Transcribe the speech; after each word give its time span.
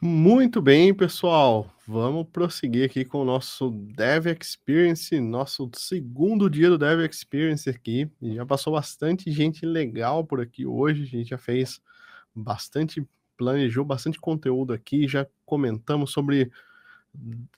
Muito 0.00 0.62
bem, 0.62 0.94
pessoal. 0.94 1.70
Vamos 1.86 2.26
prosseguir 2.32 2.84
aqui 2.84 3.04
com 3.04 3.22
o 3.22 3.24
nosso 3.24 3.70
Dev 3.70 4.26
Experience, 4.26 5.18
nosso 5.20 5.70
segundo 5.74 6.50
dia 6.50 6.68
do 6.68 6.78
Dev 6.78 7.00
Experience 7.00 7.68
aqui. 7.68 8.10
Já 8.22 8.44
passou 8.44 8.72
bastante 8.72 9.30
gente 9.30 9.64
legal 9.64 10.24
por 10.24 10.40
aqui 10.40 10.66
hoje. 10.66 11.02
A 11.02 11.06
gente 11.06 11.30
já 11.30 11.38
fez 11.38 11.80
bastante, 12.34 13.06
planejou 13.36 13.84
bastante 13.84 14.20
conteúdo 14.20 14.72
aqui, 14.72 15.06
já 15.06 15.26
comentamos 15.44 16.12
sobre 16.12 16.50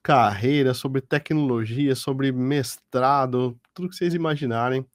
carreira, 0.03 0.75
sobre 0.75 1.01
tecnologia, 1.01 1.95
sobre 1.95 2.33
mestrado, 2.33 3.59
tudo 3.75 3.89
que 3.89 3.97
vocês 3.97 4.15
imaginarem. 4.15 4.87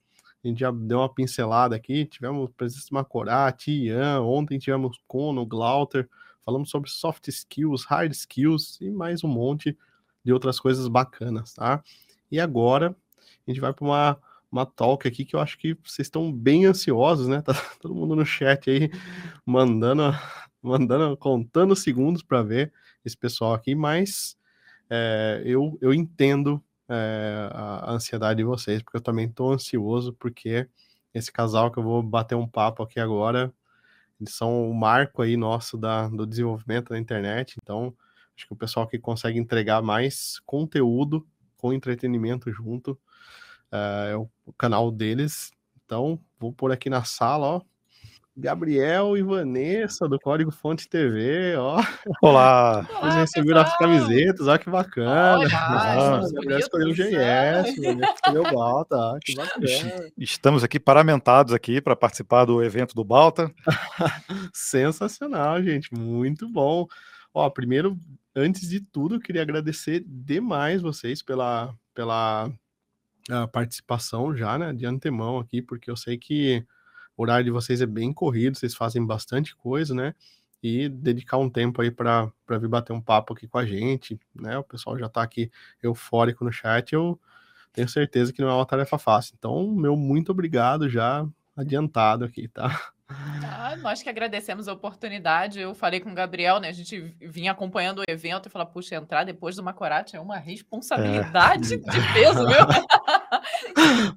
A 0.43 0.47
gente 0.47 0.59
já 0.59 0.71
deu 0.71 0.99
uma 0.99 1.13
pincelada 1.13 1.75
aqui. 1.75 2.05
Tivemos 2.05 2.49
presença 2.57 2.85
de 2.85 2.93
Macorati, 2.93 3.71
Ian, 3.85 4.21
ontem 4.21 4.59
tivemos 4.59 4.99
Cono, 5.07 5.45
Glauter 5.45 6.09
falamos 6.43 6.69
sobre 6.69 6.89
soft 6.89 7.27
skills, 7.27 7.85
hard 7.85 8.11
skills 8.11 8.77
e 8.81 8.91
mais 8.91 9.23
um 9.23 9.27
monte 9.27 9.77
de 10.23 10.33
outras 10.33 10.59
coisas 10.59 10.87
bacanas, 10.87 11.53
tá? 11.53 11.81
E 12.29 12.39
agora 12.39 12.95
a 13.47 13.51
gente 13.51 13.59
vai 13.59 13.73
para 13.73 13.85
uma, 13.85 14.17
uma 14.51 14.65
talk 14.65 15.07
aqui 15.07 15.25
que 15.25 15.35
eu 15.35 15.39
acho 15.39 15.57
que 15.57 15.73
vocês 15.83 16.07
estão 16.07 16.31
bem 16.31 16.65
ansiosos, 16.65 17.27
né? 17.27 17.41
Tá 17.43 17.53
todo 17.81 17.95
mundo 17.95 18.15
no 18.15 18.25
chat 18.25 18.69
aí 18.69 18.91
mandando, 19.45 20.13
mandando, 20.61 21.15
contando 21.17 21.75
segundos 21.75 22.21
para 22.21 22.41
ver 22.41 22.73
esse 23.05 23.17
pessoal 23.17 23.53
aqui, 23.53 23.75
mas 23.75 24.37
é, 24.89 25.41
eu, 25.45 25.77
eu 25.81 25.93
entendo 25.93 26.61
é, 26.89 27.49
a, 27.51 27.91
ansiedade 27.91 28.37
de 28.37 28.43
vocês, 28.43 28.81
porque 28.81 28.97
eu 28.97 29.01
também 29.01 29.27
estou 29.27 29.53
ansioso, 29.53 30.13
porque 30.13 30.67
esse 31.13 31.31
casal 31.31 31.71
que 31.71 31.79
eu 31.79 31.83
vou 31.83 32.01
bater 32.03 32.35
um 32.35 32.47
papo 32.47 32.83
aqui 32.83 32.99
agora 32.99 33.53
eles 34.23 34.33
são 34.35 34.69
o 34.69 34.73
marco 34.73 35.21
aí 35.21 35.35
nosso 35.35 35.77
da, 35.77 36.07
do 36.07 36.25
desenvolvimento 36.25 36.89
da 36.89 36.99
internet. 36.99 37.57
Então, 37.61 37.93
acho 38.35 38.47
que 38.47 38.53
o 38.53 38.55
pessoal 38.55 38.87
que 38.87 38.97
consegue 38.97 39.37
entregar 39.37 39.81
mais 39.81 40.39
conteúdo 40.45 41.27
com 41.57 41.73
entretenimento 41.73 42.51
junto 42.51 42.91
uh, 43.71 44.07
é 44.09 44.15
o, 44.15 44.29
canal 44.57 44.91
deles. 44.91 45.51
Então, 45.85 46.19
vou 46.39 46.53
pôr 46.53 46.71
aqui 46.71 46.89
na 46.89 47.03
sala, 47.03 47.47
ó. 47.47 47.61
Gabriel 48.35 49.15
e 49.15 49.21
Vanessa 49.21 50.07
do 50.09 50.19
Código 50.19 50.49
Fonte 50.49 50.89
TV, 50.89 51.55
ó. 51.55 51.79
Olá! 52.19 52.81
Vocês 52.81 53.15
receberam 53.15 53.61
as 53.61 53.77
camisetas, 53.77 54.47
ó, 54.47 54.57
que 54.57 54.71
bacana. 54.71 55.37
Olha, 55.37 56.27
o 56.27 56.33
Gabriel 56.33 56.59
escolheu 56.59 56.89
o 56.89 56.93
GS, 56.93 57.77
o 57.77 58.03
escolheu 58.03 58.41
o 58.41 58.51
Balta, 58.51 58.95
ó, 58.95 59.19
que 59.23 59.35
bacana. 59.35 60.09
Estamos 60.17 60.63
aqui 60.63 60.79
paramentados 60.79 61.53
aqui 61.53 61.79
para 61.79 61.95
participar 61.95 62.45
do 62.45 62.63
evento 62.63 62.95
do 62.95 63.03
Balta. 63.03 63.53
Sensacional, 64.51 65.61
gente, 65.61 65.93
muito 65.93 66.49
bom. 66.49 66.87
Ó, 67.31 67.47
primeiro, 67.51 67.95
antes 68.35 68.67
de 68.67 68.81
tudo, 68.81 69.15
eu 69.15 69.21
queria 69.21 69.43
agradecer 69.43 70.03
demais 70.07 70.81
vocês 70.81 71.21
pela, 71.21 71.71
pela 71.93 72.51
ah, 73.29 73.47
participação 73.47 74.35
já, 74.35 74.57
né, 74.57 74.73
de 74.73 74.87
antemão 74.87 75.37
aqui, 75.37 75.61
porque 75.61 75.91
eu 75.91 75.95
sei 75.95 76.17
que 76.17 76.65
o 77.17 77.23
horário 77.23 77.45
de 77.45 77.51
vocês 77.51 77.81
é 77.81 77.85
bem 77.85 78.11
corrido, 78.11 78.57
vocês 78.57 78.75
fazem 78.75 79.05
bastante 79.05 79.55
coisa, 79.55 79.93
né? 79.93 80.15
E 80.61 80.87
dedicar 80.87 81.37
um 81.37 81.49
tempo 81.49 81.81
aí 81.81 81.91
para 81.91 82.31
vir 82.49 82.67
bater 82.67 82.93
um 82.93 83.01
papo 83.01 83.33
aqui 83.33 83.47
com 83.47 83.57
a 83.57 83.65
gente, 83.65 84.19
né? 84.33 84.57
O 84.57 84.63
pessoal 84.63 84.97
já 84.97 85.07
está 85.07 85.21
aqui 85.21 85.51
eufórico 85.81 86.43
no 86.43 86.51
chat, 86.51 86.93
eu 86.93 87.19
tenho 87.73 87.89
certeza 87.89 88.31
que 88.31 88.41
não 88.41 88.49
é 88.49 88.53
uma 88.53 88.65
tarefa 88.65 88.97
fácil. 88.97 89.35
Então, 89.37 89.67
meu 89.71 89.97
muito 89.97 90.31
obrigado 90.31 90.89
já 90.89 91.27
adiantado 91.55 92.23
aqui, 92.25 92.47
tá? 92.47 92.93
Ah, 93.09 93.75
nós 93.77 94.01
que 94.01 94.09
agradecemos 94.09 94.67
a 94.67 94.73
oportunidade. 94.73 95.59
Eu 95.59 95.75
falei 95.75 95.99
com 95.99 96.11
o 96.11 96.15
Gabriel, 96.15 96.59
né? 96.59 96.69
A 96.69 96.73
gente 96.73 97.15
vinha 97.21 97.51
acompanhando 97.51 97.99
o 97.99 98.03
evento 98.07 98.47
e 98.47 98.49
falou: 98.49 98.67
puxa, 98.67 98.95
entrar 98.95 99.23
depois 99.23 99.55
do 99.55 99.63
Macorate 99.63 100.15
é 100.15 100.19
uma 100.19 100.37
responsabilidade 100.37 101.75
é. 101.75 101.77
de 101.77 102.13
peso, 102.13 102.47
viu? 102.47 102.57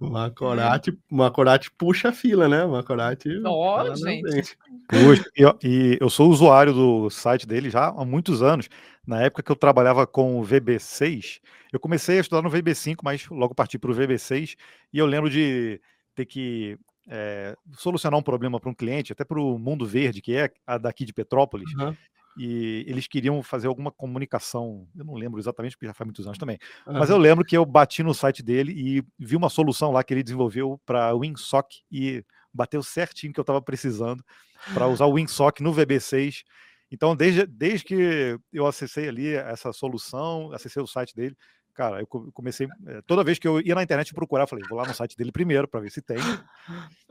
Macorate, 0.00 0.99
Macorate 1.10 1.71
puxa 1.72 2.10
a 2.10 2.12
fila, 2.12 2.49
né? 2.49 2.65
Macorate. 2.65 3.28
Oh, 3.44 3.94
gente. 3.94 4.56
Puxa, 4.88 5.25
e, 5.37 5.66
e 5.66 5.99
eu 6.00 6.10
sou 6.10 6.31
usuário 6.31 6.72
do 6.72 7.10
site 7.10 7.47
dele 7.47 7.71
já 7.71 7.88
há 7.88 8.05
muitos 8.05 8.43
anos. 8.43 8.69
Na 9.06 9.22
época 9.22 9.43
que 9.43 9.53
eu 9.53 9.56
trabalhava 9.56 10.06
com 10.06 10.41
o 10.41 10.44
VB6, 10.44 11.41
eu 11.72 11.78
comecei 11.78 12.19
a 12.19 12.21
estudar 12.21 12.43
no 12.43 12.50
VB5, 12.50 12.97
mas 13.03 13.26
logo 13.28 13.55
parti 13.55 13.78
para 13.78 13.91
o 13.91 13.94
VB6 13.94 14.56
e 14.93 14.99
eu 14.99 15.06
lembro 15.06 15.31
de 15.31 15.81
ter 16.15 16.26
que 16.26 16.78
é, 17.09 17.56
solucionar 17.72 18.19
um 18.19 18.22
problema 18.22 18.59
para 18.59 18.71
um 18.71 18.75
cliente, 18.75 19.12
até 19.12 19.25
para 19.25 19.41
o 19.41 19.59
Mundo 19.59 19.87
Verde, 19.87 20.21
que 20.21 20.34
é 20.34 20.50
a 20.66 20.78
daqui 20.78 21.05
de 21.05 21.12
Petrópolis, 21.12 21.72
uhum. 21.75 21.97
E 22.37 22.85
eles 22.87 23.07
queriam 23.07 23.43
fazer 23.43 23.67
alguma 23.67 23.91
comunicação, 23.91 24.87
eu 24.97 25.05
não 25.05 25.15
lembro 25.15 25.39
exatamente, 25.41 25.77
porque 25.77 25.87
já 25.87 25.95
faz 25.95 26.07
muitos 26.07 26.27
anos 26.27 26.39
também, 26.39 26.59
uhum. 26.87 26.95
mas 26.95 27.11
eu 27.11 27.19
lembro 27.19 27.45
que 27.45 27.57
eu 27.57 27.65
bati 27.65 28.03
no 28.03 28.15
site 28.15 28.43
dele 28.43 28.73
e 28.73 29.05
vi 29.19 29.37
uma 29.37 29.49
solução 29.49 29.91
lá 29.91 30.05
que 30.05 30.13
ele 30.15 30.23
desenvolveu 30.23 30.81
para 30.85 31.15
WinSock 31.15 31.83
e 31.91 32.25
bateu 32.53 32.83
certinho 32.83 33.33
que 33.33 33.41
eu 33.41 33.43
estava 33.43 33.61
precisando 33.61 34.25
para 34.73 34.87
usar 34.89 35.07
o 35.07 35.13
WinSock 35.15 35.63
no 35.63 35.73
VB6. 35.73 36.43
Então, 36.91 37.17
desde, 37.17 37.47
desde 37.47 37.85
que 37.85 38.39
eu 38.53 38.67
acessei 38.67 39.09
ali 39.09 39.35
essa 39.35 39.73
solução, 39.73 40.53
acessei 40.53 40.83
o 40.83 40.87
site 40.87 41.15
dele, 41.15 41.37
cara, 41.75 42.01
eu 42.01 42.07
comecei. 42.07 42.67
Eh, 42.87 43.03
toda 43.07 43.23
vez 43.23 43.39
que 43.39 43.47
eu 43.47 43.61
ia 43.61 43.75
na 43.75 43.83
internet 43.83 44.15
procurar, 44.15 44.45
eu 44.45 44.49
falei, 44.49 44.65
vou 44.69 44.79
lá 44.79 44.87
no 44.87 44.95
site 44.95 45.17
dele 45.17 45.31
primeiro 45.31 45.69
para 45.69 45.81
ver 45.81 45.91
se 45.91 46.01
tem. 46.01 46.17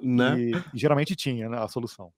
Né? 0.01 0.39
E, 0.39 0.51
e, 0.73 0.77
geralmente 0.77 1.15
tinha 1.15 1.47
né, 1.47 1.57
a 1.57 1.67
solução. 1.67 2.11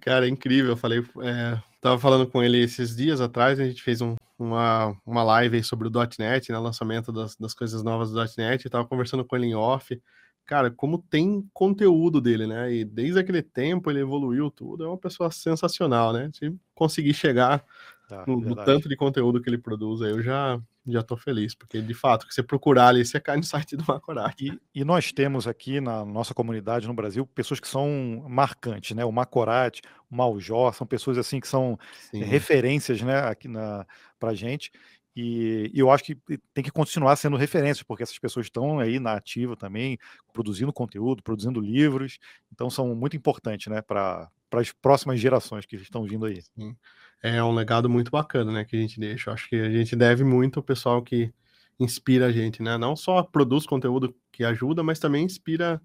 Cara, 0.00 0.26
é 0.26 0.28
incrível. 0.28 0.72
Eu 0.72 0.76
falei, 0.76 1.04
é, 1.22 1.60
tava 1.80 1.98
falando 1.98 2.26
com 2.26 2.42
ele 2.42 2.62
esses 2.62 2.94
dias 2.94 3.20
atrás, 3.20 3.58
a 3.58 3.64
gente 3.64 3.82
fez 3.82 4.00
um, 4.00 4.16
uma, 4.38 4.96
uma 5.04 5.22
live 5.22 5.62
sobre 5.62 5.88
o 5.88 5.92
.NET, 6.18 6.50
né, 6.50 6.58
lançamento 6.58 7.12
das, 7.12 7.36
das 7.36 7.54
coisas 7.54 7.82
novas 7.82 8.10
do 8.10 8.20
.NET, 8.38 8.68
tava 8.68 8.86
conversando 8.86 9.24
com 9.24 9.36
ele 9.36 9.46
em 9.46 9.54
off. 9.54 10.00
Cara, 10.46 10.70
como 10.70 10.98
tem 10.98 11.48
conteúdo 11.52 12.20
dele, 12.20 12.44
né? 12.44 12.74
E 12.74 12.84
desde 12.84 13.20
aquele 13.20 13.40
tempo 13.40 13.88
ele 13.88 14.00
evoluiu 14.00 14.50
tudo. 14.50 14.82
É 14.82 14.88
uma 14.88 14.98
pessoa 14.98 15.30
sensacional, 15.30 16.12
né? 16.12 16.28
Se 16.32 16.52
conseguir 16.74 17.14
chegar 17.14 17.64
tá, 18.08 18.24
no, 18.26 18.40
no 18.40 18.56
tanto 18.56 18.88
de 18.88 18.96
conteúdo 18.96 19.40
que 19.40 19.48
ele 19.48 19.58
produz, 19.58 20.02
aí 20.02 20.10
eu 20.10 20.20
já 20.20 20.60
já 20.86 21.00
estou 21.00 21.16
feliz, 21.16 21.54
porque 21.54 21.80
de 21.80 21.94
fato, 21.94 22.26
que 22.26 22.34
você 22.34 22.42
procurar 22.42 22.88
ali, 22.88 23.04
você 23.04 23.20
cai 23.20 23.36
no 23.36 23.42
site 23.42 23.76
do 23.76 23.84
Macorati. 23.86 24.58
E, 24.74 24.80
e, 24.80 24.84
nós 24.84 25.12
temos 25.12 25.46
aqui 25.46 25.80
na 25.80 26.04
nossa 26.04 26.34
comunidade 26.34 26.86
no 26.86 26.94
Brasil 26.94 27.26
pessoas 27.26 27.60
que 27.60 27.68
são 27.68 28.24
marcantes, 28.28 28.96
né? 28.96 29.04
O 29.04 29.12
Macorati, 29.12 29.82
o 30.10 30.16
Maljó, 30.16 30.72
são 30.72 30.86
pessoas 30.86 31.18
assim 31.18 31.38
que 31.40 31.48
são 31.48 31.78
Sim. 32.10 32.22
referências, 32.22 33.00
né, 33.02 33.20
aqui 33.20 33.48
na 33.48 33.86
pra 34.18 34.34
gente. 34.34 34.70
E, 35.14 35.70
e, 35.74 35.78
eu 35.78 35.90
acho 35.90 36.04
que 36.04 36.16
tem 36.54 36.64
que 36.64 36.70
continuar 36.70 37.16
sendo 37.16 37.36
referências, 37.36 37.82
porque 37.82 38.02
essas 38.02 38.18
pessoas 38.18 38.46
estão 38.46 38.78
aí 38.78 38.98
na 38.98 39.14
ativa 39.14 39.56
também, 39.56 39.98
produzindo 40.32 40.72
conteúdo, 40.72 41.22
produzindo 41.22 41.60
livros, 41.60 42.18
então 42.52 42.70
são 42.70 42.94
muito 42.94 43.16
importantes, 43.16 43.66
né, 43.66 43.82
para 43.82 44.30
as 44.52 44.72
próximas 44.72 45.20
gerações 45.20 45.66
que 45.66 45.76
estão 45.76 46.04
vindo 46.04 46.26
aí. 46.26 46.40
Sim 46.42 46.74
é 47.22 47.42
um 47.42 47.52
legado 47.52 47.88
muito 47.88 48.10
bacana, 48.10 48.50
né, 48.50 48.64
que 48.64 48.76
a 48.76 48.78
gente 48.78 48.98
deixa. 48.98 49.30
Eu 49.30 49.34
acho 49.34 49.48
que 49.48 49.56
a 49.56 49.70
gente 49.70 49.94
deve 49.94 50.24
muito 50.24 50.58
ao 50.58 50.62
pessoal 50.62 51.02
que 51.02 51.32
inspira 51.78 52.26
a 52.26 52.32
gente, 52.32 52.62
né? 52.62 52.76
Não 52.76 52.94
só 52.94 53.22
produz 53.22 53.66
conteúdo 53.66 54.14
que 54.30 54.44
ajuda, 54.44 54.82
mas 54.82 54.98
também 54.98 55.24
inspira, 55.24 55.80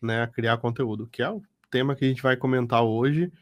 né, 0.00 0.22
a 0.22 0.26
criar 0.26 0.58
conteúdo, 0.58 1.06
que 1.06 1.22
é 1.22 1.30
o 1.30 1.42
tema 1.70 1.94
que 1.94 2.04
a 2.04 2.08
gente 2.08 2.22
vai 2.22 2.36
comentar 2.36 2.82
hoje 2.82 3.32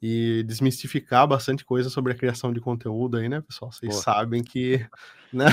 e 0.00 0.42
desmistificar 0.46 1.26
bastante 1.26 1.64
coisa 1.64 1.88
sobre 1.88 2.12
a 2.12 2.16
criação 2.16 2.52
de 2.52 2.60
conteúdo 2.60 3.16
aí, 3.16 3.28
né, 3.28 3.40
pessoal? 3.40 3.72
Vocês 3.72 3.92
Boa. 3.92 4.02
sabem 4.02 4.42
que, 4.42 4.86
né? 5.32 5.46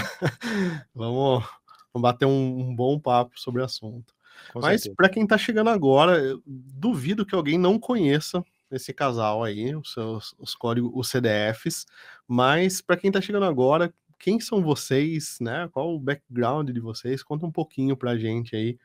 vamos, 0.94 1.46
vamos 1.94 2.02
bater 2.02 2.26
um, 2.26 2.60
um 2.60 2.76
bom 2.76 3.00
papo 3.00 3.40
sobre 3.40 3.62
o 3.62 3.66
assunto. 3.66 4.14
Com 4.52 4.60
Mas 4.60 4.88
para 4.88 5.10
quem 5.10 5.24
está 5.24 5.38
chegando 5.38 5.70
agora, 5.70 6.38
duvido 6.46 7.26
que 7.26 7.36
alguém 7.36 7.58
não 7.58 7.80
conheça 7.80 8.44
esse 8.72 8.94
casal 8.94 9.44
aí, 9.44 9.76
os 9.76 9.94
seus 9.94 10.36
os 10.40 10.56
códigos, 10.56 10.92
os 10.94 11.10
CDFs. 11.10 11.86
Mas 12.28 12.82
para 12.82 12.98
quem 12.98 13.10
está 13.10 13.22
chegando 13.22 13.46
agora, 13.46 13.94
quem 14.20 14.40
são 14.40 14.62
vocês, 14.62 15.38
né? 15.42 15.70
Qual 15.72 15.94
o 15.94 16.00
background 16.00 16.70
de 16.70 16.80
vocês? 16.80 17.24
Conta 17.24 17.46
um 17.46 17.52
pouquinho 17.52 17.98
para 17.98 18.12
a 18.12 18.18
gente 18.18 18.56
aí 18.56 18.78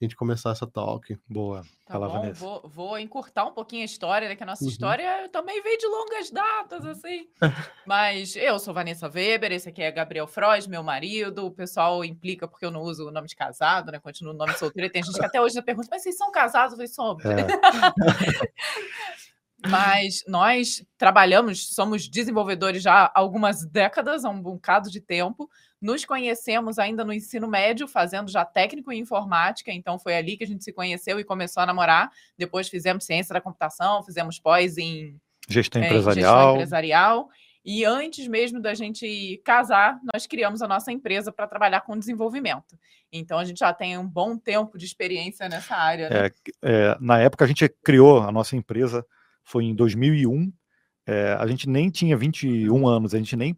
a 0.00 0.04
gente 0.04 0.16
começar 0.16 0.50
essa 0.50 0.66
talk. 0.66 1.16
Boa. 1.28 1.62
Tá 1.86 1.94
Fala, 1.94 2.08
bom, 2.08 2.14
Vanessa. 2.14 2.40
Vou, 2.40 2.62
vou 2.68 2.98
encurtar 2.98 3.44
um 3.44 3.52
pouquinho 3.52 3.82
a 3.82 3.84
história, 3.84 4.28
né? 4.28 4.34
Que 4.34 4.42
a 4.42 4.46
nossa 4.46 4.64
uhum. 4.64 4.70
história 4.70 5.28
também 5.28 5.62
veio 5.62 5.78
de 5.78 5.86
longas 5.86 6.30
datas, 6.30 6.84
assim. 6.84 7.28
Mas 7.86 8.34
eu 8.34 8.58
sou 8.58 8.74
Vanessa 8.74 9.08
Weber, 9.08 9.52
esse 9.52 9.68
aqui 9.68 9.80
é 9.80 9.90
Gabriel 9.92 10.26
Frois, 10.26 10.66
meu 10.66 10.82
marido. 10.82 11.46
O 11.46 11.50
pessoal 11.52 12.04
implica 12.04 12.48
porque 12.48 12.66
eu 12.66 12.70
não 12.70 12.82
uso 12.82 13.06
o 13.06 13.12
nome 13.12 13.28
de 13.28 13.36
casado, 13.36 13.92
né? 13.92 14.00
Continuo 14.00 14.34
o 14.34 14.36
nome 14.36 14.54
solteiro. 14.54 14.90
Tem 14.90 15.02
gente 15.02 15.18
que 15.18 15.24
até 15.24 15.40
hoje 15.40 15.62
pergunta, 15.62 15.88
mas 15.90 16.02
vocês 16.02 16.16
são 16.16 16.32
casados? 16.32 16.72
Eu 16.72 16.76
falei, 16.78 16.88
somos. 16.88 17.24
É. 17.24 17.46
Mas 19.68 20.22
nós 20.26 20.84
trabalhamos, 20.98 21.74
somos 21.74 22.08
desenvolvedores 22.08 22.82
já 22.82 23.04
há 23.04 23.12
algumas 23.14 23.64
décadas, 23.64 24.24
há 24.24 24.30
um 24.30 24.40
bocado 24.40 24.90
de 24.90 25.00
tempo. 25.00 25.48
Nos 25.80 26.04
conhecemos 26.04 26.78
ainda 26.78 27.04
no 27.04 27.12
ensino 27.12 27.48
médio, 27.48 27.86
fazendo 27.88 28.30
já 28.30 28.44
técnico 28.44 28.92
em 28.92 29.00
informática, 29.00 29.72
então 29.72 29.98
foi 29.98 30.16
ali 30.16 30.36
que 30.36 30.44
a 30.44 30.46
gente 30.46 30.64
se 30.64 30.72
conheceu 30.72 31.18
e 31.18 31.24
começou 31.24 31.62
a 31.62 31.66
namorar. 31.66 32.10
Depois 32.36 32.68
fizemos 32.68 33.04
ciência 33.04 33.32
da 33.32 33.40
computação, 33.40 34.02
fizemos 34.02 34.38
pós 34.38 34.78
em 34.78 35.20
gestão 35.48 35.82
empresarial. 35.82 36.34
É, 36.34 36.38
gestão 36.38 36.54
empresarial. 36.54 37.28
E 37.64 37.84
antes 37.84 38.26
mesmo 38.26 38.60
da 38.60 38.74
gente 38.74 39.40
casar, 39.44 40.00
nós 40.12 40.26
criamos 40.26 40.62
a 40.62 40.68
nossa 40.68 40.90
empresa 40.90 41.30
para 41.30 41.46
trabalhar 41.46 41.82
com 41.82 41.96
desenvolvimento. 41.96 42.76
Então 43.12 43.38
a 43.38 43.44
gente 43.44 43.58
já 43.58 43.72
tem 43.72 43.96
um 43.96 44.06
bom 44.06 44.36
tempo 44.36 44.76
de 44.76 44.84
experiência 44.84 45.48
nessa 45.48 45.76
área. 45.76 46.10
Né? 46.10 46.26
É, 46.26 46.32
é, 46.62 46.96
na 47.00 47.20
época 47.20 47.44
a 47.44 47.48
gente 47.48 47.68
criou 47.84 48.20
a 48.20 48.32
nossa 48.32 48.56
empresa, 48.56 49.06
foi 49.44 49.64
em 49.64 49.74
2001. 49.74 50.52
É, 51.06 51.32
a 51.32 51.46
gente 51.46 51.68
nem 51.68 51.90
tinha 51.90 52.16
21 52.16 52.86
anos, 52.86 53.14
a 53.14 53.18
gente 53.18 53.36
nem 53.36 53.56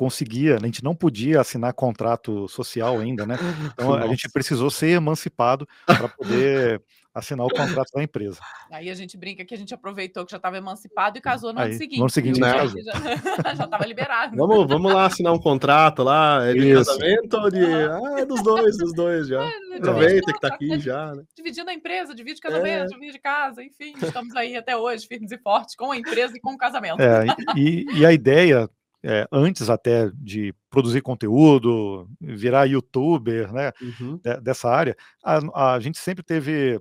conseguia, 0.00 0.56
a 0.56 0.64
gente 0.64 0.82
não 0.82 0.94
podia 0.94 1.42
assinar 1.42 1.74
contrato 1.74 2.48
social 2.48 2.98
ainda, 2.98 3.26
né? 3.26 3.36
Então 3.66 3.92
a 3.92 4.06
gente 4.06 4.30
precisou 4.30 4.70
ser 4.70 4.92
emancipado 4.92 5.68
para 5.84 6.08
poder 6.08 6.82
assinar 7.12 7.44
o 7.44 7.50
contrato 7.50 7.90
da 7.94 8.02
empresa. 8.02 8.40
Aí 8.72 8.88
a 8.88 8.94
gente 8.94 9.14
brinca 9.18 9.44
que 9.44 9.52
a 9.52 9.58
gente 9.58 9.74
aproveitou 9.74 10.24
que 10.24 10.30
já 10.30 10.38
estava 10.38 10.56
emancipado 10.56 11.18
e 11.18 11.20
casou 11.20 11.52
no 11.52 11.60
Aí, 11.60 11.68
ano 11.68 11.74
seguinte. 11.74 11.98
No 11.98 12.04
ano 12.04 12.10
seguinte, 12.10 12.40
né? 12.40 12.52
já 13.56 13.64
estava 13.64 13.84
liberado. 13.84 14.34
Vamos, 14.34 14.66
vamos 14.66 14.90
lá 14.90 15.04
assinar 15.04 15.34
um 15.34 15.38
contrato 15.38 16.02
lá, 16.02 16.46
é 16.46 16.54
de 16.54 16.70
Isso. 16.70 16.86
casamento 16.86 17.36
ou 17.36 17.50
de. 17.50 17.62
Ah, 17.62 18.20
é 18.20 18.24
dos 18.24 18.42
dois, 18.42 18.78
dos 18.78 18.94
dois 18.94 19.28
já. 19.28 19.44
É, 19.44 19.76
Aproveita 19.76 20.32
que 20.32 20.40
tá 20.40 20.48
aqui 20.48 20.80
já. 20.80 21.14
Né? 21.14 21.24
Dividindo 21.36 21.68
a 21.68 21.74
empresa, 21.74 22.14
divide 22.14 22.40
casamento, 22.40 22.94
é. 22.94 22.98
divide 22.98 23.18
casa, 23.18 23.62
enfim, 23.62 23.92
estamos 24.00 24.34
aí 24.34 24.56
até 24.56 24.74
hoje, 24.74 25.06
firmes 25.06 25.30
e 25.30 25.36
fortes, 25.36 25.74
com 25.74 25.92
a 25.92 25.96
empresa 25.98 26.34
e 26.34 26.40
com 26.40 26.54
o 26.54 26.58
casamento. 26.58 27.02
É, 27.02 27.26
e, 27.54 27.84
e 27.98 28.06
a 28.06 28.12
ideia 28.14 28.66
é, 29.02 29.26
antes 29.32 29.70
até 29.70 30.10
de 30.14 30.54
produzir 30.68 31.00
conteúdo, 31.00 32.08
virar 32.20 32.66
youtuber, 32.66 33.52
né, 33.52 33.72
uhum. 33.80 34.20
dessa 34.42 34.68
área, 34.68 34.96
a, 35.24 35.74
a, 35.74 35.80
gente 35.80 35.98
sempre 35.98 36.22
teve, 36.22 36.80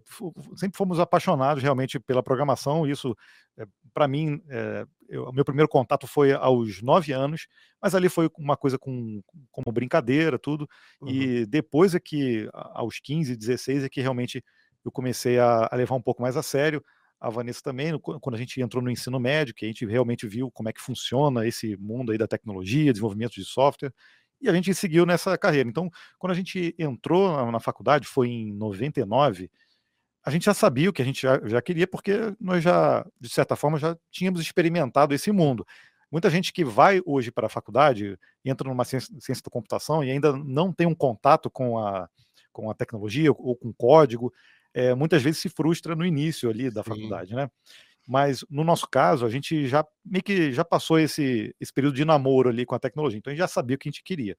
sempre 0.56 0.77
fomos 0.77 1.00
apaixonados 1.00 1.63
realmente 1.63 2.00
pela 2.00 2.21
programação. 2.21 2.86
Isso, 2.86 3.16
é, 3.57 3.66
para 3.94 4.07
mim, 4.07 4.42
é, 4.50 4.86
o 5.18 5.31
meu 5.31 5.45
primeiro 5.45 5.69
contato 5.69 6.06
foi 6.07 6.33
aos 6.33 6.81
nove 6.81 7.13
anos, 7.13 7.48
mas 7.81 7.95
ali 7.95 8.10
foi 8.10 8.30
uma 8.38 8.57
coisa 8.57 8.77
com, 8.77 9.22
como 9.51 9.72
brincadeira, 9.72 10.38
tudo. 10.38 10.68
Uhum. 11.01 11.10
E 11.10 11.45
depois 11.45 11.95
é 11.95 12.00
que, 12.00 12.50
aos 12.54 13.00
15, 13.00 13.36
16, 13.36 13.86
é 13.86 13.89
que 13.89 14.01
realmente 14.01 14.44
eu 14.83 14.92
comecei 14.92 15.39
a, 15.39 15.69
a 15.72 15.75
levar 15.75 15.95
um 15.95 16.01
pouco 16.01 16.22
mais 16.22 16.36
a 16.36 16.44
sério 16.44 16.83
a 17.19 17.30
Vanessa 17.30 17.62
também, 17.62 17.98
quando 18.00 18.36
a 18.36 18.38
gente 18.38 18.62
entrou 18.62 18.81
no 18.81 18.89
ensino 18.89 19.19
médio, 19.19 19.54
que 19.54 19.66
a 19.66 19.68
gente 19.68 19.86
realmente 19.86 20.25
viu 20.25 20.50
como 20.50 20.69
é 20.69 20.74
que 20.74 20.80
funciona 20.80 21.45
esse 21.45 21.75
mundo 21.75 22.12
aí 22.12 22.18
da 22.18 22.27
tecnologia, 22.27 22.94
desenvolvimento 22.94 23.33
de 23.33 23.44
software, 23.44 23.94
e 24.42 24.48
a 24.48 24.54
gente 24.54 24.74
seguiu 24.74 25.06
nessa 25.06 25.38
carreira. 25.38 25.68
Então, 25.68 25.89
quando 26.18 26.31
a 26.31 26.36
gente 26.36 26.74
entrou 26.80 27.51
na, 27.51 27.60
faculdade, 27.60 28.07
foi 28.07 28.30
em 28.30 28.54
99, 28.54 29.51
a 30.24 30.31
gente 30.31 30.45
já 30.45 30.54
sabia 30.54 30.89
o 30.89 30.94
que 30.94 31.01
a 31.01 31.06
gente 31.06 31.21
já, 31.21 31.45
já, 31.45 31.62
queria, 31.62 31.88
porque 31.88 32.13
nós 32.39 32.63
já, 32.63 33.06
de 33.19 33.30
certa 33.30 33.56
forma, 33.56 33.77
já 33.77 33.98
tínhamos 34.10 34.39
experimentado 34.39 35.13
esse 35.13 35.31
mundo. 35.31 35.65
Muita 36.12 36.30
gente 36.30 36.54
que 36.54 36.63
vai 36.63 37.01
hoje 37.06 37.31
para 37.31 37.48
a 37.48 37.50
faculdade, 37.50 38.18
entra 38.44 38.68
numa 38.68 38.86
ciência, 38.86 39.13
ciência 39.19 39.44
da 39.44 39.51
computação 39.51 40.04
e 40.04 40.10
ainda 40.10 40.31
não 40.33 40.72
tem 40.74 40.88
um 40.88 40.95
contato 40.95 41.50
com 41.51 41.77
a, 41.77 42.10
com 42.51 42.72
a 42.72 42.74
tecnologia 42.74 43.31
ou 43.31 43.56
com 43.56 43.74
código, 43.74 44.33
é, 44.74 44.94
muitas 44.94 45.21
vezes 45.21 45.42
se 45.42 45.50
frustra 45.50 45.95
no 45.95 46.06
início 46.06 46.50
ali 46.50 46.69
da 46.69 46.83
Sim. 46.83 46.89
faculdade, 46.89 47.36
né? 47.36 47.50
Mas 48.07 48.44
no 48.50 48.63
nosso 48.63 48.88
caso, 48.89 49.25
a 49.25 49.30
gente 49.30 49.68
já 49.68 49.86
meio 50.04 50.24
que 50.24 50.51
já 50.51 50.66
passou 50.66 51.00
esse, 51.00 51.56
esse 51.60 51.71
período 51.71 51.95
de 51.95 52.04
namoro 52.04 52.50
ali 52.50 52.66
com 52.66 52.74
a 52.74 52.80
tecnologia, 52.80 53.19
então 53.19 53.31
a 53.31 53.33
gente 53.33 53.42
já 53.42 53.48
sabia 53.48 53.75
o 53.75 53.80
que 53.80 53.88
a 53.88 53.92
gente 53.92 54.04
queria. 54.04 54.36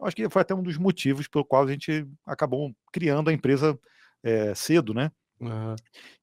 Eu 0.00 0.06
acho 0.06 0.16
que 0.16 0.28
foi 0.30 0.42
até 0.42 0.54
um 0.54 0.62
dos 0.62 0.78
motivos 0.78 1.28
pelo 1.28 1.44
qual 1.44 1.64
a 1.64 1.70
gente 1.70 2.06
acabou 2.26 2.74
criando 2.90 3.28
a 3.28 3.32
empresa 3.32 3.78
é, 4.22 4.54
cedo, 4.54 4.94
né? 4.94 5.12
Uhum. 5.38 5.76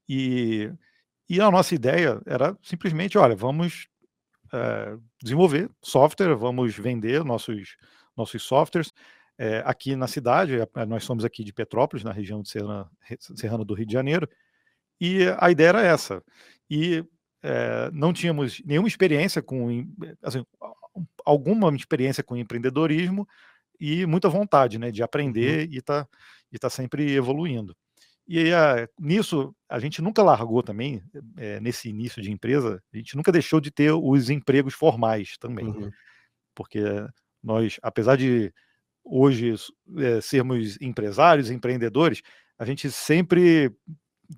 E, 0.08 0.72
e 1.28 1.40
a 1.40 1.50
nossa 1.50 1.74
ideia 1.74 2.20
era 2.26 2.56
simplesmente, 2.62 3.16
olha, 3.16 3.36
vamos 3.36 3.86
é, 4.52 4.96
desenvolver 5.22 5.70
software, 5.82 6.34
vamos 6.34 6.76
vender 6.76 7.24
nossos, 7.24 7.76
nossos 8.16 8.42
softwares, 8.42 8.92
é, 9.40 9.62
aqui 9.64 9.96
na 9.96 10.06
cidade, 10.06 10.52
nós 10.86 11.02
somos 11.02 11.24
aqui 11.24 11.42
de 11.42 11.50
Petrópolis, 11.50 12.04
na 12.04 12.12
região 12.12 12.42
de 12.42 12.50
Serrana, 12.50 12.90
Serrana 13.18 13.64
do 13.64 13.72
Rio 13.72 13.86
de 13.86 13.92
Janeiro, 13.94 14.28
e 15.00 15.20
a 15.38 15.50
ideia 15.50 15.68
era 15.70 15.80
essa. 15.80 16.22
E 16.68 17.02
é, 17.42 17.90
não 17.90 18.12
tínhamos 18.12 18.60
nenhuma 18.66 18.86
experiência 18.86 19.40
com, 19.40 19.88
assim, 20.22 20.44
alguma 21.24 21.74
experiência 21.74 22.22
com 22.22 22.36
empreendedorismo 22.36 23.26
e 23.80 24.04
muita 24.04 24.28
vontade, 24.28 24.78
né, 24.78 24.90
de 24.90 25.02
aprender 25.02 25.66
uhum. 25.68 25.74
e 25.74 25.80
tá, 25.80 26.06
e 26.52 26.58
tá 26.58 26.68
sempre 26.68 27.10
evoluindo. 27.14 27.74
E 28.28 28.52
a, 28.52 28.86
nisso, 29.00 29.56
a 29.70 29.78
gente 29.78 30.02
nunca 30.02 30.22
largou 30.22 30.62
também, 30.62 31.02
é, 31.38 31.58
nesse 31.60 31.88
início 31.88 32.20
de 32.20 32.30
empresa, 32.30 32.82
a 32.92 32.96
gente 32.98 33.16
nunca 33.16 33.32
deixou 33.32 33.58
de 33.58 33.70
ter 33.70 33.90
os 33.90 34.28
empregos 34.28 34.74
formais 34.74 35.38
também. 35.38 35.68
Uhum. 35.68 35.90
Porque 36.54 36.82
nós, 37.42 37.78
apesar 37.82 38.16
de 38.16 38.52
hoje 39.04 39.54
é, 39.98 40.20
sermos 40.20 40.80
empresários, 40.80 41.50
empreendedores, 41.50 42.22
a 42.58 42.64
gente 42.64 42.90
sempre 42.90 43.74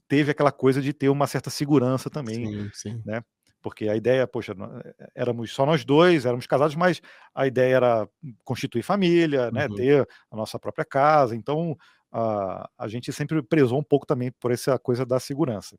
teve 0.08 0.30
aquela 0.30 0.52
coisa 0.52 0.80
de 0.80 0.92
ter 0.92 1.08
uma 1.08 1.26
certa 1.26 1.50
segurança 1.50 2.08
também, 2.08 2.46
sim, 2.46 2.70
sim. 2.72 3.02
né? 3.04 3.22
Porque 3.60 3.88
a 3.88 3.94
ideia, 3.94 4.26
poxa, 4.26 4.54
eh, 4.84 5.10
éramos 5.14 5.52
só 5.52 5.64
nós 5.64 5.84
dois, 5.84 6.26
éramos 6.26 6.46
casados, 6.46 6.74
mas 6.74 7.00
a 7.32 7.46
ideia 7.46 7.76
era 7.76 8.08
constituir 8.44 8.82
família, 8.82 9.52
né? 9.52 9.66
Uhum. 9.66 9.74
Ter 9.76 10.08
a 10.30 10.36
nossa 10.36 10.58
própria 10.58 10.84
casa. 10.84 11.36
Então, 11.36 11.76
a, 12.10 12.68
a 12.76 12.88
gente 12.88 13.12
sempre 13.12 13.40
prezou 13.40 13.78
um 13.78 13.84
pouco 13.84 14.04
também 14.04 14.32
por 14.32 14.50
essa 14.50 14.78
coisa 14.78 15.06
da 15.06 15.20
segurança. 15.20 15.76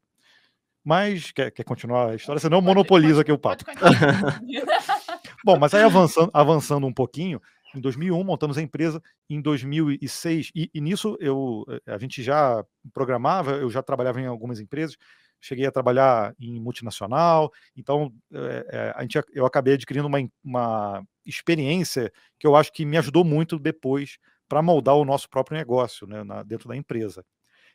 Mas 0.84 1.32
quer, 1.32 1.52
quer 1.52 1.64
continuar 1.64 2.12
a 2.12 2.16
história? 2.16 2.40
Senão 2.40 2.62
monopoliza 2.62 3.22
aqui 3.22 3.32
o 3.32 3.38
papo. 3.38 3.64
Bom, 5.46 5.58
mas 5.58 5.74
aí 5.74 5.84
avançando, 5.84 6.30
avançando 6.34 6.88
um 6.88 6.94
pouquinho, 6.94 7.42
em 7.76 7.82
2001 7.82 8.24
montamos 8.24 8.58
a 8.58 8.62
empresa, 8.62 9.02
em 9.30 9.42
2006, 9.42 10.52
e, 10.56 10.70
e, 10.74 10.82
nisso 10.82 11.18
eu, 11.20 11.66
a 11.86 11.98
gente 11.98 12.22
já 12.22 12.64
programava, 12.94 13.52
eu 13.52 13.70
já 13.70 13.82
trabalhava 13.82 14.22
em 14.22 14.26
algumas 14.26 14.60
empresas, 14.60 14.98
cheguei 15.42 15.66
a 15.66 15.72
trabalhar 15.72 16.34
em 16.40 16.60
multinacional, 16.60 17.52
então 17.76 18.14
é, 18.32 18.94
a 18.96 19.02
gente, 19.02 19.20
eu 19.34 19.46
acabei 19.46 19.74
adquirindo 19.74 20.08
uma, 20.08 20.20
uma 20.44 21.04
experiência 21.26 22.12
que 22.40 22.48
eu 22.48 22.56
acho 22.56 22.72
que 22.72 22.86
me 22.86 22.98
ajudou 22.98 23.24
muito 23.24 23.60
depois 23.60 24.18
para 24.48 24.62
moldar 24.62 24.96
o 24.96 25.06
nosso 25.06 25.30
próprio 25.30 25.58
negócio 25.58 26.08
né, 26.08 26.24
na, 26.24 26.44
dentro 26.44 26.70
da 26.70 26.76
empresa. 26.76 27.26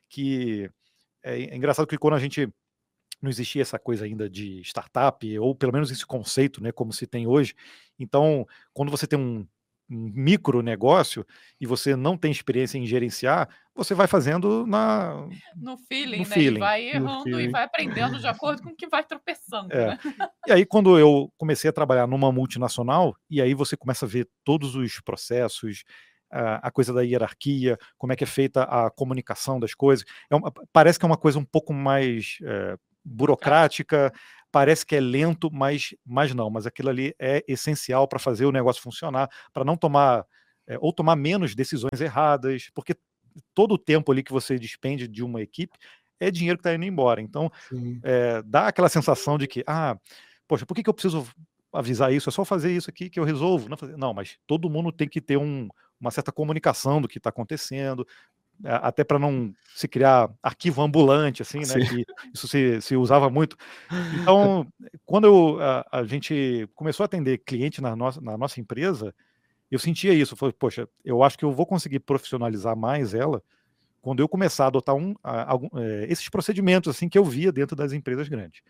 Que 0.08 0.70
é, 1.22 1.42
é 1.42 1.56
engraçado 1.56 1.86
que 1.86 1.98
quando 1.98 2.14
a 2.14 2.18
gente 2.18 2.48
não 3.20 3.28
existia 3.28 3.62
essa 3.62 3.78
coisa 3.78 4.04
ainda 4.04 4.30
de 4.30 4.60
startup, 4.62 5.38
ou 5.38 5.54
pelo 5.54 5.72
menos 5.72 5.90
esse 5.90 6.06
conceito, 6.06 6.62
né, 6.62 6.70
como 6.70 6.92
se 6.92 7.06
tem 7.06 7.26
hoje. 7.26 7.54
Então, 7.98 8.46
quando 8.72 8.90
você 8.90 9.06
tem 9.06 9.18
um 9.18 9.46
micro 9.88 10.60
negócio 10.62 11.26
e 11.60 11.66
você 11.66 11.96
não 11.96 12.16
tem 12.16 12.30
experiência 12.30 12.76
em 12.76 12.86
gerenciar, 12.86 13.48
você 13.74 13.94
vai 13.94 14.06
fazendo 14.06 14.66
na 14.66 15.26
no 15.56 15.78
feeling, 15.78 16.22
no 16.22 16.28
né? 16.28 16.34
Feeling. 16.34 16.56
E 16.56 16.60
vai 16.60 16.88
errando 16.88 17.40
e 17.40 17.48
vai 17.48 17.64
aprendendo 17.64 18.18
de 18.18 18.26
acordo 18.26 18.62
com 18.62 18.70
o 18.70 18.76
que 18.76 18.86
vai 18.86 19.02
tropeçando. 19.02 19.72
É. 19.72 19.88
Né? 19.88 19.98
E 20.46 20.52
aí 20.52 20.66
quando 20.66 20.98
eu 20.98 21.32
comecei 21.38 21.70
a 21.70 21.72
trabalhar 21.72 22.06
numa 22.06 22.30
multinacional 22.30 23.16
e 23.30 23.40
aí 23.40 23.54
você 23.54 23.76
começa 23.76 24.04
a 24.04 24.08
ver 24.08 24.28
todos 24.44 24.74
os 24.74 25.00
processos, 25.00 25.84
a, 26.30 26.70
coisa 26.70 26.92
da 26.92 27.02
hierarquia, 27.02 27.78
como 27.96 28.12
é 28.12 28.16
que 28.16 28.24
é 28.24 28.26
feita 28.26 28.64
a 28.64 28.90
comunicação 28.90 29.58
das 29.58 29.74
coisas, 29.74 30.04
é 30.30 30.36
uma, 30.36 30.52
parece 30.72 30.98
que 30.98 31.04
é 31.04 31.08
uma 31.08 31.16
coisa 31.16 31.38
um 31.38 31.44
pouco 31.44 31.72
mais 31.72 32.36
é, 32.42 32.76
burocrática, 33.04 34.12
parece 34.50 34.84
que 34.84 34.96
é 34.96 35.00
lento, 35.00 35.50
mas, 35.52 35.94
mas 36.04 36.34
não, 36.34 36.50
mas 36.50 36.66
aquilo 36.66 36.88
ali 36.88 37.14
é 37.18 37.44
essencial 37.46 38.08
para 38.08 38.18
fazer 38.18 38.46
o 38.46 38.52
negócio 38.52 38.82
funcionar, 38.82 39.28
para 39.52 39.64
não 39.64 39.76
tomar 39.76 40.24
é, 40.66 40.76
ou 40.80 40.92
tomar 40.92 41.16
menos 41.16 41.54
decisões 41.54 42.00
erradas, 42.00 42.70
porque 42.74 42.94
todo 43.54 43.72
o 43.72 43.78
tempo 43.78 44.12
ali 44.12 44.22
que 44.22 44.32
você 44.32 44.58
despende 44.58 45.08
de 45.08 45.24
uma 45.24 45.40
equipe 45.40 45.76
é 46.20 46.30
dinheiro 46.30 46.58
que 46.58 46.60
está 46.60 46.74
indo 46.74 46.84
embora. 46.84 47.20
Então, 47.20 47.50
é, 48.02 48.42
dá 48.42 48.68
aquela 48.68 48.88
sensação 48.88 49.38
de 49.38 49.46
que, 49.46 49.64
ah, 49.66 49.96
poxa, 50.46 50.66
por 50.66 50.74
que, 50.74 50.82
que 50.82 50.90
eu 50.90 50.94
preciso 50.94 51.26
avisar 51.72 52.12
isso? 52.12 52.28
É 52.28 52.32
só 52.32 52.44
fazer 52.44 52.72
isso 52.72 52.90
aqui 52.90 53.08
que 53.08 53.18
eu 53.18 53.24
resolvo. 53.24 53.68
Não, 53.68 53.76
não 53.96 54.14
mas 54.14 54.36
todo 54.46 54.68
mundo 54.68 54.92
tem 54.92 55.08
que 55.08 55.20
ter 55.20 55.36
um, 55.36 55.68
uma 56.00 56.10
certa 56.10 56.32
comunicação 56.32 57.00
do 57.00 57.08
que 57.08 57.18
está 57.18 57.30
acontecendo, 57.30 58.06
até 58.64 59.04
para 59.04 59.18
não 59.18 59.54
se 59.74 59.86
criar 59.86 60.30
arquivo 60.42 60.82
ambulante, 60.82 61.42
assim, 61.42 61.60
né? 61.60 61.86
Que 61.86 62.04
isso 62.34 62.48
se, 62.48 62.80
se 62.80 62.96
usava 62.96 63.30
muito. 63.30 63.56
Então, 64.20 64.66
quando 65.06 65.26
eu, 65.26 65.62
a, 65.62 65.86
a, 65.92 66.04
gente 66.04 66.68
começou 66.74 67.04
a 67.04 67.06
atender 67.06 67.38
cliente 67.38 67.80
na 67.80 67.94
nossa, 67.94 68.20
na 68.20 68.36
nossa 68.36 68.60
empresa, 68.60 69.14
eu 69.70 69.78
sentia 69.78 70.12
isso. 70.12 70.36
Falei, 70.36 70.52
poxa, 70.52 70.88
eu 71.04 71.22
acho 71.22 71.38
que 71.38 71.44
eu 71.44 71.52
vou 71.52 71.66
conseguir 71.66 72.00
profissionalizar 72.00 72.76
mais 72.76 73.14
ela 73.14 73.42
quando 74.00 74.20
eu 74.20 74.28
começar 74.28 74.64
a 74.64 74.68
adotar 74.68 74.94
um, 74.94 75.14
a, 75.22 75.54
a, 75.54 75.58
é, 75.76 76.06
esses 76.08 76.28
procedimentos 76.28 76.94
assim 76.94 77.08
que 77.08 77.18
eu 77.18 77.24
via 77.24 77.52
dentro 77.52 77.76
das 77.76 77.92
empresas 77.92 78.28
grandes. 78.28 78.62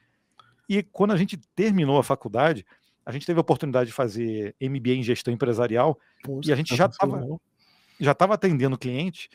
E 0.68 0.82
quando 0.82 1.12
a 1.12 1.16
gente 1.16 1.38
terminou 1.54 1.98
a 1.98 2.04
faculdade, 2.04 2.66
a 3.04 3.12
gente 3.12 3.24
teve 3.24 3.38
a 3.38 3.40
oportunidade 3.40 3.88
de 3.88 3.94
fazer 3.94 4.54
MBA 4.60 4.90
em 4.90 5.02
gestão 5.02 5.32
empresarial 5.32 5.98
Poxa, 6.22 6.50
e 6.50 6.52
a 6.52 6.56
gente 6.56 6.76
já 6.76 6.86
estava 6.86 7.24
já 8.00 8.12
estava 8.12 8.34
atendendo 8.34 8.78
clientes 8.78 9.28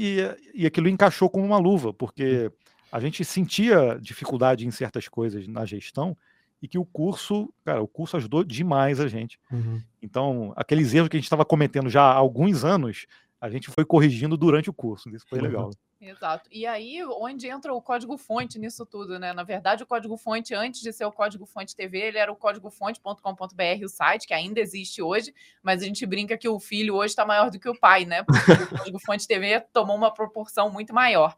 e, 0.00 0.18
e 0.54 0.64
aquilo 0.64 0.88
encaixou 0.88 1.28
como 1.28 1.44
uma 1.44 1.58
luva, 1.58 1.92
porque 1.92 2.52
a 2.92 3.00
gente 3.00 3.24
sentia 3.24 3.98
dificuldade 4.00 4.64
em 4.64 4.70
certas 4.70 5.08
coisas 5.08 5.48
na 5.48 5.66
gestão 5.66 6.16
e 6.62 6.68
que 6.68 6.78
o 6.78 6.84
curso, 6.84 7.52
cara, 7.64 7.82
o 7.82 7.88
curso 7.88 8.16
ajudou 8.16 8.44
demais 8.44 9.00
a 9.00 9.08
gente. 9.08 9.40
Uhum. 9.50 9.82
Então, 10.00 10.52
aqueles 10.56 10.94
erros 10.94 11.08
que 11.08 11.16
a 11.16 11.18
gente 11.18 11.26
estava 11.26 11.44
cometendo 11.44 11.90
já 11.90 12.02
há 12.02 12.14
alguns 12.14 12.64
anos, 12.64 13.06
a 13.40 13.50
gente 13.50 13.70
foi 13.70 13.84
corrigindo 13.84 14.36
durante 14.36 14.70
o 14.70 14.72
curso. 14.72 15.08
Isso 15.10 15.26
foi 15.28 15.40
legal. 15.40 15.72
Exato. 16.00 16.48
E 16.52 16.64
aí, 16.64 17.04
onde 17.04 17.48
entra 17.48 17.74
o 17.74 17.82
código-fonte 17.82 18.56
nisso 18.56 18.86
tudo, 18.86 19.18
né? 19.18 19.32
Na 19.32 19.42
verdade, 19.42 19.82
o 19.82 19.86
código-fonte, 19.86 20.54
antes 20.54 20.80
de 20.80 20.92
ser 20.92 21.04
o 21.04 21.10
código-fonte 21.10 21.74
TV, 21.74 21.98
ele 21.98 22.18
era 22.18 22.30
o 22.30 22.36
códigofonte.com.br, 22.36 23.84
o 23.84 23.88
site, 23.88 24.26
que 24.26 24.32
ainda 24.32 24.60
existe 24.60 25.02
hoje, 25.02 25.34
mas 25.60 25.82
a 25.82 25.86
gente 25.86 26.06
brinca 26.06 26.38
que 26.38 26.48
o 26.48 26.60
filho 26.60 26.94
hoje 26.94 27.12
está 27.12 27.26
maior 27.26 27.50
do 27.50 27.58
que 27.58 27.68
o 27.68 27.76
pai, 27.78 28.04
né? 28.04 28.22
Porque 28.22 28.52
o 28.52 28.68
código-fonte 28.78 29.26
TV 29.26 29.60
tomou 29.72 29.96
uma 29.96 30.14
proporção 30.14 30.70
muito 30.70 30.94
maior. 30.94 31.36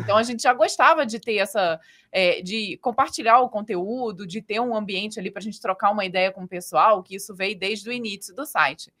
Então, 0.00 0.18
a 0.18 0.22
gente 0.22 0.42
já 0.42 0.52
gostava 0.52 1.06
de 1.06 1.18
ter 1.18 1.36
essa. 1.36 1.80
É, 2.14 2.42
de 2.42 2.76
compartilhar 2.82 3.40
o 3.40 3.48
conteúdo, 3.48 4.26
de 4.26 4.42
ter 4.42 4.60
um 4.60 4.76
ambiente 4.76 5.18
ali 5.18 5.30
para 5.30 5.40
a 5.40 5.42
gente 5.42 5.58
trocar 5.58 5.90
uma 5.90 6.04
ideia 6.04 6.30
com 6.30 6.44
o 6.44 6.48
pessoal, 6.48 7.02
que 7.02 7.16
isso 7.16 7.34
veio 7.34 7.58
desde 7.58 7.88
o 7.88 7.92
início 7.92 8.34
do 8.34 8.44
site. 8.44 8.92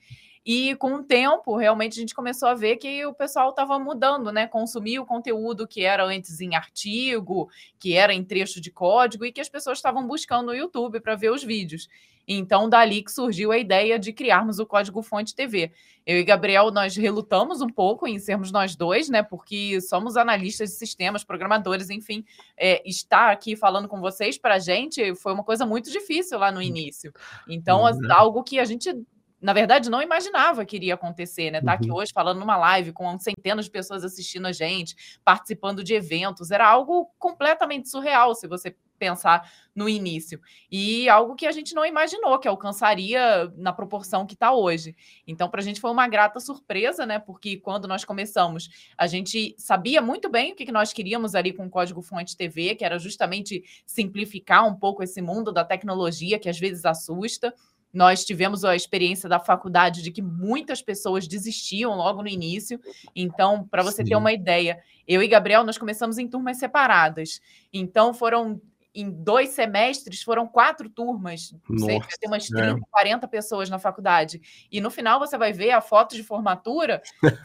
E 0.44 0.74
com 0.76 0.94
o 0.94 1.02
tempo, 1.04 1.56
realmente 1.56 1.92
a 1.92 2.00
gente 2.00 2.14
começou 2.14 2.48
a 2.48 2.54
ver 2.54 2.76
que 2.76 3.06
o 3.06 3.14
pessoal 3.14 3.50
estava 3.50 3.78
mudando, 3.78 4.32
né? 4.32 4.46
Consumir 4.46 4.98
o 4.98 5.06
conteúdo 5.06 5.68
que 5.68 5.84
era 5.84 6.04
antes 6.04 6.40
em 6.40 6.56
artigo, 6.56 7.48
que 7.78 7.94
era 7.94 8.12
em 8.12 8.24
trecho 8.24 8.60
de 8.60 8.70
código, 8.70 9.24
e 9.24 9.30
que 9.30 9.40
as 9.40 9.48
pessoas 9.48 9.78
estavam 9.78 10.06
buscando 10.06 10.46
no 10.46 10.54
YouTube 10.54 11.00
para 11.00 11.14
ver 11.14 11.30
os 11.30 11.44
vídeos. 11.44 11.88
Então, 12.26 12.68
dali 12.68 13.02
que 13.02 13.10
surgiu 13.10 13.50
a 13.50 13.58
ideia 13.58 13.98
de 13.98 14.12
criarmos 14.12 14.58
o 14.58 14.66
Código 14.66 15.02
Fonte 15.02 15.34
TV. 15.34 15.72
Eu 16.06 16.18
e 16.18 16.24
Gabriel, 16.24 16.70
nós 16.70 16.96
relutamos 16.96 17.60
um 17.60 17.68
pouco 17.68 18.06
em 18.06 18.18
sermos 18.18 18.50
nós 18.52 18.76
dois, 18.76 19.08
né? 19.08 19.22
Porque 19.22 19.80
somos 19.80 20.16
analistas 20.16 20.70
de 20.70 20.76
sistemas, 20.76 21.24
programadores, 21.24 21.90
enfim. 21.90 22.24
É, 22.56 22.82
estar 22.88 23.30
aqui 23.30 23.56
falando 23.56 23.88
com 23.88 24.00
vocês 24.00 24.38
para 24.38 24.54
a 24.54 24.58
gente 24.58 25.14
foi 25.16 25.32
uma 25.32 25.44
coisa 25.44 25.66
muito 25.66 25.90
difícil 25.90 26.38
lá 26.38 26.50
no 26.50 26.58
hum. 26.58 26.62
início. 26.62 27.12
Então, 27.48 27.82
uhum. 27.82 28.12
algo 28.12 28.42
que 28.42 28.58
a 28.58 28.64
gente 28.64 28.94
na 29.42 29.52
verdade, 29.52 29.90
não 29.90 30.00
imaginava 30.00 30.64
que 30.64 30.76
iria 30.76 30.94
acontecer, 30.94 31.50
né? 31.50 31.60
Tá 31.60 31.72
aqui 31.72 31.90
uhum. 31.90 31.96
hoje 31.96 32.12
falando 32.14 32.38
numa 32.38 32.56
live 32.56 32.92
com 32.92 33.18
centenas 33.18 33.64
de 33.64 33.70
pessoas 33.72 34.04
assistindo 34.04 34.46
a 34.46 34.52
gente, 34.52 35.18
participando 35.24 35.82
de 35.82 35.94
eventos, 35.94 36.52
era 36.52 36.66
algo 36.66 37.10
completamente 37.18 37.90
surreal, 37.90 38.34
se 38.36 38.46
você 38.46 38.74
pensar 39.02 39.50
no 39.74 39.88
início. 39.88 40.40
E 40.70 41.08
algo 41.08 41.34
que 41.34 41.44
a 41.44 41.50
gente 41.50 41.74
não 41.74 41.84
imaginou 41.84 42.38
que 42.38 42.46
alcançaria 42.46 43.52
na 43.56 43.72
proporção 43.72 44.24
que 44.24 44.34
está 44.34 44.52
hoje. 44.52 44.94
Então, 45.26 45.50
para 45.50 45.60
a 45.60 45.64
gente 45.64 45.80
foi 45.80 45.90
uma 45.90 46.06
grata 46.06 46.38
surpresa, 46.38 47.04
né? 47.04 47.18
Porque 47.18 47.56
quando 47.56 47.88
nós 47.88 48.04
começamos, 48.04 48.70
a 48.96 49.08
gente 49.08 49.56
sabia 49.58 50.00
muito 50.00 50.30
bem 50.30 50.52
o 50.52 50.54
que 50.54 50.70
nós 50.70 50.92
queríamos 50.92 51.34
ali 51.34 51.52
com 51.52 51.66
o 51.66 51.70
Código 51.70 52.00
Fonte 52.00 52.36
TV, 52.36 52.76
que 52.76 52.84
era 52.84 52.96
justamente 52.96 53.64
simplificar 53.84 54.64
um 54.68 54.74
pouco 54.76 55.02
esse 55.02 55.20
mundo 55.20 55.50
da 55.50 55.64
tecnologia 55.64 56.38
que 56.38 56.48
às 56.48 56.60
vezes 56.60 56.84
assusta. 56.84 57.52
Nós 57.92 58.24
tivemos 58.24 58.64
a 58.64 58.74
experiência 58.74 59.28
da 59.28 59.38
faculdade 59.38 60.02
de 60.02 60.10
que 60.10 60.22
muitas 60.22 60.80
pessoas 60.80 61.28
desistiam 61.28 61.94
logo 61.94 62.22
no 62.22 62.28
início. 62.28 62.80
Então, 63.14 63.66
para 63.68 63.82
você 63.82 64.02
Sim. 64.02 64.10
ter 64.10 64.16
uma 64.16 64.32
ideia, 64.32 64.82
eu 65.06 65.22
e 65.22 65.28
Gabriel 65.28 65.64
nós 65.64 65.76
começamos 65.76 66.18
em 66.18 66.28
turmas 66.28 66.58
separadas. 66.58 67.40
Então, 67.72 68.14
foram 68.14 68.60
em 68.94 69.10
dois 69.10 69.50
semestres, 69.50 70.22
foram 70.22 70.46
quatro 70.46 70.88
turmas. 70.88 71.54
Nossa, 71.68 71.86
sei, 71.86 72.00
ter 72.20 72.26
umas 72.26 72.46
30, 72.46 72.78
é. 72.78 72.80
40 72.90 73.28
pessoas 73.28 73.70
na 73.70 73.78
faculdade. 73.78 74.40
E 74.70 74.80
no 74.80 74.90
final 74.90 75.18
você 75.18 75.38
vai 75.38 75.52
ver 75.52 75.70
a 75.70 75.80
foto 75.80 76.14
de 76.14 76.22
formatura, 76.22 77.02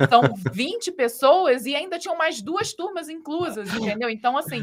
são 0.10 0.22
20 0.54 0.92
pessoas 0.92 1.66
e 1.66 1.76
ainda 1.76 1.98
tinham 1.98 2.18
mais 2.18 2.42
duas 2.42 2.74
turmas 2.74 3.08
inclusas, 3.08 3.74
entendeu? 3.74 4.10
Então, 4.10 4.38
assim, 4.38 4.62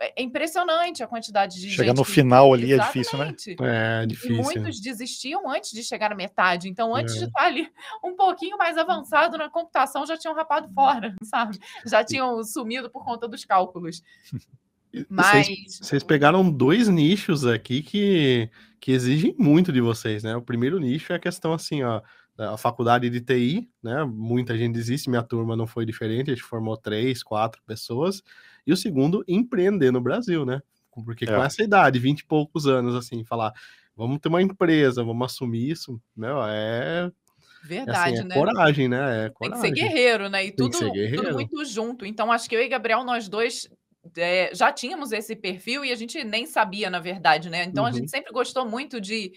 é, 0.00 0.14
é 0.16 0.22
impressionante 0.22 1.02
a 1.02 1.06
quantidade 1.06 1.60
de 1.60 1.70
Chegar 1.70 1.94
no 1.94 2.04
final 2.04 2.52
ali 2.54 2.72
Exatamente. 2.72 2.90
é 2.90 3.02
difícil, 3.02 3.18
né? 3.18 4.02
É 4.02 4.06
difícil. 4.06 4.36
E 4.36 4.42
muitos 4.42 4.80
desistiam 4.80 5.48
antes 5.48 5.70
de 5.72 5.84
chegar 5.84 6.08
na 6.08 6.16
metade. 6.16 6.68
Então, 6.68 6.94
antes 6.94 7.16
é. 7.16 7.18
de 7.18 7.24
estar 7.26 7.44
ali 7.44 7.68
um 8.02 8.16
pouquinho 8.16 8.56
mais 8.56 8.78
avançado 8.78 9.36
na 9.36 9.50
computação, 9.50 10.06
já 10.06 10.16
tinham 10.16 10.34
rapado 10.34 10.72
fora, 10.72 11.14
sabe? 11.22 11.58
Já 11.86 12.02
tinham 12.02 12.42
sumido 12.42 12.90
por 12.90 13.04
conta 13.04 13.28
dos 13.28 13.44
cálculos. 13.44 14.02
Mas 15.08 15.46
vocês 15.80 16.02
pegaram 16.02 16.50
dois 16.50 16.88
nichos 16.88 17.46
aqui 17.46 17.80
que, 17.80 18.50
que 18.80 18.90
exigem 18.90 19.36
muito 19.38 19.72
de 19.72 19.80
vocês, 19.80 20.24
né? 20.24 20.34
O 20.34 20.42
primeiro 20.42 20.80
nicho 20.80 21.12
é 21.12 21.16
a 21.16 21.20
questão 21.20 21.52
assim, 21.52 21.84
ó, 21.84 22.02
a 22.36 22.56
faculdade 22.56 23.08
de 23.08 23.20
TI, 23.20 23.70
né? 23.80 24.02
Muita 24.04 24.58
gente 24.58 24.76
existe, 24.76 25.08
minha 25.08 25.22
turma 25.22 25.56
não 25.56 25.66
foi 25.66 25.86
diferente, 25.86 26.32
a 26.32 26.34
gente 26.34 26.42
formou 26.42 26.76
três, 26.76 27.22
quatro 27.22 27.62
pessoas. 27.64 28.20
E 28.66 28.72
o 28.72 28.76
segundo, 28.76 29.24
empreender 29.26 29.90
no 29.90 30.00
Brasil, 30.00 30.44
né? 30.44 30.60
Porque 31.04 31.24
é. 31.24 31.28
com 31.28 31.42
essa 31.42 31.62
idade, 31.62 31.98
vinte 31.98 32.20
e 32.20 32.26
poucos 32.26 32.66
anos, 32.66 32.94
assim, 32.94 33.24
falar, 33.24 33.52
vamos 33.96 34.18
ter 34.18 34.28
uma 34.28 34.42
empresa, 34.42 35.04
vamos 35.04 35.26
assumir 35.26 35.70
isso, 35.70 36.00
meu, 36.16 36.42
é 36.44 37.10
Verdade, 37.62 38.14
assim, 38.14 38.22
é 38.22 38.24
né? 38.24 38.34
Coragem, 38.34 38.88
né? 38.88 39.26
É 39.26 39.30
coragem. 39.30 39.62
Tem 39.62 39.72
que 39.72 39.80
ser 39.80 39.88
guerreiro, 39.88 40.28
né? 40.28 40.46
E 40.46 40.52
tudo, 40.52 40.78
tudo 40.78 41.32
muito 41.32 41.64
junto. 41.64 42.06
Então, 42.06 42.32
acho 42.32 42.48
que 42.48 42.56
eu 42.56 42.62
e 42.62 42.68
Gabriel, 42.68 43.04
nós 43.04 43.28
dois 43.28 43.68
é, 44.16 44.50
já 44.54 44.72
tínhamos 44.72 45.12
esse 45.12 45.36
perfil 45.36 45.84
e 45.84 45.92
a 45.92 45.94
gente 45.94 46.24
nem 46.24 46.46
sabia, 46.46 46.88
na 46.88 47.00
verdade, 47.00 47.50
né? 47.50 47.64
Então, 47.64 47.84
uhum. 47.84 47.90
a 47.90 47.92
gente 47.92 48.10
sempre 48.10 48.32
gostou 48.32 48.66
muito 48.66 49.00
de 49.00 49.32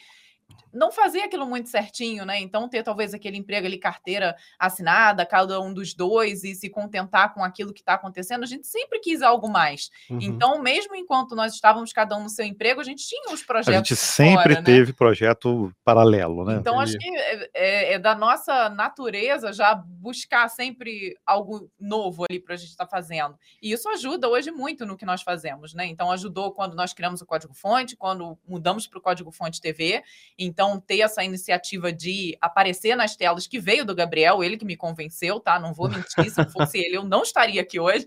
não 0.73 0.91
fazer 0.91 1.21
aquilo 1.21 1.45
muito 1.45 1.69
certinho, 1.69 2.25
né? 2.25 2.39
Então, 2.39 2.67
ter 2.67 2.83
talvez 2.83 3.13
aquele 3.13 3.37
emprego 3.37 3.67
ali, 3.67 3.77
carteira 3.77 4.35
assinada, 4.57 5.25
cada 5.25 5.61
um 5.61 5.73
dos 5.73 5.93
dois, 5.93 6.43
e 6.43 6.55
se 6.55 6.69
contentar 6.69 7.33
com 7.33 7.43
aquilo 7.43 7.71
que 7.71 7.81
está 7.81 7.93
acontecendo, 7.93 8.43
a 8.43 8.47
gente 8.47 8.65
sempre 8.65 8.99
quis 8.99 9.21
algo 9.21 9.47
mais. 9.47 9.91
Uhum. 10.09 10.19
Então, 10.19 10.61
mesmo 10.61 10.95
enquanto 10.95 11.35
nós 11.35 11.53
estávamos 11.53 11.93
cada 11.93 12.17
um 12.17 12.23
no 12.23 12.29
seu 12.29 12.45
emprego, 12.45 12.81
a 12.81 12.83
gente 12.83 13.07
tinha 13.07 13.31
os 13.31 13.43
projetos. 13.43 13.69
A 13.69 13.77
gente 13.77 13.95
sempre 13.95 14.55
fora, 14.55 14.63
teve 14.63 14.87
né? 14.87 14.95
projeto 14.97 15.71
paralelo, 15.83 16.43
né? 16.43 16.55
Então, 16.55 16.79
acho 16.79 16.97
que 16.97 17.07
é, 17.07 17.49
é, 17.53 17.93
é, 17.93 17.99
da 17.99 18.15
nossa 18.15 18.69
natureza 18.69 19.53
já 19.53 19.75
buscar 19.75 20.49
sempre 20.49 21.15
algo 21.25 21.69
novo 21.79 22.25
ali 22.29 22.39
para 22.39 22.55
a 22.55 22.57
gente 22.57 22.69
estar 22.69 22.85
tá 22.85 22.89
fazendo. 22.89 23.37
E 23.61 23.71
isso 23.71 23.87
ajuda 23.89 24.27
hoje 24.27 24.51
muito 24.51 24.85
no 24.85 24.97
que 24.97 25.05
nós 25.05 25.21
fazemos, 25.21 25.73
né? 25.73 25.85
Então, 25.85 26.11
ajudou 26.11 26.51
quando 26.51 26.75
nós 26.75 26.93
criamos 26.93 27.21
o 27.21 27.25
código-fonte, 27.25 27.95
quando 27.95 28.37
mudamos 28.47 28.87
para 28.87 28.97
o 28.97 29.01
código-fonte 29.01 29.61
TV. 29.61 30.03
Então, 30.43 30.79
ter 30.79 30.99
essa 30.99 31.23
iniciativa 31.23 31.91
de 31.91 32.37
aparecer 32.41 32.95
nas 32.95 33.15
telas, 33.15 33.47
que 33.47 33.59
veio 33.59 33.85
do 33.85 33.95
Gabriel, 33.95 34.43
ele 34.43 34.57
que 34.57 34.65
me 34.65 34.75
convenceu, 34.75 35.39
tá? 35.39 35.59
Não 35.59 35.73
vou 35.73 35.89
mentir, 35.89 36.29
se 36.29 36.45
fosse 36.51 36.77
ele, 36.77 36.97
eu 36.97 37.03
não 37.03 37.23
estaria 37.23 37.61
aqui 37.61 37.79
hoje. 37.79 38.05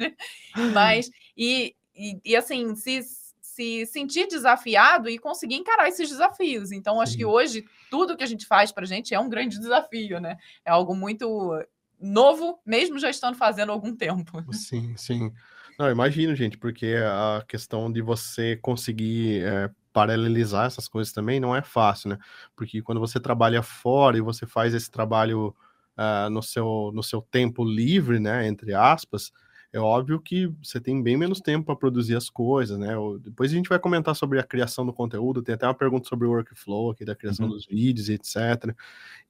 Mas, 0.73 1.11
e, 1.37 1.75
e, 1.95 2.21
e 2.25 2.37
assim, 2.37 2.75
se, 2.75 3.01
se 3.41 3.87
sentir 3.87 4.27
desafiado 4.27 5.09
e 5.09 5.19
conseguir 5.19 5.57
encarar 5.57 5.89
esses 5.89 6.09
desafios. 6.09 6.73
Então, 6.73 7.01
acho 7.01 7.13
Sim. 7.13 7.19
que 7.19 7.25
hoje, 7.25 7.65
tudo 7.91 8.17
que 8.17 8.25
a 8.25 8.29
gente 8.29 8.47
faz 8.47 8.71
para 8.71 8.85
a 8.85 8.87
gente 8.89 9.15
é 9.15 9.21
um 9.21 9.29
grande 9.29 9.59
desafio, 9.59 10.21
né? 10.21 10.37
É 10.65 10.71
algo 10.71 10.95
muito 10.95 11.53
novo, 12.01 12.61
mesmo 12.65 12.99
já 12.99 13.09
estando 13.09 13.37
fazendo 13.37 13.73
algum 13.73 13.95
tempo. 13.95 14.43
Sim, 14.53 14.95
sim. 14.97 15.33
Não, 15.79 15.91
imagino, 15.91 16.35
gente, 16.35 16.57
porque 16.57 16.95
a 17.05 17.45
questão 17.47 17.93
de 17.93 18.01
você 18.01 18.57
conseguir 18.57 19.45
é, 19.45 19.71
paralelizar 19.97 20.67
essas 20.67 20.87
coisas 20.87 21.11
também 21.11 21.41
não 21.41 21.57
é 21.57 21.63
fácil, 21.63 22.11
né? 22.11 22.19
Porque 22.55 22.83
quando 22.83 23.01
você 23.01 23.19
trabalha 23.19 23.63
fora 23.63 24.19
e 24.19 24.21
você 24.21 24.47
faz 24.47 24.75
esse 24.75 24.91
trabalho 24.91 25.57
uh, 25.97 26.29
no, 26.29 26.43
seu, 26.43 26.91
no 26.93 27.03
seu 27.03 27.23
tempo 27.23 27.65
livre, 27.65 28.21
né? 28.21 28.47
Entre 28.47 28.75
aspas, 28.75 29.33
é 29.73 29.81
óbvio 29.81 30.21
que 30.21 30.53
você 30.63 30.79
tem 30.79 31.03
bem 31.03 31.17
menos 31.17 31.41
tempo 31.41 31.65
para 31.65 31.77
produzir 31.77 32.15
as 32.15 32.29
coisas, 32.29 32.79
né? 32.79 32.89
Depois 33.23 33.51
a 33.51 33.55
gente 33.55 33.71
vai 33.71 33.79
comentar 33.79 34.15
sobre 34.15 34.39
a 34.39 34.43
criação 34.43 34.85
do 34.85 34.93
conteúdo, 34.93 35.43
tem 35.43 35.55
até 35.55 35.67
uma 35.67 35.73
pergunta 35.73 36.07
sobre 36.07 36.27
o 36.27 36.31
workflow 36.31 36.91
aqui 36.91 37.03
da 37.03 37.17
criação 37.17 37.47
uhum. 37.47 37.53
dos 37.53 37.65
vídeos, 37.65 38.11
etc. 38.11 38.77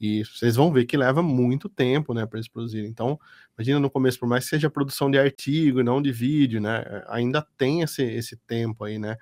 E 0.01 0.25
vocês 0.25 0.57
vão 0.57 0.73
ver 0.73 0.85
que 0.87 0.97
leva 0.97 1.23
muito 1.23 1.69
tempo, 1.69 2.13
né, 2.13 2.27
para 2.27 2.39
eles 2.39 2.49
produzirem. 2.49 2.91
Então, 2.91 3.21
imagina 3.57 3.79
no 3.79 3.89
começo, 3.89 4.19
por 4.19 4.29
mais 4.29 4.43
que 4.43 4.51
seja 4.51 4.69
produção 4.69 5.09
de 5.13 5.17
artigo, 5.17 5.85
não 5.85 6.03
de 6.03 6.11
vídeo, 6.11 6.61
né? 6.61 7.05
Ainda 7.07 7.41
tem 7.57 7.83
esse, 7.83 8.03
esse 8.03 8.37
tempo 8.37 8.83
aí, 8.83 8.99
né? 8.99 9.17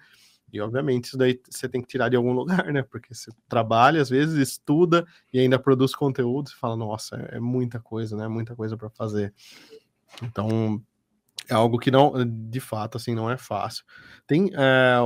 E 0.56 0.60
obviamente 0.60 1.06
isso 1.06 1.18
daí 1.18 1.40
você 1.50 1.68
tem 1.68 1.80
que 1.80 1.88
tirar 1.88 2.08
de 2.08 2.16
algum 2.16 2.32
lugar, 2.32 2.72
né? 2.72 2.82
Porque 2.82 3.14
você 3.14 3.30
trabalha, 3.48 4.00
às 4.00 4.08
vezes 4.08 4.36
estuda 4.36 5.06
e 5.32 5.40
ainda 5.40 5.58
produz 5.58 5.94
conteúdo, 5.94 6.48
você 6.48 6.56
fala, 6.56 6.76
nossa, 6.76 7.16
é 7.16 7.40
muita 7.40 7.80
coisa, 7.80 8.16
né? 8.16 8.28
Muita 8.28 8.54
coisa 8.54 8.76
para 8.76 8.88
fazer. 8.90 9.34
Então, 10.22 10.80
é 11.48 11.54
algo 11.54 11.78
que 11.78 11.90
não, 11.90 12.12
de 12.24 12.60
fato, 12.60 12.96
assim, 12.96 13.14
não 13.14 13.30
é 13.30 13.36
fácil. 13.36 13.84
Tem, 14.26 14.50
é, 14.54 14.96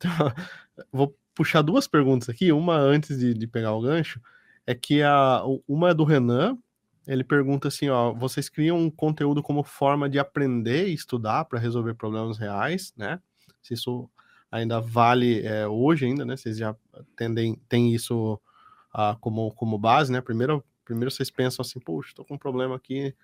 vou 0.92 1.16
puxar 1.34 1.62
duas 1.62 1.86
perguntas 1.88 2.28
aqui, 2.28 2.52
uma 2.52 2.76
antes 2.76 3.18
de, 3.18 3.34
de 3.34 3.46
pegar 3.46 3.72
o 3.74 3.82
gancho, 3.82 4.20
é 4.66 4.74
que 4.74 5.02
a, 5.02 5.42
uma 5.66 5.90
é 5.90 5.94
do 5.94 6.04
Renan, 6.04 6.56
ele 7.06 7.24
pergunta 7.24 7.68
assim, 7.68 7.88
ó, 7.88 8.12
vocês 8.12 8.48
criam 8.48 8.78
um 8.78 8.90
conteúdo 8.90 9.42
como 9.42 9.64
forma 9.64 10.08
de 10.08 10.18
aprender 10.18 10.88
e 10.88 10.94
estudar 10.94 11.44
para 11.46 11.58
resolver 11.58 11.94
problemas 11.94 12.38
reais, 12.38 12.92
né? 12.96 13.20
Se 13.60 13.74
isso 13.74 14.08
ainda 14.52 14.80
vale 14.80 15.40
é, 15.44 15.66
hoje 15.66 16.04
ainda, 16.04 16.26
né? 16.26 16.36
Vocês 16.36 16.58
já 16.58 16.76
tendem, 17.16 17.58
tem 17.68 17.94
isso 17.94 18.38
uh, 18.94 19.18
como, 19.18 19.50
como 19.54 19.78
base, 19.78 20.12
né? 20.12 20.20
Primeiro, 20.20 20.62
primeiro 20.84 21.10
vocês 21.10 21.30
pensam 21.30 21.62
assim, 21.62 21.80
puxa, 21.80 22.10
estou 22.10 22.24
com 22.24 22.34
um 22.34 22.38
problema 22.38 22.76
aqui, 22.76 23.14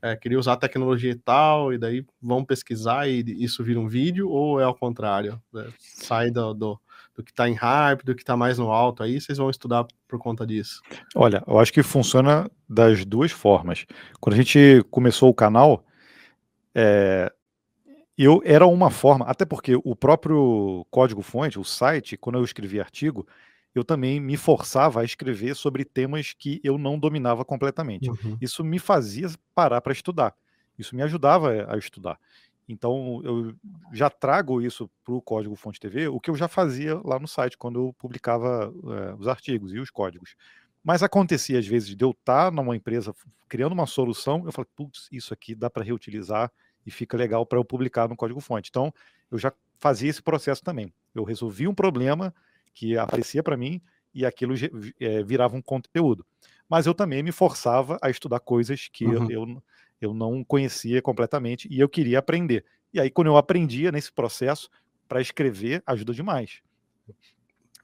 é, 0.00 0.16
queria 0.16 0.38
usar 0.38 0.56
tecnologia 0.56 1.10
e 1.10 1.14
tal, 1.14 1.72
e 1.74 1.78
daí 1.78 2.06
vão 2.22 2.42
pesquisar 2.42 3.06
e 3.06 3.20
isso 3.42 3.62
vira 3.62 3.78
um 3.78 3.86
vídeo, 3.86 4.30
ou 4.30 4.58
é 4.58 4.64
ao 4.64 4.74
contrário? 4.74 5.40
É, 5.54 5.66
sai 5.78 6.30
do, 6.30 6.54
do, 6.54 6.80
do 7.14 7.22
que 7.22 7.30
está 7.30 7.46
em 7.48 7.54
hype, 7.54 8.04
do 8.04 8.14
que 8.14 8.22
está 8.22 8.36
mais 8.36 8.58
no 8.58 8.70
alto, 8.70 9.02
aí 9.02 9.20
vocês 9.20 9.36
vão 9.36 9.50
estudar 9.50 9.86
por 10.08 10.18
conta 10.18 10.46
disso? 10.46 10.80
Olha, 11.14 11.44
eu 11.46 11.58
acho 11.58 11.72
que 11.72 11.82
funciona 11.82 12.50
das 12.66 13.04
duas 13.04 13.30
formas. 13.30 13.84
Quando 14.20 14.34
a 14.34 14.38
gente 14.38 14.82
começou 14.90 15.28
o 15.28 15.34
canal, 15.34 15.84
é, 16.74 17.30
eu 18.18 18.42
era 18.44 18.66
uma 18.66 18.90
forma, 18.90 19.24
até 19.26 19.44
porque 19.44 19.76
o 19.76 19.94
próprio 19.94 20.84
código-fonte, 20.90 21.58
o 21.58 21.64
site, 21.64 22.16
quando 22.16 22.36
eu 22.36 22.44
escrevi 22.44 22.80
artigo, 22.80 23.26
eu 23.74 23.84
também 23.84 24.18
me 24.18 24.36
forçava 24.36 25.00
a 25.00 25.04
escrever 25.04 25.54
sobre 25.54 25.84
temas 25.84 26.32
que 26.32 26.60
eu 26.64 26.76
não 26.76 26.98
dominava 26.98 27.44
completamente. 27.44 28.10
Uhum. 28.10 28.36
Isso 28.40 28.64
me 28.64 28.78
fazia 28.80 29.28
parar 29.54 29.80
para 29.80 29.92
estudar. 29.92 30.34
Isso 30.76 30.96
me 30.96 31.02
ajudava 31.02 31.66
a 31.72 31.78
estudar. 31.78 32.18
Então, 32.68 33.22
eu 33.24 33.54
já 33.92 34.10
trago 34.10 34.60
isso 34.60 34.90
para 35.04 35.14
o 35.14 35.22
Código 35.22 35.54
Fonte 35.56 35.80
TV, 35.80 36.08
o 36.08 36.20
que 36.20 36.28
eu 36.28 36.34
já 36.34 36.48
fazia 36.48 37.00
lá 37.02 37.18
no 37.18 37.26
site, 37.26 37.56
quando 37.56 37.78
eu 37.80 37.94
publicava 37.94 38.72
é, 38.84 39.14
os 39.14 39.26
artigos 39.26 39.72
e 39.72 39.78
os 39.78 39.90
códigos. 39.90 40.34
Mas 40.84 41.02
acontecia, 41.02 41.58
às 41.58 41.66
vezes, 41.66 41.96
de 41.96 42.04
eu 42.04 42.10
estar 42.10 42.52
numa 42.52 42.76
empresa 42.76 43.14
criando 43.48 43.72
uma 43.72 43.86
solução, 43.86 44.42
eu 44.44 44.52
falei, 44.52 44.68
putz, 44.76 45.08
isso 45.10 45.32
aqui 45.32 45.54
dá 45.54 45.70
para 45.70 45.84
reutilizar 45.84 46.52
e 46.88 46.90
fica 46.90 47.16
legal 47.16 47.44
para 47.44 47.58
eu 47.58 47.64
publicar 47.64 48.08
no 48.08 48.16
Código 48.16 48.40
Fonte. 48.40 48.68
Então, 48.70 48.92
eu 49.30 49.38
já 49.38 49.52
fazia 49.78 50.10
esse 50.10 50.22
processo 50.22 50.62
também. 50.62 50.92
Eu 51.14 51.22
resolvi 51.22 51.68
um 51.68 51.74
problema 51.74 52.34
que 52.74 52.96
aparecia 52.96 53.42
para 53.42 53.56
mim 53.56 53.80
e 54.14 54.24
aquilo 54.24 54.54
é, 55.00 55.22
virava 55.22 55.56
um 55.56 55.62
conteúdo. 55.62 56.26
Mas 56.68 56.86
eu 56.86 56.94
também 56.94 57.22
me 57.22 57.32
forçava 57.32 57.98
a 58.02 58.10
estudar 58.10 58.40
coisas 58.40 58.88
que 58.92 59.04
uhum. 59.04 59.30
eu, 59.30 59.46
eu 59.46 59.62
eu 60.00 60.14
não 60.14 60.44
conhecia 60.44 61.02
completamente 61.02 61.68
e 61.70 61.80
eu 61.80 61.88
queria 61.88 62.18
aprender. 62.18 62.64
E 62.92 63.00
aí, 63.00 63.10
quando 63.10 63.26
eu 63.26 63.36
aprendia 63.36 63.92
nesse 63.92 64.12
processo, 64.12 64.70
para 65.08 65.20
escrever 65.20 65.82
ajuda 65.86 66.12
demais. 66.12 66.60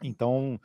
Então, 0.02 0.60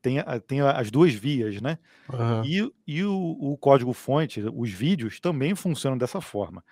tem, 0.00 0.16
tem 0.46 0.60
as 0.60 0.90
duas 0.90 1.12
vias, 1.12 1.60
né? 1.60 1.78
Uhum. 2.08 2.44
E, 2.44 2.72
e 2.86 3.04
o, 3.04 3.36
o 3.40 3.56
código-fonte, 3.56 4.42
os 4.54 4.70
vídeos, 4.70 5.18
também 5.18 5.54
funcionam 5.54 5.98
dessa 5.98 6.20
forma. 6.20 6.62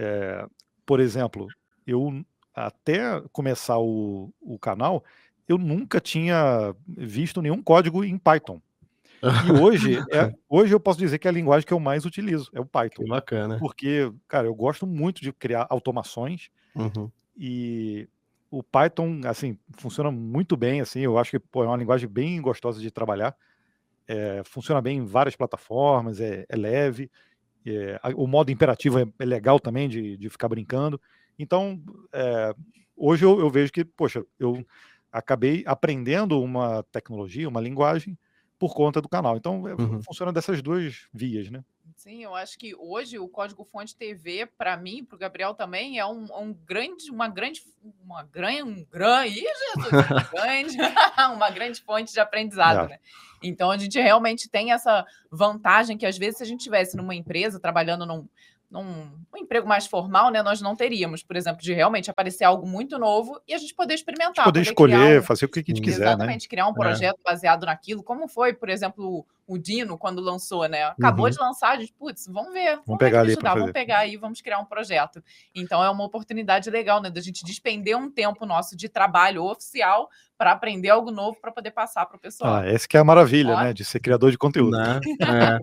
É, 0.00 0.46
por 0.86 1.00
exemplo, 1.00 1.48
eu 1.84 2.24
até 2.54 3.20
começar 3.32 3.78
o, 3.78 4.32
o 4.40 4.56
canal, 4.56 5.02
eu 5.48 5.58
nunca 5.58 6.00
tinha 6.00 6.72
visto 6.86 7.42
nenhum 7.42 7.60
código 7.60 8.04
em 8.04 8.16
Python. 8.16 8.62
E 9.44 9.60
hoje, 9.60 9.98
é, 10.12 10.32
hoje 10.48 10.72
eu 10.72 10.78
posso 10.78 11.00
dizer 11.00 11.18
que 11.18 11.26
é 11.26 11.30
a 11.30 11.34
linguagem 11.34 11.66
que 11.66 11.72
eu 11.72 11.80
mais 11.80 12.04
utilizo, 12.04 12.48
é 12.54 12.60
o 12.60 12.64
Python. 12.64 13.02
Que 13.02 13.08
bacana. 13.08 13.58
Porque, 13.58 14.12
cara, 14.28 14.46
eu 14.46 14.54
gosto 14.54 14.86
muito 14.86 15.20
de 15.20 15.32
criar 15.32 15.66
automações 15.68 16.48
uhum. 16.76 17.10
e 17.36 18.08
o 18.48 18.62
Python, 18.62 19.20
assim, 19.24 19.58
funciona 19.76 20.12
muito 20.12 20.56
bem, 20.56 20.80
assim, 20.80 21.00
eu 21.00 21.18
acho 21.18 21.32
que 21.32 21.38
pô, 21.40 21.64
é 21.64 21.66
uma 21.66 21.76
linguagem 21.76 22.08
bem 22.08 22.40
gostosa 22.40 22.80
de 22.80 22.90
trabalhar. 22.92 23.36
É, 24.06 24.42
funciona 24.44 24.80
bem 24.80 24.98
em 24.98 25.04
várias 25.04 25.34
plataformas, 25.34 26.20
é, 26.20 26.46
é 26.48 26.56
leve, 26.56 27.10
é, 27.66 28.00
o 28.16 28.26
modo 28.26 28.50
imperativo 28.50 28.98
é, 28.98 29.06
é, 29.18 29.24
legal 29.24 29.58
também 29.60 29.88
de, 29.88 30.16
de 30.16 30.28
ficar 30.28 30.48
brincando. 30.48 31.00
Então, 31.38 31.80
é, 32.12 32.54
hoje 32.96 33.24
eu, 33.24 33.38
eu 33.38 33.50
vejo 33.50 33.72
que, 33.72 33.84
poxa, 33.84 34.24
eu 34.38 34.64
acabei 35.12 35.62
aprendendo 35.66 36.42
uma 36.42 36.82
tecnologia, 36.84 37.48
uma 37.48 37.60
linguagem, 37.60 38.16
por 38.58 38.74
conta 38.74 39.00
do 39.00 39.08
canal. 39.08 39.36
Então, 39.36 39.68
é, 39.68 39.74
uhum. 39.74 40.02
funciona 40.02 40.32
dessas 40.32 40.60
duas 40.60 41.06
vias, 41.12 41.50
né? 41.50 41.64
Sim, 41.98 42.22
eu 42.22 42.32
acho 42.32 42.56
que 42.56 42.76
hoje 42.76 43.18
o 43.18 43.26
Código 43.26 43.64
Fonte 43.64 43.96
TV, 43.96 44.46
para 44.56 44.76
mim, 44.76 45.04
para 45.04 45.16
o 45.16 45.18
Gabriel 45.18 45.52
também, 45.52 45.98
é 45.98 46.06
um, 46.06 46.28
um, 46.32 46.54
grande, 46.64 47.10
uma 47.10 47.26
grande, 47.26 47.60
uma 48.04 48.22
grande, 48.32 48.62
um 48.62 48.84
grande, 48.84 49.34
Jesus, 49.34 49.90
grande, 50.30 50.76
uma 51.34 51.50
grande 51.50 51.82
fonte 51.82 52.12
de 52.12 52.20
aprendizado, 52.20 52.84
é. 52.84 52.88
né? 52.90 52.98
Então 53.42 53.68
a 53.68 53.76
gente 53.76 53.98
realmente 53.98 54.48
tem 54.48 54.70
essa 54.70 55.04
vantagem 55.28 55.98
que 55.98 56.06
às 56.06 56.16
vezes 56.16 56.36
se 56.36 56.44
a 56.44 56.46
gente 56.46 56.62
tivesse 56.62 56.96
numa 56.96 57.16
empresa 57.16 57.58
trabalhando 57.58 58.06
num, 58.06 58.28
num 58.70 59.10
um 59.34 59.36
emprego 59.36 59.66
mais 59.66 59.88
formal, 59.88 60.30
né, 60.30 60.40
nós 60.40 60.60
não 60.60 60.76
teríamos, 60.76 61.24
por 61.24 61.34
exemplo, 61.34 61.60
de 61.60 61.72
realmente 61.72 62.08
aparecer 62.08 62.44
algo 62.44 62.64
muito 62.64 62.96
novo 62.96 63.40
e 63.46 63.52
a 63.52 63.58
gente 63.58 63.74
poder 63.74 63.94
experimentar. 63.94 64.44
Poder, 64.44 64.60
poder 64.60 64.70
escolher, 64.70 65.20
um, 65.20 65.22
fazer 65.24 65.46
o 65.46 65.48
que 65.48 65.58
a 65.58 65.62
gente 65.66 65.82
quiser, 65.82 66.04
né? 66.04 66.06
Exatamente, 66.10 66.48
criar 66.48 66.68
um 66.68 66.72
é. 66.72 66.74
projeto 66.74 67.18
é. 67.18 67.28
baseado 67.28 67.66
naquilo, 67.66 68.04
como 68.04 68.28
foi, 68.28 68.52
por 68.52 68.68
exemplo, 68.68 69.26
o 69.48 69.58
Dino, 69.58 69.96
quando 69.96 70.20
lançou, 70.20 70.68
né? 70.68 70.84
Acabou 70.84 71.24
uhum. 71.24 71.30
de 71.30 71.38
lançar, 71.38 71.70
a 71.70 71.80
gente, 71.80 71.92
putz, 71.94 72.26
vamos 72.26 72.52
ver. 72.52 72.72
Vamos, 72.72 72.86
vamos 72.86 72.98
pegar 72.98 73.20
ali 73.20 73.32
ajudar, 73.32 73.54
vamos 73.54 73.72
pegar 73.72 73.98
aí, 74.00 74.16
vamos 74.18 74.42
criar 74.42 74.58
um 74.58 74.64
projeto. 74.66 75.24
Então 75.54 75.82
é 75.82 75.88
uma 75.88 76.04
oportunidade 76.04 76.68
legal, 76.68 77.00
né? 77.00 77.10
Da 77.10 77.22
gente 77.22 77.42
despender 77.44 77.96
um 77.96 78.10
tempo 78.10 78.44
nosso 78.44 78.76
de 78.76 78.90
trabalho 78.90 79.42
oficial 79.42 80.10
para 80.36 80.52
aprender 80.52 80.90
algo 80.90 81.10
novo 81.10 81.38
para 81.40 81.50
poder 81.50 81.70
passar 81.70 82.04
para 82.04 82.18
o 82.18 82.20
pessoal. 82.20 82.56
Ah, 82.56 82.66
essa 82.66 82.86
que 82.86 82.96
é 82.96 83.00
a 83.00 83.04
maravilha, 83.04 83.56
né? 83.56 83.72
De 83.72 83.86
ser 83.86 84.00
criador 84.00 84.30
de 84.30 84.36
conteúdo. 84.38 84.76
Né? 84.76 85.00
É. 85.20 85.58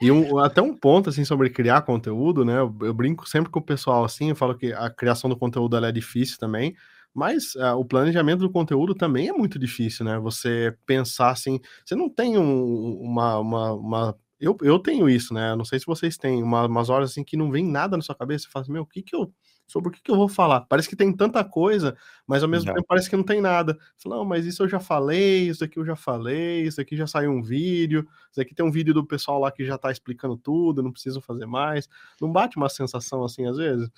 E 0.00 0.10
um, 0.10 0.38
até 0.38 0.60
um 0.60 0.76
ponto, 0.76 1.08
assim, 1.08 1.24
sobre 1.24 1.48
criar 1.48 1.82
conteúdo, 1.82 2.44
né? 2.44 2.58
Eu, 2.58 2.74
eu, 2.82 2.92
brinco 2.92 3.26
sempre 3.28 3.50
com 3.50 3.58
o 3.58 3.62
pessoal, 3.62 4.04
assim, 4.04 4.28
eu 4.28 4.36
falo 4.36 4.54
que 4.54 4.72
a 4.72 4.90
criação 4.90 5.30
do 5.30 5.36
conteúdo 5.36 5.76
é 5.82 5.92
difícil 5.92 6.36
também, 6.36 6.76
mas 7.14 7.54
uh, 7.54 7.76
o 7.78 7.84
planejamento 7.84 8.40
do 8.40 8.50
conteúdo 8.50 8.94
também 8.94 9.28
é 9.28 9.32
muito 9.32 9.58
difícil, 9.58 10.04
né? 10.04 10.18
Você 10.18 10.76
pensar 10.84 11.30
assim, 11.30 11.60
você 11.84 11.94
não 11.94 12.10
tem 12.10 12.36
um, 12.36 13.00
uma, 13.00 13.38
uma, 13.38 13.72
uma... 13.72 14.18
Eu, 14.40 14.56
eu 14.62 14.78
tenho 14.78 15.08
isso, 15.08 15.32
né? 15.32 15.54
Não 15.54 15.64
sei 15.64 15.78
se 15.78 15.86
vocês 15.86 16.18
têm 16.18 16.42
uma, 16.42 16.66
umas 16.66 16.90
horas 16.90 17.12
assim 17.12 17.22
que 17.24 17.36
não 17.36 17.50
vem 17.50 17.64
nada 17.64 17.96
na 17.96 18.02
sua 18.02 18.14
cabeça, 18.14 18.44
você 18.44 18.50
fala 18.50 18.64
assim, 18.64 18.72
meu, 18.72 18.82
o 18.82 18.86
que 18.86 19.02
que 19.02 19.14
eu 19.14 19.32
sobre 19.66 19.88
o 19.88 19.92
que, 19.92 20.02
que, 20.02 20.10
eu 20.10 20.16
vou 20.16 20.28
falar. 20.28 20.62
Parece 20.62 20.88
que 20.88 20.96
tem 20.96 21.12
tanta 21.14 21.42
coisa, 21.44 21.96
mas 22.26 22.42
ao 22.42 22.48
mesmo 22.48 22.66
não. 22.66 22.74
tempo 22.74 22.86
parece 22.86 23.08
que 23.08 23.16
não 23.16 23.24
tem 23.24 23.40
nada. 23.40 23.78
Fala, 23.96 24.16
não, 24.16 24.24
mas 24.24 24.44
isso 24.46 24.62
eu 24.62 24.68
já 24.68 24.78
falei, 24.78 25.48
isso 25.48 25.64
aqui 25.64 25.78
eu 25.78 25.84
já 25.84 25.96
falei, 25.96 26.62
isso 26.62 26.80
aqui 26.80 26.96
já 26.96 27.06
saiu 27.06 27.30
um 27.30 27.42
vídeo, 27.42 28.06
isso 28.30 28.40
aqui 28.40 28.54
tem 28.54 28.64
um 28.64 28.70
vídeo 28.70 28.92
do 28.92 29.06
pessoal 29.06 29.38
lá 29.40 29.50
que 29.50 29.64
já 29.64 29.78
tá 29.78 29.90
explicando 29.90 30.36
tudo, 30.36 30.82
não 30.82 30.92
preciso 30.92 31.20
fazer 31.20 31.46
mais. 31.46 31.88
Não 32.20 32.30
bate 32.30 32.56
uma 32.56 32.68
sensação 32.68 33.24
assim 33.24 33.46
às 33.46 33.56
vezes? 33.56 33.88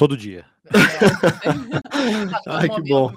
Todo 0.00 0.16
dia. 0.16 0.46
Ai, 2.48 2.70
que 2.70 2.80
bom. 2.88 3.12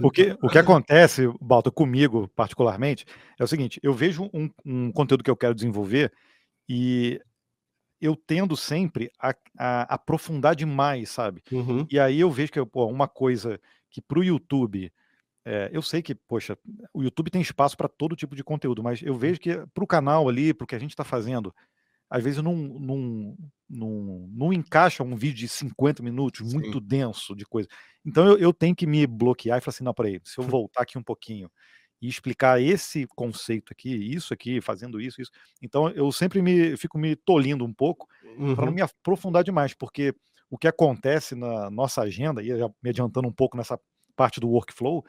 O 0.00 0.08
que, 0.08 0.38
o 0.40 0.48
que 0.48 0.58
acontece, 0.58 1.22
Balta, 1.40 1.72
comigo 1.72 2.28
particularmente, 2.36 3.04
é 3.36 3.42
o 3.42 3.48
seguinte: 3.48 3.80
eu 3.82 3.92
vejo 3.92 4.30
um, 4.32 4.48
um 4.64 4.92
conteúdo 4.92 5.24
que 5.24 5.30
eu 5.30 5.36
quero 5.36 5.52
desenvolver 5.52 6.12
e 6.68 7.20
eu 8.00 8.14
tendo 8.14 8.56
sempre 8.56 9.10
a, 9.18 9.34
a 9.58 9.94
aprofundar 9.94 10.54
demais, 10.54 11.10
sabe? 11.10 11.42
Uhum. 11.50 11.84
E 11.90 11.98
aí 11.98 12.20
eu 12.20 12.30
vejo 12.30 12.52
que 12.52 12.64
pô, 12.64 12.86
uma 12.86 13.08
coisa 13.08 13.60
que 13.90 14.00
para 14.00 14.20
o 14.20 14.24
YouTube, 14.24 14.92
é, 15.44 15.68
eu 15.72 15.82
sei 15.82 16.00
que, 16.00 16.14
poxa, 16.14 16.56
o 16.94 17.02
YouTube 17.02 17.28
tem 17.28 17.42
espaço 17.42 17.76
para 17.76 17.88
todo 17.88 18.14
tipo 18.14 18.36
de 18.36 18.44
conteúdo, 18.44 18.84
mas 18.84 19.02
eu 19.02 19.16
vejo 19.16 19.40
que 19.40 19.56
para 19.74 19.82
o 19.82 19.88
canal 19.88 20.28
ali, 20.28 20.54
para 20.54 20.64
o 20.64 20.68
que 20.68 20.76
a 20.76 20.80
gente 20.80 20.90
está 20.90 21.02
fazendo, 21.02 21.52
às 22.08 22.22
vezes 22.22 22.40
não, 22.40 22.54
não, 22.54 23.36
não, 23.70 24.28
não 24.32 24.52
encaixa 24.52 25.02
um 25.04 25.14
vídeo 25.14 25.38
de 25.38 25.48
50 25.48 26.02
minutos, 26.02 26.50
Sim. 26.50 26.58
muito 26.58 26.80
denso 26.80 27.36
de 27.36 27.44
coisa. 27.46 27.68
Então 28.04 28.26
eu, 28.26 28.38
eu 28.38 28.52
tenho 28.52 28.74
que 28.74 28.86
me 28.86 29.06
bloquear 29.06 29.58
e 29.58 29.60
falar 29.60 29.72
assim, 29.74 29.84
não, 29.84 29.94
peraí, 29.94 30.20
se 30.24 30.38
eu 30.38 30.44
voltar 30.68 30.82
aqui 30.82 30.98
um 30.98 31.02
pouquinho 31.02 31.50
e 32.02 32.08
explicar 32.08 32.60
esse 32.60 33.06
conceito 33.08 33.72
aqui, 33.72 33.90
isso 33.90 34.34
aqui, 34.34 34.60
fazendo 34.60 35.00
isso, 35.00 35.20
isso. 35.20 35.30
Então 35.62 35.88
eu 35.90 36.10
sempre 36.10 36.42
me 36.42 36.76
fico 36.76 36.98
me 36.98 37.14
tolindo 37.14 37.64
um 37.64 37.72
pouco 37.72 38.08
uhum. 38.36 38.56
para 38.56 38.66
não 38.66 38.72
me 38.72 38.82
aprofundar 38.82 39.44
demais, 39.44 39.74
porque 39.74 40.14
o 40.50 40.58
que 40.58 40.66
acontece 40.66 41.34
na 41.34 41.70
nossa 41.70 42.02
agenda, 42.02 42.42
e 42.42 42.48
já 42.48 42.68
me 42.82 42.90
adiantando 42.90 43.28
um 43.28 43.32
pouco 43.32 43.56
nessa 43.56 43.78
parte 44.16 44.40
do 44.40 44.48
workflow, 44.48 45.04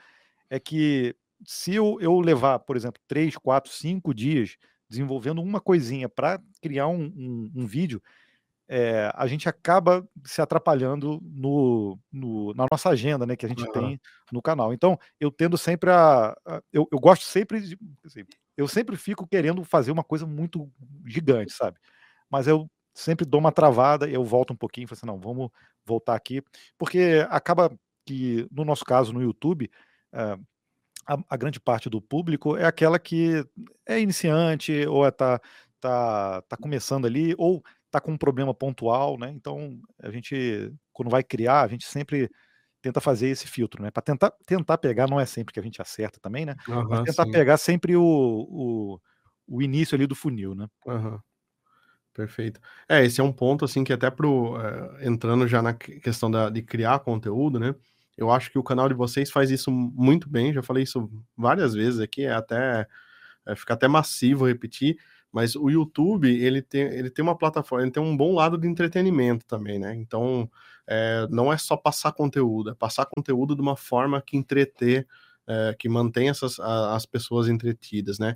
é 0.49 0.59
que 0.59 1.15
se 1.45 1.73
eu, 1.73 1.97
eu 1.99 2.19
levar, 2.19 2.59
por 2.59 2.75
exemplo, 2.75 3.01
três, 3.07 3.35
quatro, 3.37 3.71
cinco 3.71 4.13
dias 4.13 4.57
desenvolvendo 4.87 5.41
uma 5.41 5.61
coisinha 5.61 6.09
para 6.09 6.39
criar 6.61 6.87
um, 6.87 7.05
um, 7.05 7.51
um 7.55 7.65
vídeo, 7.65 8.01
é, 8.73 9.11
a 9.15 9.27
gente 9.27 9.49
acaba 9.49 10.07
se 10.23 10.41
atrapalhando 10.41 11.19
no, 11.21 11.99
no, 12.09 12.53
na 12.53 12.65
nossa 12.71 12.87
agenda, 12.87 13.25
né, 13.25 13.35
que 13.35 13.45
a 13.45 13.49
gente 13.49 13.63
uhum. 13.63 13.71
tem 13.73 14.01
no 14.31 14.41
canal. 14.41 14.73
Então, 14.73 14.97
eu 15.19 15.29
tendo 15.29 15.57
sempre 15.57 15.89
a, 15.89 16.33
a 16.47 16.61
eu, 16.71 16.87
eu, 16.89 16.97
gosto 16.97 17.25
sempre 17.25 17.59
de, 17.59 17.77
assim, 18.05 18.23
eu 18.55 18.69
sempre 18.69 18.95
fico 18.95 19.27
querendo 19.27 19.61
fazer 19.65 19.91
uma 19.91 20.05
coisa 20.05 20.25
muito 20.25 20.71
gigante, 21.05 21.51
sabe? 21.51 21.77
Mas 22.29 22.47
eu 22.47 22.65
sempre 22.93 23.25
dou 23.25 23.41
uma 23.41 23.51
travada, 23.51 24.09
eu 24.09 24.23
volto 24.23 24.53
um 24.53 24.55
pouquinho, 24.55 24.85
e 24.85 24.87
falo 24.87 24.97
assim, 24.97 25.05
não, 25.05 25.19
vamos 25.19 25.49
voltar 25.85 26.15
aqui, 26.15 26.41
porque 26.77 27.27
acaba 27.29 27.77
que 28.05 28.47
no 28.49 28.63
nosso 28.63 28.85
caso 28.85 29.11
no 29.11 29.21
YouTube 29.21 29.69
é, 30.13 30.37
a, 31.05 31.17
a, 31.27 31.35
grande 31.35 31.59
parte 31.59 31.89
do 31.89 32.01
público 32.01 32.55
é 32.55 32.65
aquela 32.65 32.97
que 32.97 33.45
é 33.85 33.99
iniciante 33.99 34.87
ou 34.87 35.05
está 35.05 35.33
é, 35.33 35.39
tá, 35.81 36.41
tá 36.43 36.55
começando 36.55 37.05
ali 37.05 37.35
ou 37.37 37.61
está 37.91 38.01
com 38.01 38.11
um 38.13 38.17
problema 38.17 38.53
pontual, 38.53 39.17
né? 39.19 39.31
Então, 39.31 39.79
a 40.01 40.11
gente, 40.11 40.73
quando 40.93 41.09
vai 41.11 41.23
criar, 41.23 41.61
a 41.63 41.67
gente 41.67 41.85
sempre 41.85 42.29
tenta 42.81 43.01
fazer 43.01 43.29
esse 43.29 43.47
filtro, 43.47 43.83
né? 43.83 43.91
Para 43.91 44.03
tentar, 44.03 44.31
tentar 44.47 44.77
pegar, 44.79 45.07
não 45.09 45.19
é 45.19 45.25
sempre 45.25 45.53
que 45.53 45.59
a 45.59 45.63
gente 45.63 45.81
acerta 45.81 46.19
também, 46.21 46.45
né? 46.45 46.55
Aham, 46.67 46.89
Mas 46.89 47.01
tentar 47.03 47.25
sim. 47.25 47.27
pegar 47.27 47.57
sempre 47.57 47.95
o, 47.97 48.03
o, 48.03 49.01
o 49.47 49.61
início 49.61 49.95
ali 49.95 50.07
do 50.07 50.15
funil, 50.15 50.55
né? 50.55 50.67
Aham. 50.87 51.21
Perfeito. 52.13 52.59
É, 52.89 53.05
esse 53.05 53.21
é 53.21 53.23
um 53.23 53.31
ponto, 53.31 53.63
assim, 53.65 53.83
que 53.85 53.93
até 53.93 54.09
pro, 54.11 54.57
eh, 54.59 55.07
entrando 55.07 55.47
já 55.47 55.61
na 55.61 55.73
que- 55.73 55.99
questão 56.01 56.29
da, 56.29 56.49
de 56.49 56.61
criar 56.61 56.99
conteúdo, 56.99 57.57
né? 57.59 57.73
Eu 58.17 58.31
acho 58.31 58.51
que 58.51 58.59
o 58.59 58.63
canal 58.63 58.89
de 58.89 58.95
vocês 58.95 59.31
faz 59.31 59.49
isso 59.51 59.71
muito 59.71 60.29
bem, 60.29 60.53
já 60.53 60.61
falei 60.61 60.83
isso 60.83 61.09
várias 61.37 61.73
vezes 61.73 61.99
aqui, 62.01 62.23
é 62.25 62.33
até, 62.33 62.85
é, 63.47 63.55
fica 63.55 63.73
até 63.75 63.87
massivo 63.87 64.45
repetir, 64.47 64.97
mas 65.31 65.55
o 65.55 65.69
YouTube, 65.69 66.29
ele 66.29 66.61
tem, 66.61 66.81
ele 66.83 67.09
tem 67.09 67.23
uma 67.23 67.37
plataforma, 67.37 67.83
ele 67.85 67.91
tem 67.91 68.03
um 68.03 68.15
bom 68.17 68.33
lado 68.35 68.57
de 68.57 68.67
entretenimento 68.67 69.45
também, 69.45 69.79
né? 69.79 69.95
Então, 69.95 70.49
é, 70.87 71.27
não 71.29 71.51
é 71.53 71.57
só 71.57 71.77
passar 71.77 72.11
conteúdo, 72.13 72.71
é 72.71 72.75
passar 72.75 73.05
conteúdo 73.05 73.55
de 73.55 73.61
uma 73.61 73.75
forma 73.77 74.21
que 74.21 74.37
entreter, 74.37 75.07
é, 75.47 75.75
que 75.77 75.87
mantém 75.89 76.29
essas, 76.29 76.59
a- 76.59 76.95
as 76.95 77.05
pessoas 77.05 77.47
entretidas, 77.49 78.19
né? 78.19 78.35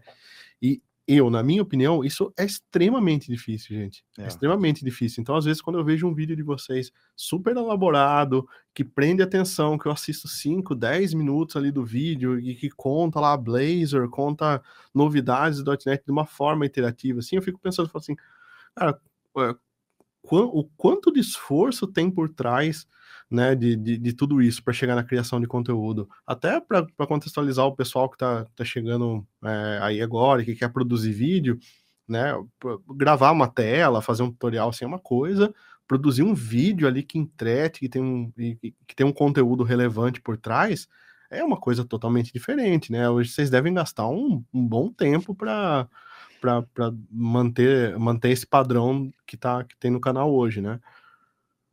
E 0.62 0.81
eu, 1.07 1.29
na 1.29 1.43
minha 1.43 1.61
opinião, 1.61 2.03
isso 2.03 2.33
é 2.37 2.45
extremamente 2.45 3.27
difícil, 3.31 3.75
gente. 3.75 4.03
É. 4.17 4.23
É. 4.23 4.27
extremamente 4.27 4.83
difícil. 4.83 5.21
Então, 5.21 5.35
às 5.35 5.45
vezes, 5.45 5.61
quando 5.61 5.77
eu 5.79 5.85
vejo 5.85 6.07
um 6.07 6.13
vídeo 6.13 6.35
de 6.35 6.43
vocês 6.43 6.91
super 7.15 7.55
elaborado, 7.55 8.47
que 8.73 8.83
prende 8.83 9.21
atenção, 9.21 9.77
que 9.77 9.87
eu 9.87 9.91
assisto 9.91 10.27
5, 10.27 10.73
10 10.75 11.13
minutos 11.13 11.55
ali 11.55 11.71
do 11.71 11.85
vídeo 11.85 12.39
e 12.39 12.55
que 12.55 12.69
conta 12.69 13.19
lá 13.19 13.37
Blazor, 13.37 14.09
conta 14.09 14.61
novidades 14.93 15.63
do 15.63 15.71
.NET 15.85 16.03
de 16.05 16.11
uma 16.11 16.25
forma 16.25 16.65
interativa, 16.65 17.19
assim, 17.19 17.35
eu 17.35 17.41
fico 17.41 17.59
pensando, 17.59 17.87
falo 17.89 18.01
assim, 18.01 18.15
cara, 18.75 18.99
o 20.33 20.63
quanto 20.75 21.11
de 21.11 21.19
esforço 21.19 21.88
tem 21.88 22.09
por 22.09 22.29
trás 22.29 22.88
né, 23.29 23.55
de, 23.55 23.75
de, 23.75 23.97
de 23.97 24.13
tudo 24.13 24.41
isso 24.41 24.63
para 24.63 24.73
chegar 24.73 24.95
na 24.95 25.03
criação 25.03 25.39
de 25.39 25.47
conteúdo. 25.47 26.09
Até 26.25 26.59
para 26.59 26.85
contextualizar 27.07 27.65
o 27.65 27.75
pessoal 27.75 28.09
que 28.09 28.15
está 28.15 28.45
tá 28.55 28.63
chegando 28.63 29.25
é, 29.43 29.79
aí 29.81 30.01
agora 30.01 30.41
e 30.41 30.45
que 30.45 30.55
quer 30.55 30.71
produzir 30.71 31.11
vídeo, 31.11 31.57
né, 32.07 32.33
gravar 32.95 33.31
uma 33.31 33.47
tela, 33.47 34.01
fazer 34.01 34.23
um 34.23 34.31
tutorial 34.31 34.69
assim 34.69 34.85
é 34.85 34.88
uma 34.88 34.99
coisa, 34.99 35.53
produzir 35.88 36.23
um 36.23 36.33
vídeo 36.33 36.88
ali 36.88 37.03
que 37.03 37.17
entrete, 37.17 37.79
que 37.79 37.89
tem 37.89 38.01
um, 38.01 38.31
que 38.31 38.95
tem 38.95 39.05
um 39.05 39.13
conteúdo 39.13 39.63
relevante 39.63 40.21
por 40.21 40.38
trás, 40.38 40.88
é 41.29 41.43
uma 41.43 41.57
coisa 41.57 41.83
totalmente 41.83 42.31
diferente, 42.31 42.91
né? 42.91 43.09
Hoje 43.09 43.31
vocês 43.31 43.49
devem 43.49 43.73
gastar 43.73 44.07
um, 44.07 44.43
um 44.53 44.65
bom 44.67 44.91
tempo 44.91 45.33
para 45.35 45.88
para 46.73 46.93
manter 47.12 47.97
manter 47.99 48.29
esse 48.31 48.45
padrão 48.47 49.12
que 49.25 49.38
tá 49.38 49.63
que 49.63 49.75
tem 49.77 49.91
no 49.91 49.99
canal 49.99 50.34
hoje, 50.34 50.62
né? 50.62 50.79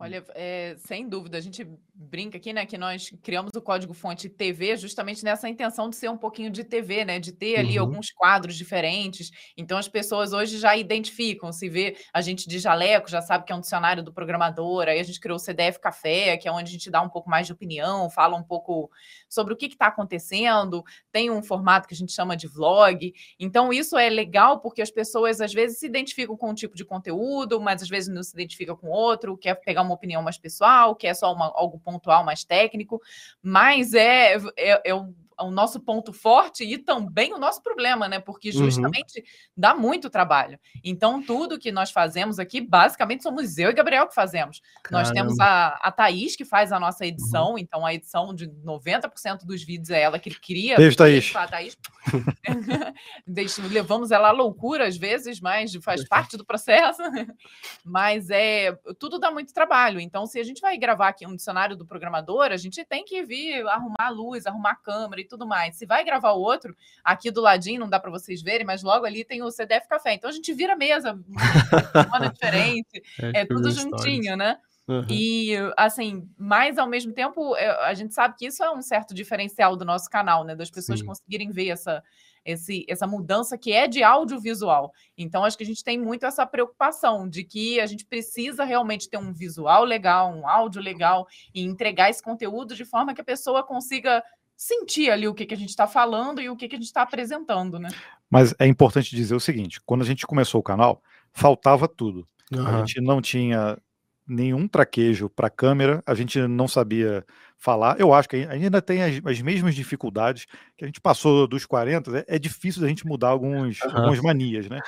Olha, 0.03 0.25
é, 0.35 0.75
sem 0.79 1.09
dúvida, 1.09 1.39
a 1.39 1.41
gente 1.41 1.65
brinca 1.95 2.37
aqui, 2.37 2.53
né, 2.53 2.67
que 2.67 2.77
nós 2.77 3.09
criamos 3.23 3.53
o 3.55 3.63
código-fonte 3.63 4.29
TV 4.29 4.77
justamente 4.77 5.23
nessa 5.23 5.49
intenção 5.49 5.89
de 5.89 5.95
ser 5.95 6.11
um 6.11 6.17
pouquinho 6.19 6.51
de 6.51 6.65
TV, 6.65 7.05
né, 7.05 7.21
de 7.21 7.31
ter 7.31 7.57
ali 7.57 7.79
Uhum. 7.79 7.85
alguns 7.85 8.11
quadros 8.11 8.57
diferentes. 8.57 9.31
Então 9.57 9.79
as 9.79 9.87
pessoas 9.87 10.33
hoje 10.33 10.59
já 10.59 10.77
identificam, 10.77 11.53
se 11.53 11.69
vê 11.69 11.97
a 12.13 12.21
gente 12.21 12.49
de 12.49 12.59
jaleco, 12.59 13.09
já 13.09 13.23
sabe 13.23 13.45
que 13.45 13.53
é 13.53 13.55
um 13.55 13.61
dicionário 13.61 14.03
do 14.03 14.13
programador. 14.13 14.89
Aí 14.89 14.99
a 14.99 15.03
gente 15.05 15.21
criou 15.21 15.37
o 15.37 15.39
CDF 15.39 15.79
Café, 15.79 16.37
que 16.37 16.49
é 16.49 16.53
onde 16.53 16.69
a 16.71 16.73
gente 16.73 16.91
dá 16.91 17.01
um 17.01 17.09
pouco 17.09 17.31
mais 17.31 17.47
de 17.47 17.53
opinião, 17.53 18.11
fala 18.11 18.37
um 18.37 18.43
pouco 18.43 18.91
sobre 19.29 19.55
o 19.55 19.57
que 19.57 19.67
está 19.67 19.87
acontecendo. 19.87 20.83
Tem 21.13 21.31
um 21.31 21.43
formato 21.45 21.87
que 21.87 21.95
a 21.95 21.97
gente 21.97 22.13
chama 22.13 22.37
de 22.37 22.49
vlog. 22.49 23.13
Então 23.39 23.73
isso 23.73 23.97
é 23.97 24.11
legal 24.11 24.59
porque 24.61 24.83
as 24.83 24.91
pessoas 24.91 25.41
às 25.41 25.53
vezes 25.53 25.79
se 25.79 25.87
identificam 25.87 26.37
com 26.37 26.51
um 26.51 26.55
tipo 26.55 26.75
de 26.75 26.85
conteúdo, 26.85 27.61
mas 27.61 27.83
às 27.83 27.89
vezes 27.89 28.13
não 28.13 28.23
se 28.25 28.33
identifica 28.35 28.75
com 28.75 28.89
outro, 28.89 29.37
quer 29.39 29.55
pegar 29.55 29.83
uma 29.83 29.92
opinião 29.93 30.23
mais 30.23 30.39
pessoal, 30.39 30.95
quer 30.95 31.15
só 31.15 31.33
uma- 31.33 31.53
algo 31.55 31.79
pontual 31.81 32.25
mais 32.25 32.45
técnico, 32.45 33.01
mas 33.43 33.95
é, 33.95 34.37
é, 34.57 34.91
é 34.91 34.95
o, 34.95 35.15
o 35.41 35.51
nosso 35.51 35.81
ponto 35.81 36.13
forte 36.13 36.65
e 36.65 36.79
também 36.79 37.33
o 37.33 37.39
nosso 37.39 37.63
problema, 37.63 38.09
né? 38.09 38.19
Porque 38.21 38.49
Uhum. 38.51 38.65
justamente 38.65 39.25
dá 39.57 39.75
muito 39.75 40.09
trabalho. 40.11 40.59
Então, 40.85 41.23
tudo 41.23 41.59
que 41.59 41.73
nós 41.73 41.91
fazemos 41.91 42.39
aqui, 42.39 42.61
basicamente, 42.61 43.23
somos 43.23 43.59
eu 43.59 43.71
e 43.71 43.73
Gabriel 43.75 44.07
que 44.09 44.15
fazemos. 44.15 44.61
Nós 44.91 45.11
temos 45.11 45.37
Caramba. 45.37 45.77
a, 45.83 45.89
a 45.89 45.93
Thaís, 45.93 46.37
que 46.37 46.45
faz 46.45 46.73
a 46.73 46.79
nossa 46.81 47.05
Uhum. 47.05 47.09
edição, 47.11 47.59
então 47.59 47.85
a 47.87 47.95
edição 47.95 48.35
de 48.35 48.47
90% 48.49 49.45
dos 49.45 49.63
vídeos 49.63 49.91
é 49.91 50.01
ela 50.03 50.19
que 50.19 50.31
cria. 50.31 50.77
Beijo, 50.77 50.97
Thaís. 50.97 51.31
pra 51.31 51.47
Thaís. 51.49 51.77
Levamos 53.71 54.11
ela 54.11 54.29
à 54.29 54.33
loucura 54.33 54.87
às 54.87 54.97
vezes, 54.97 55.41
mas 55.41 55.75
faz 55.77 56.07
parte 56.07 56.37
do 56.37 56.45
processo. 56.45 57.03
Mas 57.85 58.31
é 58.31 58.73
tudo 58.99 59.19
dá 59.19 59.31
muito 59.31 59.53
trabalho. 59.53 60.01
Então, 60.01 60.27
se 60.27 60.39
a 60.39 60.45
gente 60.45 60.61
vai 60.61 60.77
gravar 60.77 61.09
aqui 61.09 61.27
um 61.27 61.35
dicionário 61.35 61.77
do 61.77 61.87
programador, 61.87 62.45
a 62.51 62.57
gente 62.57 62.85
tem 62.85 63.05
que 63.05 63.23
vir 63.23 63.67
arrumar 63.69 63.97
a 64.07 64.09
luz, 64.11 64.47
arrumar 64.47 64.73
a 64.73 64.77
câmera 64.77 65.21
e 65.23 65.29
tudo 65.29 65.47
mais. 65.47 65.77
Se 65.77 65.87
vai 65.87 66.05
gravar 66.05 66.33
o 66.33 66.41
outro, 66.41 66.77
aqui 67.03 67.31
do 67.31 67.41
ladinho, 67.41 67.81
não 67.81 67.89
dá 67.89 67.99
para 67.99 68.11
vocês 68.11 68.43
verem, 68.43 68.67
mas 68.67 68.83
logo 68.83 69.07
ali 69.07 69.25
tem 69.25 69.43
o 69.43 69.51
CDF 69.51 69.89
Café. 69.89 70.15
Então 70.15 70.31
a 70.31 70.33
gente 70.33 70.53
vira 70.53 70.75
a 70.75 70.77
mesa, 70.77 71.19
uma 72.09 72.19
diferente, 72.31 73.03
é 73.19 73.45
tudo 73.45 73.71
juntinho, 73.71 74.37
né? 74.37 74.59
Uhum. 74.89 75.07
E, 75.09 75.55
assim, 75.77 76.29
mas 76.37 76.77
ao 76.77 76.89
mesmo 76.89 77.13
tempo, 77.13 77.57
é, 77.57 77.71
a 77.87 77.95
gente 77.95 78.13
sabe 78.13 78.35
que 78.37 78.47
isso 78.47 78.63
é 78.65 78.71
um 78.71 78.83
certo 78.83 79.15
diferencial 79.15 79.77
do 79.77 79.85
nosso 79.85 80.11
canal, 80.11 80.45
né? 80.45 80.57
Das 80.57 80.71
pessoas 80.71 81.01
Sim. 81.01 81.07
conseguirem 81.07 81.51
ver 81.51 81.69
essa, 81.69 82.03
esse, 82.45 82.85
essa 82.89 83.07
mudança 83.07 83.57
que 83.57 83.73
é 83.73 83.87
de 83.87 84.03
audiovisual. 84.03 84.93
Então, 85.17 85.45
acho 85.45 85.57
que 85.57 85.63
a 85.63 85.67
gente 85.67 85.85
tem 85.85 85.99
muito 85.99 86.27
essa 86.27 86.45
preocupação 86.45 87.29
de 87.29 87.45
que 87.45 87.81
a 87.81 87.87
gente 87.87 88.05
precisa 88.05 88.65
realmente 88.65 89.09
ter 89.09 89.19
um 89.19 89.33
visual 89.33 89.85
legal, 89.85 90.33
um 90.35 90.49
áudio 90.49 90.83
legal 90.83 91.27
e 91.55 91.63
entregar 91.63 92.11
esse 92.11 92.23
conteúdo 92.23 92.75
de 92.75 92.85
forma 92.85 93.15
que 93.15 93.21
a 93.21 93.25
pessoa 93.25 93.63
consiga 93.63 94.23
sentir 94.57 95.11
ali 95.11 95.27
o 95.27 95.35
que, 95.35 95.47
que 95.47 95.55
a 95.55 95.57
gente 95.57 95.71
está 95.71 95.87
falando 95.87 96.41
e 96.41 96.49
o 96.49 96.57
que, 96.57 96.69
que 96.69 96.77
a 96.77 96.79
gente 96.79 96.87
está 96.87 97.03
apresentando, 97.03 97.79
né? 97.79 97.89
Mas 98.31 98.55
é 98.59 98.67
importante 98.67 99.15
dizer 99.15 99.35
o 99.35 99.41
seguinte: 99.41 99.81
quando 99.85 100.03
a 100.03 100.07
gente 100.07 100.27
começou 100.27 100.61
o 100.61 100.65
canal, 100.65 101.03
faltava 101.33 101.89
tudo. 101.89 102.27
A 102.53 102.57
Aham. 102.57 102.79
gente 102.87 103.01
não 103.01 103.21
tinha 103.21 103.79
nenhum 104.27 104.69
traquejo 104.69 105.29
para 105.29 105.51
câmera, 105.51 106.03
a 106.07 106.15
gente 106.15 106.39
não 106.47 106.69
sabia 106.69 107.25
falar. 107.59 107.99
Eu 107.99 108.15
acho 108.15 108.29
que 108.29 108.37
ainda 108.37 108.81
tem 108.81 109.03
as, 109.03 109.21
as 109.25 109.41
mesmas 109.41 109.75
dificuldades 109.75 110.47
que 110.77 110.85
a 110.85 110.87
gente 110.87 111.01
passou 111.01 111.47
dos 111.47 111.67
40. 111.67 112.19
É, 112.19 112.37
é 112.37 112.39
difícil 112.39 112.81
da 112.83 112.89
gente 112.89 113.07
mudar 113.07 113.29
alguns, 113.29 113.81
Aham. 113.85 113.97
algumas 113.97 114.21
manias, 114.21 114.69
né? 114.69 114.81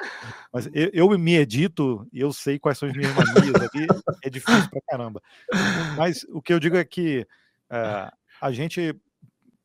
Mas 0.53 0.69
eu, 0.73 0.91
eu 0.93 1.19
me 1.19 1.35
edito 1.37 2.07
e 2.13 2.21
eu 2.21 2.33
sei 2.33 2.59
quais 2.59 2.79
são 2.79 2.89
as 2.89 2.97
minhas 2.97 3.15
manias 3.15 3.61
ali. 3.61 3.89
É 4.23 4.31
difícil 4.31 4.71
pra 4.71 4.81
caramba. 4.89 5.21
Mas 5.97 6.25
o 6.31 6.41
que 6.41 6.53
eu 6.53 6.61
digo 6.61 6.77
é 6.77 6.85
que 6.85 7.27
eh, 7.71 8.11
a 8.41 8.53
gente, 8.53 8.95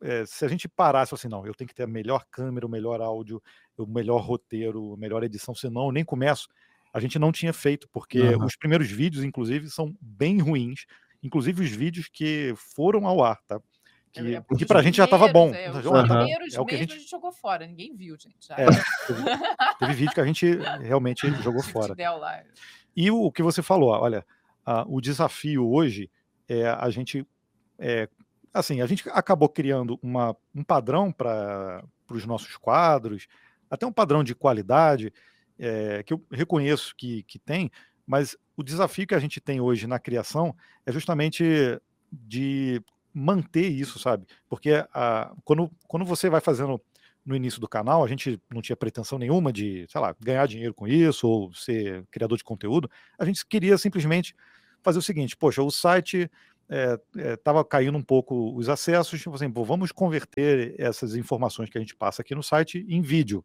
eh, 0.02 0.24
se 0.26 0.46
a 0.46 0.48
gente 0.48 0.68
parasse 0.68 1.14
assim, 1.14 1.28
não, 1.28 1.46
eu 1.46 1.54
tenho 1.54 1.68
que 1.68 1.74
ter 1.76 1.84
a 1.84 1.88
melhor 1.88 2.26
câmera, 2.30 2.66
o 2.66 2.70
melhor 2.70 3.02
áudio, 3.02 3.42
o 3.78 3.86
melhor 3.86 4.20
roteiro, 4.22 4.94
a 4.94 4.98
melhor 4.98 5.24
edição, 5.24 5.54
senão 5.56 5.86
eu 5.86 5.92
nem 5.92 6.04
começo. 6.04 6.48
A 6.94 7.00
gente 7.00 7.20
não 7.20 7.32
tinha 7.32 7.54
feito, 7.54 7.88
porque 7.92 8.20
Aham. 8.20 8.46
os 8.46 8.56
primeiros 8.56 8.90
vídeos, 8.90 9.24
inclusive, 9.24 9.70
são 9.70 9.96
bem 10.02 10.40
ruins. 10.40 10.86
Inclusive 11.22 11.64
os 11.64 11.70
vídeos 11.72 12.08
que 12.12 12.54
foram 12.56 13.06
ao 13.06 13.24
ar, 13.24 13.40
tá? 13.48 13.62
Que, 14.12 14.36
É, 14.36 14.44
que 14.58 14.66
pra 14.66 14.82
gente 14.82 14.98
já 14.98 15.06
tava 15.06 15.28
bom. 15.28 15.54
É, 15.54 15.70
os 15.70 15.86
Aham. 15.86 16.08
primeiros 16.08 16.54
é 16.56 16.60
o 16.60 16.66
que 16.66 16.74
a 16.74 16.78
gente- 16.80 16.94
a 16.94 16.98
gente 16.98 17.10
jogou 17.12 17.32
fora, 17.32 17.68
ninguém 17.68 17.96
viu, 17.96 18.16
gente. 18.18 18.52
É, 18.54 18.66
teve, 19.06 19.24
teve 19.78 19.94
vídeo 19.94 20.14
que 20.16 20.20
a 20.22 20.26
gente 20.26 20.48
realmente 20.82 21.22
jogou 21.44 21.62
fora. 21.62 21.94
Lá. 22.18 22.44
E 22.96 23.12
o, 23.12 23.22
o 23.22 23.32
que 23.32 23.44
você 23.44 23.62
falou, 23.62 23.90
olha, 23.92 24.26
o 24.88 25.00
desafio 25.00 25.70
hoje 25.70 26.10
é 26.48 26.68
a 26.68 26.90
gente, 26.90 27.24
é, 27.78 28.10
assim, 28.54 28.82
a 28.82 28.86
gente 28.86 29.08
acabou 29.10 29.50
criando 29.50 30.00
uma, 30.02 30.36
um 30.54 30.64
padrão 30.64 31.12
para 31.12 31.84
os 32.10 32.26
nossos 32.26 32.58
quadros, 32.58 33.28
até 33.70 33.86
um 33.86 33.92
padrão 33.92 34.24
de 34.24 34.34
qualidade 34.34 35.14
é, 35.58 36.04
que 36.04 36.14
eu 36.14 36.26
reconheço 36.32 36.96
que, 36.96 37.24
que 37.24 37.38
tem, 37.38 37.70
mas 38.06 38.36
o 38.58 38.64
desafio 38.64 39.06
que 39.06 39.16
a 39.16 39.20
gente 39.20 39.40
tem 39.40 39.62
hoje 39.62 39.86
na 39.86 40.00
criação 40.00 40.56
é 40.86 40.92
justamente 40.92 41.44
de 42.12 42.82
manter 43.14 43.68
isso, 43.68 44.00
sabe? 44.00 44.26
Porque 44.48 44.86
ah, 44.94 45.32
quando, 45.44 45.70
quando 45.88 46.06
você 46.06 46.30
vai 46.30 46.42
fazendo 46.42 46.82
no 47.26 47.36
início 47.36 47.60
do 47.62 47.68
canal, 47.68 48.04
a 48.04 48.08
gente 48.08 48.42
não 48.50 48.62
tinha 48.62 48.76
pretensão 48.76 49.20
nenhuma 49.20 49.54
de, 49.54 49.86
sei 49.90 50.02
lá, 50.02 50.16
ganhar 50.20 50.48
dinheiro 50.48 50.74
com 50.74 50.88
isso 50.88 51.28
ou 51.28 51.54
ser 51.54 52.06
criador 52.10 52.38
de 52.38 52.44
conteúdo. 52.44 52.90
A 53.18 53.26
gente 53.26 53.46
queria 53.46 53.78
simplesmente 53.78 54.36
fazer 54.82 55.00
o 55.00 55.04
seguinte: 55.04 55.38
poxa, 55.38 55.62
o 55.62 55.70
site 55.70 56.30
estava 57.34 57.64
caindo 57.66 57.98
um 57.98 58.04
pouco 58.04 58.56
os 58.56 58.70
acessos, 58.70 59.20
tipo 59.22 59.36
assim, 59.36 59.50
pô, 59.50 59.64
vamos 59.64 59.92
converter 59.92 60.76
essas 60.78 61.16
informações 61.16 61.70
que 61.70 61.78
a 61.78 61.82
gente 61.82 61.96
passa 61.96 62.22
aqui 62.22 62.36
no 62.36 62.44
site 62.44 62.86
em 62.88 63.02
vídeo. 63.02 63.44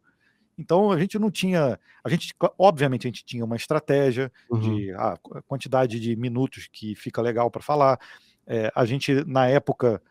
Então 0.57 0.91
a 0.91 0.97
gente 0.99 1.19
não 1.19 1.29
tinha, 1.29 1.77
a 2.03 2.09
gente 2.09 2.33
obviamente 2.57 3.07
a 3.07 3.09
gente 3.09 3.25
tinha 3.25 3.43
uma 3.43 3.55
estratégia 3.57 4.31
Uhum. 4.49 4.59
de 4.59 4.91
ah, 4.93 5.17
a 5.33 5.41
quantidade 5.41 5.99
de 5.99 6.15
minutos 6.15 6.69
que 6.71 6.95
fica 6.95 7.21
legal 7.21 7.51
para 7.51 7.61
falar. 7.61 7.99
É, 8.47 8.71
a 8.75 8.85
gente 8.85 9.11
na 9.25 9.47
época 9.47 10.01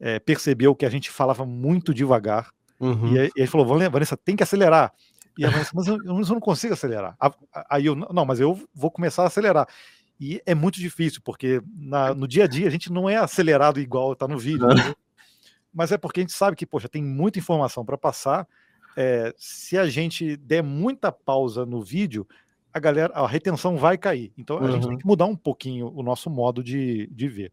é, 0.00 0.18
percebeu 0.18 0.74
que 0.74 0.84
a 0.84 0.90
gente 0.90 1.10
falava 1.10 1.46
muito 1.46 1.94
devagar 1.94 2.50
Uhum. 2.80 3.12
e 3.14 3.18
aí 3.20 3.30
ele 3.36 3.46
falou, 3.46 3.64
"Vane- 3.66 3.88
Vanessa, 3.88 4.16
tem 4.16 4.34
que 4.34 4.42
acelerar. 4.42 4.92
E 5.38 5.44
a 5.44 5.50
Vanessa, 5.50 5.70
mas 5.74 5.86
eu, 5.86 5.96
eu 6.04 6.14
não 6.14 6.40
consigo 6.40 6.74
acelerar. 6.74 7.16
Aí 7.70 7.86
eu, 7.86 7.94
não, 7.94 8.24
mas 8.24 8.40
eu 8.40 8.60
vou 8.74 8.90
começar 8.90 9.22
a 9.22 9.26
acelerar. 9.26 9.68
E 10.20 10.40
é 10.46 10.54
muito 10.54 10.78
difícil, 10.78 11.20
porque 11.24 11.60
na, 11.76 12.14
no 12.14 12.28
dia 12.28 12.44
a 12.44 12.46
dia 12.46 12.66
a 12.66 12.70
gente 12.70 12.92
não 12.92 13.08
é 13.08 13.16
acelerado 13.16 13.80
igual 13.80 14.12
está 14.12 14.28
no 14.28 14.38
vídeo. 14.38 14.66
Mas 15.72 15.90
é 15.90 15.98
porque 15.98 16.20
a 16.20 16.22
gente 16.22 16.32
sabe 16.32 16.56
que, 16.56 16.64
poxa, 16.64 16.88
tem 16.88 17.02
muita 17.02 17.38
informação 17.38 17.84
para 17.84 17.98
passar. 17.98 18.46
É, 18.96 19.34
se 19.36 19.76
a 19.76 19.86
gente 19.86 20.36
der 20.36 20.62
muita 20.62 21.10
pausa 21.10 21.66
no 21.66 21.82
vídeo, 21.82 22.26
a 22.72 22.78
galera, 22.78 23.12
a 23.14 23.26
retenção 23.26 23.76
vai 23.76 23.98
cair. 23.98 24.32
Então 24.38 24.58
a 24.58 24.62
uhum. 24.62 24.72
gente 24.72 24.88
tem 24.88 24.98
que 24.98 25.06
mudar 25.06 25.26
um 25.26 25.36
pouquinho 25.36 25.92
o 25.94 26.02
nosso 26.02 26.30
modo 26.30 26.62
de, 26.62 27.08
de 27.08 27.28
ver. 27.28 27.52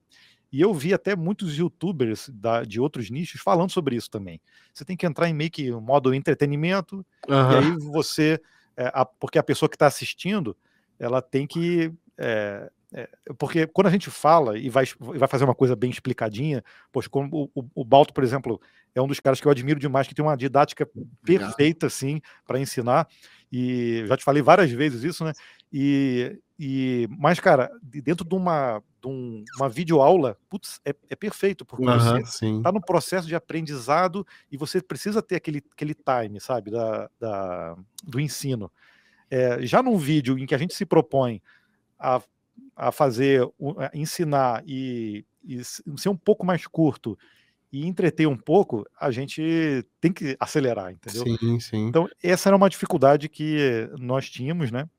E 0.52 0.60
eu 0.60 0.74
vi 0.74 0.94
até 0.94 1.16
muitos 1.16 1.58
youtubers 1.58 2.30
da, 2.30 2.64
de 2.64 2.80
outros 2.80 3.10
nichos 3.10 3.40
falando 3.40 3.72
sobre 3.72 3.96
isso 3.96 4.10
também. 4.10 4.42
Você 4.74 4.84
tem 4.84 4.98
que 4.98 5.06
entrar 5.06 5.30
em 5.30 5.34
meio 5.34 5.50
que 5.50 5.72
modo 5.72 6.14
entretenimento, 6.14 7.06
uhum. 7.30 7.52
e 7.52 7.56
aí 7.56 7.78
você. 7.78 8.42
É, 8.76 8.92
a, 8.94 9.06
porque 9.06 9.40
a 9.40 9.44
pessoa 9.44 9.70
que 9.70 9.76
está 9.76 9.88
assistindo, 9.88 10.56
ela 11.00 11.22
tem 11.22 11.48
que. 11.48 11.94
É, 12.24 12.72
é, 12.94 13.10
porque 13.40 13.66
quando 13.66 13.88
a 13.88 13.92
gente 13.92 14.12
fala 14.12 14.56
e 14.58 14.70
vai, 14.70 14.86
vai 15.00 15.28
fazer 15.28 15.44
uma 15.44 15.56
coisa 15.56 15.76
bem 15.76 15.90
explicadinha, 15.90 16.64
poxa, 16.92 17.10
como 17.10 17.28
o, 17.32 17.62
o, 17.62 17.66
o, 17.74 17.84
Balto, 17.84 18.14
por 18.14 18.24
exemplo, 18.24 18.62
é 18.94 19.02
um 19.02 19.08
dos 19.08 19.20
caras 19.20 19.42
que 19.42 19.48
eu 19.48 19.52
admiro 19.52 19.80
demais, 19.80 20.08
que 20.08 20.14
tem 20.14 20.24
uma 20.24 20.38
didática 20.38 20.88
perfeita, 21.24 21.88
assim, 21.88 22.22
para 22.46 22.60
ensinar. 22.60 23.08
E 23.52 24.06
já 24.08 24.16
te 24.16 24.24
falei 24.24 24.44
várias 24.44 24.70
vezes 24.72 25.04
isso, 25.04 25.24
né? 25.24 25.34
E, 25.74 26.38
e 26.60 27.08
mas, 27.18 27.40
cara, 27.40 27.72
dentro 27.82 28.24
de 28.24 28.36
uma, 28.36 28.84
de 29.02 29.08
um, 29.08 29.44
uma 29.58 29.68
videoaula, 29.68 30.38
putz, 30.48 30.80
é, 30.86 30.94
é 31.10 31.16
perfeito, 31.16 31.66
porque 31.66 31.86
uhum, 31.86 32.26
você 32.26 32.46
está 32.46 32.72
no 32.72 32.82
processo 32.82 33.28
de 33.28 33.34
aprendizado 33.34 34.28
e 34.52 34.58
você 34.58 34.80
precisa 34.80 35.24
ter 35.24 35.38
aquele, 35.38 35.64
aquele 35.72 35.96
time, 35.96 36.40
sabe, 36.40 36.70
da, 36.70 37.10
da 37.20 37.76
do 38.04 38.20
ensino. 38.20 38.72
É, 39.30 39.66
já 39.66 39.82
num 39.82 39.98
vídeo 39.98 40.38
em 40.38 40.46
que 40.46 40.54
a 40.54 40.58
gente 40.58 40.76
se 40.76 40.86
propõe 40.86 41.42
a, 42.02 42.22
a 42.76 42.92
fazer, 42.92 43.44
a 43.78 43.92
ensinar 43.94 44.64
e, 44.66 45.24
e 45.44 45.64
ser 45.64 46.10
um 46.10 46.18
pouco 46.18 46.46
mais 46.46 46.66
curto 46.66 47.18
e 47.72 47.88
entreter 47.88 48.28
um 48.28 48.36
pouco, 48.36 48.86
a 49.00 49.12
gente 49.12 49.86
tem 50.02 50.12
que 50.12 50.36
acelerar, 50.40 50.92
entendeu? 50.92 51.24
Sim, 51.24 51.60
sim. 51.60 51.88
Então, 51.88 52.10
essa 52.22 52.50
era 52.50 52.56
uma 52.56 52.70
dificuldade 52.70 53.30
que 53.30 53.90
nós 53.98 54.30
tínhamos, 54.30 54.72
né, 54.72 54.90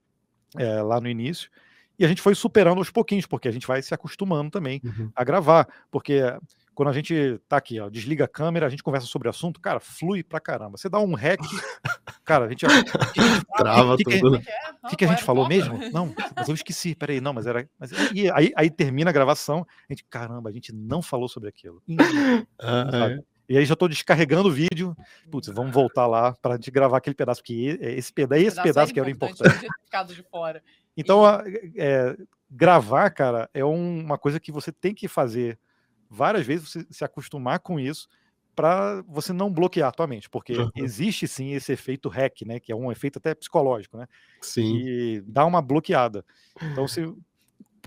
é, 0.56 0.80
lá 0.80 1.00
no 1.00 1.08
início, 1.08 1.50
e 1.98 2.04
a 2.04 2.08
gente 2.08 2.22
foi 2.22 2.34
superando 2.34 2.78
aos 2.78 2.90
pouquinhos, 2.90 3.26
porque 3.26 3.46
a 3.46 3.50
gente 3.52 3.66
vai 3.66 3.82
se 3.82 3.92
acostumando 3.92 4.50
também 4.50 4.80
uhum. 4.82 5.10
a 5.14 5.22
gravar, 5.22 5.68
porque 5.90 6.22
quando 6.74 6.88
a 6.88 6.92
gente 6.92 7.38
tá 7.46 7.58
aqui, 7.58 7.78
ó, 7.78 7.90
desliga 7.90 8.24
a 8.24 8.28
câmera, 8.28 8.66
a 8.66 8.70
gente 8.70 8.82
conversa 8.82 9.06
sobre 9.06 9.28
o 9.28 9.30
assunto, 9.30 9.60
cara, 9.60 9.78
flui 9.78 10.22
pra 10.22 10.40
caramba. 10.40 10.78
Você 10.78 10.88
dá 10.88 10.98
um 10.98 11.14
rec, 11.14 11.40
cara, 12.24 12.46
a 12.46 12.48
gente. 12.48 12.66
Trava 13.56 13.96
que, 13.96 14.04
tudo. 14.04 14.36
O 14.36 14.40
que, 14.40 14.46
que, 14.90 14.96
que, 14.96 15.04
a 15.04 15.08
gente 15.08 15.22
falou 15.22 15.48
mesmo? 15.48 15.78
Não, 15.90 16.14
mas 16.34 16.48
eu 16.48 16.54
esqueci, 16.54 16.94
peraí, 16.94 17.20
não, 17.20 17.32
mas 17.32 17.46
era. 17.46 17.68
Mas, 17.78 17.90
e 18.14 18.30
aí, 18.30 18.52
aí 18.56 18.70
termina 18.70 19.10
a 19.10 19.12
gravação, 19.12 19.66
a 19.88 19.92
gente, 19.92 20.04
caramba, 20.08 20.50
a 20.50 20.52
gente 20.52 20.72
não 20.72 21.02
falou 21.02 21.28
sobre 21.28 21.48
aquilo. 21.48 21.82
Ah, 22.58 23.08
é. 23.18 23.32
E 23.48 23.58
aí 23.58 23.66
já 23.66 23.74
estou 23.74 23.88
descarregando 23.88 24.48
o 24.48 24.52
vídeo. 24.52 24.96
Putz, 25.30 25.48
vamos 25.48 25.72
voltar 25.72 26.06
lá 26.06 26.32
para 26.40 26.54
a 26.54 26.56
gente 26.56 26.70
gravar 26.70 26.98
aquele 26.98 27.14
pedaço, 27.14 27.42
porque 27.42 27.78
esse 27.80 28.12
pedaço, 28.12 28.40
esse 28.40 28.56
pedaço, 28.56 28.62
pedaço 28.62 28.90
é 28.90 28.94
que 28.94 29.00
era 29.00 29.10
importante. 29.10 29.66
De 30.08 30.22
fora. 30.22 30.62
Então, 30.96 31.22
é, 31.76 32.16
gravar, 32.50 33.10
cara, 33.10 33.50
é 33.52 33.62
uma 33.62 34.16
coisa 34.16 34.40
que 34.40 34.50
você 34.50 34.72
tem 34.72 34.94
que 34.94 35.06
fazer 35.06 35.58
várias 36.08 36.46
vezes 36.46 36.70
você 36.70 36.86
se 36.90 37.04
acostumar 37.04 37.58
com 37.58 37.78
isso 37.78 38.08
para 38.54 39.02
você 39.08 39.32
não 39.32 39.50
bloquear 39.50 39.88
a 39.88 39.92
tua 39.92 40.06
mente, 40.06 40.28
porque 40.28 40.52
uhum. 40.54 40.70
existe 40.76 41.26
sim 41.26 41.52
esse 41.52 41.72
efeito 41.72 42.08
hack, 42.08 42.42
né, 42.42 42.60
que 42.60 42.70
é 42.70 42.76
um 42.76 42.92
efeito 42.92 43.18
até 43.18 43.34
psicológico, 43.34 43.96
né? 43.96 44.06
Sim. 44.40 44.76
E 44.76 45.20
dá 45.22 45.44
uma 45.44 45.62
bloqueada. 45.62 46.24
Então, 46.60 46.86
se, 46.86 47.10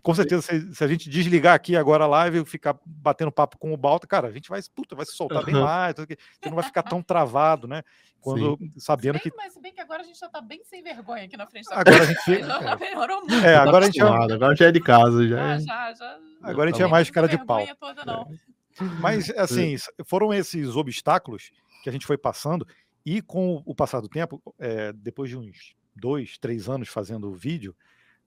com 0.01 0.13
certeza, 0.13 0.41
se, 0.41 0.73
se, 0.73 0.83
a 0.83 0.87
gente 0.87 1.09
desligar 1.09 1.53
aqui 1.53 1.75
agora 1.75 2.03
a 2.03 2.07
live 2.07 2.41
e 2.41 2.45
ficar 2.45 2.77
batendo 2.85 3.31
papo 3.31 3.57
com 3.57 3.73
o 3.73 3.77
Balta, 3.77 4.07
cara, 4.07 4.27
a 4.27 4.31
gente 4.31 4.49
vai, 4.49 4.59
puta, 4.75 4.95
vai 4.95 5.05
se 5.05 5.13
soltar 5.13 5.39
uhum. 5.39 5.45
bem 5.45 5.55
mais, 5.55 5.95
você 5.95 6.49
não 6.49 6.55
vai 6.55 6.63
ficar 6.63 6.83
tão 6.83 7.01
travado, 7.01 7.67
né? 7.67 7.83
Quando 8.25 8.57
Sim. 8.57 8.73
sabendo 8.77 9.19
que. 9.19 9.31
Mas 9.37 9.53
se 9.53 9.61
bem 9.61 9.71
que 9.71 9.79
agora 9.79 10.01
a 10.01 10.03
gente 10.03 10.17
já 10.17 10.27
tá 10.27 10.41
bem 10.41 10.59
sem 10.63 10.81
vergonha 10.81 11.25
aqui 11.25 11.37
na 11.37 11.45
frente 11.45 11.69
da 11.69 11.79
Agora 11.79 12.01
a 12.01 12.05
gente. 12.05 12.39
já 12.41 12.75
melhorou 12.75 13.19
muito. 13.19 13.45
É, 13.45 13.55
agora 13.55 13.85
a 13.85 13.85
gente. 13.85 14.01
Agora 14.01 14.55
já 14.55 14.65
é 14.65 14.71
de 14.71 14.81
casa, 14.81 15.27
já. 15.27 15.53
É... 15.53 15.59
já, 15.59 15.93
já 15.93 16.19
Agora 16.41 16.69
a 16.69 16.73
gente 16.73 16.81
é 16.81 16.87
mais 16.87 17.07
cara 17.11 17.27
de 17.27 17.37
pau. 17.45 17.63
Toda, 17.79 18.01
é. 18.01 18.54
Mas, 18.99 19.29
assim, 19.37 19.75
foram 20.05 20.33
esses 20.33 20.75
obstáculos 20.75 21.51
que 21.83 21.89
a 21.89 21.91
gente 21.91 22.05
foi 22.05 22.17
passando, 22.17 22.65
e 23.05 23.21
com 23.21 23.61
o 23.65 23.75
passar 23.75 24.01
do 24.01 24.09
tempo, 24.09 24.41
é, 24.57 24.91
depois 24.91 25.29
de 25.29 25.37
uns 25.37 25.75
dois, 25.95 26.37
três 26.37 26.67
anos 26.67 26.89
fazendo 26.89 27.29
o 27.29 27.35
vídeo, 27.35 27.75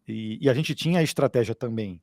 e, 0.06 0.38
e, 0.40 0.48
a 0.48 0.54
gente 0.54 0.74
tinha 0.74 1.00
a 1.00 1.02
estratégia 1.02 1.54
também 1.54 2.00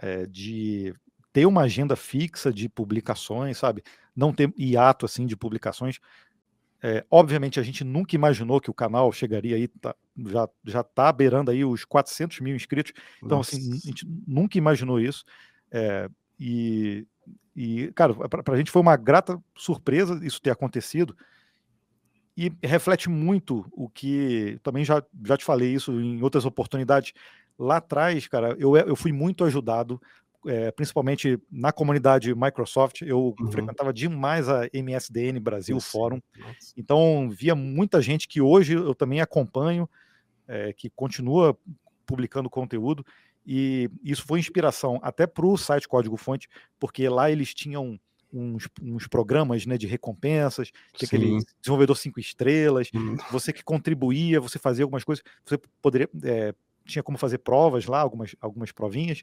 é, 0.00 0.24
de 0.26 0.94
ter 1.32 1.46
uma 1.46 1.62
agenda 1.62 1.96
fixa 1.96 2.52
de 2.52 2.68
publicações, 2.68 3.58
sabe? 3.58 3.82
Não 4.14 4.32
ter 4.32 4.52
hiato 4.56 5.04
assim 5.04 5.26
de 5.26 5.36
publicações. 5.36 5.98
É, 6.82 7.04
obviamente 7.10 7.58
a 7.58 7.62
gente 7.62 7.82
nunca 7.82 8.14
imaginou 8.14 8.60
que 8.60 8.70
o 8.70 8.74
canal 8.74 9.10
chegaria 9.12 9.56
aí, 9.56 9.68
tá, 9.68 9.94
já 10.16 10.48
já 10.64 10.80
está 10.80 11.12
beirando 11.12 11.50
aí 11.50 11.64
os 11.64 11.84
400 11.84 12.40
mil 12.40 12.54
inscritos. 12.54 12.92
Então 13.18 13.38
Nossa. 13.38 13.56
assim, 13.56 13.72
a 13.72 13.86
gente 13.86 14.06
nunca 14.26 14.56
imaginou 14.56 15.00
isso. 15.00 15.24
É, 15.72 16.08
e, 16.38 17.06
e, 17.62 17.92
cara, 17.92 18.14
para 18.14 18.54
a 18.54 18.56
gente 18.56 18.70
foi 18.70 18.80
uma 18.80 18.96
grata 18.96 19.38
surpresa 19.54 20.18
isso 20.22 20.40
ter 20.40 20.48
acontecido. 20.48 21.14
E 22.34 22.50
reflete 22.62 23.10
muito 23.10 23.66
o 23.72 23.86
que 23.86 24.58
também 24.62 24.82
já, 24.82 25.04
já 25.26 25.36
te 25.36 25.44
falei 25.44 25.74
isso 25.74 25.92
em 26.00 26.22
outras 26.22 26.46
oportunidades. 26.46 27.12
Lá 27.58 27.76
atrás, 27.76 28.26
cara, 28.26 28.56
eu, 28.58 28.74
eu 28.78 28.96
fui 28.96 29.12
muito 29.12 29.44
ajudado 29.44 30.00
é, 30.46 30.70
principalmente 30.70 31.38
na 31.52 31.70
comunidade 31.70 32.34
Microsoft, 32.34 33.02
eu 33.02 33.34
uhum. 33.38 33.52
frequentava 33.52 33.92
demais 33.92 34.48
a 34.48 34.62
MSDN 34.72 35.38
Brasil. 35.38 35.78
Fórum, 35.80 36.18
Nossa. 36.38 36.72
então 36.78 37.28
via 37.28 37.54
muita 37.54 38.00
gente 38.00 38.26
que 38.26 38.40
hoje 38.40 38.72
eu 38.72 38.94
também 38.94 39.20
acompanho, 39.20 39.86
é, 40.48 40.72
que 40.72 40.88
continua 40.88 41.54
publicando 42.06 42.48
conteúdo, 42.48 43.04
e 43.46 43.90
isso 44.02 44.24
foi 44.24 44.38
inspiração 44.38 44.98
até 45.02 45.26
para 45.26 45.46
o 45.46 45.56
site 45.56 45.88
Código 45.88 46.16
Fonte, 46.16 46.48
porque 46.78 47.08
lá 47.08 47.30
eles 47.30 47.54
tinham 47.54 47.98
uns, 48.32 48.68
uns 48.80 49.06
programas 49.06 49.66
né, 49.66 49.76
de 49.76 49.86
recompensas, 49.86 50.70
que 50.92 51.04
aquele 51.04 51.38
desenvolvedor 51.60 51.96
cinco 51.96 52.20
estrelas, 52.20 52.88
uhum. 52.94 53.16
você 53.30 53.52
que 53.52 53.64
contribuía, 53.64 54.40
você 54.40 54.58
fazia 54.58 54.84
algumas 54.84 55.04
coisas, 55.04 55.24
você 55.44 55.58
poderia. 55.80 56.08
É, 56.24 56.54
tinha 56.84 57.02
como 57.02 57.18
fazer 57.18 57.38
provas 57.38 57.86
lá, 57.86 58.00
algumas, 58.00 58.34
algumas 58.40 58.72
provinhas, 58.72 59.22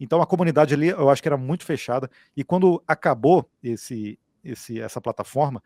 então 0.00 0.22
a 0.22 0.26
comunidade 0.26 0.72
ali 0.74 0.88
eu 0.88 1.10
acho 1.10 1.22
que 1.22 1.28
era 1.28 1.36
muito 1.36 1.64
fechada. 1.64 2.10
E 2.36 2.42
quando 2.42 2.82
acabou 2.86 3.48
esse, 3.62 4.18
esse, 4.42 4.80
essa 4.80 5.00
plataforma, 5.00 5.62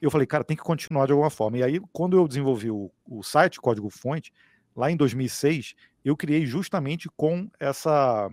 eu 0.00 0.10
falei, 0.10 0.26
cara, 0.26 0.44
tem 0.44 0.56
que 0.56 0.62
continuar 0.62 1.06
de 1.06 1.12
alguma 1.12 1.30
forma. 1.30 1.58
E 1.58 1.62
aí, 1.62 1.80
quando 1.92 2.16
eu 2.16 2.26
desenvolvi 2.26 2.70
o, 2.70 2.90
o 3.06 3.22
site 3.22 3.60
Código 3.60 3.90
Fonte, 3.90 4.32
lá 4.74 4.90
em 4.90 4.96
2006, 4.96 5.74
eu 6.04 6.16
criei 6.16 6.46
justamente 6.46 7.08
com 7.16 7.48
essa, 7.58 8.28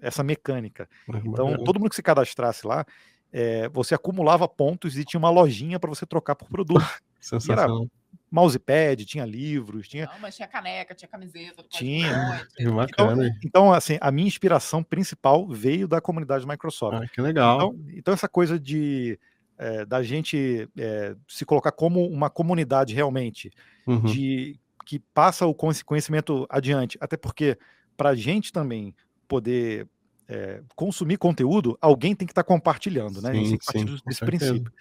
essa 0.00 0.22
mecânica. 0.22 0.88
Então, 1.08 1.62
todo 1.64 1.78
mundo 1.78 1.90
que 1.90 1.96
se 1.96 2.02
cadastrasse 2.02 2.66
lá, 2.66 2.84
é, 3.32 3.68
você 3.68 3.94
acumulava 3.94 4.48
pontos 4.48 4.96
e 4.96 5.04
tinha 5.04 5.18
uma 5.18 5.30
lojinha 5.30 5.78
para 5.78 5.90
você 5.90 6.06
trocar 6.06 6.34
por 6.34 6.48
produto. 6.48 6.84
Sensacional 7.20 7.88
mousepad, 8.34 9.04
tinha 9.04 9.24
livros, 9.24 9.86
tinha. 9.86 10.06
Não, 10.06 10.18
mas 10.18 10.34
tinha 10.34 10.48
caneca, 10.48 10.92
tinha 10.92 11.08
camiseta. 11.08 11.64
Tinha. 11.68 12.44
Então, 12.58 13.24
então, 13.44 13.72
assim, 13.72 13.96
a 14.00 14.10
minha 14.10 14.26
inspiração 14.26 14.82
principal 14.82 15.46
veio 15.46 15.86
da 15.86 16.00
comunidade 16.00 16.44
Microsoft. 16.44 17.00
Ah, 17.00 17.06
que 17.06 17.20
legal. 17.20 17.56
Então, 17.56 17.84
então 17.94 18.14
essa 18.14 18.28
coisa 18.28 18.58
de 18.58 19.18
é, 19.56 19.84
da 19.84 20.02
gente 20.02 20.68
é, 20.76 21.14
se 21.28 21.44
colocar 21.44 21.70
como 21.70 22.04
uma 22.08 22.28
comunidade 22.28 22.92
realmente, 22.92 23.52
uhum. 23.86 24.02
de 24.02 24.58
que 24.84 24.98
passa 25.12 25.46
o 25.46 25.54
conhecimento 25.54 26.46
adiante, 26.48 26.98
até 27.00 27.16
porque 27.16 27.58
para 27.96 28.10
a 28.10 28.14
gente 28.14 28.52
também 28.52 28.94
poder 29.26 29.88
é, 30.28 30.62
consumir 30.74 31.16
conteúdo, 31.16 31.76
alguém 31.80 32.14
tem 32.14 32.26
que 32.26 32.32
estar 32.32 32.42
tá 32.42 32.48
compartilhando, 32.48 33.20
né? 33.20 33.32
Sim, 33.32 33.58
sim, 33.60 33.98
desse 34.06 34.24
princípio. 34.24 34.72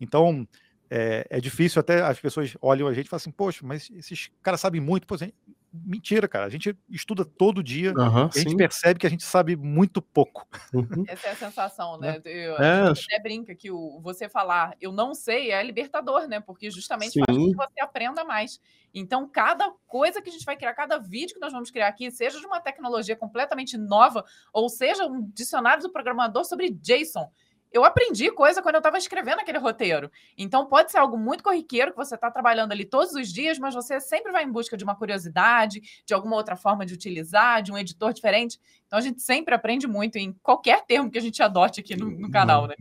Então, 0.00 0.46
é, 0.90 1.26
é, 1.30 1.40
difícil 1.40 1.80
até 1.80 2.02
as 2.02 2.20
pessoas 2.20 2.54
olham 2.60 2.86
a 2.86 2.92
gente 2.92 3.06
e 3.06 3.08
falam 3.08 3.20
assim, 3.20 3.30
poxa, 3.30 3.60
mas 3.62 3.90
esses 3.94 4.30
caras 4.42 4.60
sabem 4.60 4.80
muito. 4.80 5.06
Pô, 5.06 5.16
gente, 5.16 5.34
mentira, 5.72 6.28
cara. 6.28 6.46
A 6.46 6.48
gente 6.48 6.76
estuda 6.88 7.24
todo 7.24 7.62
dia 7.62 7.92
uhum, 7.92 8.28
e 8.34 8.38
a 8.38 8.42
gente 8.42 8.56
percebe 8.56 9.00
que 9.00 9.06
a 9.06 9.10
gente 9.10 9.24
sabe 9.24 9.56
muito 9.56 10.02
pouco. 10.02 10.46
Uhum. 10.72 11.04
Essa 11.08 11.28
é 11.28 11.30
a 11.30 11.36
sensação, 11.36 11.98
né? 11.98 12.20
É. 12.24 12.46
Eu, 12.46 12.56
é. 12.56 12.80
A 12.82 12.94
gente 12.94 13.06
até 13.10 13.22
brinca 13.22 13.54
que 13.54 13.70
o, 13.70 14.00
você 14.00 14.28
falar 14.28 14.76
eu 14.80 14.92
não 14.92 15.14
sei 15.14 15.50
é 15.50 15.62
libertador, 15.62 16.28
né? 16.28 16.40
Porque 16.40 16.70
justamente 16.70 17.12
Sim. 17.12 17.22
faz 17.24 17.38
com 17.38 17.50
que 17.50 17.56
você 17.56 17.80
aprenda 17.80 18.24
mais. 18.24 18.60
Então, 18.94 19.26
cada 19.28 19.70
coisa 19.86 20.20
que 20.20 20.28
a 20.28 20.32
gente 20.32 20.44
vai 20.44 20.56
criar, 20.56 20.74
cada 20.74 20.98
vídeo 20.98 21.34
que 21.34 21.40
nós 21.40 21.52
vamos 21.52 21.70
criar 21.70 21.88
aqui, 21.88 22.10
seja 22.10 22.38
de 22.38 22.46
uma 22.46 22.60
tecnologia 22.60 23.16
completamente 23.16 23.78
nova, 23.78 24.24
ou 24.52 24.68
seja 24.68 25.06
um 25.06 25.30
dicionário 25.32 25.82
do 25.82 25.90
programador 25.90 26.44
sobre 26.44 26.70
JSON 26.70 27.30
eu 27.72 27.84
aprendi 27.84 28.30
coisa 28.30 28.60
quando 28.60 28.74
eu 28.74 28.80
estava 28.80 28.98
escrevendo 28.98 29.40
aquele 29.40 29.58
roteiro. 29.58 30.10
Então 30.36 30.66
pode 30.66 30.92
ser 30.92 30.98
algo 30.98 31.16
muito 31.16 31.42
corriqueiro 31.42 31.92
que 31.92 31.96
você 31.96 32.14
está 32.14 32.30
trabalhando 32.30 32.72
ali 32.72 32.84
todos 32.84 33.14
os 33.14 33.32
dias, 33.32 33.58
mas 33.58 33.74
você 33.74 33.98
sempre 34.00 34.30
vai 34.30 34.44
em 34.44 34.50
busca 34.50 34.76
de 34.76 34.84
uma 34.84 34.94
curiosidade, 34.94 35.80
de 36.04 36.12
alguma 36.12 36.36
outra 36.36 36.56
forma 36.56 36.84
de 36.84 36.92
utilizar, 36.92 37.62
de 37.62 37.72
um 37.72 37.78
editor 37.78 38.12
diferente. 38.12 38.60
Então 38.86 38.98
a 38.98 39.02
gente 39.02 39.22
sempre 39.22 39.54
aprende 39.54 39.86
muito 39.86 40.16
em 40.16 40.32
qualquer 40.42 40.84
termo 40.84 41.10
que 41.10 41.18
a 41.18 41.22
gente 41.22 41.42
adote 41.42 41.80
aqui 41.80 41.96
no, 41.96 42.10
no 42.10 42.30
canal, 42.30 42.66
né? 42.66 42.74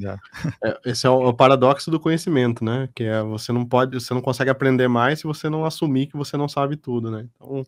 É, 0.63 0.79
esse 0.85 1.07
é 1.07 1.09
o, 1.09 1.29
o, 1.29 1.33
paradoxo 1.33 1.89
do 1.89 1.99
conhecimento, 1.99 2.63
né? 2.63 2.89
Que 2.93 3.03
é 3.05 3.21
você 3.23 3.51
não 3.51 3.65
pode, 3.65 3.99
você 3.99 4.13
não 4.13 4.21
consegue 4.21 4.49
aprender 4.49 4.87
mais 4.87 5.19
se 5.19 5.25
você 5.25 5.49
não 5.49 5.63
assumir 5.63 6.07
que 6.07 6.17
você 6.17 6.35
não 6.35 6.49
sabe 6.49 6.75
tudo, 6.75 7.09
né? 7.09 7.27
Então 7.35 7.65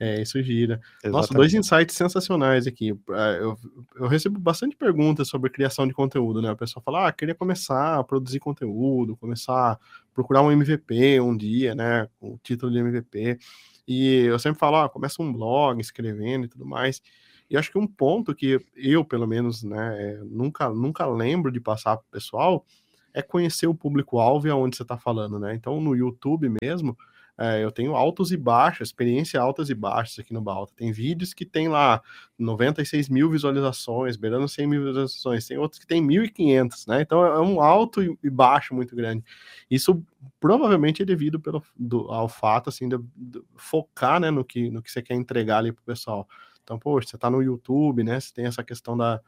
é, 0.00 0.22
isso 0.22 0.42
gira. 0.42 0.80
Exatamente. 1.04 1.12
Nossa, 1.12 1.34
dois 1.34 1.52
insights 1.52 1.94
sensacionais 1.94 2.66
aqui. 2.66 2.98
É, 3.10 3.38
eu, 3.42 3.58
eu, 3.96 4.08
recebo 4.08 4.40
bastante 4.40 4.74
perguntas 4.74 5.28
sobre 5.28 5.50
criação 5.50 5.86
de 5.86 5.92
conteúdo, 5.92 6.40
né? 6.40 6.50
O 6.50 6.56
pessoal 6.56 6.82
fala, 6.82 7.06
ah, 7.06 7.12
queria 7.12 7.34
começar 7.34 7.98
a 7.98 8.02
produzir 8.02 8.40
conteúdo, 8.40 9.14
começar 9.18 9.72
a 9.72 9.78
procurar 10.14 10.40
um 10.40 10.50
MVP 10.50 11.20
um 11.20 11.36
dia, 11.36 11.74
né? 11.74 12.08
Com 12.18 12.32
o 12.32 12.40
título 12.42 12.72
de 12.72 12.78
MVP. 12.78 13.38
E 13.86 14.22
eu 14.24 14.38
sempre 14.38 14.58
falo, 14.58 14.76
ah, 14.76 14.88
começa 14.88 15.22
um 15.22 15.30
blog, 15.30 15.78
escrevendo 15.78 16.46
e 16.46 16.48
tudo 16.48 16.64
mais. 16.64 17.02
E 17.50 17.56
acho 17.58 17.70
que 17.70 17.78
um 17.78 17.86
ponto 17.86 18.34
que 18.34 18.58
eu, 18.74 19.04
pelo 19.04 19.26
menos, 19.26 19.62
né, 19.62 19.96
é, 19.98 20.20
nunca, 20.24 20.70
nunca 20.70 21.04
lembro 21.04 21.52
de 21.52 21.60
passar 21.60 21.96
para 21.96 22.06
o 22.06 22.10
pessoal 22.10 22.64
é 23.12 23.20
conhecer 23.20 23.66
o 23.66 23.74
público-alvo 23.74 24.46
e 24.46 24.50
aonde 24.50 24.76
você 24.76 24.82
está 24.82 24.96
falando, 24.96 25.38
né? 25.38 25.52
Então, 25.54 25.80
no 25.80 25.96
YouTube 25.96 26.48
mesmo, 26.62 26.96
é, 27.42 27.64
eu 27.64 27.72
tenho 27.72 27.96
altos 27.96 28.32
e 28.32 28.36
baixos, 28.36 28.88
experiência 28.88 29.40
altas 29.40 29.70
e 29.70 29.74
baixas 29.74 30.18
aqui 30.18 30.30
no 30.30 30.42
Balta. 30.42 30.74
Tem 30.76 30.92
vídeos 30.92 31.32
que 31.32 31.46
tem 31.46 31.68
lá 31.68 32.02
96 32.38 33.08
mil 33.08 33.30
visualizações, 33.30 34.18
beirando 34.18 34.46
100 34.46 34.66
mil 34.66 34.84
visualizações. 34.84 35.46
Tem 35.46 35.56
outros 35.56 35.78
que 35.78 35.86
tem 35.86 36.06
1.500, 36.06 36.86
né? 36.86 37.00
Então 37.00 37.24
é 37.24 37.40
um 37.40 37.62
alto 37.62 38.02
e 38.22 38.28
baixo 38.28 38.74
muito 38.74 38.94
grande. 38.94 39.24
Isso 39.70 40.04
provavelmente 40.38 41.00
é 41.00 41.04
devido 41.06 41.40
pelo, 41.40 41.64
do, 41.74 42.12
ao 42.12 42.28
fato, 42.28 42.68
assim, 42.68 42.86
de, 42.86 42.98
de, 43.16 43.42
focar, 43.56 44.20
né, 44.20 44.30
no 44.30 44.44
que, 44.44 44.70
no 44.70 44.82
que 44.82 44.92
você 44.92 45.00
quer 45.00 45.14
entregar 45.14 45.58
ali 45.58 45.72
pro 45.72 45.82
pessoal. 45.82 46.28
Então, 46.62 46.78
poxa, 46.78 47.08
você 47.08 47.16
tá 47.16 47.30
no 47.30 47.42
YouTube, 47.42 48.04
né? 48.04 48.20
Você 48.20 48.34
tem 48.34 48.44
essa 48.44 48.62
questão 48.62 48.94
da 48.98 49.18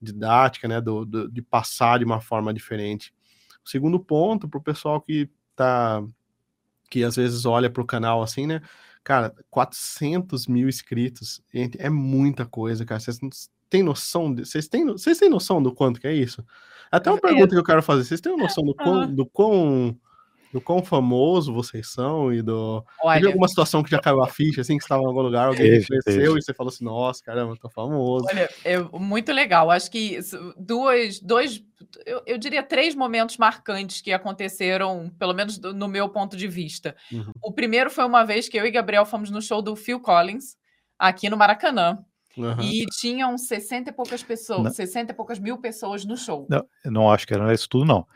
didática, 0.00 0.66
né? 0.68 0.80
Do, 0.80 1.04
do 1.04 1.30
de 1.30 1.42
passar 1.42 1.98
de 1.98 2.06
uma 2.06 2.18
forma 2.18 2.54
diferente. 2.54 3.12
O 3.62 3.68
segundo 3.68 4.00
ponto, 4.00 4.48
para 4.48 4.58
o 4.58 4.62
pessoal 4.62 5.02
que 5.02 5.28
tá 5.54 6.02
que 6.88 7.04
às 7.04 7.16
vezes 7.16 7.44
olha 7.44 7.70
para 7.70 7.82
o 7.82 7.86
canal 7.86 8.22
assim, 8.22 8.46
né? 8.46 8.60
Cara, 9.04 9.34
400 9.50 10.46
mil 10.46 10.68
inscritos, 10.68 11.42
é 11.78 11.88
muita 11.88 12.44
coisa, 12.44 12.84
cara. 12.84 13.00
Vocês 13.00 13.18
têm 13.70 13.82
noção? 13.82 14.34
De, 14.34 14.44
vocês, 14.44 14.68
têm, 14.68 14.84
vocês 14.86 15.18
têm 15.18 15.30
noção 15.30 15.62
do 15.62 15.72
quanto 15.72 16.00
que 16.00 16.06
é 16.06 16.14
isso? 16.14 16.44
Até 16.90 17.10
uma 17.10 17.20
pergunta 17.20 17.48
que 17.48 17.58
eu 17.58 17.64
quero 17.64 17.82
fazer. 17.82 18.04
Vocês 18.04 18.20
têm 18.20 18.36
noção 18.36 18.64
do 18.64 18.74
quão, 18.74 19.14
do 19.14 19.26
quão 19.26 19.96
do 20.52 20.60
quão 20.60 20.82
famoso 20.82 21.52
vocês 21.52 21.88
são 21.88 22.32
e 22.32 22.40
do. 22.40 22.84
Olha, 23.02 23.16
Teve 23.16 23.26
alguma 23.28 23.48
situação 23.48 23.82
que 23.82 23.90
já 23.90 23.98
caiu 23.98 24.22
a 24.22 24.26
ficha, 24.26 24.60
assim, 24.60 24.76
que 24.76 24.82
você 24.82 24.86
estava 24.86 25.02
em 25.02 25.06
algum 25.06 25.20
lugar, 25.20 25.48
alguém 25.48 25.70
teve, 25.70 25.86
conheceu 25.86 26.14
teve. 26.14 26.38
e 26.38 26.42
você 26.42 26.54
falou 26.54 26.72
assim, 26.72 26.84
nossa, 26.84 27.22
caramba, 27.22 27.56
tô 27.60 27.68
famoso. 27.68 28.26
Olha, 28.28 28.48
é 28.64 28.78
muito 28.98 29.32
legal. 29.32 29.70
Acho 29.70 29.90
que 29.90 30.18
duas, 30.56 31.20
dois, 31.20 31.62
eu, 32.06 32.22
eu 32.26 32.38
diria 32.38 32.62
três 32.62 32.94
momentos 32.94 33.36
marcantes 33.36 34.00
que 34.00 34.12
aconteceram, 34.12 35.10
pelo 35.18 35.34
menos 35.34 35.58
no 35.58 35.88
meu 35.88 36.08
ponto 36.08 36.36
de 36.36 36.48
vista. 36.48 36.96
Uhum. 37.12 37.32
O 37.42 37.52
primeiro 37.52 37.90
foi 37.90 38.04
uma 38.04 38.24
vez 38.24 38.48
que 38.48 38.56
eu 38.58 38.64
e 38.64 38.70
Gabriel 38.70 39.04
fomos 39.04 39.30
no 39.30 39.42
show 39.42 39.60
do 39.60 39.76
Phil 39.76 40.00
Collins, 40.00 40.56
aqui 40.98 41.28
no 41.28 41.36
Maracanã. 41.36 41.98
Uhum. 42.36 42.60
E 42.60 42.86
tinham 42.86 43.36
60 43.36 43.90
e 43.90 43.92
poucas 43.92 44.22
pessoas, 44.22 44.62
não. 44.62 44.70
60 44.70 45.10
e 45.10 45.14
poucas 45.14 45.40
mil 45.40 45.58
pessoas 45.58 46.04
no 46.04 46.16
show. 46.16 46.46
Não, 46.48 46.64
eu 46.84 46.90
não 46.90 47.10
acho 47.10 47.26
que 47.26 47.34
era 47.34 47.52
isso 47.52 47.68
tudo, 47.68 47.84
não. 47.84 48.06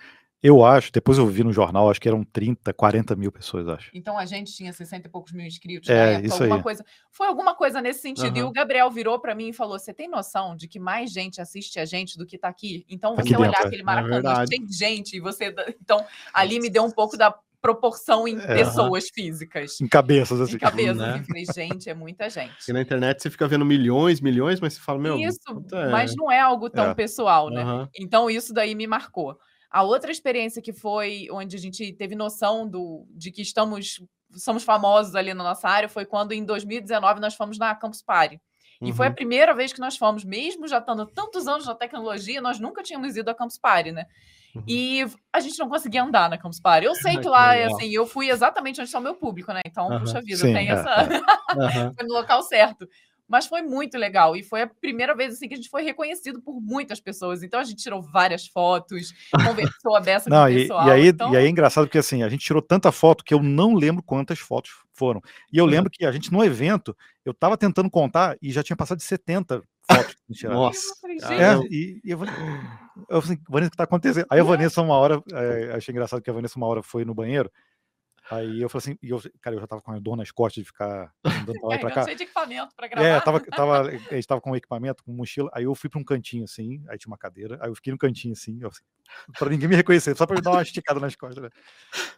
Eu 0.42 0.64
acho, 0.64 0.90
depois 0.90 1.18
eu 1.18 1.26
vi 1.26 1.44
no 1.44 1.52
jornal, 1.52 1.88
acho 1.88 2.00
que 2.00 2.08
eram 2.08 2.24
30, 2.24 2.72
40 2.72 3.14
mil 3.14 3.30
pessoas, 3.30 3.68
acho. 3.68 3.90
Então 3.94 4.18
a 4.18 4.26
gente 4.26 4.52
tinha 4.52 4.72
60 4.72 5.06
e 5.06 5.10
poucos 5.10 5.32
mil 5.32 5.46
inscritos 5.46 5.88
é, 5.88 6.14
época, 6.14 6.26
isso 6.26 6.34
alguma 6.34 6.56
aí. 6.56 6.62
coisa. 6.62 6.84
Foi 7.12 7.26
alguma 7.28 7.54
coisa 7.54 7.80
nesse 7.80 8.00
sentido. 8.00 8.36
Uhum. 8.36 8.42
E 8.42 8.42
o 8.42 8.50
Gabriel 8.50 8.90
virou 8.90 9.20
para 9.20 9.34
mim 9.34 9.50
e 9.50 9.52
falou: 9.52 9.78
Você 9.78 9.94
tem 9.94 10.08
noção 10.08 10.56
de 10.56 10.66
que 10.66 10.80
mais 10.80 11.12
gente 11.12 11.40
assiste 11.40 11.78
a 11.78 11.84
gente 11.84 12.18
do 12.18 12.26
que 12.26 12.36
tá 12.36 12.48
aqui? 12.48 12.84
Então 12.88 13.14
você 13.14 13.20
aqui 13.20 13.36
olhar 13.36 13.50
dentro, 13.50 13.66
aquele 13.68 13.82
é 13.82 13.84
maracanã, 13.84 14.42
é 14.42 14.46
tem 14.46 14.66
gente, 14.68 15.16
e 15.16 15.20
você. 15.20 15.54
Então, 15.80 16.04
ali 16.34 16.58
me 16.58 16.68
deu 16.68 16.84
um 16.84 16.90
pouco 16.90 17.16
da 17.16 17.32
proporção 17.60 18.26
em 18.26 18.36
é, 18.36 18.46
pessoas 18.56 19.08
físicas. 19.08 19.80
Em 19.80 19.86
cabeças, 19.86 20.40
assim. 20.40 20.56
Em 20.56 20.58
cabeças. 20.58 20.96
Né? 20.96 21.22
E 21.22 21.26
falei, 21.26 21.44
gente, 21.54 21.88
é 21.88 21.94
muita 21.94 22.28
gente. 22.28 22.68
E 22.68 22.72
na 22.72 22.80
internet 22.80 23.22
você 23.22 23.30
fica 23.30 23.46
vendo 23.46 23.64
milhões, 23.64 24.20
milhões, 24.20 24.60
mas 24.60 24.74
você 24.74 24.80
fala, 24.80 24.98
meu. 24.98 25.16
Isso, 25.16 25.38
é... 25.72 25.88
mas 25.88 26.16
não 26.16 26.30
é 26.30 26.40
algo 26.40 26.68
tão 26.68 26.90
é. 26.90 26.94
pessoal, 26.94 27.48
né? 27.48 27.64
Uhum. 27.64 27.88
Então 27.96 28.28
isso 28.28 28.52
daí 28.52 28.74
me 28.74 28.88
marcou. 28.88 29.38
A 29.72 29.82
outra 29.82 30.12
experiência 30.12 30.60
que 30.60 30.72
foi 30.72 31.28
onde 31.30 31.56
a 31.56 31.58
gente 31.58 31.92
teve 31.94 32.14
noção 32.14 32.68
do, 32.68 33.06
de 33.10 33.32
que 33.32 33.40
estamos 33.40 34.02
somos 34.34 34.64
famosos 34.64 35.14
ali 35.14 35.32
na 35.34 35.42
nossa 35.42 35.68
área 35.68 35.88
foi 35.88 36.04
quando 36.04 36.32
em 36.32 36.44
2019 36.44 37.20
nós 37.20 37.34
fomos 37.34 37.58
na 37.58 37.74
Campus 37.74 38.02
Party. 38.02 38.40
E 38.80 38.86
uhum. 38.86 38.92
foi 38.94 39.06
a 39.06 39.08
uhum. 39.10 39.14
primeira 39.14 39.54
vez 39.54 39.72
que 39.72 39.80
nós 39.80 39.96
fomos, 39.96 40.24
mesmo 40.24 40.66
já 40.66 40.78
estando 40.78 41.06
tantos 41.06 41.46
anos 41.46 41.66
na 41.66 41.74
tecnologia, 41.74 42.40
nós 42.40 42.58
nunca 42.58 42.82
tínhamos 42.82 43.16
ido 43.16 43.30
à 43.30 43.34
Campus 43.34 43.56
Party, 43.56 43.92
né? 43.92 44.06
Uhum. 44.54 44.64
E 44.66 45.06
a 45.32 45.40
gente 45.40 45.58
não 45.58 45.68
conseguia 45.68 46.02
andar 46.02 46.28
na 46.28 46.36
Campus 46.36 46.60
Party. 46.60 46.86
Eu 46.86 46.94
sei 46.96 47.16
que 47.16 47.28
lá, 47.28 47.54
é 47.54 47.66
assim, 47.66 47.90
eu 47.90 48.06
fui 48.06 48.28
exatamente 48.28 48.80
onde 48.80 48.88
está 48.88 48.98
o 48.98 49.02
meu 49.02 49.14
público, 49.14 49.52
né? 49.52 49.60
Então, 49.64 49.88
uhum. 49.88 50.00
puxa 50.00 50.20
vida, 50.20 50.38
Sim, 50.38 50.52
tem 50.52 50.68
é. 50.68 50.72
essa. 50.72 51.06
foi 51.96 52.06
no 52.06 52.12
local 52.12 52.42
certo. 52.42 52.86
Mas 53.28 53.46
foi 53.46 53.62
muito 53.62 53.96
legal. 53.96 54.36
E 54.36 54.42
foi 54.42 54.62
a 54.62 54.66
primeira 54.66 55.14
vez 55.14 55.34
assim, 55.34 55.48
que 55.48 55.54
a 55.54 55.56
gente 55.56 55.70
foi 55.70 55.82
reconhecido 55.82 56.40
por 56.40 56.60
muitas 56.60 57.00
pessoas. 57.00 57.42
Então 57.42 57.60
a 57.60 57.64
gente 57.64 57.82
tirou 57.82 58.02
várias 58.02 58.46
fotos, 58.46 59.12
conversou 59.46 59.96
a 59.96 60.00
beça 60.00 60.28
não, 60.28 60.46
com 60.46 60.52
o 60.52 60.54
pessoal. 60.54 60.88
E, 60.88 60.90
aí, 60.90 61.06
então... 61.08 61.32
e 61.32 61.36
aí 61.36 61.46
é 61.46 61.48
engraçado 61.48 61.86
porque 61.86 61.98
assim, 61.98 62.22
a 62.22 62.28
gente 62.28 62.44
tirou 62.44 62.60
tanta 62.60 62.92
foto 62.92 63.24
que 63.24 63.32
eu 63.34 63.42
não 63.42 63.74
lembro 63.74 64.02
quantas 64.02 64.38
fotos 64.38 64.70
foram. 64.92 65.20
E 65.52 65.58
eu 65.58 65.66
lembro 65.66 65.90
que 65.90 66.04
a 66.04 66.12
gente, 66.12 66.32
no 66.32 66.44
evento, 66.44 66.96
eu 67.24 67.32
estava 67.32 67.56
tentando 67.56 67.90
contar 67.90 68.36
e 68.40 68.52
já 68.52 68.62
tinha 68.62 68.76
passado 68.76 68.98
de 68.98 69.04
70 69.04 69.62
fotos 69.90 70.16
que 70.32 70.48
Nossa. 70.48 70.94
É, 71.32 71.56
e, 71.70 72.00
e 72.04 72.10
eu 72.10 72.18
falei, 72.18 72.34
eu 73.08 73.22
falei, 73.22 73.38
Vanessa, 73.48 73.68
o 73.68 73.70
que 73.70 73.74
está 73.74 73.84
acontecendo? 73.84 74.26
Aí 74.30 74.40
a 74.40 74.44
Vanessa, 74.44 74.82
uma 74.82 74.96
hora, 74.96 75.22
é, 75.32 75.72
achei 75.74 75.92
engraçado 75.92 76.22
que 76.22 76.30
a 76.30 76.32
Vanessa, 76.32 76.56
uma 76.56 76.66
hora, 76.66 76.82
foi 76.82 77.04
no 77.04 77.14
banheiro 77.14 77.50
Aí 78.32 78.62
eu 78.62 78.68
falei 78.68 78.82
assim, 78.82 78.98
e 79.02 79.10
eu, 79.10 79.20
cara, 79.40 79.56
eu 79.56 79.60
já 79.60 79.66
tava 79.66 79.82
com 79.82 79.92
a 79.92 79.98
dor 79.98 80.16
nas 80.16 80.30
costas 80.30 80.62
de 80.62 80.66
ficar 80.66 81.12
andando 81.24 81.60
pra 81.60 81.68
lá 81.68 81.74
e 81.74 81.78
pra 81.78 81.90
cá. 81.90 82.04
Cheio 82.04 82.16
de 82.16 82.22
equipamento 82.22 82.74
pra 82.74 82.86
é, 82.86 82.88
gravar. 82.88 83.06
É, 83.06 83.20
tava, 83.20 83.40
tava, 83.40 83.80
a 83.88 84.14
gente 84.14 84.26
tava 84.26 84.40
com 84.40 84.56
equipamento, 84.56 85.04
com 85.04 85.12
mochila, 85.12 85.50
aí 85.52 85.64
eu 85.64 85.74
fui 85.74 85.90
pra 85.90 86.00
um 86.00 86.04
cantinho 86.04 86.44
assim, 86.44 86.82
aí 86.88 86.96
tinha 86.96 87.10
uma 87.10 87.18
cadeira, 87.18 87.58
aí 87.60 87.68
eu 87.68 87.74
fiquei 87.74 87.92
no 87.92 87.98
cantinho 87.98 88.32
assim, 88.32 88.58
eu, 88.62 88.68
assim 88.68 88.82
pra 89.38 89.50
ninguém 89.50 89.68
me 89.68 89.76
reconhecer, 89.76 90.16
só 90.16 90.24
pra 90.24 90.36
eu 90.36 90.42
dar 90.42 90.52
uma 90.52 90.62
esticada 90.62 90.98
nas 90.98 91.14
costas. 91.14 91.42
Né? 91.42 91.50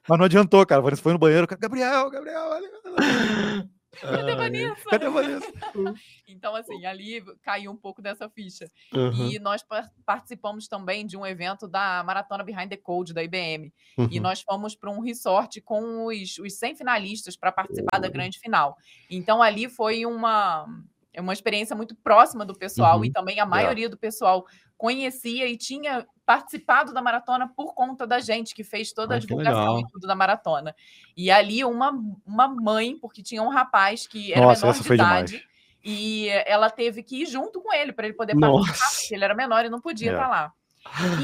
Mas 0.09 0.19
não 0.19 0.27
adiantou, 0.27 0.65
cara, 0.65 0.97
foi 0.97 1.13
no 1.13 1.19
banheiro, 1.19 1.47
Gabriel, 1.59 2.11
Gabriel, 2.11 2.49
olha. 2.49 3.69
Cadê 4.01 4.33
a 4.33 4.37
Vanessa? 4.37 4.91
Cadê 4.91 5.07
a 5.07 5.11
Vanessa? 5.11 5.53
então, 6.29 6.55
assim, 6.55 6.85
ali 6.87 7.25
caiu 7.43 7.71
um 7.71 7.77
pouco 7.77 8.03
dessa 8.03 8.29
ficha. 8.29 8.71
Uhum. 8.93 9.31
E 9.31 9.39
nós 9.39 9.65
participamos 10.05 10.69
também 10.69 11.07
de 11.07 11.17
um 11.17 11.25
evento 11.27 11.69
da 11.69 12.03
Maratona 12.05 12.45
Behind 12.45 12.69
the 12.69 12.77
Code 12.77 13.13
da 13.13 13.23
IBM. 13.23 13.73
Uhum. 13.97 14.09
E 14.11 14.21
nós 14.21 14.43
fomos 14.43 14.75
para 14.75 14.91
um 14.91 15.01
resort 15.01 15.61
com 15.61 16.07
os, 16.07 16.39
os 16.39 16.55
100 16.59 16.77
finalistas 16.77 17.37
para 17.37 17.53
participar 17.53 17.99
da 17.99 18.09
grande 18.09 18.39
final. 18.39 18.77
Então, 19.11 19.43
ali 19.43 19.69
foi 19.69 20.07
uma 20.07 20.67
é 21.15 21.21
uma 21.21 21.33
experiência 21.33 21.77
muito 21.77 21.95
próxima 21.95 22.45
do 22.45 22.59
pessoal 22.59 22.99
uhum. 22.99 23.05
e 23.05 23.13
também 23.13 23.39
a 23.39 23.47
maioria 23.47 23.89
do 23.89 23.97
pessoal 23.97 24.45
conhecia 24.77 25.49
e 25.49 25.57
tinha 25.57 26.05
participado 26.25 26.93
da 26.93 27.03
maratona 27.03 27.49
por 27.49 27.75
conta 27.75 28.07
da 28.07 28.21
gente 28.21 28.55
que 28.55 28.65
fez 28.65 28.93
toda 28.93 29.17
a 29.17 29.19
divulgação 29.19 29.81
e 29.81 29.89
tudo 29.89 30.07
da 30.07 30.15
maratona. 30.15 30.75
E 31.17 31.31
ali 31.31 31.65
uma, 31.65 31.93
uma 32.25 32.49
mãe, 32.49 32.97
porque 32.99 33.23
tinha 33.23 33.43
um 33.43 33.49
rapaz 33.49 34.07
que 34.07 34.33
era 34.33 34.47
Nossa, 34.47 34.67
menor 34.67 34.83
de 34.83 34.95
idade, 34.95 35.33
demais. 35.33 35.49
e 35.85 36.29
ela 36.47 36.71
teve 36.71 37.03
que 37.03 37.23
ir 37.23 37.27
junto 37.27 37.61
com 37.61 37.73
ele 37.73 37.93
para 37.93 38.07
ele 38.07 38.15
poder 38.15 38.39
participar, 38.39 38.89
porque 38.99 39.15
ele 39.15 39.25
era 39.25 39.35
menor 39.35 39.65
e 39.65 39.71
não 39.71 39.81
podia 39.81 40.13
estar 40.13 40.21
é. 40.21 40.25
tá 40.25 40.31
lá. 40.31 40.53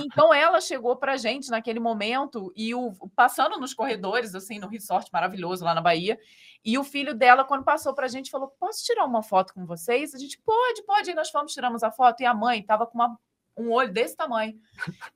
Então 0.03 0.33
ela 0.33 0.59
chegou 0.61 0.97
para 0.97 1.13
a 1.13 1.17
gente 1.19 1.51
naquele 1.51 1.79
momento 1.79 2.51
e 2.57 2.75
o 2.75 2.93
passando 3.15 3.59
nos 3.59 3.75
corredores 3.75 4.35
assim 4.35 4.59
no 4.59 4.67
resort 4.67 5.11
maravilhoso 5.13 5.63
lá 5.63 5.75
na 5.75 5.83
Bahia 5.83 6.19
e 6.65 6.77
o 6.79 6.85
filho 6.85 7.15
dela, 7.15 7.45
quando 7.45 7.65
passou 7.65 7.95
para 7.95 8.05
a 8.05 8.09
gente, 8.09 8.31
falou: 8.31 8.49
Posso 8.61 8.85
tirar 8.85 9.05
uma 9.05 9.23
foto 9.23 9.55
com 9.55 9.65
vocês? 9.65 10.15
A 10.15 10.19
gente 10.19 10.39
pode, 10.41 10.83
pode. 10.83 11.11
E 11.11 11.15
nós 11.15 11.31
fomos, 11.31 11.53
tiramos 11.53 11.83
a 11.83 11.91
foto. 11.91 12.21
E 12.21 12.27
a 12.27 12.35
mãe 12.35 12.61
estava 12.61 12.87
com 12.87 12.97
uma, 12.99 13.19
um 13.61 13.71
olho 13.73 13.93
desse 13.93 14.17
tamanho. 14.17 14.55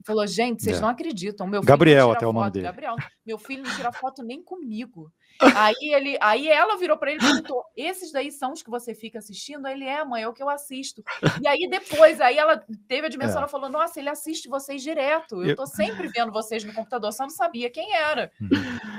Falou: 0.05 0.27
Gente, 0.27 0.63
vocês 0.63 0.79
é. 0.79 0.81
não 0.81 0.89
acreditam. 0.89 1.47
Meu 1.47 1.63
Gabriel, 1.63 2.11
até 2.11 2.21
foto. 2.21 2.31
o 2.31 2.33
nome 2.33 2.51
dele. 2.51 2.65
Gabriel, 2.65 2.97
meu 3.25 3.39
filho 3.39 3.63
não 3.63 3.75
tira 3.75 3.93
foto 3.93 4.23
nem 4.23 4.43
comigo. 4.43 5.11
Aí, 5.41 5.75
ele, 5.93 6.17
aí 6.21 6.49
ela 6.49 6.77
virou 6.77 6.97
para 6.97 7.11
ele 7.11 7.21
e 7.21 7.25
perguntou: 7.25 7.65
esses 7.77 8.13
daí 8.13 8.31
são 8.31 8.53
os 8.53 8.63
que 8.63 8.71
você 8.71 8.95
fica 8.95 9.19
assistindo? 9.19 9.67
Aí 9.67 9.75
ele 9.75 9.85
é, 9.85 10.05
mãe, 10.05 10.23
é 10.23 10.29
o 10.29 10.33
que 10.33 10.42
eu 10.42 10.49
assisto. 10.49 11.03
E 11.42 11.49
aí 11.49 11.69
depois, 11.69 12.21
aí 12.21 12.38
ela 12.38 12.63
teve 12.87 13.07
a 13.07 13.11
dimensão, 13.11 13.37
é. 13.37 13.38
ela 13.38 13.49
falou: 13.49 13.69
Nossa, 13.69 13.99
ele 13.99 14.09
assiste 14.09 14.49
vocês 14.49 14.83
direto. 14.83 15.42
Eu 15.42 15.57
tô 15.57 15.67
sempre 15.67 16.09
vendo 16.09 16.33
vocês 16.33 16.63
no 16.63 16.73
computador, 16.73 17.13
só 17.13 17.25
não 17.25 17.31
sabia 17.31 17.71
quem 17.71 17.95
era. 17.95 18.31
Uhum. 18.40 18.49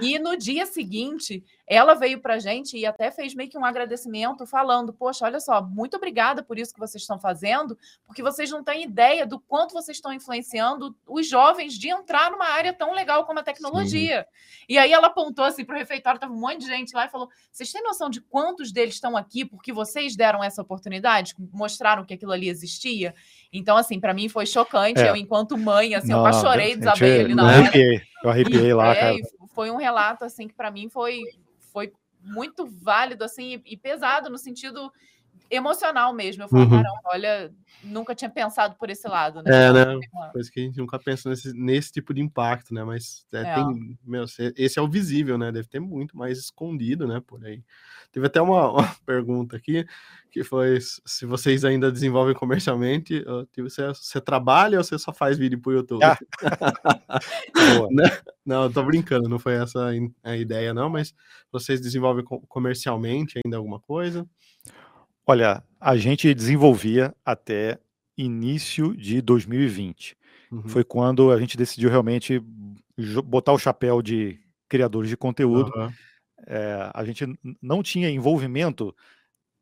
E 0.02 0.20
no 0.20 0.36
dia 0.36 0.66
seguinte, 0.66 1.44
ela 1.68 1.96
veio 1.96 2.20
para 2.20 2.38
gente 2.38 2.78
e 2.78 2.86
até 2.86 3.10
fez 3.10 3.34
meio 3.34 3.50
que 3.50 3.58
um 3.58 3.66
agradecimento, 3.66 4.46
falando: 4.46 4.94
Poxa, 4.94 5.26
olha 5.26 5.40
só, 5.40 5.62
muito 5.62 5.98
obrigada 5.98 6.44
por 6.44 6.60
isso 6.60 6.74
que 6.74 6.80
vocês 6.80 7.02
estão 7.02 7.20
fazendo, 7.20 7.78
porque 8.06 8.22
vocês 8.22 8.52
não 8.52 8.64
têm 8.64 8.84
ideia 8.84 9.26
do 9.26 9.40
quanto 9.40 9.74
vocês 9.74 9.98
estão 9.98 10.14
influenciando 10.14 10.96
os 11.08 11.28
jovens 11.28 11.74
de 11.74 11.90
entrar 11.90 12.30
numa 12.30 12.46
área 12.46 12.72
tão 12.72 12.94
legal 12.94 13.26
como 13.26 13.40
a 13.40 13.44
tecnologia. 13.44 14.22
Sim. 14.22 14.66
E 14.70 14.78
aí 14.78 14.94
ela 14.94 15.08
apontou 15.08 15.44
assim 15.44 15.66
para 15.66 15.76
o 15.76 15.78
refeitório, 15.78 16.20
tava 16.20 16.34
um 16.34 16.40
monte 16.40 16.60
de 16.60 16.68
gente 16.68 16.96
lá 16.96 17.06
e 17.06 17.10
falou: 17.10 17.30
Vocês 17.52 17.72
têm 17.72 17.82
noção 17.82 18.12
de 18.12 18.22
quantos 18.22 18.72
deles 18.72 18.94
estão 18.94 19.18
aqui 19.18 19.44
porque 19.44 19.74
vocês 19.74 20.16
deram 20.16 20.44
essa 20.44 20.62
oportunidade, 20.62 21.34
mostraram 21.52 22.06
que 22.06 22.14
aquilo 22.14 22.32
ali 22.32 22.48
existia? 22.48 23.16
Então, 23.52 23.76
assim, 23.76 24.00
para 24.00 24.14
mim 24.14 24.30
foi 24.30 24.46
chocante. 24.46 25.02
É. 25.02 25.10
Eu, 25.10 25.16
enquanto 25.16 25.58
mãe, 25.58 25.96
assim, 25.96 26.10
não, 26.10 26.28
eu 26.28 26.34
chorei, 26.34 26.76
desabei 26.76 27.22
ali 27.22 27.34
na 27.34 27.46
hora. 27.46 27.58
Arrepiei, 27.58 28.02
eu 28.24 28.30
arrepiei 28.30 28.74
lá, 28.74 28.92
é, 28.94 29.00
cara. 29.00 29.16
Foi 29.56 29.72
um 29.72 29.78
relato, 29.78 30.26
assim, 30.26 30.48
que 30.48 30.54
para 30.54 30.70
mim 30.70 30.90
foi 30.90 31.22
foi 31.76 31.92
muito 32.22 32.66
válido 32.66 33.26
assim 33.26 33.62
e 33.66 33.76
pesado 33.76 34.30
no 34.30 34.38
sentido 34.38 34.90
emocional 35.50 36.14
mesmo. 36.14 36.44
Eu 36.44 36.50
falo, 36.50 36.64
uhum. 36.64 36.70
caramba, 36.70 37.02
olha, 37.06 37.54
nunca 37.84 38.16
tinha 38.16 38.30
pensado 38.30 38.76
por 38.76 38.90
esse 38.90 39.08
lado, 39.08 39.42
né? 39.44 39.68
É, 39.68 39.74
né? 39.74 40.00
Coisa 40.32 40.52
que 40.52 40.60
a 40.60 40.64
gente 40.64 40.78
nunca 40.78 41.00
pensa 41.00 41.30
nesse, 41.30 41.54
nesse 41.54 41.92
tipo 41.92 42.14
de 42.14 42.22
impacto, 42.22 42.74
né? 42.74 42.84
Mas 42.84 43.26
é, 43.34 43.42
é. 43.42 43.56
Tem, 43.56 43.98
meu, 44.04 44.26
esse 44.56 44.80
é 44.80 44.82
o 44.82 44.90
visível, 44.90 45.38
né? 45.38 45.52
Deve 45.52 45.68
ter 45.68 45.80
muito 45.80 46.18
mais 46.18 46.38
escondido, 46.38 47.08
né? 47.08 47.22
Por 47.26 47.44
aí. 47.46 47.64
Teve 48.12 48.28
até 48.28 48.42
uma, 48.42 48.72
uma 48.72 48.96
pergunta 49.06 49.56
aqui 49.56 49.86
que 50.36 50.44
foi 50.44 50.80
se 50.82 51.26
vocês 51.26 51.64
ainda 51.64 51.90
desenvolvem 51.90 52.36
comercialmente, 52.36 53.24
você, 53.58 53.88
você 53.88 54.20
trabalha 54.20 54.78
ou 54.78 54.84
você 54.84 55.00
só 55.00 55.14
faz 55.14 55.38
vídeo 55.38 55.62
pro 55.62 55.72
YouTube? 55.72 56.04
Ah. 56.04 56.18
né? 57.90 58.20
Não, 58.46 58.70
tô 58.70 58.84
brincando, 58.84 59.30
não 59.30 59.40
foi 59.40 59.54
essa 59.54 59.92
a 60.22 60.36
ideia, 60.36 60.74
não, 60.74 60.90
mas 60.90 61.14
vocês 61.50 61.80
desenvolvem 61.80 62.26
comercialmente 62.50 63.40
ainda 63.46 63.56
alguma 63.56 63.80
coisa? 63.80 64.28
Olha, 65.26 65.64
a 65.80 65.98
gente 65.98 66.34
desenvolvia 66.34 67.16
até 67.26 67.80
início 68.18 68.96
de 68.96 69.22
2020. 69.22 70.16
Uhum. 70.52 70.68
Foi 70.68 70.84
quando 70.84 71.32
a 71.32 71.40
gente 71.40 71.58
decidiu 71.58 71.90
realmente 71.90 72.42
botar 73.26 73.52
o 73.52 73.60
chapéu 73.60 74.02
de 74.02 74.40
criadores 74.70 75.10
de 75.10 75.18
conteúdo. 75.18 75.72
Uhum. 75.76 75.92
É, 76.48 76.92
a 76.94 77.04
gente 77.04 77.26
não 77.62 77.82
tinha 77.82 78.10
envolvimento 78.10 78.96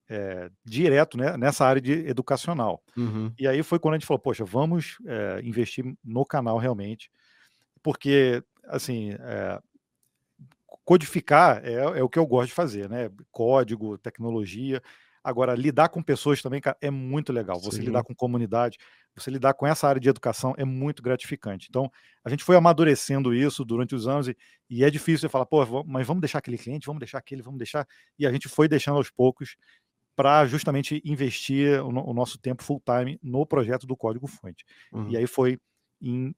é, 0.09 0.51
direto 0.65 1.17
né, 1.17 1.37
nessa 1.37 1.65
área 1.65 1.81
de 1.81 1.93
educacional. 2.07 2.83
Uhum. 2.95 3.31
E 3.39 3.47
aí 3.47 3.63
foi 3.63 3.79
quando 3.79 3.95
a 3.95 3.97
gente 3.97 4.07
falou, 4.07 4.19
poxa, 4.19 4.43
vamos 4.43 4.97
é, 5.05 5.41
investir 5.43 5.85
no 6.03 6.25
canal 6.25 6.57
realmente, 6.57 7.09
porque, 7.81 8.43
assim, 8.65 9.11
codificar 10.85 11.65
é, 11.65 11.73
é, 11.73 12.03
o 12.03 12.09
que 12.09 12.19
eu 12.19 12.25
gosto 12.25 12.49
de 12.49 12.53
fazer, 12.53 12.89
né? 12.89 13.09
Código, 13.31 13.97
tecnologia. 13.97 14.81
Agora, 15.23 15.55
lidar 15.55 15.89
com 15.89 16.03
pessoas 16.03 16.41
também, 16.41 16.59
cara, 16.59 16.75
é 16.81 16.91
muito 16.91 17.31
legal. 17.31 17.59
Você 17.61 17.77
Sim. 17.77 17.83
lidar 17.83 18.03
com 18.03 18.13
comunidade, 18.13 18.77
você 19.15 19.31
lidar 19.31 19.53
com 19.53 19.65
essa 19.65 19.87
área 19.87 20.01
de 20.01 20.09
educação 20.09 20.53
é 20.57 20.65
muito 20.65 21.01
gratificante. 21.01 21.67
Então, 21.69 21.89
a 22.25 22.29
gente 22.29 22.43
foi 22.43 22.55
amadurecendo 22.55 23.33
isso 23.33 23.63
durante 23.63 23.95
os 23.95 24.07
anos 24.07 24.27
e, 24.27 24.37
e 24.69 24.83
é 24.83 24.89
difícil 24.89 25.19
você 25.19 25.29
falar, 25.29 25.45
pô, 25.45 25.83
mas 25.85 26.05
vamos 26.05 26.21
deixar 26.21 26.39
aquele 26.39 26.57
cliente, 26.57 26.87
vamos 26.87 26.99
deixar 26.99 27.19
aquele, 27.19 27.41
vamos 27.41 27.57
deixar. 27.57 27.87
E 28.17 28.27
a 28.27 28.31
gente 28.31 28.49
foi 28.49 28.67
deixando 28.67 28.97
aos 28.97 29.09
poucos 29.09 29.55
para 30.15 30.45
justamente 30.45 31.01
investir 31.05 31.81
o, 31.81 31.87
o, 31.87 32.13
nosso 32.13 32.37
tempo 32.37 32.63
full 32.63 32.81
time 32.85 33.19
no 33.21 33.45
projeto 33.45 33.87
do 33.87 33.95
Código 33.95 34.27
Fonte. 34.27 34.65
Uhum. 34.91 35.09
E 35.09 35.17
aí 35.17 35.27
foi 35.27 35.59
em 36.01 36.35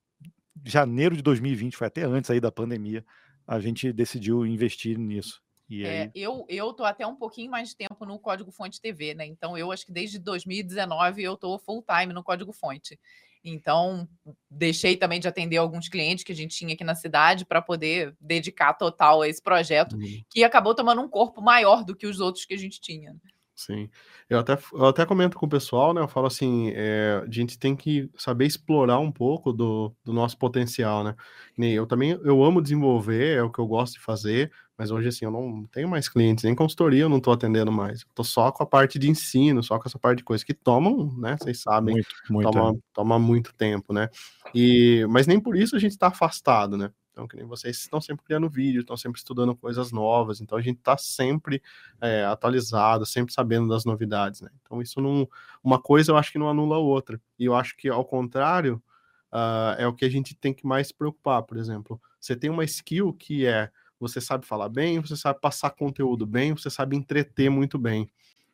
janeiro 0.63 1.15
de 1.15 1.21
2020, 1.21 1.75
foi 1.75 1.87
até 1.87 2.03
antes 2.03 2.29
aí 2.29 2.39
da 2.39 2.51
pandemia, 2.51 3.05
a 3.47 3.59
gente 3.59 3.91
decidiu 3.91 4.45
investir 4.45 4.97
nisso. 4.97 5.41
É, 5.71 6.11
eu, 6.13 6.45
eu 6.47 6.71
tô 6.73 6.83
até 6.83 7.07
um 7.07 7.15
pouquinho 7.15 7.49
mais 7.49 7.69
de 7.69 7.75
tempo 7.75 8.05
no 8.05 8.19
Código 8.19 8.51
Fonte 8.51 8.79
TV, 8.79 9.15
né? 9.15 9.25
Então, 9.25 9.57
eu 9.57 9.71
acho 9.71 9.85
que 9.85 9.91
desde 9.91 10.19
2019 10.19 11.23
eu 11.23 11.35
tô 11.35 11.57
full 11.57 11.83
time 11.83 12.13
no 12.13 12.23
Código 12.23 12.53
Fonte. 12.53 12.99
Então, 13.43 14.07
deixei 14.49 14.97
também 14.97 15.19
de 15.19 15.27
atender 15.27 15.57
alguns 15.57 15.87
clientes 15.87 16.23
que 16.23 16.31
a 16.31 16.35
gente 16.35 16.57
tinha 16.57 16.73
aqui 16.73 16.83
na 16.83 16.95
cidade 16.95 17.45
para 17.45 17.61
poder 17.61 18.15
dedicar 18.19 18.73
total 18.73 19.21
a 19.21 19.29
esse 19.29 19.41
projeto, 19.41 19.95
uhum. 19.95 20.23
que 20.29 20.43
acabou 20.43 20.73
tomando 20.73 21.01
um 21.01 21.07
corpo 21.07 21.41
maior 21.41 21.83
do 21.83 21.95
que 21.95 22.07
os 22.07 22.19
outros 22.19 22.45
que 22.45 22.55
a 22.55 22.57
gente 22.57 22.81
tinha. 22.81 23.13
Né? 23.13 23.19
Sim. 23.55 23.89
Eu 24.29 24.39
até, 24.39 24.57
eu 24.73 24.85
até 24.85 25.05
comento 25.05 25.37
com 25.37 25.45
o 25.45 25.49
pessoal, 25.49 25.93
né? 25.93 26.01
Eu 26.01 26.07
falo 26.07 26.27
assim, 26.27 26.71
é, 26.75 27.23
a 27.25 27.31
gente 27.31 27.57
tem 27.57 27.75
que 27.75 28.09
saber 28.17 28.45
explorar 28.45 28.99
um 28.99 29.11
pouco 29.11 29.53
do, 29.53 29.95
do 30.03 30.11
nosso 30.11 30.37
potencial, 30.37 31.03
né? 31.03 31.15
Eu 31.57 31.85
também, 31.85 32.19
eu 32.23 32.43
amo 32.43 32.61
desenvolver, 32.61 33.37
é 33.37 33.43
o 33.43 33.51
que 33.51 33.59
eu 33.59 33.67
gosto 33.67 33.93
de 33.93 34.01
fazer, 34.01 34.51
mas 34.77 34.91
hoje, 34.91 35.07
assim, 35.07 35.25
eu 35.25 35.31
não 35.31 35.65
tenho 35.71 35.87
mais 35.87 36.09
clientes, 36.09 36.43
nem 36.43 36.53
consultoria 36.53 37.03
eu 37.03 37.09
não 37.09 37.17
estou 37.17 37.33
atendendo 37.33 37.71
mais. 37.71 38.01
Eu 38.01 38.07
tô 38.13 38.23
só 38.23 38.51
com 38.51 38.61
a 38.61 38.65
parte 38.65 38.99
de 38.99 39.09
ensino, 39.09 39.63
só 39.63 39.79
com 39.79 39.87
essa 39.87 39.97
parte 39.97 40.17
de 40.17 40.23
coisas 40.23 40.43
que 40.43 40.53
tomam, 40.53 41.15
né? 41.17 41.37
Vocês 41.39 41.61
sabem, 41.61 41.95
muito, 41.95 42.09
muito, 42.29 42.51
toma, 42.51 42.71
é. 42.71 42.81
toma 42.93 43.19
muito 43.19 43.53
tempo, 43.53 43.93
né? 43.93 44.09
E, 44.53 45.05
mas 45.09 45.27
nem 45.27 45.39
por 45.39 45.55
isso 45.55 45.75
a 45.75 45.79
gente 45.79 45.91
está 45.91 46.07
afastado, 46.07 46.77
né? 46.77 46.91
Então, 47.15 47.29
que 47.29 47.37
nem 47.37 47.45
vocês 47.45 47.77
estão 47.77 48.01
sempre 48.01 48.25
criando 48.25 48.49
vídeo, 48.49 48.81
estão 48.81 48.97
sempre 48.97 49.17
estudando 49.17 49.55
coisas 49.55 49.89
novas, 49.93 50.41
então 50.41 50.57
a 50.57 50.61
gente 50.61 50.79
está 50.79 50.97
sempre 50.97 51.63
é, 52.01 52.25
atualizado, 52.25 53.05
sempre 53.05 53.33
sabendo 53.33 53.69
das 53.69 53.85
novidades, 53.85 54.41
né? 54.41 54.49
Então, 54.61 54.81
isso 54.81 54.99
não. 54.99 55.25
Uma 55.63 55.81
coisa 55.81 56.11
eu 56.11 56.17
acho 56.17 56.33
que 56.33 56.37
não 56.37 56.49
anula 56.49 56.75
a 56.75 56.79
outra. 56.79 57.21
E 57.39 57.45
eu 57.45 57.55
acho 57.55 57.77
que, 57.77 57.87
ao 57.87 58.03
contrário, 58.03 58.83
uh, 59.31 59.75
é 59.77 59.87
o 59.87 59.93
que 59.93 60.03
a 60.03 60.09
gente 60.09 60.35
tem 60.35 60.53
que 60.53 60.67
mais 60.67 60.87
se 60.87 60.93
preocupar. 60.93 61.43
Por 61.43 61.55
exemplo, 61.57 62.01
você 62.19 62.35
tem 62.35 62.49
uma 62.49 62.65
skill 62.65 63.13
que 63.13 63.45
é 63.45 63.71
você 63.99 64.21
sabe 64.21 64.45
falar 64.45 64.69
bem, 64.69 64.99
você 64.99 65.15
sabe 65.17 65.39
passar 65.41 65.71
conteúdo 65.71 66.25
bem, 66.25 66.53
você 66.53 66.69
sabe 66.69 66.95
entreter 66.95 67.49
muito 67.49 67.77
bem. 67.79 68.09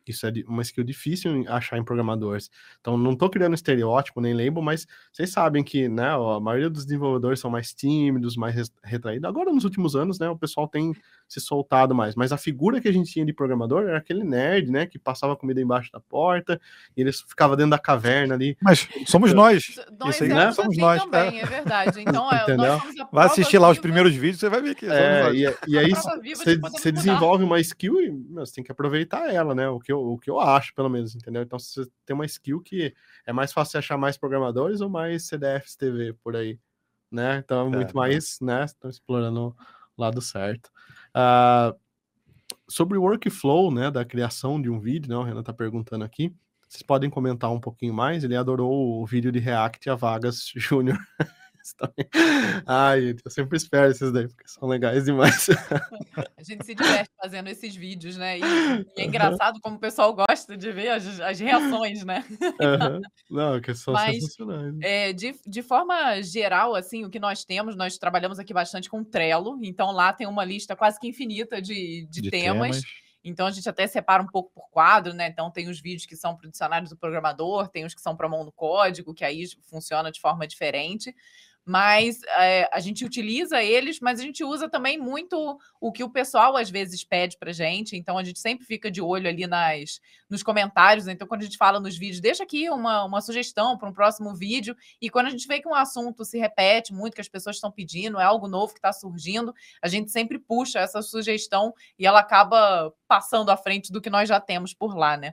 Isso 0.06 0.26
é 0.26 0.32
uma 0.46 0.62
skill 0.62 0.84
difícil 0.84 1.44
achar 1.48 1.78
em 1.78 1.84
programadores. 1.84 2.50
Então, 2.80 2.96
não 2.96 3.12
estou 3.12 3.30
criando 3.30 3.54
estereótipo 3.54 4.20
nem 4.20 4.34
label, 4.34 4.62
mas 4.62 4.86
vocês 5.12 5.30
sabem 5.30 5.62
que 5.62 5.88
né, 5.88 6.08
a 6.08 6.40
maioria 6.40 6.68
dos 6.68 6.84
desenvolvedores 6.84 7.40
são 7.40 7.50
mais 7.50 7.72
tímidos, 7.72 8.36
mais 8.36 8.70
retraídos. 8.82 9.28
Agora, 9.28 9.52
nos 9.52 9.64
últimos 9.64 9.94
anos, 9.94 10.18
né, 10.18 10.28
o 10.28 10.36
pessoal 10.36 10.68
tem 10.68 10.94
se 11.28 11.40
soltado 11.40 11.94
mais. 11.94 12.14
Mas 12.14 12.32
a 12.32 12.36
figura 12.36 12.80
que 12.80 12.88
a 12.88 12.92
gente 12.92 13.10
tinha 13.10 13.24
de 13.24 13.32
programador 13.32 13.84
era 13.84 13.98
aquele 13.98 14.24
nerd, 14.24 14.70
né, 14.70 14.86
que 14.86 14.98
passava 14.98 15.36
comida 15.36 15.60
embaixo 15.60 15.90
da 15.92 16.00
porta 16.00 16.60
e 16.96 17.00
eles 17.00 17.20
ficava 17.20 17.56
dentro 17.56 17.70
da 17.70 17.78
caverna 17.78 18.34
ali. 18.34 18.56
Mas 18.60 18.88
somos 19.06 19.32
nós. 19.32 19.62
nós 19.98 20.14
Isso 20.14 20.24
aí, 20.24 20.30
né? 20.30 20.52
Somos 20.52 20.72
assim 20.72 20.80
nós. 20.80 21.02
Também, 21.04 21.40
é. 21.40 21.42
é 21.42 21.46
verdade. 21.46 22.02
Então, 22.12 22.30
é, 22.30 22.42
Entendeu? 22.42 22.80
Vai 23.12 23.26
assistir 23.26 23.58
lá 23.58 23.70
os 23.70 23.78
primeiros 23.78 24.12
vídeos, 24.14 24.40
você 24.40 24.48
vai 24.48 24.60
ver 24.60 24.74
que 24.74 24.86
é, 24.86 25.30
e, 25.32 25.42
e, 25.68 25.78
aí 25.78 25.90
você, 25.90 26.58
você 26.58 26.90
desenvolve 26.90 27.44
uma 27.44 27.60
skill 27.60 28.00
e 28.00 28.10
meu, 28.10 28.44
você 28.44 28.54
tem 28.54 28.64
que 28.64 28.72
aproveitar 28.72 29.32
ela, 29.32 29.54
né? 29.54 29.68
O 29.68 29.78
que, 29.78 29.91
eu, 29.92 30.00
o 30.00 30.18
que 30.18 30.30
eu 30.30 30.40
acho, 30.40 30.74
pelo 30.74 30.88
menos, 30.88 31.14
entendeu? 31.14 31.42
Então, 31.42 31.58
se 31.58 31.74
você 31.84 31.90
tem 32.04 32.14
uma 32.14 32.26
skill 32.26 32.60
que 32.60 32.94
é 33.26 33.32
mais 33.32 33.52
fácil 33.52 33.78
achar 33.78 33.96
mais 33.96 34.16
programadores 34.16 34.80
ou 34.80 34.88
mais 34.88 35.26
CDFs 35.26 35.76
TV 35.76 36.12
por 36.14 36.34
aí, 36.34 36.58
né? 37.10 37.38
Então, 37.44 37.66
é 37.66 37.76
muito 37.76 37.96
mais, 37.96 38.38
né? 38.40 38.64
Estão 38.64 38.90
explorando 38.90 39.56
o 39.96 40.00
lado 40.02 40.20
certo. 40.20 40.70
Uh, 41.14 41.78
sobre 42.68 42.96
o 42.96 43.02
workflow, 43.02 43.70
né, 43.72 43.90
da 43.90 44.04
criação 44.04 44.60
de 44.60 44.70
um 44.70 44.80
vídeo, 44.80 45.10
né, 45.10 45.16
o 45.16 45.22
Renan 45.22 45.40
está 45.40 45.52
perguntando 45.52 46.04
aqui, 46.04 46.34
vocês 46.66 46.82
podem 46.82 47.10
comentar 47.10 47.52
um 47.52 47.60
pouquinho 47.60 47.92
mais, 47.92 48.24
ele 48.24 48.34
adorou 48.34 49.02
o 49.02 49.04
vídeo 49.04 49.30
de 49.30 49.38
React 49.38 49.90
a 49.90 49.94
Vagas 49.94 50.50
Júnior. 50.56 50.98
Também. 51.76 52.06
Ai, 52.66 53.14
eu 53.24 53.30
sempre 53.30 53.56
espero 53.56 53.90
esses 53.90 54.12
daí, 54.12 54.26
porque 54.28 54.48
são 54.48 54.68
legais 54.68 55.04
demais. 55.04 55.48
A 56.36 56.42
gente 56.42 56.64
se 56.64 56.74
diverte 56.74 57.10
fazendo 57.20 57.48
esses 57.48 57.74
vídeos, 57.74 58.16
né? 58.16 58.38
E, 58.38 58.42
e 58.42 59.00
é 59.00 59.04
engraçado 59.04 59.60
como 59.60 59.76
o 59.76 59.80
pessoal 59.80 60.12
gosta 60.14 60.56
de 60.56 60.72
ver 60.72 60.88
as, 60.88 61.20
as 61.20 61.38
reações, 61.38 62.04
né? 62.04 62.24
Uhum. 62.40 63.00
Não, 63.30 63.60
que 63.60 63.74
são 63.74 63.94
Mas, 63.94 64.16
sensacionais. 64.16 64.74
É, 64.80 65.12
de, 65.12 65.34
de 65.46 65.62
forma 65.62 66.20
geral, 66.22 66.74
assim, 66.74 67.04
o 67.04 67.10
que 67.10 67.20
nós 67.20 67.44
temos, 67.44 67.76
nós 67.76 67.96
trabalhamos 67.96 68.38
aqui 68.38 68.52
bastante 68.52 68.90
com 68.90 69.04
Trello, 69.04 69.58
então 69.62 69.92
lá 69.92 70.12
tem 70.12 70.26
uma 70.26 70.44
lista 70.44 70.74
quase 70.74 70.98
que 70.98 71.08
infinita 71.08 71.62
de, 71.62 72.06
de, 72.10 72.22
de 72.22 72.30
temas. 72.30 72.80
temas. 72.80 73.02
Então 73.24 73.46
a 73.46 73.50
gente 73.50 73.68
até 73.68 73.86
separa 73.86 74.22
um 74.22 74.26
pouco 74.26 74.50
por 74.52 74.68
quadro, 74.70 75.12
né? 75.14 75.28
Então 75.28 75.50
tem 75.50 75.68
os 75.68 75.80
vídeos 75.80 76.06
que 76.06 76.16
são 76.16 76.36
para 76.36 76.48
o 76.48 76.50
dicionário 76.50 76.88
do 76.88 76.96
programador, 76.96 77.68
tem 77.68 77.84
os 77.84 77.94
que 77.94 78.00
são 78.00 78.16
para 78.16 78.28
mão 78.28 78.44
no 78.44 78.52
código, 78.52 79.14
que 79.14 79.24
aí 79.24 79.44
funciona 79.62 80.10
de 80.10 80.20
forma 80.20 80.46
diferente. 80.46 81.14
Mas 81.64 82.20
é, 82.38 82.68
a 82.72 82.80
gente 82.80 83.04
utiliza 83.04 83.62
eles, 83.62 84.00
mas 84.00 84.18
a 84.18 84.22
gente 84.22 84.42
usa 84.42 84.68
também 84.68 84.98
muito 84.98 85.58
o 85.80 85.92
que 85.92 86.02
o 86.02 86.10
pessoal 86.10 86.56
às 86.56 86.68
vezes 86.68 87.04
pede 87.04 87.38
para 87.38 87.52
gente. 87.52 87.96
Então 87.96 88.18
a 88.18 88.24
gente 88.24 88.40
sempre 88.40 88.66
fica 88.66 88.90
de 88.90 89.00
olho 89.00 89.28
ali 89.28 89.46
nas, 89.46 90.00
nos 90.28 90.42
comentários. 90.42 91.06
Então, 91.06 91.26
quando 91.26 91.42
a 91.42 91.44
gente 91.44 91.56
fala 91.56 91.78
nos 91.78 91.96
vídeos, 91.96 92.20
deixa 92.20 92.42
aqui 92.42 92.68
uma, 92.68 93.04
uma 93.04 93.20
sugestão 93.20 93.78
para 93.78 93.88
um 93.88 93.92
próximo 93.92 94.34
vídeo. 94.34 94.76
E 95.00 95.08
quando 95.08 95.26
a 95.26 95.30
gente 95.30 95.46
vê 95.46 95.60
que 95.60 95.68
um 95.68 95.74
assunto 95.74 96.24
se 96.24 96.38
repete 96.38 96.92
muito, 96.92 97.14
que 97.14 97.20
as 97.20 97.28
pessoas 97.28 97.56
estão 97.56 97.70
pedindo, 97.70 98.18
é 98.18 98.24
algo 98.24 98.48
novo 98.48 98.72
que 98.72 98.78
está 98.78 98.92
surgindo, 98.92 99.54
a 99.80 99.88
gente 99.88 100.10
sempre 100.10 100.38
puxa 100.38 100.80
essa 100.80 101.00
sugestão 101.00 101.72
e 101.98 102.06
ela 102.06 102.20
acaba 102.20 102.92
passando 103.06 103.50
à 103.50 103.56
frente 103.56 103.92
do 103.92 104.00
que 104.00 104.10
nós 104.10 104.28
já 104.28 104.40
temos 104.40 104.74
por 104.74 104.96
lá, 104.96 105.16
né? 105.16 105.32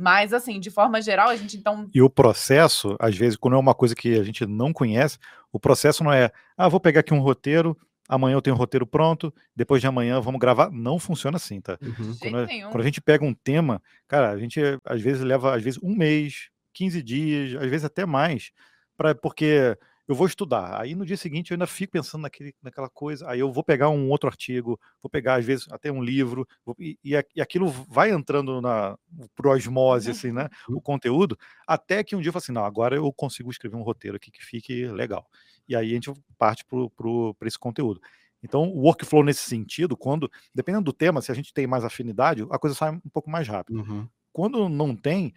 Mas, 0.00 0.32
assim, 0.32 0.58
de 0.58 0.70
forma 0.70 1.02
geral, 1.02 1.28
a 1.28 1.36
gente 1.36 1.58
então. 1.58 1.86
E 1.92 2.00
o 2.00 2.08
processo, 2.08 2.96
às 2.98 3.14
vezes, 3.14 3.36
quando 3.36 3.54
é 3.54 3.58
uma 3.58 3.74
coisa 3.74 3.94
que 3.94 4.18
a 4.18 4.22
gente 4.22 4.46
não 4.46 4.72
conhece, 4.72 5.18
o 5.52 5.60
processo 5.60 6.02
não 6.02 6.10
é, 6.10 6.32
ah, 6.56 6.68
vou 6.70 6.80
pegar 6.80 7.00
aqui 7.00 7.12
um 7.12 7.20
roteiro, 7.20 7.76
amanhã 8.08 8.34
eu 8.34 8.40
tenho 8.40 8.56
um 8.56 8.58
roteiro 8.58 8.86
pronto, 8.86 9.32
depois 9.54 9.82
de 9.82 9.86
amanhã 9.86 10.18
vamos 10.18 10.40
gravar. 10.40 10.70
Não 10.70 10.98
funciona 10.98 11.36
assim, 11.36 11.60
tá? 11.60 11.78
Uhum. 11.82 12.16
Quando, 12.18 12.48
quando, 12.70 12.80
a 12.80 12.84
gente 12.84 13.00
pega 13.02 13.22
um 13.22 13.34
tema, 13.34 13.82
cara, 14.08 14.30
a 14.30 14.38
gente 14.38 14.58
às 14.86 15.02
vezes 15.02 15.20
leva, 15.22 15.54
às 15.54 15.62
vezes, 15.62 15.78
um 15.82 15.94
mês, 15.94 16.48
15 16.72 17.02
dias, 17.02 17.62
às 17.62 17.68
vezes 17.68 17.84
até 17.84 18.06
mais, 18.06 18.52
pra, 18.96 19.14
porque 19.14 19.76
eu 20.10 20.16
vou 20.16 20.26
estudar. 20.26 20.80
Aí 20.80 20.94
no 20.94 21.06
dia 21.06 21.16
seguinte 21.16 21.50
eu 21.50 21.54
ainda 21.54 21.66
fico 21.66 21.92
pensando 21.92 22.22
naquele, 22.22 22.52
naquela 22.62 22.88
coisa. 22.88 23.28
Aí 23.30 23.38
eu 23.38 23.52
vou 23.52 23.62
pegar 23.62 23.88
um 23.90 24.10
outro 24.10 24.28
artigo, 24.28 24.78
vou 25.00 25.08
pegar 25.08 25.36
às 25.36 25.44
vezes 25.44 25.66
até 25.70 25.90
um 25.90 26.02
livro, 26.02 26.46
vou, 26.64 26.74
e, 26.78 26.98
e, 27.04 27.16
aquilo 27.40 27.68
vai 27.88 28.10
entrando 28.10 28.60
na 28.60 28.98
pro 29.34 29.50
osmose, 29.50 30.08
uhum. 30.08 30.12
assim, 30.12 30.32
né? 30.32 30.48
O 30.68 30.74
uhum. 30.74 30.80
conteúdo, 30.80 31.38
até 31.66 32.02
que 32.02 32.16
um 32.16 32.20
dia 32.20 32.30
eu 32.30 32.32
falo 32.32 32.42
assim: 32.42 32.52
não, 32.52 32.64
agora 32.64 32.96
eu 32.96 33.12
consigo 33.12 33.50
escrever 33.50 33.76
um 33.76 33.82
roteiro 33.82 34.16
aqui 34.16 34.30
que 34.30 34.44
fique 34.44 34.86
legal. 34.86 35.26
E 35.68 35.76
aí 35.76 35.90
a 35.90 35.94
gente 35.94 36.12
parte 36.36 36.64
para 36.64 37.48
esse 37.48 37.58
conteúdo. 37.58 38.00
Então, 38.42 38.62
o 38.62 38.80
workflow 38.80 39.22
nesse 39.22 39.42
sentido, 39.42 39.96
quando, 39.96 40.30
dependendo 40.54 40.86
do 40.86 40.92
tema, 40.92 41.20
se 41.20 41.30
a 41.30 41.34
gente 41.34 41.52
tem 41.52 41.66
mais 41.66 41.84
afinidade, 41.84 42.46
a 42.50 42.58
coisa 42.58 42.74
sai 42.74 42.90
um 42.90 43.10
pouco 43.12 43.30
mais 43.30 43.46
rápido. 43.46 43.80
Uhum. 43.80 44.08
Quando 44.32 44.68
não 44.68 44.96
tem, 44.96 45.34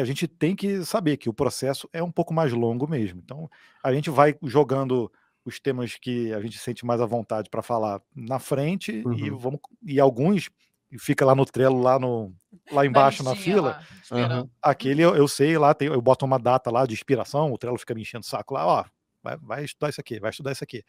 a 0.00 0.04
gente 0.04 0.28
tem 0.28 0.54
que 0.54 0.84
saber 0.84 1.16
que 1.16 1.28
o 1.28 1.34
processo 1.34 1.88
é 1.92 2.02
um 2.02 2.10
pouco 2.10 2.34
mais 2.34 2.52
longo 2.52 2.88
mesmo. 2.88 3.20
Então, 3.24 3.50
a 3.82 3.92
gente 3.92 4.10
vai 4.10 4.36
jogando 4.42 5.10
os 5.44 5.60
temas 5.60 5.96
que 5.96 6.32
a 6.32 6.40
gente 6.40 6.58
sente 6.58 6.84
mais 6.84 7.00
à 7.00 7.06
vontade 7.06 7.48
para 7.48 7.62
falar 7.62 8.02
na 8.14 8.38
frente 8.38 9.02
uhum. 9.06 9.12
e 9.12 9.30
vamos 9.30 9.60
e 9.82 10.00
alguns 10.00 10.50
fica 10.98 11.24
lá 11.24 11.34
no 11.34 11.46
Trello 11.46 11.80
lá 11.80 11.98
no 11.98 12.34
lá 12.70 12.84
embaixo 12.84 13.22
na 13.22 13.36
fila. 13.36 13.80
Lá, 14.10 14.40
uhum. 14.40 14.50
Aquele 14.60 15.02
eu, 15.02 15.14
eu, 15.14 15.28
sei 15.28 15.56
lá, 15.56 15.72
tem, 15.72 15.88
eu 15.88 16.02
boto 16.02 16.24
uma 16.24 16.38
data 16.38 16.70
lá 16.70 16.84
de 16.84 16.94
inspiração, 16.94 17.52
o 17.52 17.58
Trello 17.58 17.78
fica 17.78 17.94
me 17.94 18.02
enchendo 18.02 18.24
o 18.24 18.28
saco 18.28 18.54
lá, 18.54 18.66
ó, 18.66 18.84
vai, 19.22 19.36
vai 19.36 19.64
estudar 19.64 19.88
isso 19.90 20.00
aqui, 20.00 20.18
vai 20.18 20.30
estudar 20.30 20.52
isso 20.52 20.64
aqui. 20.64 20.82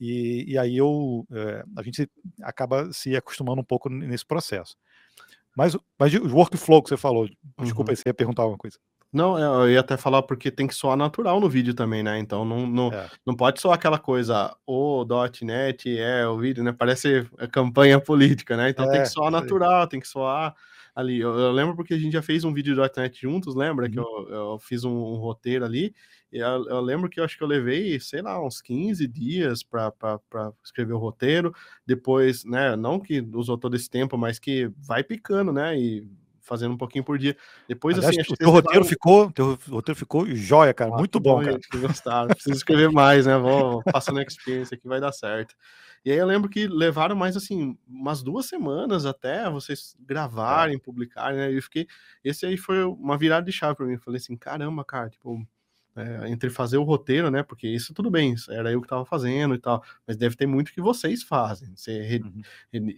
E, 0.00 0.52
e 0.52 0.58
aí 0.58 0.76
eu 0.76 1.26
é, 1.30 1.64
a 1.76 1.82
gente 1.82 2.08
acaba 2.42 2.90
se 2.92 3.14
acostumando 3.14 3.60
um 3.60 3.64
pouco 3.64 3.90
nesse 3.90 4.24
processo. 4.24 4.76
Mas, 5.58 5.76
mas 5.98 6.14
o 6.14 6.36
workflow 6.36 6.80
que 6.80 6.88
você 6.88 6.96
falou, 6.96 7.28
desculpa, 7.60 7.90
uhum. 7.90 7.96
você 7.96 8.08
ia 8.08 8.14
perguntar 8.14 8.46
uma 8.46 8.56
coisa. 8.56 8.78
Não, 9.12 9.36
é, 9.36 9.42
eu 9.42 9.72
ia 9.72 9.80
até 9.80 9.96
falar 9.96 10.22
porque 10.22 10.52
tem 10.52 10.68
que 10.68 10.74
soar 10.74 10.96
natural 10.96 11.40
no 11.40 11.48
vídeo 11.48 11.74
também, 11.74 12.00
né? 12.00 12.16
Então 12.20 12.44
não, 12.44 12.64
não, 12.64 12.92
é. 12.92 13.10
não 13.26 13.34
pode 13.34 13.60
soar 13.60 13.74
aquela 13.74 13.98
coisa, 13.98 14.54
o 14.64 15.04
.NET 15.42 15.98
é 15.98 16.28
o 16.28 16.38
vídeo, 16.38 16.62
né? 16.62 16.70
Parece 16.70 17.28
campanha 17.50 17.98
política, 18.00 18.56
né? 18.56 18.70
Então 18.70 18.84
é, 18.84 18.92
tem 18.92 19.02
que 19.02 19.08
soar 19.08 19.32
natural, 19.32 19.88
tem 19.88 19.98
que 19.98 20.06
soar 20.06 20.54
ali. 20.94 21.18
Eu, 21.18 21.36
eu, 21.36 21.50
lembro 21.50 21.74
porque 21.74 21.94
a 21.94 21.98
gente 21.98 22.12
já 22.12 22.22
fez 22.22 22.44
um 22.44 22.54
vídeo 22.54 22.76
do 22.76 22.82
.NET 22.96 23.20
juntos, 23.20 23.56
lembra? 23.56 23.86
Uhum. 23.86 23.90
Que 23.90 23.98
eu, 23.98 24.28
eu 24.30 24.58
fiz 24.60 24.84
um, 24.84 24.94
um, 24.94 25.16
roteiro 25.16 25.64
ali. 25.64 25.92
Eu, 26.30 26.68
eu, 26.68 26.80
lembro 26.80 27.08
que 27.08 27.18
eu 27.18 27.24
acho 27.24 27.36
que 27.36 27.42
eu 27.42 27.48
levei, 27.48 27.98
sei 27.98 28.20
lá, 28.20 28.44
uns 28.44 28.60
15 28.60 29.06
dias 29.06 29.62
para 29.62 29.92
escrever 30.62 30.92
o 30.92 30.98
roteiro. 30.98 31.54
Depois, 31.86 32.44
né? 32.44 32.76
Não 32.76 33.00
que 33.00 33.20
usou 33.32 33.56
todo 33.56 33.74
esse 33.74 33.88
tempo, 33.88 34.18
mas 34.18 34.38
que 34.38 34.70
vai 34.76 35.02
picando, 35.02 35.52
né? 35.52 35.78
E 35.78 36.06
fazendo 36.48 36.74
um 36.74 36.78
pouquinho 36.78 37.04
por 37.04 37.18
dia. 37.18 37.36
Depois, 37.68 37.96
Aliás, 37.98 38.16
assim, 38.16 38.32
o 38.32 38.36
teu 38.36 38.50
roteiro, 38.50 38.84
ficou, 38.84 39.30
teu 39.30 39.58
roteiro 39.68 39.98
ficou 39.98 40.26
joia, 40.34 40.72
cara. 40.72 40.92
Ah, 40.94 40.98
muito 40.98 41.20
bom, 41.20 41.36
bom, 41.36 41.44
cara. 41.44 41.58
Que 41.58 41.78
gostaram. 41.78 42.28
Preciso 42.28 42.56
escrever 42.56 42.90
mais, 42.90 43.26
né? 43.26 43.36
Vou 43.38 43.82
passando 43.84 44.18
a 44.18 44.22
experiência 44.22 44.74
aqui, 44.74 44.88
vai 44.88 45.00
dar 45.00 45.12
certo. 45.12 45.54
E 46.04 46.10
aí 46.10 46.16
eu 46.16 46.26
lembro 46.26 46.48
que 46.48 46.66
levaram 46.66 47.14
mais 47.14 47.36
assim, 47.36 47.76
umas 47.86 48.22
duas 48.22 48.46
semanas 48.46 49.04
até 49.04 49.48
vocês 49.50 49.96
gravarem, 50.00 50.76
é. 50.76 50.78
publicarem, 50.78 51.38
né? 51.38 51.52
E 51.52 51.56
eu 51.56 51.62
fiquei. 51.62 51.86
Esse 52.24 52.46
aí 52.46 52.56
foi 52.56 52.82
uma 52.84 53.18
virada 53.18 53.44
de 53.44 53.52
chave 53.52 53.76
para 53.76 53.86
mim. 53.86 53.94
Eu 53.94 54.00
falei 54.00 54.18
assim, 54.18 54.36
caramba, 54.36 54.84
cara, 54.84 55.10
tipo, 55.10 55.46
é, 55.96 56.28
entre 56.28 56.50
fazer 56.50 56.76
o 56.76 56.82
roteiro, 56.82 57.30
né? 57.30 57.42
Porque 57.42 57.66
isso 57.66 57.92
tudo 57.92 58.10
bem, 58.10 58.34
era 58.48 58.70
eu 58.70 58.80
que 58.80 58.86
estava 58.86 59.04
fazendo 59.04 59.54
e 59.54 59.58
tal, 59.58 59.82
mas 60.06 60.16
deve 60.16 60.36
ter 60.36 60.46
muito 60.46 60.72
que 60.72 60.80
vocês 60.80 61.22
fazem. 61.22 61.74
Você 61.74 62.20
uhum. 62.22 62.42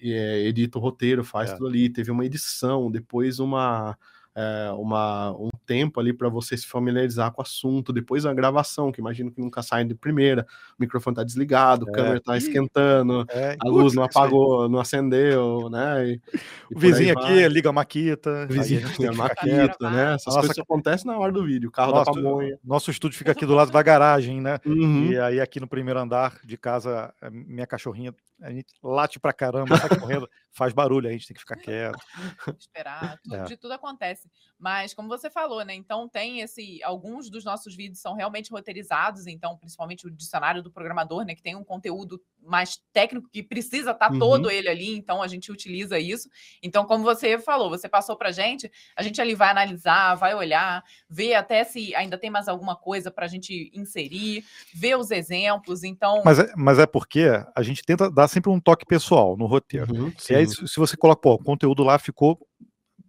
É, 0.02 0.40
edita 0.46 0.78
o 0.78 0.80
roteiro, 0.80 1.24
faz 1.24 1.50
é. 1.50 1.54
tudo 1.54 1.66
ali, 1.66 1.88
teve 1.88 2.10
uma 2.10 2.24
edição, 2.24 2.90
depois 2.90 3.38
uma 3.38 3.96
é, 4.34 4.70
uma, 4.72 5.32
um 5.32 5.50
tempo 5.66 6.00
ali 6.00 6.12
para 6.12 6.28
você 6.28 6.56
se 6.56 6.66
familiarizar 6.66 7.32
com 7.32 7.40
o 7.40 7.44
assunto, 7.44 7.92
depois 7.92 8.24
a 8.24 8.34
gravação, 8.34 8.90
que 8.90 9.00
imagino 9.00 9.30
que 9.30 9.40
nunca 9.40 9.62
sai 9.62 9.84
de 9.84 9.94
primeira, 9.94 10.46
o 10.78 10.80
microfone 10.80 11.16
tá 11.16 11.24
desligado, 11.24 11.86
é. 11.86 11.90
a 11.90 11.92
câmera 11.92 12.20
tá 12.20 12.36
esquentando, 12.36 13.24
é. 13.30 13.56
a 13.58 13.68
luz 13.68 13.94
não 13.94 14.02
apagou, 14.02 14.68
não 14.68 14.80
acendeu, 14.80 15.68
né? 15.70 16.08
E, 16.08 16.20
e 16.70 16.76
o 16.76 16.78
vizinho 16.78 17.18
aqui 17.18 17.46
liga 17.48 17.70
a 17.70 17.72
maquita, 17.72 18.46
vizinho 18.46 18.86
liga 18.88 19.10
a 19.10 19.14
maquita, 19.14 19.90
né? 19.90 20.14
Essas 20.14 20.34
Nossa, 20.34 20.40
coisas 20.40 20.58
acontecem 20.58 21.10
na 21.10 21.18
hora 21.18 21.32
do 21.32 21.44
vídeo, 21.44 21.68
o 21.68 21.72
carro 21.72 21.92
da 21.92 22.04
pamonha. 22.04 22.58
Nosso 22.64 22.90
estúdio 22.90 23.18
fica 23.18 23.32
aqui 23.32 23.44
do 23.44 23.54
lado 23.54 23.70
da 23.70 23.82
garagem, 23.82 24.40
né? 24.40 24.58
Uhum. 24.64 25.10
E 25.10 25.18
aí 25.18 25.40
aqui 25.40 25.60
no 25.60 25.68
primeiro 25.68 26.00
andar 26.00 26.38
de 26.44 26.56
casa, 26.56 27.12
minha 27.30 27.66
cachorrinha 27.66 28.14
a 28.42 28.50
gente 28.50 28.72
late 28.82 29.20
pra 29.20 29.32
caramba, 29.32 29.76
sai 29.76 29.98
correndo, 29.98 30.28
faz 30.50 30.72
barulho, 30.72 31.08
a 31.08 31.12
gente 31.12 31.26
tem 31.26 31.34
que 31.34 31.40
ficar 31.40 31.56
quieto. 31.56 31.98
Esperar, 32.58 33.18
tudo, 33.22 33.36
é. 33.36 33.44
de 33.44 33.56
tudo 33.56 33.72
acontece. 33.72 34.30
Mas, 34.58 34.94
como 34.94 35.08
você 35.08 35.30
falou, 35.30 35.64
né? 35.64 35.74
Então 35.74 36.08
tem 36.08 36.40
esse. 36.40 36.82
Alguns 36.82 37.30
dos 37.30 37.44
nossos 37.44 37.74
vídeos 37.74 38.00
são 38.00 38.14
realmente 38.14 38.50
roteirizados, 38.50 39.26
então, 39.26 39.56
principalmente 39.56 40.06
o 40.06 40.10
dicionário 40.10 40.62
do 40.62 40.70
programador, 40.70 41.24
né? 41.24 41.34
Que 41.34 41.42
tem 41.42 41.54
um 41.54 41.64
conteúdo 41.64 42.20
mais 42.42 42.80
técnico 42.92 43.28
que 43.30 43.42
precisa 43.42 43.90
estar 43.90 44.08
tá 44.08 44.12
uhum. 44.12 44.18
todo 44.18 44.50
ele 44.50 44.68
ali, 44.68 44.96
então 44.96 45.22
a 45.22 45.28
gente 45.28 45.52
utiliza 45.52 45.98
isso. 45.98 46.28
Então, 46.62 46.84
como 46.86 47.04
você 47.04 47.38
falou, 47.38 47.68
você 47.68 47.88
passou 47.88 48.16
pra 48.16 48.32
gente, 48.32 48.70
a 48.96 49.02
gente 49.02 49.20
ali 49.20 49.34
vai 49.34 49.50
analisar, 49.50 50.14
vai 50.14 50.34
olhar, 50.34 50.82
ver 51.08 51.34
até 51.34 51.64
se 51.64 51.94
ainda 51.94 52.18
tem 52.18 52.30
mais 52.30 52.48
alguma 52.48 52.74
coisa 52.74 53.10
para 53.10 53.26
a 53.26 53.28
gente 53.28 53.70
inserir, 53.74 54.44
ver 54.74 54.96
os 54.96 55.10
exemplos. 55.10 55.84
Então. 55.84 56.22
Mas 56.24 56.38
é, 56.38 56.52
mas 56.56 56.78
é 56.78 56.86
porque 56.86 57.28
a 57.54 57.62
gente 57.62 57.82
tenta 57.82 58.10
dar 58.10 58.29
sempre 58.30 58.50
um 58.50 58.60
toque 58.60 58.86
pessoal 58.86 59.36
no 59.36 59.46
roteiro. 59.46 59.94
Uhum, 59.94 60.12
e 60.30 60.34
aí, 60.34 60.46
se 60.46 60.76
você 60.76 60.96
coloca, 60.96 61.20
pô, 61.20 61.34
o 61.34 61.38
conteúdo 61.38 61.82
lá 61.82 61.98
ficou 61.98 62.38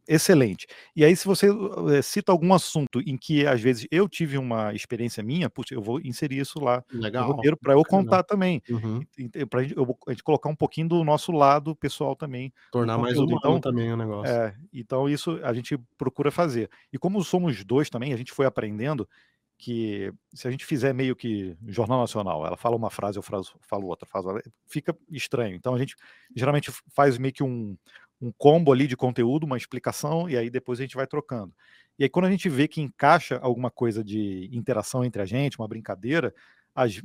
excelente. 0.07 0.67
E 0.95 1.05
aí, 1.05 1.15
se 1.15 1.25
você 1.25 1.47
é, 1.95 2.01
cita 2.01 2.31
algum 2.31 2.53
assunto 2.53 2.99
em 3.01 3.17
que, 3.17 3.45
às 3.45 3.61
vezes, 3.61 3.87
eu 3.89 4.09
tive 4.09 4.37
uma 4.37 4.73
experiência 4.73 5.23
minha, 5.23 5.49
putz, 5.49 5.71
eu 5.71 5.81
vou 5.81 5.99
inserir 6.01 6.39
isso 6.39 6.59
lá 6.59 6.83
Legal. 6.91 7.27
no 7.27 7.33
roteiro 7.33 7.57
para 7.57 7.73
eu 7.73 7.83
contar 7.83 8.23
também. 8.23 8.61
Uhum. 8.69 9.01
Para 9.49 9.61
a 9.61 9.63
gente, 9.63 9.75
a 10.07 10.11
gente 10.11 10.23
colocar 10.23 10.49
um 10.49 10.55
pouquinho 10.55 10.89
do 10.89 11.03
nosso 11.03 11.31
lado 11.31 11.75
pessoal 11.75 12.15
também. 12.15 12.51
Tornar 12.71 12.97
mais 12.97 13.17
humano 13.17 13.37
então, 13.37 13.61
também 13.61 13.91
o 13.91 13.97
negócio. 13.97 14.31
É, 14.33 14.53
então, 14.73 15.07
isso 15.07 15.39
a 15.43 15.53
gente 15.53 15.77
procura 15.97 16.31
fazer. 16.31 16.69
E 16.91 16.97
como 16.97 17.23
somos 17.23 17.63
dois 17.63 17.89
também, 17.89 18.13
a 18.13 18.17
gente 18.17 18.33
foi 18.33 18.45
aprendendo 18.45 19.07
que 19.61 20.11
se 20.33 20.47
a 20.47 20.51
gente 20.51 20.65
fizer 20.65 20.91
meio 20.91 21.15
que 21.15 21.55
jornal 21.67 21.99
nacional, 21.99 22.45
ela 22.45 22.57
fala 22.57 22.75
uma 22.75 22.89
frase, 22.89 23.19
eu 23.19 23.21
falo 23.23 23.85
outra, 23.85 24.07
faz, 24.07 24.25
fica 24.67 24.97
estranho. 25.11 25.55
Então 25.55 25.75
a 25.75 25.77
gente 25.77 25.95
geralmente 26.35 26.71
faz 26.95 27.19
meio 27.19 27.31
que 27.31 27.43
um, 27.43 27.77
um 28.19 28.31
combo 28.35 28.73
ali 28.73 28.87
de 28.87 28.97
conteúdo, 28.97 29.45
uma 29.45 29.57
explicação, 29.57 30.27
e 30.27 30.35
aí 30.35 30.49
depois 30.49 30.79
a 30.79 30.81
gente 30.81 30.95
vai 30.95 31.05
trocando. 31.05 31.53
E 31.99 32.03
aí 32.03 32.09
quando 32.09 32.25
a 32.25 32.31
gente 32.31 32.49
vê 32.49 32.67
que 32.67 32.81
encaixa 32.81 33.37
alguma 33.37 33.69
coisa 33.69 34.03
de 34.03 34.49
interação 34.51 35.05
entre 35.05 35.21
a 35.21 35.25
gente, 35.25 35.59
uma 35.59 35.67
brincadeira, 35.67 36.33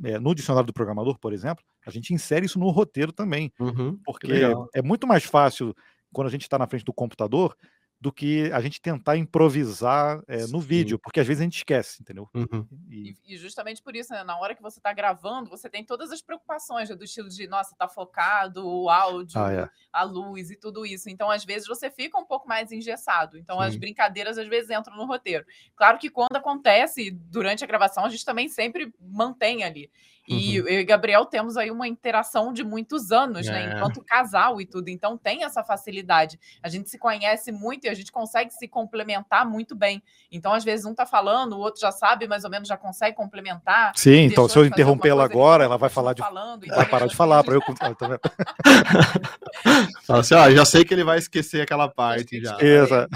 é, 0.05 0.19
no 0.19 0.35
dicionário 0.35 0.67
do 0.67 0.73
programador, 0.73 1.19
por 1.19 1.35
exemplo, 1.35 1.63
a 1.87 1.91
gente 1.91 2.15
insere 2.15 2.47
isso 2.47 2.59
no 2.59 2.71
roteiro 2.71 3.13
também. 3.13 3.53
Uhum, 3.61 4.01
porque 4.03 4.29
é 4.75 4.81
muito 4.81 5.07
mais 5.07 5.25
fácil 5.25 5.77
quando 6.11 6.29
a 6.29 6.31
gente 6.31 6.43
está 6.43 6.57
na 6.57 6.67
frente 6.67 6.87
do 6.87 6.93
computador 6.95 7.55
do 8.01 8.13
que 8.13 8.51
a 8.53 8.61
gente 8.61 8.81
tentar 8.81 9.17
improvisar 9.17 10.23
é, 10.29 10.47
no 10.49 10.61
vídeo, 10.61 10.99
porque 10.99 11.21
às 11.21 11.27
vezes 11.27 11.41
a 11.41 11.45
gente 11.45 11.57
esquece, 11.57 12.03
entendeu? 12.03 12.29
Uhum. 12.35 12.67
E... 12.91 13.17
e... 13.27 13.37
justamente 13.39 13.83
por 13.83 13.97
isso, 13.97 14.13
né, 14.13 14.23
na 14.23 14.39
hora 14.39 14.55
que 14.55 14.63
você 14.63 14.79
está 14.79 14.93
gravando, 14.93 15.49
você 15.49 15.69
tem 15.69 15.85
todas 15.85 16.13
as 16.13 16.21
preocupações 16.21 16.91
né, 16.91 16.95
do 16.95 17.05
estilo 17.05 17.29
de, 17.29 17.47
nossa, 17.47 17.75
tá 17.75 17.89
focado, 17.89 18.67
o 18.67 18.91
áudio, 18.91 19.41
ah, 19.41 19.53
é. 19.53 19.71
a 19.93 20.03
luz 20.03 20.51
e 20.51 20.57
tudo 20.57 20.85
isso. 20.85 21.09
Então, 21.09 21.31
às 21.31 21.45
vezes, 21.45 21.67
você 21.67 21.91
fica 21.91 22.19
um 22.19 22.25
pouco 22.25 22.47
mais 22.47 22.71
engessado. 22.71 23.39
Então, 23.39 23.59
Sim. 23.59 23.65
as 23.65 23.77
brincadeiras 23.77 24.37
às 24.37 24.47
vezes 24.47 24.71
entram 24.71 24.97
no 24.97 25.07
roteiro. 25.07 25.47
Claro 25.75 25.99
que 25.99 26.11
quando 26.11 26.37
acontece 26.37 27.11
durante 27.11 27.65
a 27.65 27.67
gravação, 27.67 28.05
a 28.05 28.09
gente 28.11 28.25
também 28.25 28.49
sempre 28.49 28.93
mantém 29.01 29.65
ali. 29.65 29.91
E 30.29 30.61
uhum. 30.61 30.69
eu 30.69 30.81
e 30.81 30.85
Gabriel 30.85 31.25
temos 31.25 31.57
aí 31.57 31.71
uma 31.71 31.87
interação 31.87 32.53
de 32.53 32.65
muitos 32.65 33.13
anos, 33.13 33.47
né? 33.47 33.63
é. 33.63 33.67
né? 33.67 33.75
Enquanto 33.77 34.03
casal 34.03 34.61
e 34.61 34.67
tudo. 34.67 34.89
Então 34.89 35.17
tem 35.17 35.45
essa 35.45 35.63
facilidade. 35.63 36.39
A 36.63 36.69
gente 36.69 36.91
se 36.91 36.99
conhece 36.99 37.53
muito 37.53 37.87
e 37.87 37.89
a 37.89 37.95
gente 37.95 38.11
consegue 38.11 38.53
se 38.53 38.67
complementar 38.67 39.47
muito 39.47 39.75
bem. 39.75 40.03
Então, 40.31 40.53
às 40.53 40.65
vezes, 40.65 40.85
um 40.85 40.95
tá 40.95 41.07
falando, 41.07 41.55
o 41.55 41.59
outro 41.59 41.81
já 41.81 41.93
sabe, 41.93 42.27
mais 42.27 42.45
ou 42.45 42.51
menos 42.51 42.69
já 42.69 42.77
consegue 42.77 43.17
complementar. 43.17 43.93
Sim, 43.95 44.23
então 44.23 44.49
se 44.49 44.59
eu 44.59 44.65
interromper 44.65 45.11
ela 45.11 45.25
agora, 45.25 45.65
ela 45.65 45.77
vai 45.77 45.89
falar 45.89 46.13
de. 46.13 46.23
Falando, 46.23 46.67
vai 46.67 46.89
parar 46.89 47.07
de 47.07 47.17
falar 47.17 47.45
para 47.45 47.55
eu. 47.55 47.61
Tá 47.61 47.97
Fala 50.07 50.21
assim, 50.21 50.35
ó, 50.35 50.51
já 50.51 50.65
sei 50.65 50.85
que 50.85 50.95
ele 50.95 51.05
vai 51.05 51.19
esquecer 51.19 51.61
aquela 51.61 51.89
parte 51.89 52.41
já. 52.41 52.57
Exato. 52.61 53.09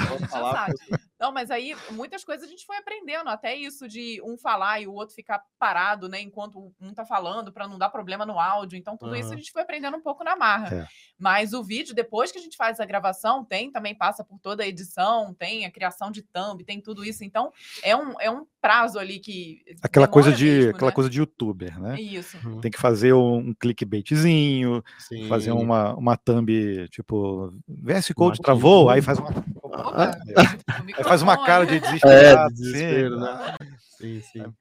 Não, 1.20 1.30
mas 1.30 1.50
aí 1.50 1.76
muitas 1.90 2.24
coisas 2.24 2.46
a 2.46 2.50
gente 2.50 2.64
foi 2.64 2.78
aprendendo, 2.78 3.28
até 3.28 3.54
isso 3.54 3.86
de 3.86 4.22
um 4.24 4.38
falar 4.38 4.80
e 4.80 4.86
o 4.86 4.94
outro 4.94 5.14
ficar 5.14 5.44
parado, 5.58 6.08
né, 6.08 6.18
enquanto 6.18 6.72
um 6.80 6.94
tá 6.94 7.04
falando, 7.04 7.52
para 7.52 7.68
não 7.68 7.76
dar 7.76 7.90
problema 7.90 8.24
no 8.24 8.40
áudio. 8.40 8.78
Então, 8.78 8.96
tudo 8.96 9.10
uhum. 9.10 9.16
isso 9.16 9.32
a 9.34 9.36
gente 9.36 9.52
foi 9.52 9.60
aprendendo 9.60 9.98
um 9.98 10.00
pouco 10.00 10.24
na 10.24 10.34
marra. 10.34 10.74
É. 10.74 10.86
Mas 11.18 11.52
o 11.52 11.62
vídeo, 11.62 11.94
depois 11.94 12.32
que 12.32 12.38
a 12.38 12.40
gente 12.40 12.56
faz 12.56 12.80
a 12.80 12.86
gravação, 12.86 13.44
tem 13.44 13.70
também 13.70 13.94
passa 13.94 14.24
por 14.24 14.38
toda 14.38 14.62
a 14.62 14.66
edição, 14.66 15.34
tem 15.34 15.66
a 15.66 15.70
criação 15.70 16.10
de 16.10 16.22
thumb, 16.22 16.64
tem 16.64 16.80
tudo 16.80 17.04
isso. 17.04 17.22
Então, 17.22 17.52
é 17.82 17.94
um, 17.94 18.18
é 18.18 18.30
um 18.30 18.46
prazo 18.60 18.98
ali 18.98 19.18
que. 19.18 19.62
Aquela 19.82 20.06
coisa 20.06 20.32
de 20.32 20.44
mesmo, 20.44 20.70
aquela 20.70 20.90
né? 20.90 20.94
coisa 20.94 21.10
de 21.10 21.18
youtuber, 21.18 21.80
né? 21.80 22.00
Isso. 22.00 22.36
Uhum. 22.44 22.60
Tem 22.60 22.70
que 22.70 22.78
fazer 22.78 23.12
um 23.12 23.54
clickbaitzinho, 23.54 24.84
Sim. 24.98 25.28
fazer 25.28 25.52
uma, 25.52 25.94
uma 25.94 26.16
thumb, 26.16 26.88
tipo, 26.88 27.52
VS 27.66 28.12
Code 28.14 28.40
travou, 28.40 28.90
aí 28.90 29.00
faz 29.00 29.18
uma. 29.18 29.30
Opa, 29.62 30.18
aí 30.96 31.04
faz 31.04 31.22
uma 31.22 31.44
cara 31.44 31.64
de 31.64 31.80
desesperado. 31.80 32.52
É, 32.52 32.54
de 32.54 32.54
desespero, 32.54 33.14
sim. 33.14 33.20
né? 33.20 33.56
Sim, 33.98 34.20
sim. 34.20 34.54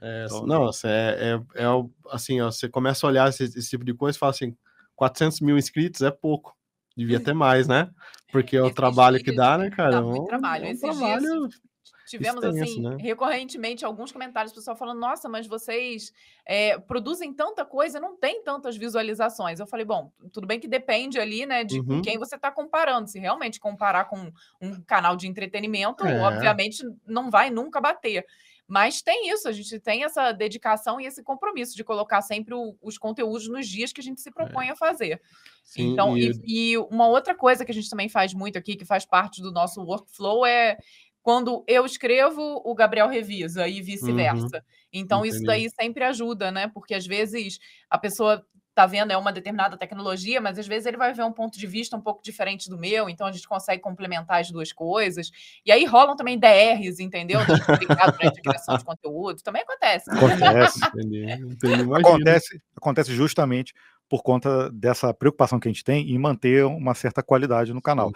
É, 0.00 0.26
então, 0.26 0.46
não, 0.46 0.70
é, 0.84 1.40
é, 1.54 1.62
é, 1.62 1.66
assim, 2.10 2.40
ó, 2.40 2.50
você 2.50 2.68
começa 2.68 3.06
a 3.06 3.08
olhar 3.08 3.28
esse, 3.28 3.44
esse, 3.44 3.70
tipo 3.70 3.84
de 3.84 3.94
coisa 3.94 4.16
e 4.16 4.18
fala 4.18 4.30
assim, 4.30 4.54
400 4.96 5.40
mil 5.40 5.56
inscritos 5.56 6.02
é 6.02 6.10
pouco, 6.10 6.54
devia 6.94 7.18
ter 7.20 7.32
mais, 7.32 7.66
né? 7.66 7.88
Porque 8.30 8.56
é 8.56 8.62
o 8.62 8.70
trabalho 8.70 9.22
que 9.22 9.34
dá, 9.34 9.56
né, 9.56 9.70
cara? 9.70 9.92
Dá 9.92 10.02
muito 10.02 10.26
trabalho. 10.26 10.66
É 10.66 10.72
um 10.72 10.76
trabalho 10.76 11.48
dias 11.48 11.60
tivemos 12.06 12.44
assim 12.44 12.80
né? 12.80 12.96
recorrentemente 12.98 13.84
alguns 13.84 14.12
comentários 14.12 14.52
do 14.52 14.56
pessoal 14.56 14.76
falando 14.76 15.00
nossa 15.00 15.28
mas 15.28 15.46
vocês 15.46 16.12
é, 16.46 16.78
produzem 16.78 17.32
tanta 17.32 17.64
coisa 17.64 17.98
não 18.00 18.16
tem 18.16 18.42
tantas 18.42 18.76
visualizações 18.76 19.60
eu 19.60 19.66
falei 19.66 19.84
bom 19.84 20.12
tudo 20.32 20.46
bem 20.46 20.60
que 20.60 20.68
depende 20.68 21.18
ali 21.18 21.46
né 21.46 21.64
de 21.64 21.80
uhum. 21.80 22.02
quem 22.02 22.18
você 22.18 22.36
está 22.36 22.50
comparando 22.50 23.08
se 23.08 23.18
realmente 23.18 23.58
comparar 23.58 24.04
com 24.04 24.32
um 24.60 24.80
canal 24.82 25.16
de 25.16 25.26
entretenimento 25.26 26.06
é. 26.06 26.20
obviamente 26.20 26.82
não 27.06 27.30
vai 27.30 27.50
nunca 27.50 27.80
bater 27.80 28.24
mas 28.66 29.02
tem 29.02 29.30
isso, 29.30 29.46
a 29.46 29.52
gente 29.52 29.78
tem 29.78 30.04
essa 30.04 30.32
dedicação 30.32 30.98
e 31.00 31.06
esse 31.06 31.22
compromisso 31.22 31.76
de 31.76 31.84
colocar 31.84 32.22
sempre 32.22 32.54
o, 32.54 32.74
os 32.80 32.96
conteúdos 32.96 33.46
nos 33.48 33.68
dias 33.68 33.92
que 33.92 34.00
a 34.00 34.04
gente 34.04 34.22
se 34.22 34.30
propõe 34.30 34.68
é. 34.68 34.70
a 34.70 34.76
fazer. 34.76 35.20
Sim, 35.62 35.92
então, 35.92 36.16
e... 36.16 36.32
E, 36.44 36.72
e... 36.72 36.78
uma 36.78 37.06
outra 37.06 37.34
coisa 37.34 37.64
que 37.64 37.70
a 37.70 37.74
gente 37.74 37.90
também 37.90 38.08
faz 38.08 38.32
muito 38.32 38.58
aqui, 38.58 38.74
que 38.74 38.84
faz 38.84 39.04
parte 39.04 39.42
do 39.42 39.52
nosso 39.52 39.82
workflow, 39.82 40.46
é 40.46 40.78
quando 41.24 41.64
eu 41.66 41.86
escrevo, 41.86 42.60
o 42.62 42.74
Gabriel 42.74 43.08
revisa 43.08 43.66
e 43.66 43.80
vice-versa. 43.80 44.58
Uhum. 44.58 44.62
Então, 44.92 45.20
Entendi. 45.20 45.36
isso 45.36 45.46
daí 45.46 45.70
sempre 45.70 46.04
ajuda, 46.04 46.50
né? 46.50 46.68
Porque 46.68 46.94
às 46.94 47.06
vezes 47.06 47.58
a 47.88 47.96
pessoa 47.96 48.44
tá 48.74 48.84
vendo 48.84 49.10
é 49.10 49.16
uma 49.16 49.32
determinada 49.32 49.74
tecnologia, 49.78 50.38
mas 50.38 50.58
às 50.58 50.66
vezes 50.66 50.84
ele 50.84 50.98
vai 50.98 51.14
ver 51.14 51.22
um 51.22 51.32
ponto 51.32 51.58
de 51.58 51.66
vista 51.66 51.96
um 51.96 52.00
pouco 52.00 52.22
diferente 52.22 52.68
do 52.68 52.76
meu, 52.76 53.08
então 53.08 53.26
a 53.26 53.32
gente 53.32 53.48
consegue 53.48 53.80
complementar 53.80 54.40
as 54.40 54.50
duas 54.50 54.70
coisas. 54.70 55.30
E 55.64 55.72
aí 55.72 55.86
rolam 55.86 56.14
também 56.14 56.38
DRs, 56.38 57.00
entendeu? 57.00 57.40
Obrigado 57.40 58.18
para 58.18 58.28
a 58.28 58.32
criação 58.32 58.76
de 58.76 58.84
conteúdo, 58.84 59.42
também 59.42 59.62
acontece. 59.62 60.10
Acontece, 60.10 60.80
entendi, 60.84 61.24
entendi, 61.24 61.94
acontece, 61.94 62.60
acontece 62.76 63.14
justamente 63.14 63.72
por 64.08 64.22
conta 64.22 64.70
dessa 64.70 65.12
preocupação 65.14 65.58
que 65.58 65.68
a 65.68 65.72
gente 65.72 65.84
tem 65.84 66.10
em 66.10 66.18
manter 66.18 66.64
uma 66.64 66.94
certa 66.94 67.22
qualidade 67.22 67.72
no 67.72 67.80
canal. 67.80 68.12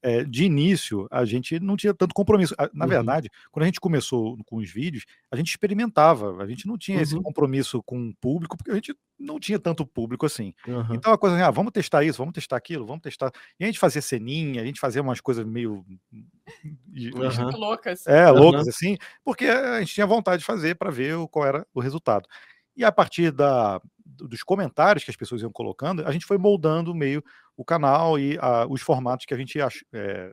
É, 0.00 0.24
de 0.24 0.44
início, 0.44 1.06
a 1.10 1.24
gente 1.24 1.58
não 1.60 1.76
tinha 1.76 1.92
tanto 1.92 2.14
compromisso. 2.14 2.54
Na 2.72 2.84
uhum. 2.84 2.90
verdade, 2.90 3.30
quando 3.50 3.64
a 3.64 3.66
gente 3.66 3.80
começou 3.80 4.36
com 4.46 4.56
os 4.56 4.70
vídeos, 4.70 5.04
a 5.30 5.36
gente 5.36 5.50
experimentava, 5.50 6.42
a 6.42 6.46
gente 6.46 6.66
não 6.66 6.78
tinha 6.78 6.98
uhum. 6.98 7.02
esse 7.02 7.20
compromisso 7.20 7.82
com 7.82 8.08
o 8.08 8.14
público, 8.14 8.56
porque 8.56 8.70
a 8.70 8.74
gente 8.74 8.94
não 9.18 9.38
tinha 9.38 9.58
tanto 9.58 9.86
público 9.86 10.26
assim. 10.26 10.54
Uhum. 10.66 10.94
Então 10.94 11.12
a 11.12 11.18
coisa 11.18 11.36
assim, 11.36 11.44
ah, 11.44 11.50
vamos 11.50 11.72
testar 11.72 12.04
isso, 12.04 12.18
vamos 12.18 12.34
testar 12.34 12.56
aquilo, 12.56 12.86
vamos 12.86 13.02
testar. 13.02 13.30
E 13.58 13.64
a 13.64 13.66
gente 13.66 13.78
fazia 13.78 14.02
ceninha, 14.02 14.62
a 14.62 14.64
gente 14.64 14.80
fazia 14.80 15.02
umas 15.02 15.20
coisas 15.20 15.44
meio. 15.44 15.84
Uhum. 16.94 17.50
Loucas. 17.56 18.06
É, 18.06 18.30
loucas 18.30 18.68
assim, 18.68 18.96
porque 19.24 19.46
a 19.46 19.80
gente 19.80 19.94
tinha 19.94 20.06
vontade 20.06 20.40
de 20.40 20.46
fazer 20.46 20.76
para 20.76 20.90
ver 20.90 21.16
qual 21.28 21.46
era 21.46 21.66
o 21.74 21.80
resultado. 21.80 22.28
E 22.76 22.84
a 22.84 22.90
partir 22.90 23.30
da, 23.30 23.80
dos 24.16 24.42
comentários 24.42 25.04
que 25.04 25.10
as 25.10 25.16
pessoas 25.16 25.42
iam 25.42 25.52
colocando, 25.52 26.06
a 26.06 26.12
gente 26.12 26.26
foi 26.26 26.38
moldando 26.38 26.94
meio 26.94 27.22
o 27.56 27.64
canal 27.64 28.18
e 28.18 28.38
a, 28.40 28.66
os 28.66 28.80
formatos 28.82 29.26
que 29.26 29.34
a 29.34 29.36
gente 29.36 29.60
ach, 29.60 29.82
é, 29.92 30.32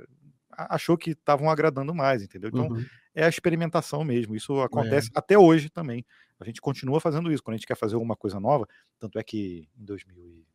achou 0.52 0.98
que 0.98 1.12
estavam 1.12 1.50
agradando 1.50 1.94
mais, 1.94 2.22
entendeu? 2.24 2.50
Então 2.50 2.68
uhum. 2.68 2.86
é 3.16 3.26
a 3.26 3.30
experimentação 3.30 4.04
mesmo. 4.04 4.36
Isso 4.36 4.60
acontece 4.62 5.10
é. 5.10 5.12
até 5.20 5.38
hoje 5.38 5.70
também. 5.70 6.06
A 6.40 6.46
gente 6.46 6.62
continua 6.62 7.00
fazendo 7.02 7.32
isso 7.32 7.44
quando 7.44 7.56
a 7.56 7.58
gente 7.58 7.68
quer 7.68 7.76
fazer 7.76 7.96
alguma 7.96 8.16
coisa 8.16 8.40
nova. 8.40 8.68
Tanto 8.98 9.20
é 9.20 9.24
que 9.24 9.68
em 9.78 9.86
2000 9.86 10.46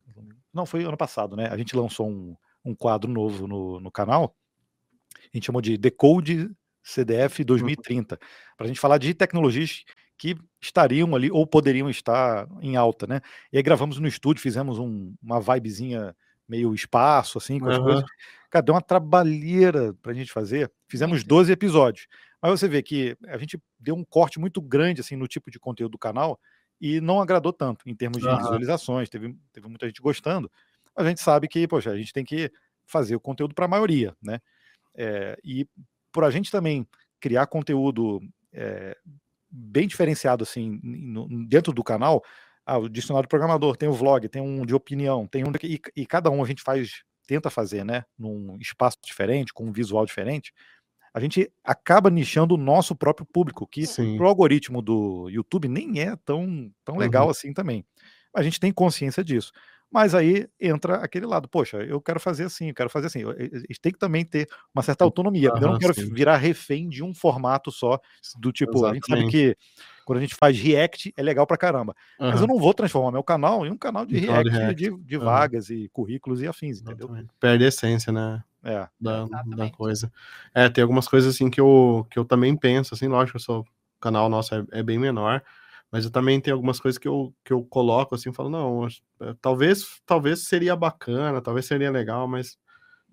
não 0.53 0.65
foi 0.65 0.83
ano 0.83 0.97
passado, 0.97 1.35
né? 1.35 1.47
A 1.47 1.57
gente 1.57 1.75
lançou 1.75 2.07
um, 2.07 2.35
um 2.63 2.73
quadro 2.73 3.11
novo 3.11 3.47
no, 3.47 3.79
no 3.79 3.91
canal. 3.91 4.35
A 5.15 5.37
gente 5.37 5.45
chamou 5.45 5.61
de 5.61 5.77
Decode 5.77 6.49
CDF 6.81 7.43
2030 7.43 8.15
uhum. 8.15 8.19
para 8.57 8.65
a 8.65 8.67
gente 8.67 8.79
falar 8.79 8.97
de 8.97 9.13
tecnologias 9.13 9.83
que 10.17 10.35
estariam 10.61 11.15
ali 11.15 11.29
ou 11.31 11.45
poderiam 11.45 11.89
estar 11.89 12.47
em 12.61 12.75
alta, 12.75 13.05
né? 13.05 13.21
E 13.51 13.57
aí 13.57 13.63
gravamos 13.63 13.99
no 13.99 14.07
estúdio, 14.07 14.41
fizemos 14.41 14.79
um, 14.79 15.13
uma 15.21 15.39
vibezinha 15.39 16.15
meio 16.47 16.73
espaço, 16.73 17.37
assim, 17.37 17.59
com 17.59 17.69
as 17.69 17.77
uhum. 17.77 17.83
coisas. 17.83 18.03
Cara, 18.49 18.63
deu 18.63 18.75
uma 18.75 18.81
trabalheira 18.81 19.93
pra 20.01 20.13
gente 20.13 20.31
fazer. 20.31 20.71
Fizemos 20.87 21.23
12 21.23 21.51
episódios. 21.51 22.07
Mas 22.41 22.59
você 22.59 22.67
vê 22.67 22.81
que 22.81 23.17
a 23.27 23.37
gente 23.37 23.59
deu 23.79 23.95
um 23.95 24.03
corte 24.03 24.39
muito 24.39 24.61
grande, 24.61 25.01
assim, 25.01 25.15
no 25.15 25.27
tipo 25.27 25.49
de 25.49 25.59
conteúdo 25.59 25.93
do 25.93 25.97
canal 25.97 26.39
e 26.79 27.01
não 27.01 27.19
agradou 27.19 27.51
tanto 27.51 27.89
em 27.89 27.95
termos 27.95 28.19
de 28.19 28.27
uhum. 28.27 28.37
visualizações. 28.37 29.09
Teve, 29.09 29.35
teve 29.51 29.67
muita 29.67 29.87
gente 29.87 30.01
gostando. 30.01 30.51
Mas 30.95 31.05
a 31.05 31.09
gente 31.09 31.21
sabe 31.21 31.47
que, 31.47 31.67
poxa, 31.67 31.91
a 31.91 31.97
gente 31.97 32.13
tem 32.13 32.23
que 32.23 32.51
fazer 32.85 33.15
o 33.15 33.19
conteúdo 33.19 33.55
para 33.55 33.65
a 33.65 33.69
maioria, 33.69 34.15
né? 34.21 34.39
É, 34.95 35.37
e 35.43 35.67
por 36.11 36.23
a 36.23 36.29
gente 36.29 36.51
também 36.51 36.87
criar 37.19 37.47
conteúdo 37.47 38.21
é, 38.53 38.95
bem 39.55 39.87
diferenciado 39.87 40.43
assim 40.43 40.79
no, 40.83 41.27
dentro 41.47 41.71
do 41.71 41.83
canal. 41.83 42.23
Ah, 42.65 42.77
o 42.77 42.89
dicionário 42.89 43.29
programador, 43.29 43.77
tem 43.77 43.87
o 43.87 43.93
vlog, 43.93 44.27
tem 44.27 44.41
um 44.41 44.65
de 44.65 44.73
opinião, 44.73 45.27
tem 45.27 45.43
um 45.43 45.51
e, 45.63 45.79
e 45.95 46.05
cada 46.05 46.31
um 46.31 46.43
a 46.43 46.47
gente 46.47 46.63
faz, 46.63 47.03
tenta 47.27 47.49
fazer, 47.49 47.85
né, 47.85 48.03
num 48.17 48.57
espaço 48.59 48.97
diferente, 49.03 49.53
com 49.53 49.65
um 49.65 49.71
visual 49.71 50.05
diferente. 50.05 50.51
A 51.13 51.19
gente 51.19 51.49
acaba 51.63 52.09
nichando 52.09 52.55
o 52.55 52.57
nosso 52.57 52.95
próprio 52.95 53.25
público, 53.25 53.65
que 53.65 53.85
o 54.19 54.23
algoritmo 54.25 54.81
do 54.81 55.29
YouTube 55.29 55.67
nem 55.67 56.01
é 56.01 56.15
tão, 56.25 56.69
tão 56.83 56.97
legal 56.97 57.25
uhum. 57.25 57.31
assim 57.31 57.53
também. 57.53 57.85
A 58.35 58.43
gente 58.43 58.59
tem 58.59 58.73
consciência 58.73 59.23
disso. 59.23 59.53
Mas 59.91 60.13
aí 60.13 60.47
entra 60.59 60.95
aquele 60.95 61.25
lado, 61.25 61.47
poxa, 61.47 61.77
eu 61.77 62.01
quero 62.01 62.19
fazer 62.19 62.45
assim, 62.45 62.69
eu 62.69 62.73
quero 62.73 62.89
fazer 62.89 63.07
assim. 63.07 63.23
A 63.23 63.43
gente 63.43 63.79
tem 63.81 63.91
que 63.91 63.99
também 63.99 64.25
ter 64.25 64.47
uma 64.73 64.83
certa 64.83 65.03
autonomia. 65.03 65.53
Uhum, 65.53 65.61
eu 65.61 65.67
não 65.71 65.79
quero 65.79 65.93
sim. 65.93 66.11
virar 66.13 66.37
refém 66.37 66.89
de 66.89 67.03
um 67.03 67.13
formato 67.13 67.71
só, 67.71 67.99
do 68.37 68.51
tipo, 68.51 68.77
Exatamente. 68.77 69.11
a 69.11 69.15
gente 69.15 69.21
sabe 69.21 69.31
que 69.31 69.57
quando 70.05 70.19
a 70.19 70.21
gente 70.21 70.35
faz 70.35 70.57
react 70.57 71.13
é 71.17 71.23
legal 71.23 71.47
pra 71.47 71.57
caramba. 71.57 71.95
Uhum. 72.19 72.29
Mas 72.29 72.41
eu 72.41 72.47
não 72.47 72.59
vou 72.59 72.73
transformar 72.73 73.11
meu 73.11 73.23
canal 73.23 73.65
em 73.65 73.71
um 73.71 73.77
canal 73.77 74.05
de 74.05 74.17
react, 74.17 74.49
react. 74.49 74.75
De, 74.75 74.97
de, 74.97 75.17
vagas 75.17 75.69
uhum. 75.69 75.75
e 75.75 75.89
currículos 75.89 76.41
e 76.41 76.47
afins, 76.47 76.81
entendeu? 76.81 77.09
Perde 77.39 77.65
a 77.65 77.67
essência, 77.67 78.13
né? 78.13 78.43
É. 78.63 78.87
Da, 78.99 79.25
da, 79.25 79.69
coisa. 79.69 80.11
É, 80.53 80.67
tem 80.69 80.81
algumas 80.81 81.07
coisas 81.07 81.33
assim 81.33 81.49
que 81.49 81.61
eu, 81.61 82.05
que 82.09 82.17
eu 82.17 82.25
também 82.25 82.55
penso, 82.55 82.93
assim, 82.93 83.07
lógico, 83.07 83.37
o 83.51 83.65
canal 83.99 84.27
nosso 84.27 84.55
é, 84.55 84.65
é 84.71 84.83
bem 84.83 84.97
menor, 84.97 85.43
mas 85.95 86.03
eu 86.03 86.11
também 86.11 86.41
tenho 86.41 86.57
algumas 86.57 86.77
coisas 86.77 86.97
que 86.97 87.07
eu, 87.07 87.33
que 87.41 87.53
eu 87.53 87.63
coloco 87.63 88.15
assim, 88.15 88.33
falo, 88.33 88.49
não, 88.49 88.85
é, 88.85 89.33
talvez, 89.39 90.01
talvez 90.05 90.45
seria 90.45 90.75
bacana, 90.75 91.41
talvez 91.41 91.65
seria 91.67 91.89
legal, 91.89 92.27
mas 92.27 92.57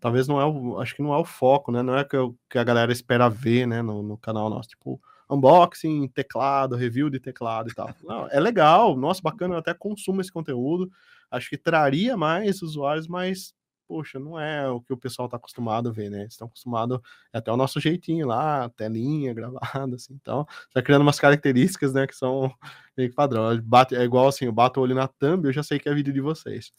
talvez 0.01 0.26
não 0.26 0.41
é 0.41 0.45
o, 0.45 0.80
acho 0.80 0.97
que 0.97 1.01
não 1.01 1.14
é 1.14 1.16
o 1.16 1.24
foco, 1.24 1.70
né? 1.70 1.80
Não 1.80 1.97
é 1.97 2.03
que, 2.03 2.16
que 2.51 2.59
a 2.59 2.64
galera 2.64 2.91
espera 2.91 3.28
ver, 3.28 3.68
né, 3.68 3.83
no, 3.83 4.03
no 4.03 4.18
canal 4.18 4.51
nosso, 4.51 4.70
tipo, 4.70 5.01
unboxing, 5.30 6.09
teclado, 6.09 6.74
review 6.74 7.09
de 7.09 7.20
teclado 7.20 7.70
e 7.70 7.72
tal. 7.72 7.89
Não, 8.03 8.26
é 8.28 8.41
legal, 8.41 8.97
nossa, 8.97 9.22
bacana, 9.22 9.55
eu 9.55 9.59
até 9.59 9.72
consumo 9.72 10.20
esse 10.20 10.33
conteúdo, 10.33 10.91
acho 11.30 11.49
que 11.49 11.57
traria 11.57 12.16
mais 12.16 12.62
usuários, 12.62 13.07
mas 13.07 13.55
poxa, 13.87 14.18
não 14.18 14.39
é 14.39 14.68
o 14.68 14.80
que 14.80 14.93
o 14.93 14.97
pessoal 14.97 15.26
está 15.26 15.37
acostumado 15.37 15.89
a 15.89 15.93
ver, 15.93 16.11
né? 16.11 16.20
Eles 16.20 16.35
estão 16.35 16.47
acostumados 16.47 17.01
é 17.33 17.39
até 17.39 17.53
o 17.53 17.57
nosso 17.57 17.80
jeitinho 17.80 18.26
lá, 18.26 18.68
telinha 18.70 19.35
gravada, 19.35 19.97
assim. 19.97 20.14
Então, 20.20 20.47
já 20.74 20.83
criando 20.83 21.03
umas 21.03 21.18
características, 21.20 21.93
né, 21.93 22.07
que 22.07 22.14
são 22.14 22.53
meio 22.97 23.11
que 23.11 23.16
padrão. 23.16 23.61
Bate, 23.62 23.95
é 23.95 24.03
igual 24.03 24.28
assim, 24.28 24.47
eu 24.47 24.53
bato 24.53 24.80
o 24.80 24.83
olho 24.83 24.95
na 24.95 25.09
thumb, 25.09 25.47
eu 25.47 25.53
já 25.53 25.62
sei 25.62 25.78
que 25.78 25.89
é 25.89 25.95
vídeo 25.95 26.12
de 26.12 26.20
vocês. 26.20 26.72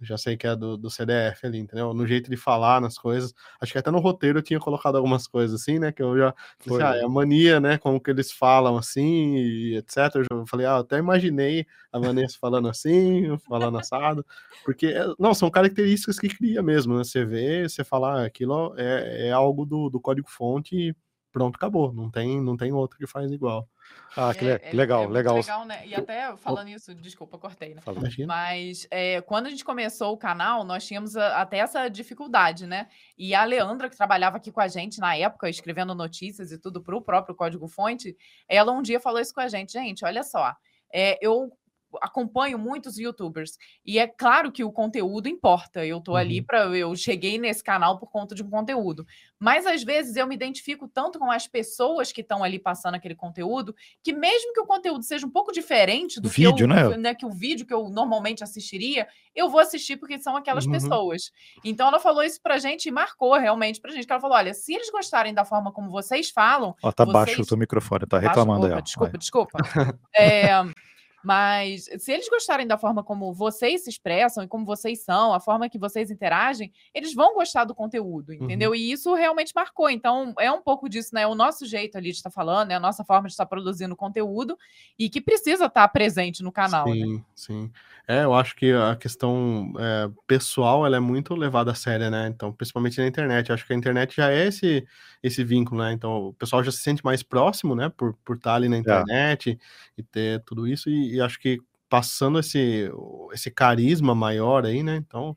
Já 0.00 0.16
sei 0.16 0.36
que 0.36 0.46
é 0.46 0.54
do, 0.54 0.76
do 0.76 0.90
CDF 0.90 1.46
ali, 1.46 1.58
entendeu? 1.58 1.92
No 1.92 2.06
jeito 2.06 2.30
de 2.30 2.36
falar 2.36 2.80
nas 2.80 2.96
coisas. 2.96 3.34
Acho 3.60 3.72
que 3.72 3.78
até 3.78 3.90
no 3.90 3.98
roteiro 3.98 4.38
eu 4.38 4.42
tinha 4.42 4.60
colocado 4.60 4.96
algumas 4.96 5.26
coisas 5.26 5.60
assim, 5.60 5.78
né? 5.78 5.90
Que 5.90 6.02
eu 6.02 6.16
já. 6.16 6.34
Foi. 6.60 6.82
Ah, 6.82 6.96
é 6.96 7.04
a 7.04 7.08
mania, 7.08 7.58
né? 7.58 7.78
Como 7.78 8.00
que 8.00 8.10
eles 8.10 8.30
falam 8.30 8.76
assim, 8.76 9.36
e 9.36 9.76
etc. 9.76 9.96
Eu 10.14 10.24
já 10.24 10.46
falei, 10.46 10.66
ah, 10.66 10.78
até 10.78 10.98
imaginei 10.98 11.66
a 11.92 11.98
Vanessa 11.98 12.38
falando 12.40 12.68
assim, 12.68 13.36
falando 13.48 13.78
assado. 13.78 14.24
Porque, 14.64 14.86
é, 14.86 15.04
não, 15.18 15.34
são 15.34 15.50
características 15.50 16.18
que 16.18 16.28
cria 16.28 16.62
mesmo, 16.62 16.96
né? 16.96 17.04
Você 17.04 17.24
vê, 17.24 17.68
você 17.68 17.82
fala, 17.82 18.22
ah, 18.22 18.26
aquilo 18.26 18.74
é, 18.76 19.28
é 19.28 19.32
algo 19.32 19.66
do, 19.66 19.90
do 19.90 20.00
código-fonte 20.00 20.94
pronto, 21.38 21.54
acabou. 21.54 21.92
Não 21.92 22.10
tem, 22.10 22.40
não 22.40 22.56
tem 22.56 22.72
outro 22.72 22.98
que 22.98 23.06
faz 23.06 23.30
igual. 23.30 23.68
Ah, 24.16 24.34
que, 24.34 24.44
é, 24.44 24.70
legal, 24.72 25.02
é, 25.02 25.04
é 25.04 25.08
legal. 25.08 25.36
legal 25.36 25.64
né? 25.64 25.86
E 25.86 25.94
até 25.94 26.36
falando 26.36 26.68
isso, 26.68 26.92
desculpa, 26.94 27.38
cortei, 27.38 27.74
né? 27.74 27.80
Mas 28.26 28.86
é, 28.90 29.20
quando 29.20 29.46
a 29.46 29.50
gente 29.50 29.64
começou 29.64 30.12
o 30.12 30.16
canal, 30.16 30.64
nós 30.64 30.84
tínhamos 30.84 31.16
a, 31.16 31.40
até 31.40 31.58
essa 31.58 31.88
dificuldade, 31.88 32.66
né? 32.66 32.88
E 33.16 33.34
a 33.34 33.44
Leandra, 33.44 33.88
que 33.88 33.96
trabalhava 33.96 34.36
aqui 34.36 34.50
com 34.50 34.60
a 34.60 34.66
gente 34.66 34.98
na 34.98 35.16
época, 35.16 35.48
escrevendo 35.48 35.94
notícias 35.94 36.50
e 36.50 36.58
tudo 36.58 36.82
para 36.82 36.96
o 36.96 37.00
próprio 37.00 37.36
código-fonte, 37.36 38.16
ela 38.48 38.72
um 38.72 38.82
dia 38.82 38.98
falou 38.98 39.20
isso 39.20 39.32
com 39.32 39.40
a 39.40 39.48
gente, 39.48 39.72
gente, 39.72 40.04
olha 40.04 40.24
só. 40.24 40.54
É, 40.92 41.18
eu 41.24 41.52
acompanho 42.00 42.58
muitos 42.58 42.98
youtubers 42.98 43.56
e 43.84 43.98
é 43.98 44.06
claro 44.06 44.52
que 44.52 44.62
o 44.64 44.72
conteúdo 44.72 45.28
importa. 45.28 45.84
Eu 45.84 46.00
tô 46.00 46.12
uhum. 46.12 46.18
ali 46.18 46.42
para 46.42 46.64
eu 46.76 46.94
cheguei 46.94 47.38
nesse 47.38 47.62
canal 47.62 47.98
por 47.98 48.10
conta 48.10 48.34
de 48.34 48.42
um 48.42 48.50
conteúdo, 48.50 49.06
mas 49.38 49.66
às 49.66 49.82
vezes 49.82 50.16
eu 50.16 50.26
me 50.26 50.34
identifico 50.34 50.88
tanto 50.88 51.18
com 51.18 51.30
as 51.30 51.46
pessoas 51.46 52.12
que 52.12 52.20
estão 52.20 52.42
ali 52.44 52.58
passando 52.58 52.94
aquele 52.94 53.14
conteúdo, 53.14 53.74
que 54.02 54.12
mesmo 54.12 54.52
que 54.52 54.60
o 54.60 54.66
conteúdo 54.66 55.02
seja 55.02 55.26
um 55.26 55.30
pouco 55.30 55.52
diferente 55.52 56.20
do 56.20 56.28
vídeo, 56.28 56.54
que, 56.54 56.62
eu, 56.62 56.68
né? 56.68 56.96
né? 56.96 57.14
que 57.14 57.26
o 57.26 57.30
vídeo 57.30 57.66
que 57.66 57.72
eu 57.72 57.88
normalmente 57.88 58.42
assistiria, 58.44 59.06
eu 59.34 59.48
vou 59.48 59.60
assistir 59.60 59.96
porque 59.96 60.18
são 60.18 60.36
aquelas 60.36 60.66
uhum. 60.66 60.72
pessoas. 60.72 61.30
Então 61.64 61.88
ela 61.88 62.00
falou 62.00 62.22
isso 62.22 62.40
pra 62.42 62.58
gente 62.58 62.86
e 62.86 62.92
marcou 62.92 63.36
realmente 63.36 63.80
pra 63.80 63.92
gente. 63.92 64.06
Que 64.06 64.12
ela 64.12 64.20
falou: 64.20 64.36
olha, 64.36 64.52
se 64.52 64.74
eles 64.74 64.90
gostarem 64.90 65.32
da 65.32 65.44
forma 65.44 65.72
como 65.72 65.90
vocês 65.90 66.30
falam. 66.30 66.74
Ó, 66.82 66.92
tá 66.92 67.04
vocês... 67.04 67.12
baixo 67.12 67.42
o 67.42 67.46
teu 67.46 67.56
microfone, 67.56 68.06
tá 68.06 68.18
reclamando 68.18 68.66
aí. 68.66 68.82
Desculpa, 68.82 69.18
desculpa. 69.18 69.58
é, 70.14 70.48
mas 71.22 71.88
se 71.98 72.12
eles 72.12 72.28
gostarem 72.28 72.66
da 72.66 72.78
forma 72.78 73.02
como 73.02 73.32
vocês 73.32 73.84
se 73.84 73.90
expressam 73.90 74.44
e 74.44 74.48
como 74.48 74.64
vocês 74.64 75.02
são, 75.02 75.34
a 75.34 75.40
forma 75.40 75.68
que 75.68 75.78
vocês 75.78 76.10
interagem, 76.10 76.72
eles 76.94 77.14
vão 77.14 77.34
gostar 77.34 77.64
do 77.64 77.74
conteúdo, 77.74 78.30
uhum. 78.30 78.44
entendeu? 78.44 78.70
Uhum. 78.70 78.76
E 78.76 78.92
isso 78.92 79.12
realmente 79.14 79.52
marcou. 79.54 79.90
Então, 79.90 80.32
é 80.38 80.50
um 80.50 80.62
pouco 80.62 80.88
disso, 80.88 81.14
né? 81.14 81.26
O 81.26 81.34
nosso 81.34 81.66
jeito 81.66 81.98
ali 81.98 82.10
de 82.10 82.16
estar 82.16 82.30
falando, 82.30 82.70
é 82.70 82.74
a 82.74 82.80
nossa 82.80 83.04
forma 83.04 83.26
de 83.28 83.32
estar 83.32 83.46
produzindo 83.46 83.96
conteúdo 83.96 84.56
e 84.98 85.08
que 85.08 85.20
precisa 85.20 85.66
estar 85.66 85.88
presente 85.88 86.42
no 86.42 86.52
canal. 86.52 86.86
Sim, 86.86 87.16
né? 87.16 87.24
sim. 87.34 87.72
É, 88.10 88.24
eu 88.24 88.32
acho 88.32 88.56
que 88.56 88.72
a 88.72 88.96
questão 88.96 89.70
é, 89.78 90.10
pessoal 90.26 90.86
ela 90.86 90.96
é 90.96 91.00
muito 91.00 91.34
levada 91.34 91.72
a 91.72 91.74
sério, 91.74 92.10
né? 92.10 92.26
Então, 92.28 92.50
principalmente 92.50 92.98
na 92.98 93.06
internet. 93.06 93.50
Eu 93.50 93.54
acho 93.54 93.66
que 93.66 93.72
a 93.74 93.76
internet 93.76 94.16
já 94.16 94.30
é 94.30 94.46
esse, 94.46 94.86
esse 95.22 95.44
vínculo, 95.44 95.82
né? 95.82 95.92
Então, 95.92 96.28
o 96.28 96.32
pessoal 96.32 96.64
já 96.64 96.72
se 96.72 96.78
sente 96.78 97.04
mais 97.04 97.22
próximo, 97.22 97.74
né? 97.74 97.90
Por, 97.90 98.14
por 98.24 98.36
estar 98.36 98.54
ali 98.54 98.66
na 98.66 98.76
é. 98.76 98.78
internet 98.78 99.50
é. 99.50 100.00
e 100.00 100.02
ter 100.02 100.42
tudo 100.44 100.66
isso. 100.66 100.88
E, 100.88 101.16
e, 101.16 101.20
acho 101.20 101.38
que 101.38 101.60
passando 101.86 102.38
esse, 102.38 102.90
esse 103.34 103.50
carisma 103.50 104.14
maior 104.14 104.64
aí, 104.64 104.82
né? 104.82 104.96
Então, 104.96 105.36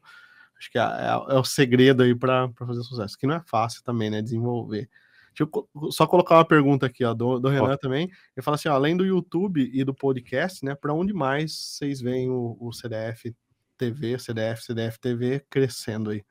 acho 0.57 0.72
que 0.72 0.80
é, 0.80 0.82
é, 0.82 1.36
é 1.36 1.38
o 1.38 1.43
segredo 1.43 2.03
aí 2.03 2.15
para 2.15 2.49
fazer 2.53 2.84
sucesso, 2.84 3.17
que 3.17 3.28
não 3.28 3.36
é 3.36 3.41
fácil 3.45 3.84
também, 3.84 4.09
né? 4.09 4.22
Desenvolver. 4.22 4.89
Deixa 5.34 5.49
eu 5.49 5.91
só 5.91 6.05
colocar 6.05 6.36
uma 6.36 6.45
pergunta 6.45 6.86
aqui, 6.86 7.05
ó, 7.05 7.13
do, 7.13 7.39
do 7.39 7.47
Renan 7.47 7.77
também. 7.77 8.03
Ele 8.36 8.43
fala 8.43 8.55
assim: 8.55 8.67
ó, 8.69 8.73
além 8.73 8.97
do 8.97 9.05
YouTube 9.05 9.69
e 9.73 9.84
do 9.84 9.93
podcast, 9.93 10.63
né? 10.63 10.75
Para 10.75 10.93
onde 10.93 11.13
mais 11.13 11.53
vocês 11.53 12.01
veem 12.01 12.29
o, 12.29 12.57
o 12.59 12.73
CDF 12.73 13.34
TV, 13.77 14.19
CDF, 14.19 14.63
CDF 14.63 14.99
TV 14.99 15.45
crescendo 15.49 16.09
aí? 16.09 16.23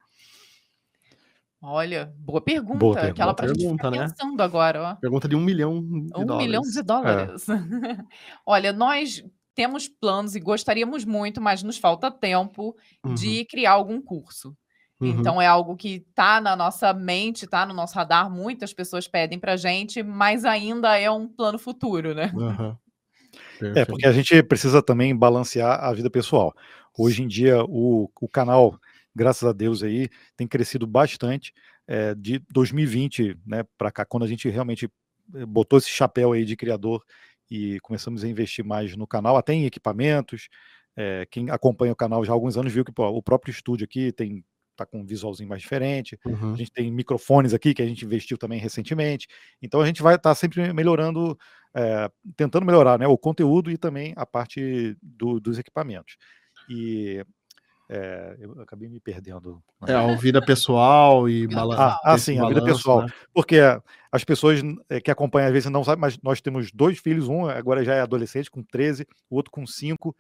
Olha, 1.63 2.13
boa 2.17 2.41
pergunta. 2.41 2.79
Boa, 2.79 3.01
aquela 3.01 3.35
para 3.35 3.53
pergunta, 3.53 3.91
né? 3.91 4.09
pensando 4.09 4.41
agora, 4.43 4.83
ó. 4.83 4.95
Pergunta 4.97 5.29
de 5.29 5.37
um 5.37 5.41
milhão 5.41 5.83
de 5.83 5.97
um 6.17 6.25
dólares. 6.25 6.47
milhão 6.47 6.63
de 6.63 6.83
dólares. 6.83 7.49
É. 7.49 7.55
Olha, 8.47 8.73
nós 8.73 9.23
temos 9.55 9.87
planos 9.87 10.35
e 10.35 10.41
gostaríamos 10.41 11.05
muito, 11.05 11.41
mas 11.41 11.63
nos 11.63 11.77
falta 11.77 12.11
tempo 12.11 12.75
uhum. 13.05 13.15
de 13.15 13.45
criar 13.45 13.73
algum 13.73 14.01
curso. 14.01 14.57
Uhum. 15.01 15.09
Então 15.09 15.41
é 15.41 15.47
algo 15.47 15.77
que 15.77 16.05
está 16.09 16.41
na 16.41 16.55
nossa 16.55 16.93
mente, 16.93 17.45
está 17.45 17.65
no 17.65 17.73
nosso 17.73 17.95
radar. 17.95 18.31
Muitas 18.31 18.73
pessoas 18.73 19.09
pedem 19.09 19.39
para 19.39 19.57
gente, 19.57 20.03
mas 20.03 20.45
ainda 20.45 20.99
é 20.99 21.11
um 21.11 21.27
plano 21.27 21.59
futuro, 21.59 22.15
né? 22.15 22.31
Uhum. 22.35 22.77
É, 23.77 23.85
porque 23.85 24.07
a 24.07 24.13
gente 24.13 24.43
precisa 24.43 24.83
também 24.83 25.17
balancear 25.17 25.85
a 25.85 25.93
vida 25.93 26.11
pessoal. 26.11 26.55
Hoje 26.99 27.23
em 27.23 27.29
dia, 27.29 27.63
o, 27.65 28.11
o 28.21 28.29
canal 28.29 28.79
graças 29.15 29.49
a 29.49 29.53
Deus 29.53 29.83
aí, 29.83 30.09
tem 30.37 30.47
crescido 30.47 30.87
bastante 30.87 31.53
é, 31.87 32.15
de 32.15 32.39
2020 32.51 33.37
né, 33.47 33.65
para 33.77 33.91
cá, 33.91 34.05
quando 34.05 34.25
a 34.25 34.27
gente 34.27 34.49
realmente 34.49 34.89
eh, 35.35 35.47
botou 35.47 35.79
esse 35.79 35.91
chapéu 35.91 36.33
aí 36.33 36.45
de 36.45 36.57
criador 36.57 37.05
e 37.51 37.81
começamos 37.81 38.23
a 38.23 38.29
investir 38.29 38.65
mais 38.65 38.97
no 38.97 39.07
canal, 39.07 39.37
até 39.37 39.53
em 39.53 39.67
equipamentos. 39.67 40.49
É, 40.97 41.27
quem 41.31 41.51
acompanha 41.51 41.93
o 41.93 41.97
canal 41.97 42.25
já 42.25 42.33
há 42.33 42.35
alguns 42.35 42.57
anos 42.57 42.73
viu 42.73 42.85
que 42.85 42.93
pô, 42.93 43.09
o 43.09 43.23
próprio 43.23 43.51
estúdio 43.51 43.85
aqui 43.85 44.13
tem 44.13 44.45
tá 44.77 44.87
com 44.87 45.01
um 45.01 45.05
visualzinho 45.05 45.49
mais 45.49 45.63
diferente. 45.63 46.19
Uhum. 46.25 46.55
A 46.55 46.57
gente 46.57 46.73
tem 46.73 46.91
microfones 46.91 47.53
aqui 47.55 47.75
que 47.75 47.83
a 47.83 47.87
gente 47.87 48.05
investiu 48.05 48.39
também 48.39 48.59
recentemente. 48.59 49.29
Então 49.61 49.81
a 49.81 49.87
gente 49.87 50.03
vai 50.03 50.17
estar 50.17 50.31
tá 50.31 50.35
sempre 50.35 50.73
melhorando, 50.73 51.39
é, 51.75 52.11
tentando 52.37 52.67
melhorar 52.67 52.99
né, 52.99 53.07
o 53.07 53.19
conteúdo 53.19 53.71
e 53.71 53.77
também 53.77 54.13
a 54.17 54.25
parte 54.25 54.97
do, 55.03 55.41
dos 55.41 55.59
equipamentos. 55.59 56.17
E 56.69 57.25
é, 57.93 58.37
eu 58.39 58.53
acabei 58.63 58.89
me 58.89 59.01
perdendo. 59.01 59.61
É, 59.85 59.93
a 59.93 60.15
vida 60.15 60.41
pessoal 60.41 61.29
e 61.29 61.49
balanço. 61.49 61.83
Ah, 61.83 61.99
ah, 62.05 62.17
sim, 62.19 62.39
a 62.39 62.47
vida 62.47 62.63
pessoal. 62.63 63.03
Né? 63.03 63.09
Porque 63.35 63.59
as 64.13 64.23
pessoas 64.23 64.61
eh, 64.89 65.01
que 65.01 65.11
acompanham 65.11 65.49
às 65.49 65.53
vezes 65.53 65.69
não 65.69 65.83
sabem, 65.83 66.01
mas 66.01 66.17
nós 66.23 66.41
temos 66.41 66.71
dois 66.71 67.01
filhos, 67.01 67.27
um 67.27 67.47
agora 67.47 67.85
já 67.85 67.95
é 67.95 68.01
adolescente, 68.01 68.49
com 68.49 68.63
13, 68.63 69.09
o 69.29 69.35
outro 69.35 69.51
com 69.51 69.67
5. 69.67 70.15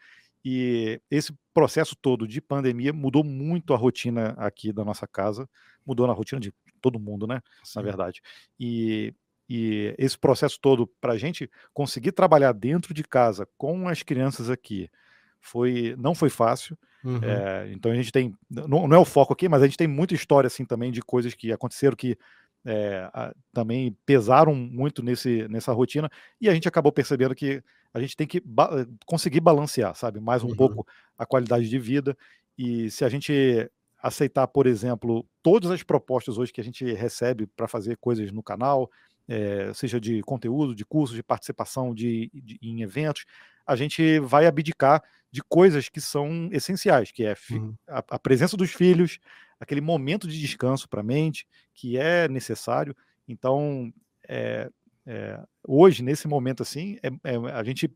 E 0.44 1.00
esse 1.10 1.34
processo 1.52 1.94
todo 1.94 2.26
de 2.26 2.40
pandemia 2.40 2.92
mudou 2.92 3.22
muito 3.22 3.74
a 3.74 3.76
rotina 3.76 4.34
aqui 4.38 4.72
da 4.72 4.84
nossa 4.84 5.06
casa, 5.06 5.48
mudou 5.84 6.06
na 6.06 6.12
rotina 6.12 6.40
de 6.40 6.52
todo 6.80 6.98
mundo, 6.98 7.26
né? 7.26 7.42
Sim. 7.62 7.78
Na 7.78 7.82
verdade. 7.82 8.22
E, 8.58 9.14
e 9.48 9.94
esse 9.98 10.18
processo 10.18 10.58
todo, 10.60 10.86
para 11.00 11.12
a 11.12 11.18
gente 11.18 11.50
conseguir 11.74 12.12
trabalhar 12.12 12.52
dentro 12.52 12.94
de 12.94 13.04
casa 13.04 13.46
com 13.58 13.88
as 13.88 14.02
crianças 14.02 14.48
aqui, 14.48 14.88
foi 15.40 15.94
não 15.98 16.14
foi 16.14 16.30
fácil. 16.30 16.76
Uhum. 17.02 17.18
É, 17.22 17.72
então 17.72 17.90
a 17.90 17.94
gente 17.94 18.12
tem, 18.12 18.34
não, 18.50 18.86
não, 18.86 18.96
é 18.96 18.98
o 18.98 19.06
foco 19.06 19.32
aqui, 19.32 19.48
mas 19.48 19.62
a 19.62 19.66
gente 19.66 19.76
tem 19.76 19.88
muita 19.88 20.14
história 20.14 20.46
assim 20.46 20.64
também 20.64 20.92
de 20.92 21.00
coisas 21.00 21.34
que 21.34 21.50
aconteceram 21.50 21.96
que 21.96 22.16
é, 22.64 23.08
a, 23.14 23.34
também 23.52 23.96
pesaram 24.04 24.54
muito 24.54 25.02
nesse, 25.02 25.48
nessa 25.48 25.72
rotina 25.72 26.10
e 26.38 26.48
a 26.48 26.52
gente 26.52 26.68
acabou 26.68 26.92
percebendo 26.92 27.34
que 27.34 27.62
a 27.92 28.00
gente 28.00 28.16
tem 28.16 28.26
que 28.26 28.40
ba 28.40 28.86
conseguir 29.06 29.40
balancear, 29.40 29.94
sabe, 29.94 30.20
mais 30.20 30.42
um 30.42 30.48
uhum. 30.48 30.56
pouco 30.56 30.86
a 31.18 31.26
qualidade 31.26 31.68
de 31.68 31.78
vida 31.78 32.16
e 32.56 32.90
se 32.90 33.04
a 33.04 33.08
gente 33.08 33.70
aceitar, 34.02 34.46
por 34.46 34.66
exemplo, 34.66 35.26
todas 35.42 35.70
as 35.70 35.82
propostas 35.82 36.38
hoje 36.38 36.52
que 36.52 36.60
a 36.60 36.64
gente 36.64 36.84
recebe 36.92 37.46
para 37.46 37.68
fazer 37.68 37.96
coisas 37.98 38.32
no 38.32 38.42
canal, 38.42 38.90
é, 39.28 39.72
seja 39.74 40.00
de 40.00 40.22
conteúdo, 40.22 40.74
de 40.74 40.84
cursos, 40.84 41.14
de 41.14 41.22
participação 41.22 41.94
de, 41.94 42.30
de, 42.32 42.58
em 42.62 42.82
eventos, 42.82 43.24
a 43.66 43.76
gente 43.76 44.18
vai 44.20 44.46
abdicar 44.46 45.02
de 45.30 45.42
coisas 45.42 45.88
que 45.88 46.00
são 46.00 46.48
essenciais, 46.52 47.12
que 47.12 47.24
é 47.24 47.34
uhum. 47.50 47.74
a, 47.86 47.98
a, 47.98 48.18
presença 48.18 48.56
dos 48.56 48.72
filhos, 48.72 49.18
aquele 49.60 49.80
momento 49.80 50.26
de 50.26 50.40
descanso 50.40 50.88
para 50.88 51.00
a 51.00 51.04
mente, 51.04 51.46
que 51.72 51.96
é 51.96 52.26
necessário. 52.28 52.96
Então, 53.28 53.92
é, 54.28 54.68
é, 55.12 55.42
hoje, 55.66 56.04
nesse 56.04 56.28
momento 56.28 56.62
assim, 56.62 56.96
é, 57.02 57.08
é 57.24 57.36
a 57.52 57.64
gente 57.64 57.92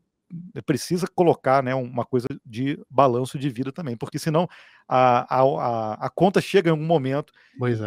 precisa 0.65 1.07
colocar 1.07 1.63
né, 1.63 1.73
uma 1.73 2.03
coisa 2.03 2.27
de 2.45 2.77
balanço 2.89 3.39
de 3.39 3.49
vida 3.49 3.71
também, 3.71 3.95
porque 3.95 4.19
senão 4.19 4.49
a, 4.85 5.39
a, 5.39 5.93
a 5.93 6.09
conta 6.09 6.41
chega 6.41 6.67
em 6.67 6.71
algum 6.71 6.85
momento, 6.85 7.31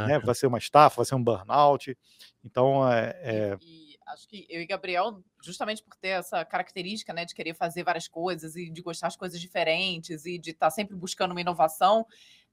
né, 0.07 0.18
vai 0.18 0.35
ser 0.35 0.47
uma 0.47 0.57
estafa, 0.57 0.97
vai 0.97 1.05
ser 1.05 1.14
um 1.14 1.22
burnout. 1.22 1.95
Então, 2.43 2.91
é, 2.91 3.16
é 3.22 3.59
e, 3.61 3.99
acho 4.07 4.26
que 4.26 4.47
eu 4.49 4.62
e 4.62 4.66
Gabriel, 4.66 5.22
justamente 5.43 5.83
por 5.83 5.95
ter 5.97 6.09
essa 6.09 6.43
característica, 6.45 7.12
né, 7.12 7.26
de 7.26 7.35
querer 7.35 7.55
fazer 7.55 7.85
várias 7.85 8.09
coisas 8.09 8.57
e 8.57 8.70
de 8.70 8.81
gostar 8.81 9.09
de 9.09 9.18
coisas 9.18 9.39
diferentes 9.39 10.24
e 10.24 10.39
de 10.39 10.53
estar 10.53 10.66
tá 10.66 10.70
sempre 10.70 10.97
buscando 10.97 11.33
uma 11.33 11.41
inovação, 11.41 12.07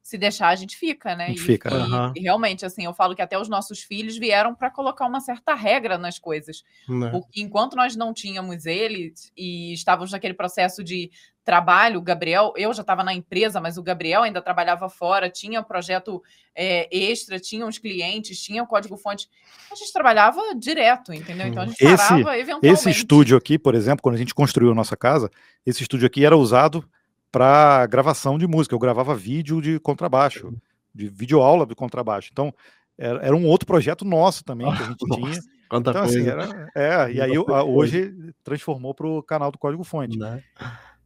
se 0.05 0.19
deixar 0.19 0.49
a 0.49 0.55
gente 0.55 0.77
fica, 0.77 1.15
né? 1.15 1.25
A 1.25 1.27
gente 1.29 1.41
e, 1.41 1.41
fica. 1.41 1.67
E, 1.67 1.73
uhum. 1.73 2.13
e, 2.15 2.19
realmente, 2.21 2.63
assim, 2.63 2.85
eu 2.85 2.93
falo 2.93 3.15
que 3.15 3.23
até 3.23 3.39
os 3.39 3.49
nossos 3.49 3.81
filhos 3.81 4.15
vieram 4.15 4.53
para 4.53 4.69
colocar 4.69 5.07
uma 5.07 5.19
certa 5.19 5.55
regra 5.55 5.97
nas 5.97 6.19
coisas, 6.19 6.63
né. 6.87 7.09
porque 7.09 7.41
enquanto 7.41 7.75
nós 7.75 7.95
não 7.95 8.13
tínhamos 8.13 8.67
eles 8.67 9.31
e 9.35 9.73
estávamos 9.73 10.11
naquele 10.11 10.35
processo 10.35 10.83
de 10.83 11.09
trabalho, 11.43 11.97
o 11.97 12.03
Gabriel, 12.03 12.53
eu 12.55 12.71
já 12.71 12.81
estava 12.81 13.03
na 13.03 13.15
empresa, 13.15 13.59
mas 13.59 13.79
o 13.79 13.83
Gabriel 13.83 14.21
ainda 14.21 14.43
trabalhava 14.43 14.87
fora, 14.89 15.27
tinha 15.27 15.63
projeto 15.63 16.21
é, 16.53 16.87
extra, 16.95 17.39
tinha 17.39 17.65
os 17.65 17.79
clientes, 17.79 18.39
tinha 18.39 18.61
o 18.61 18.67
código-fonte. 18.67 19.27
A 19.71 19.75
gente 19.75 19.91
trabalhava 19.91 20.39
direto, 20.55 21.13
entendeu? 21.13 21.47
Então 21.47 21.63
a 21.63 21.65
gente 21.65 21.83
esse, 21.83 22.07
parava 22.07 22.37
eventualmente. 22.37 22.67
Esse 22.67 22.91
estúdio 22.91 23.35
aqui, 23.35 23.57
por 23.57 23.73
exemplo, 23.73 24.03
quando 24.03 24.15
a 24.15 24.19
gente 24.19 24.35
construiu 24.35 24.71
a 24.71 24.75
nossa 24.75 24.95
casa, 24.95 25.31
esse 25.65 25.81
estúdio 25.81 26.05
aqui 26.05 26.23
era 26.23 26.37
usado 26.37 26.87
para 27.35 27.85
gravação 27.87 28.37
de 28.37 28.47
música. 28.47 28.73
Eu 28.73 28.79
gravava 28.79 29.13
vídeo 29.13 29.61
de 29.61 29.77
contrabaixo, 29.81 30.53
de 30.93 31.09
vídeo 31.09 31.41
aula 31.41 31.65
de 31.65 31.75
contrabaixo. 31.75 32.29
Então, 32.31 32.53
era, 32.97 33.25
era 33.25 33.35
um 33.35 33.45
outro 33.45 33.67
projeto 33.67 34.05
nosso 34.05 34.41
também 34.45 34.73
que 34.73 34.83
a 34.83 34.85
gente 34.85 35.03
Nossa, 35.05 35.21
tinha. 35.21 35.41
Quanta 35.67 35.89
então, 35.89 36.03
assim, 36.03 36.23
coisa. 36.23 36.37
Assim, 36.37 36.53
era, 36.73 37.07
é, 37.07 37.11
e 37.11 37.19
aí 37.19 37.37
hoje 37.37 38.33
transformou 38.41 38.93
para 38.93 39.05
o 39.05 39.21
canal 39.21 39.51
do 39.51 39.57
Código 39.57 39.83
Fonte. 39.83 40.17
Né? 40.17 40.41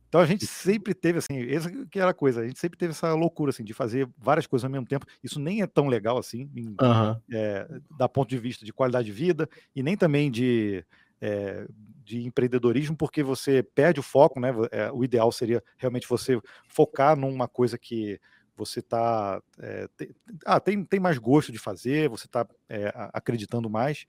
Então 0.08 0.22
a 0.22 0.26
gente 0.28 0.46
sempre 0.46 0.94
teve 0.94 1.18
assim, 1.18 1.42
essa 1.52 1.72
que 1.88 2.00
era 2.00 2.12
a 2.12 2.14
coisa, 2.14 2.42
a 2.42 2.48
gente 2.48 2.60
sempre 2.60 2.78
teve 2.78 2.92
essa 2.92 3.12
loucura 3.16 3.50
assim 3.50 3.64
de 3.64 3.74
fazer 3.74 4.08
várias 4.16 4.46
coisas 4.46 4.66
ao 4.66 4.72
mesmo 4.72 4.86
tempo. 4.86 5.08
Isso 5.24 5.40
nem 5.40 5.64
é 5.64 5.68
tão 5.68 5.88
legal 5.88 6.20
assim, 6.20 6.48
em, 6.56 6.68
uhum. 6.80 7.16
é, 7.32 7.68
da 7.98 8.08
ponto 8.08 8.30
de 8.30 8.38
vista 8.38 8.64
de 8.64 8.72
qualidade 8.72 9.08
de 9.08 9.12
vida 9.12 9.50
e 9.76 9.82
nem 9.82 9.98
também 9.98 10.30
de 10.30 10.86
é, 11.20 11.66
de 12.10 12.26
empreendedorismo, 12.26 12.98
porque 12.98 13.22
você 13.22 13.62
perde 13.62 14.00
o 14.00 14.04
foco, 14.04 14.40
né? 14.40 14.50
É, 14.72 14.92
o 14.92 15.04
ideal 15.04 15.32
seria 15.32 15.64
realmente 15.78 16.08
você 16.08 16.42
focar 16.68 17.16
numa 17.16 17.48
coisa 17.48 17.78
que 17.78 18.20
você 18.56 18.80
está 18.80 19.40
é, 19.60 19.88
tem, 19.96 20.10
ah, 20.44 20.60
tem, 20.60 20.84
tem 20.84 21.00
mais 21.00 21.20
gosto 21.20 21.52
de 21.52 21.60
fazer, 21.60 22.10
você 22.10 22.26
está 22.26 22.48
é, 22.68 22.92
acreditando 23.14 23.70
mais. 23.70 24.08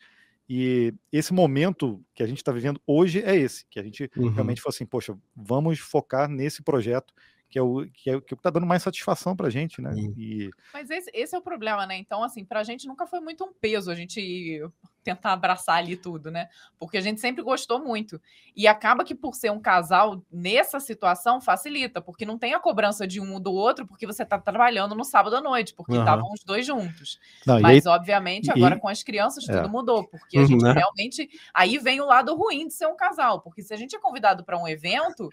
E 0.48 0.94
esse 1.12 1.32
momento 1.32 2.02
que 2.14 2.22
a 2.22 2.26
gente 2.26 2.38
está 2.38 2.50
vivendo 2.50 2.80
hoje 2.86 3.22
é 3.22 3.36
esse, 3.36 3.66
que 3.68 3.78
a 3.78 3.82
gente 3.82 4.10
uhum. 4.16 4.30
realmente 4.30 4.62
falou 4.62 4.74
assim, 4.74 4.86
poxa, 4.86 5.16
vamos 5.36 5.78
focar 5.78 6.26
nesse 6.26 6.62
projeto 6.62 7.12
que 7.50 7.58
é 7.58 7.62
o 7.62 7.84
que 7.92 8.08
é, 8.08 8.20
que 8.20 8.32
está 8.32 8.48
dando 8.48 8.64
mais 8.64 8.82
satisfação 8.82 9.34
para 9.34 9.48
a 9.48 9.50
gente, 9.50 9.82
né? 9.82 9.92
E... 10.16 10.50
Mas 10.72 10.88
esse, 10.88 11.10
esse, 11.12 11.34
é 11.34 11.38
o 11.38 11.42
problema, 11.42 11.84
né? 11.84 11.96
Então, 11.96 12.22
assim, 12.22 12.44
para 12.44 12.60
a 12.60 12.62
gente 12.62 12.86
nunca 12.86 13.08
foi 13.08 13.18
muito 13.18 13.44
um 13.44 13.52
peso 13.52 13.90
a 13.90 13.94
gente 13.94 14.62
tentar 15.02 15.32
abraçar 15.32 15.78
ali 15.78 15.96
tudo, 15.96 16.30
né? 16.30 16.48
Porque 16.78 16.98
a 16.98 17.00
gente 17.00 17.20
sempre 17.20 17.42
gostou 17.42 17.82
muito. 17.82 18.20
E 18.54 18.66
acaba 18.66 19.04
que 19.04 19.14
por 19.14 19.34
ser 19.34 19.50
um 19.50 19.60
casal, 19.60 20.22
nessa 20.30 20.78
situação, 20.78 21.40
facilita, 21.40 22.00
porque 22.00 22.26
não 22.26 22.38
tem 22.38 22.54
a 22.54 22.60
cobrança 22.60 23.06
de 23.06 23.20
um 23.20 23.34
ou 23.34 23.40
do 23.40 23.52
outro, 23.52 23.86
porque 23.86 24.06
você 24.06 24.22
está 24.22 24.38
trabalhando 24.38 24.94
no 24.94 25.04
sábado 25.04 25.36
à 25.36 25.40
noite, 25.40 25.74
porque 25.74 25.96
estavam 25.96 26.26
uhum. 26.26 26.34
os 26.34 26.44
dois 26.44 26.66
juntos. 26.66 27.18
Não, 27.46 27.60
Mas, 27.60 27.86
aí... 27.86 27.92
obviamente, 27.92 28.50
agora 28.50 28.76
e... 28.76 28.80
com 28.80 28.88
as 28.88 29.02
crianças, 29.02 29.48
é. 29.48 29.56
tudo 29.56 29.68
mudou, 29.68 30.06
porque 30.06 30.38
a 30.38 30.44
gente 30.44 30.64
uhum, 30.64 30.72
realmente. 30.72 31.28
Aí 31.54 31.78
vem 31.78 32.00
o 32.00 32.06
lado 32.06 32.34
ruim 32.34 32.66
de 32.66 32.74
ser 32.74 32.86
um 32.86 32.96
casal, 32.96 33.40
porque 33.40 33.62
se 33.62 33.72
a 33.72 33.76
gente 33.76 33.96
é 33.96 33.98
convidado 33.98 34.44
para 34.44 34.58
um 34.58 34.68
evento, 34.68 35.30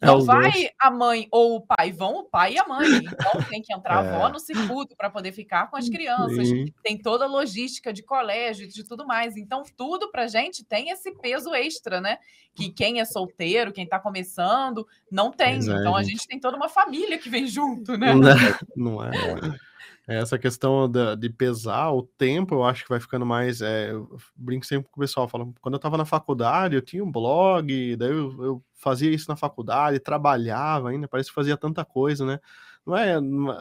é 0.00 0.06
não 0.06 0.22
vai 0.22 0.50
dois. 0.50 0.70
a 0.80 0.90
mãe 0.90 1.28
ou 1.30 1.56
o 1.56 1.60
pai, 1.60 1.92
vão 1.92 2.16
o 2.16 2.24
pai 2.24 2.54
e 2.54 2.58
a 2.58 2.66
mãe. 2.66 2.88
Então 3.12 3.42
tem 3.48 3.62
que 3.62 3.72
entrar 3.72 4.04
é. 4.04 4.08
a 4.08 4.16
avó 4.16 4.28
no 4.28 4.38
circuito 4.38 4.96
para 4.96 5.10
poder 5.10 5.32
ficar 5.32 5.68
com 5.70 5.76
as 5.76 5.88
crianças. 5.88 6.48
Sim. 6.48 6.72
Tem 6.82 6.96
toda 6.96 7.24
a 7.24 7.28
logística 7.28 7.92
de 7.92 8.02
colégio, 8.02 8.66
de 8.66 8.82
tudo 8.84 9.02
tudo 9.02 9.06
mais. 9.12 9.36
Então, 9.36 9.62
tudo 9.76 10.10
para 10.10 10.26
gente 10.26 10.64
tem 10.64 10.88
esse 10.88 11.12
peso 11.12 11.54
extra, 11.54 12.00
né? 12.00 12.16
Que 12.54 12.70
quem 12.70 12.98
é 12.98 13.04
solteiro, 13.04 13.72
quem 13.72 13.84
está 13.84 13.98
começando, 13.98 14.86
não 15.10 15.30
tem. 15.30 15.56
É, 15.56 15.58
então, 15.58 15.94
a 15.94 16.02
gente 16.02 16.26
tem 16.26 16.40
toda 16.40 16.56
uma 16.56 16.68
família 16.68 17.18
que 17.18 17.28
vem 17.28 17.46
junto, 17.46 17.96
né? 17.98 18.14
Não, 18.14 18.30
é, 18.30 18.58
não 18.74 19.04
é. 19.04 19.10
é. 20.08 20.16
Essa 20.16 20.38
questão 20.38 20.88
de, 20.88 21.14
de, 21.16 21.30
pesar 21.30 21.92
o 21.92 22.02
tempo, 22.02 22.54
eu 22.54 22.64
acho 22.64 22.84
que 22.84 22.88
vai 22.88 22.98
ficando 22.98 23.26
mais. 23.26 23.60
É, 23.60 23.90
eu 23.92 24.16
brinco 24.34 24.64
sempre 24.64 24.90
com 24.90 24.98
o 24.98 25.02
pessoal, 25.02 25.28
falo, 25.28 25.54
quando 25.60 25.74
eu 25.74 25.76
estava 25.76 25.98
na 25.98 26.06
faculdade, 26.06 26.74
eu 26.74 26.82
tinha 26.82 27.04
um 27.04 27.12
blog, 27.12 27.96
daí 27.96 28.10
eu, 28.10 28.42
eu 28.42 28.64
fazia 28.74 29.10
isso 29.10 29.28
na 29.28 29.36
faculdade, 29.36 30.00
trabalhava 30.00 30.88
ainda, 30.88 31.06
parece 31.06 31.28
que 31.28 31.34
fazia 31.34 31.56
tanta 31.56 31.84
coisa, 31.84 32.24
né? 32.24 32.40
Não 32.84 32.96
é, 32.96 33.14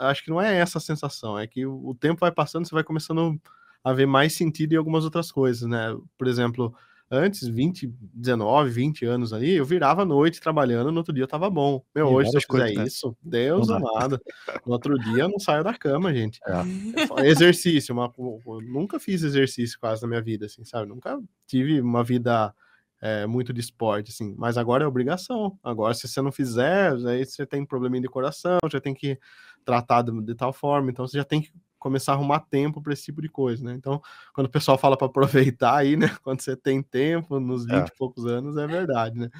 acho 0.10 0.24
que 0.24 0.32
não 0.32 0.41
é 0.41 0.58
essa 0.58 0.80
a 0.80 0.82
sensação, 0.82 1.38
é 1.38 1.45
que 1.45 1.64
o, 1.66 1.89
o 1.89 1.93
tempo 1.93 2.22
vai 2.22 2.32
passando, 2.32 2.66
você 2.66 2.74
vai 2.74 2.84
começando 2.84 3.39
haver 3.84 4.07
mais 4.07 4.34
sentido 4.34 4.73
em 4.73 4.77
algumas 4.77 5.03
outras 5.03 5.32
coisas, 5.32 5.67
né? 5.67 5.95
Por 6.17 6.27
exemplo, 6.27 6.73
antes, 7.11 7.45
20, 7.45 7.93
19, 8.13 8.69
20 8.69 9.05
anos 9.05 9.34
ali, 9.34 9.51
eu 9.51 9.65
virava 9.65 10.03
a 10.03 10.05
noite 10.05 10.39
trabalhando, 10.39 10.91
no 10.91 10.99
outro 10.99 11.13
dia 11.13 11.23
eu 11.23 11.27
tava 11.27 11.49
bom. 11.49 11.84
Meu, 11.93 12.07
hoje 12.07 12.29
se 12.29 12.38
eu 12.38 12.41
fizer 12.41 12.47
coisas, 12.47 12.77
né? 12.77 12.84
isso, 12.86 13.17
Deus 13.21 13.69
amado. 13.69 14.19
No 14.65 14.71
outro 14.71 14.97
dia 14.97 15.23
eu 15.23 15.29
não 15.29 15.39
saio 15.39 15.63
da 15.63 15.73
cama, 15.73 16.13
gente. 16.13 16.39
É. 16.47 17.27
Exercício, 17.27 17.93
uma, 17.93 18.11
eu 18.17 18.61
nunca 18.61 18.99
fiz 18.99 19.23
exercício 19.23 19.77
quase 19.79 20.01
na 20.01 20.07
minha 20.07 20.21
vida, 20.21 20.45
assim, 20.45 20.63
sabe? 20.63 20.88
Nunca 20.88 21.19
tive 21.45 21.82
uma 21.82 22.03
vida 22.03 22.53
é, 23.01 23.25
muito 23.25 23.51
de 23.51 23.59
esporte, 23.59 24.11
assim, 24.11 24.34
mas 24.38 24.57
agora 24.57 24.86
é 24.86 24.88
obrigação. 24.88 25.57
Agora, 25.61 25.93
se 25.93 26.07
você 26.07 26.21
não 26.21 26.32
fizer, 26.32 26.93
aí 27.07 27.25
você 27.25 27.45
tem 27.45 27.65
probleminha 27.65 28.03
de 28.03 28.07
coração, 28.07 28.59
já 28.71 28.79
tem 28.79 28.93
que 28.93 29.19
tratar 29.65 30.03
de, 30.03 30.21
de 30.21 30.34
tal 30.34 30.53
forma, 30.53 30.89
então 30.89 31.05
você 31.05 31.17
já 31.17 31.25
tem 31.25 31.41
que 31.41 31.51
começar 31.82 32.11
a 32.11 32.15
arrumar 32.15 32.41
tempo 32.41 32.79
para 32.79 32.93
esse 32.93 33.05
tipo 33.05 33.23
de 33.23 33.27
coisa, 33.27 33.65
né? 33.65 33.73
Então, 33.73 33.99
quando 34.34 34.45
o 34.45 34.51
pessoal 34.51 34.77
fala 34.77 34.95
para 34.95 35.07
aproveitar 35.07 35.77
aí, 35.77 35.97
né? 35.97 36.07
Quando 36.23 36.39
você 36.39 36.55
tem 36.55 36.82
tempo, 36.84 37.39
nos 37.39 37.65
20 37.65 37.73
é. 37.73 37.86
e 37.88 37.97
poucos 37.97 38.23
anos, 38.27 38.55
é 38.55 38.67
verdade, 38.67 39.17
né? 39.17 39.32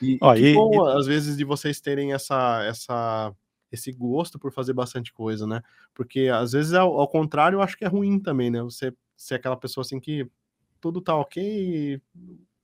E, 0.00 0.18
Ó, 0.22 0.34
e, 0.34 0.54
bom, 0.54 0.88
e... 0.88 0.98
às 0.98 1.06
vezes, 1.06 1.36
de 1.36 1.44
vocês 1.44 1.82
terem 1.82 2.14
essa, 2.14 2.64
essa, 2.64 3.34
esse 3.70 3.92
gosto 3.92 4.38
por 4.38 4.50
fazer 4.50 4.72
bastante 4.72 5.12
coisa, 5.12 5.46
né? 5.46 5.62
Porque, 5.92 6.30
às 6.32 6.52
vezes, 6.52 6.72
ao, 6.72 6.98
ao 6.98 7.06
contrário, 7.06 7.56
eu 7.56 7.62
acho 7.62 7.76
que 7.76 7.84
é 7.84 7.88
ruim 7.88 8.18
também, 8.18 8.50
né? 8.50 8.62
Você 8.62 8.94
ser 9.14 9.34
aquela 9.34 9.56
pessoa, 9.56 9.82
assim, 9.82 10.00
que 10.00 10.26
tudo 10.80 10.98
tá 10.98 11.14
ok, 11.14 12.00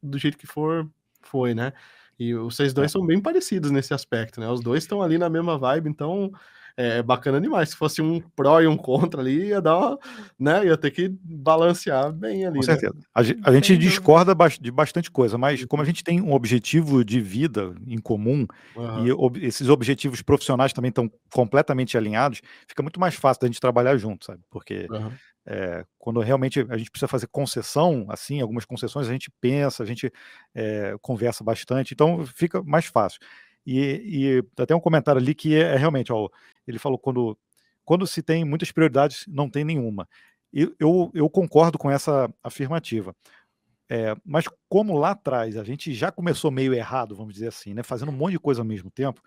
do 0.02 0.16
jeito 0.16 0.38
que 0.38 0.46
for, 0.46 0.88
foi, 1.20 1.54
né? 1.54 1.74
E 2.18 2.32
vocês 2.32 2.72
dois 2.72 2.90
é. 2.90 2.92
são 2.92 3.04
bem 3.04 3.20
parecidos 3.20 3.70
nesse 3.70 3.92
aspecto, 3.92 4.40
né? 4.40 4.48
Os 4.48 4.62
dois 4.62 4.84
estão 4.84 5.02
ali 5.02 5.18
na 5.18 5.28
mesma 5.28 5.58
vibe, 5.58 5.90
então 5.90 6.32
é 6.78 7.02
bacana 7.02 7.40
demais. 7.40 7.70
Se 7.70 7.76
fosse 7.76 8.00
um 8.00 8.20
pró 8.20 8.60
e 8.60 8.68
um 8.68 8.76
contra 8.76 9.20
ali, 9.20 9.48
ia 9.48 9.60
dar 9.60 9.76
uma, 9.76 9.98
né? 10.38 10.64
Ia 10.64 10.76
ter 10.76 10.92
que 10.92 11.12
balancear 11.24 12.12
bem 12.12 12.46
ali. 12.46 12.60
Com 12.60 12.66
né? 12.66 12.72
certeza. 12.72 12.94
Né? 12.94 13.02
A, 13.12 13.22
gente, 13.24 13.40
a 13.42 13.52
gente 13.52 13.76
discorda 13.76 14.32
de 14.60 14.70
bastante 14.70 15.10
coisa, 15.10 15.36
mas 15.36 15.64
como 15.64 15.82
a 15.82 15.84
gente 15.84 16.04
tem 16.04 16.20
um 16.20 16.32
objetivo 16.32 17.04
de 17.04 17.20
vida 17.20 17.74
em 17.84 17.98
comum 17.98 18.46
uhum. 18.76 19.06
e 19.06 19.12
ob 19.12 19.44
esses 19.44 19.68
objetivos 19.68 20.22
profissionais 20.22 20.72
também 20.72 20.90
estão 20.90 21.10
completamente 21.32 21.98
alinhados, 21.98 22.40
fica 22.68 22.82
muito 22.82 23.00
mais 23.00 23.16
fácil 23.16 23.40
da 23.40 23.48
gente 23.48 23.60
trabalhar 23.60 23.96
junto, 23.96 24.26
sabe? 24.26 24.40
Porque 24.48 24.86
uhum. 24.88 25.10
É, 25.50 25.82
quando 25.98 26.20
realmente 26.20 26.60
a 26.68 26.76
gente 26.76 26.90
precisa 26.90 27.08
fazer 27.08 27.26
concessão, 27.28 28.04
assim, 28.10 28.42
algumas 28.42 28.66
concessões, 28.66 29.08
a 29.08 29.12
gente 29.12 29.30
pensa, 29.40 29.82
a 29.82 29.86
gente 29.86 30.12
é, 30.54 30.94
conversa 31.00 31.42
bastante, 31.42 31.94
então 31.94 32.26
fica 32.26 32.62
mais 32.62 32.84
fácil. 32.84 33.18
E, 33.70 34.38
e 34.38 34.62
até 34.62 34.74
um 34.74 34.80
comentário 34.80 35.20
ali 35.20 35.34
que 35.34 35.54
é, 35.54 35.74
é, 35.74 35.76
realmente, 35.76 36.10
ó, 36.10 36.26
ele 36.66 36.78
falou 36.78 36.98
quando, 36.98 37.36
quando 37.84 38.06
se 38.06 38.22
tem 38.22 38.42
muitas 38.42 38.72
prioridades, 38.72 39.26
não 39.28 39.50
tem 39.50 39.62
nenhuma. 39.62 40.08
E 40.50 40.72
eu, 40.80 41.10
eu 41.12 41.28
concordo 41.28 41.76
com 41.76 41.90
essa 41.90 42.32
afirmativa. 42.42 43.14
É, 43.90 44.16
mas 44.24 44.46
como 44.70 44.98
lá 44.98 45.10
atrás 45.10 45.54
a 45.58 45.64
gente 45.64 45.92
já 45.92 46.10
começou 46.10 46.50
meio 46.50 46.72
errado, 46.72 47.14
vamos 47.14 47.34
dizer 47.34 47.48
assim, 47.48 47.74
né, 47.74 47.82
fazendo 47.82 48.08
um 48.10 48.16
monte 48.16 48.32
de 48.32 48.38
coisa 48.38 48.62
ao 48.62 48.66
mesmo 48.66 48.90
tempo, 48.90 49.20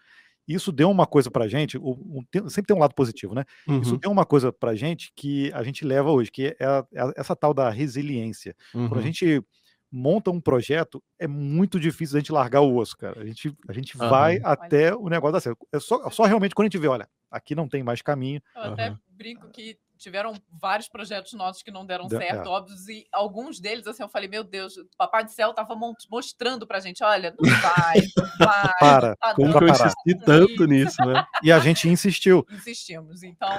isso 0.48 0.72
deu 0.72 0.90
uma 0.90 1.06
coisa 1.06 1.30
para 1.30 1.48
gente, 1.48 1.78
o, 1.78 1.92
um, 1.92 2.50
sempre 2.50 2.68
tem 2.68 2.76
um 2.76 2.80
lado 2.80 2.96
positivo, 2.96 3.36
né? 3.36 3.46
Uhum. 3.68 3.82
Isso 3.82 3.96
deu 3.96 4.10
uma 4.10 4.26
coisa 4.26 4.52
para 4.52 4.74
gente 4.74 5.14
que 5.16 5.54
a 5.54 5.62
gente 5.62 5.86
leva 5.86 6.10
hoje, 6.10 6.32
que 6.32 6.56
é, 6.60 6.66
a, 6.66 6.84
é 6.96 7.14
essa 7.16 7.36
tal 7.36 7.54
da 7.54 7.70
resiliência. 7.70 8.56
Uhum. 8.74 8.88
Quando 8.88 8.94
a 8.94 8.98
uhum. 8.98 9.06
gente 9.06 9.44
monta 9.92 10.32
um 10.32 10.40
projeto, 10.40 11.04
é 11.20 11.28
muito 11.28 11.80
difícil 11.80 12.18
a 12.18 12.20
gente 12.20 12.32
largar 12.32 12.62
o 12.62 12.78
osso, 12.78 12.96
cara. 12.96 13.22
A 13.22 13.26
gente, 13.26 13.56
a 13.68 13.74
gente 13.74 14.00
uhum. 14.00 14.10
vai 14.10 14.40
até 14.44 14.96
o 14.96 15.10
negócio 15.10 15.34
dar 15.34 15.42
certo. 15.42 15.68
É 15.72 15.80
só, 15.80 16.10
só 16.10 16.24
realmente 16.24 16.56
quando 16.56 16.66
a 16.66 16.70
gente 16.70 16.82
vê, 16.82 16.88
olha, 16.88 17.10
aqui 17.30 17.54
não 17.54 17.68
tem 17.68 17.84
mais 17.84 18.02
caminho. 18.02 18.42
Eu 18.56 18.62
uhum. 18.64 18.74
até 18.74 18.96
brinco 19.10 19.50
que 19.50 19.78
tiveram 20.02 20.34
vários 20.60 20.90
projetos 20.90 21.34
nossos 21.34 21.62
que 21.62 21.70
não 21.70 21.86
deram 21.86 22.08
Deu, 22.08 22.20
certo, 22.20 22.48
é. 22.48 22.50
óbvios, 22.50 22.88
e 22.90 23.06
alguns 23.12 23.60
deles, 23.60 23.86
assim, 23.86 24.02
eu 24.02 24.10
falei, 24.10 24.28
meu 24.28 24.44
Deus, 24.44 24.76
o 24.76 24.90
Papai 24.98 25.24
do 25.24 25.30
Céu 25.30 25.54
tava 25.54 25.76
mostrando 26.10 26.66
pra 26.66 26.80
gente, 26.80 27.04
olha, 27.04 27.36
não 27.40 27.50
vai, 27.62 28.02
não 28.18 28.48
vai. 28.48 28.74
Para, 28.80 29.16
tá 29.16 29.36
como 29.36 29.56
que 29.56 29.64
eu 29.64 29.70
insisti 29.70 30.26
tanto 30.26 30.66
nisso, 30.66 31.06
né? 31.06 31.24
E 31.44 31.52
a 31.52 31.60
gente 31.60 31.88
insistiu. 31.88 32.44
Insistimos. 32.50 33.22
Então, 33.22 33.52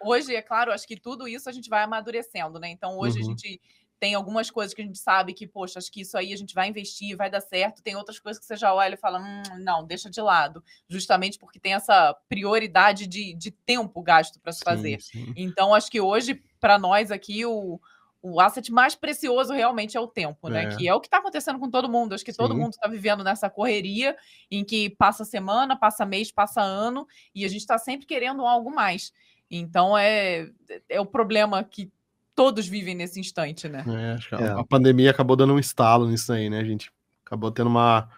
hoje, 0.00 0.36
é 0.36 0.40
claro, 0.40 0.70
acho 0.70 0.86
que 0.86 0.96
tudo 0.96 1.26
isso 1.26 1.48
a 1.48 1.52
gente 1.52 1.68
vai 1.68 1.82
amadurecendo, 1.82 2.60
né? 2.60 2.68
Então, 2.68 2.96
hoje 2.96 3.18
uhum. 3.18 3.24
a 3.24 3.28
gente 3.30 3.60
tem 3.98 4.14
algumas 4.14 4.50
coisas 4.50 4.72
que 4.72 4.80
a 4.80 4.84
gente 4.84 4.98
sabe 4.98 5.32
que, 5.32 5.46
poxa, 5.46 5.78
acho 5.78 5.90
que 5.90 6.02
isso 6.02 6.16
aí 6.16 6.32
a 6.32 6.36
gente 6.36 6.54
vai 6.54 6.68
investir, 6.68 7.16
vai 7.16 7.30
dar 7.30 7.40
certo. 7.40 7.82
Tem 7.82 7.96
outras 7.96 8.18
coisas 8.18 8.38
que 8.38 8.46
você 8.46 8.56
já 8.56 8.72
olha 8.72 8.94
e 8.94 8.98
fala, 8.98 9.20
hum, 9.20 9.42
não, 9.60 9.84
deixa 9.84 10.08
de 10.08 10.20
lado. 10.20 10.62
Justamente 10.88 11.38
porque 11.38 11.58
tem 11.58 11.74
essa 11.74 12.14
prioridade 12.28 13.06
de, 13.06 13.34
de 13.34 13.50
tempo 13.50 14.00
gasto 14.02 14.40
para 14.40 14.52
se 14.52 14.64
fazer. 14.64 15.00
Sim. 15.00 15.32
Então, 15.36 15.74
acho 15.74 15.90
que 15.90 16.00
hoje, 16.00 16.42
para 16.60 16.78
nós 16.78 17.10
aqui, 17.10 17.44
o, 17.44 17.80
o 18.22 18.40
asset 18.40 18.70
mais 18.72 18.94
precioso 18.94 19.52
realmente 19.52 19.96
é 19.96 20.00
o 20.00 20.06
tempo, 20.06 20.48
né? 20.48 20.64
É. 20.64 20.76
Que 20.76 20.88
é 20.88 20.94
o 20.94 21.00
que 21.00 21.06
está 21.06 21.18
acontecendo 21.18 21.58
com 21.58 21.70
todo 21.70 21.88
mundo. 21.88 22.14
Acho 22.14 22.24
que 22.24 22.32
sim. 22.32 22.38
todo 22.38 22.56
mundo 22.56 22.72
está 22.72 22.88
vivendo 22.88 23.24
nessa 23.24 23.50
correria 23.50 24.16
em 24.50 24.64
que 24.64 24.90
passa 24.90 25.24
semana, 25.24 25.76
passa 25.76 26.06
mês, 26.06 26.30
passa 26.30 26.60
ano, 26.60 27.06
e 27.34 27.44
a 27.44 27.48
gente 27.48 27.60
está 27.60 27.78
sempre 27.78 28.06
querendo 28.06 28.46
algo 28.46 28.70
mais. 28.70 29.12
Então 29.50 29.96
é, 29.96 30.48
é 30.88 31.00
o 31.00 31.06
problema 31.06 31.64
que 31.64 31.90
todos 32.38 32.68
vivem 32.68 32.94
nesse 32.94 33.18
instante, 33.18 33.68
né? 33.68 33.84
É, 33.84 34.12
acho 34.12 34.28
que 34.28 34.34
a, 34.36 34.38
é. 34.38 34.50
a 34.50 34.62
pandemia 34.62 35.10
acabou 35.10 35.34
dando 35.34 35.54
um 35.54 35.58
estalo 35.58 36.06
nisso 36.06 36.32
aí, 36.32 36.48
né, 36.48 36.64
gente? 36.64 36.88
Acabou 37.26 37.50
tendo 37.50 37.66
uma, 37.66 38.08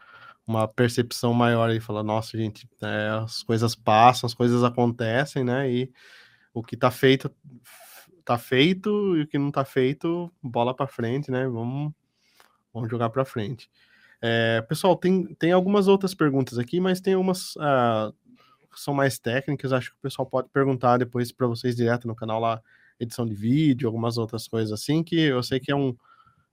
uma 0.47 0.69
percepção 0.69 1.33
maior 1.33 1.71
aí, 1.71 1.81
falar, 1.81 2.03
nossa, 2.03 2.37
gente, 2.37 2.69
é, 2.83 3.09
as 3.25 3.43
coisas 3.43 3.75
passam, 3.75 4.27
as 4.27 4.35
coisas 4.35 4.63
acontecem, 4.63 5.43
né? 5.43 5.73
E 5.73 5.91
o 6.53 6.63
que 6.63 6.77
tá 6.77 6.91
feito, 6.91 7.31
tá 8.23 8.37
feito, 8.37 9.17
e 9.17 9.23
o 9.23 9.27
que 9.27 9.39
não 9.39 9.51
tá 9.51 9.65
feito, 9.65 10.31
bola 10.43 10.77
para 10.77 10.87
frente, 10.87 11.31
né? 11.31 11.49
Vamos, 11.49 11.91
vamos 12.75 12.91
jogar 12.91 13.09
para 13.09 13.25
frente. 13.25 13.71
É, 14.21 14.61
pessoal, 14.69 14.97
tem, 14.97 15.35
tem 15.37 15.53
algumas 15.53 15.89
outras 15.89 16.15
perguntas 16.15 16.59
aqui, 16.59 16.79
mas 16.79 17.01
tem 17.01 17.17
umas. 17.17 17.57
Uh, 17.57 18.15
são 18.77 18.93
mais 18.93 19.19
técnicas, 19.19 19.73
acho 19.73 19.93
que 19.93 19.97
o 19.97 20.03
pessoal 20.03 20.27
pode 20.27 20.51
perguntar 20.51 20.99
depois 20.99 21.33
para 21.33 21.47
vocês 21.47 21.75
direto 21.75 22.07
no 22.07 22.15
canal 22.15 22.39
lá, 22.39 22.63
edição 23.01 23.27
de 23.27 23.35
vídeo, 23.35 23.89
algumas 23.89 24.19
outras 24.19 24.47
coisas 24.47 24.73
assim, 24.73 25.03
que 25.03 25.19
eu 25.19 25.43
sei 25.43 25.59
que 25.59 25.73
é 25.73 25.75
um, 25.75 25.97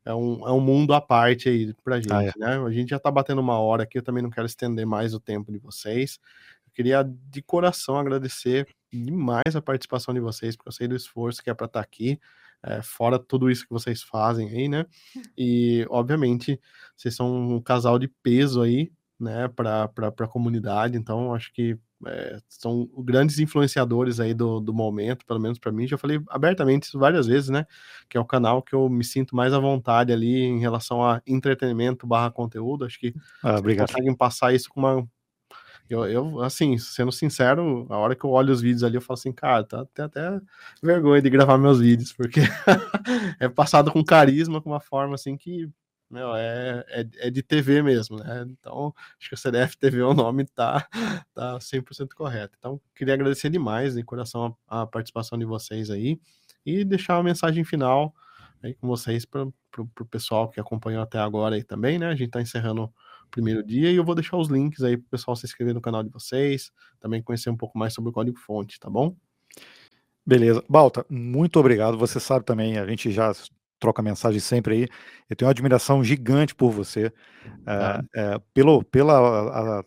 é 0.06 0.14
um, 0.14 0.48
é 0.48 0.52
um 0.52 0.62
mundo 0.62 0.94
à 0.94 1.02
parte 1.02 1.50
aí 1.50 1.74
pra 1.84 1.98
gente, 1.98 2.14
ah, 2.14 2.24
é. 2.24 2.32
né? 2.38 2.58
A 2.66 2.72
gente 2.72 2.90
já 2.90 3.00
tá 3.00 3.12
batendo 3.12 3.42
uma 3.42 3.60
hora 3.60 3.84
aqui, 3.84 3.98
eu 3.98 4.04
também 4.04 4.24
não 4.24 4.30
quero 4.30 4.48
estender 4.48 4.86
mais 4.86 5.14
o 5.14 5.20
tempo 5.20 5.52
de 5.52 5.60
vocês. 5.60 6.18
Eu 6.66 6.72
queria 6.74 7.04
de 7.04 7.42
coração 7.42 7.98
agradecer 7.98 8.68
demais 8.92 9.56
a 9.56 9.62
participação 9.62 10.14
de 10.14 10.20
vocês, 10.22 10.56
porque 10.56 10.70
eu 10.70 10.74
sei 10.74 10.88
do 10.88 10.96
esforço 10.96 11.44
que 11.44 11.50
é 11.50 11.54
para 11.54 11.66
estar 11.66 11.80
tá 11.80 11.84
aqui, 11.84 12.20
é, 12.64 12.82
fora 12.82 13.20
tudo 13.20 13.52
isso 13.52 13.66
que 13.66 13.74
vocês 13.74 14.02
fazem 14.02 14.50
aí, 14.50 14.68
né? 14.68 14.86
E, 15.38 15.86
obviamente, 15.90 16.60
vocês 16.96 17.16
são 17.16 17.56
um 17.56 17.62
casal 17.62 18.00
de 18.00 18.08
peso 18.08 18.62
aí, 18.62 18.92
né, 19.20 19.48
para 19.48 19.90
a 20.06 20.28
comunidade, 20.28 20.98
então 20.98 21.34
acho 21.34 21.52
que 21.54 21.78
é, 22.06 22.40
são 22.48 22.88
grandes 23.00 23.40
influenciadores 23.40 24.20
aí 24.20 24.34
do, 24.34 24.60
do 24.60 24.74
momento, 24.74 25.26
pelo 25.26 25.40
menos 25.40 25.58
para 25.58 25.72
mim. 25.72 25.88
Já 25.88 25.98
falei 25.98 26.22
abertamente 26.30 26.84
isso 26.84 27.00
várias 27.00 27.26
vezes, 27.26 27.50
né? 27.50 27.66
Que 28.08 28.18
é 28.18 28.20
o 28.22 28.26
canal 28.26 28.62
que 28.62 28.76
eu 28.76 28.88
me 28.90 29.04
sinto 29.04 29.36
mais 29.36 29.54
à 29.54 29.60
vontade 29.60 30.12
ali 30.12 30.44
em 30.44 30.60
relação 30.60 31.04
a 31.04 31.22
entretenimento 31.26 32.06
barra 32.06 32.30
conteúdo. 32.30 32.86
Acho 32.86 33.00
que 33.00 33.16
ah, 33.44 33.58
obrigado. 33.58 33.88
conseguem 33.88 34.16
passar 34.16 34.54
isso 34.54 34.70
com 34.70 34.80
uma. 34.80 35.08
Eu, 35.90 36.06
eu, 36.06 36.42
assim, 36.42 36.78
sendo 36.78 37.14
sincero, 37.14 37.88
a 37.90 37.98
hora 37.98 38.14
que 38.14 38.26
eu 38.26 38.30
olho 38.30 38.52
os 38.52 38.60
vídeos 38.60 38.84
ali, 38.84 38.96
eu 38.96 39.02
falo 39.02 39.18
assim, 39.18 39.32
cara, 39.32 39.64
tá, 39.64 39.86
tem 39.94 40.04
até 40.04 40.42
vergonha 40.84 41.22
de 41.22 41.30
gravar 41.30 41.58
meus 41.58 41.80
vídeos, 41.80 42.12
porque 42.12 42.42
é 43.40 43.48
passado 43.48 43.90
com 43.90 44.04
carisma, 44.04 44.62
com 44.62 44.70
uma 44.70 44.82
forma 44.82 45.16
assim 45.16 45.38
que 45.38 45.70
meu, 46.10 46.34
é, 46.36 46.86
é, 46.88 47.28
é, 47.28 47.30
de 47.30 47.44
TV 47.44 47.82
mesmo, 47.82 48.18
né? 48.18 48.46
Então, 48.50 48.94
acho 49.20 49.30
que 49.30 49.36
a 49.36 49.38
CDF 49.38 49.78
TV 49.78 50.02
o 50.02 50.14
nome 50.14 50.46
tá, 50.46 50.88
tá 51.34 51.58
100% 51.60 52.14
correto. 52.16 52.56
Então, 52.58 52.80
queria 52.96 53.14
agradecer 53.14 53.50
demais, 53.50 53.96
de 53.96 54.04
coração, 54.04 54.56
a, 54.68 54.82
a, 54.82 54.88
participação 54.88 55.38
de 55.38 55.46
vocês 55.46 55.90
aí 55.90 56.20
e 56.66 56.86
deixar 56.86 57.18
uma 57.18 57.24
mensagem 57.24 57.64
final 57.64 58.14
aí 58.64 58.74
com 58.74 58.88
vocês 58.88 59.26
para 59.26 59.44
o 59.44 60.06
pessoal 60.10 60.50
que 60.50 60.60
acompanhou 60.60 61.04
até 61.04 61.20
agora 61.20 61.56
aí 61.56 61.64
também, 61.64 62.00
né? 62.00 62.08
A 62.08 62.16
gente 62.16 62.32
tá 62.32 62.42
encerrando 62.42 62.84
o 62.84 63.30
primeiro 63.30 63.62
dia 63.64 63.92
e 63.92 63.96
eu 63.96 64.04
vou 64.06 64.16
deixar 64.16 64.38
os 64.38 64.48
links 64.48 64.84
aí 64.84 64.98
para 64.98 65.06
o 65.06 65.10
pessoal 65.10 65.36
se 65.36 65.46
inscrever 65.46 65.74
no 65.74 65.82
canal 65.82 66.04
de 66.04 66.10
vocês, 66.10 66.72
também 67.00 67.22
conhecer 67.22 67.50
um 67.50 67.58
pouco 67.58 67.78
mais 67.78 67.94
sobre 67.94 68.10
o 68.10 68.14
código 68.14 68.38
fonte, 68.40 68.80
tá 68.80 68.90
bom? 68.90 69.16
Beleza. 70.26 70.64
Balta, 70.68 71.06
muito 71.10 71.58
obrigado. 71.60 71.98
Você 71.98 72.20
sabe 72.20 72.46
também, 72.46 72.78
a 72.78 72.86
gente 72.86 73.12
já 73.12 73.34
troca 73.80 74.02
mensagem 74.02 74.40
sempre 74.40 74.74
aí. 74.76 74.88
Eu 75.30 75.36
tenho 75.36 75.48
uma 75.48 75.52
admiração 75.52 76.04
gigante 76.04 76.56
por 76.56 76.72
você, 76.72 77.12
é, 77.66 78.02
é, 78.16 78.40
pelo, 78.54 78.84
pela, 78.84 79.80
a, 79.80 79.84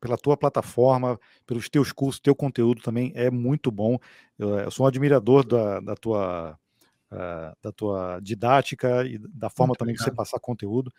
pela 0.00 0.16
tua 0.16 0.36
plataforma, 0.36 1.18
pelos 1.46 1.68
teus 1.68 1.92
cursos, 1.92 2.20
teu 2.20 2.34
conteúdo 2.34 2.82
também 2.82 3.12
é 3.14 3.30
muito 3.30 3.70
bom. 3.70 3.98
Eu, 4.38 4.58
eu 4.58 4.70
sou 4.70 4.84
um 4.84 4.88
admirador 4.88 5.44
da, 5.46 5.80
da 5.80 5.94
tua 5.94 6.58
uh, 7.12 7.56
da 7.62 7.70
tua 7.72 8.20
didática 8.20 9.04
e 9.04 9.18
da 9.18 9.50
forma 9.50 9.70
muito 9.70 9.78
também 9.78 9.94
obrigado. 9.94 10.08
que 10.08 10.10
você 10.10 10.16
passar 10.16 10.40
conteúdo. 10.40 10.92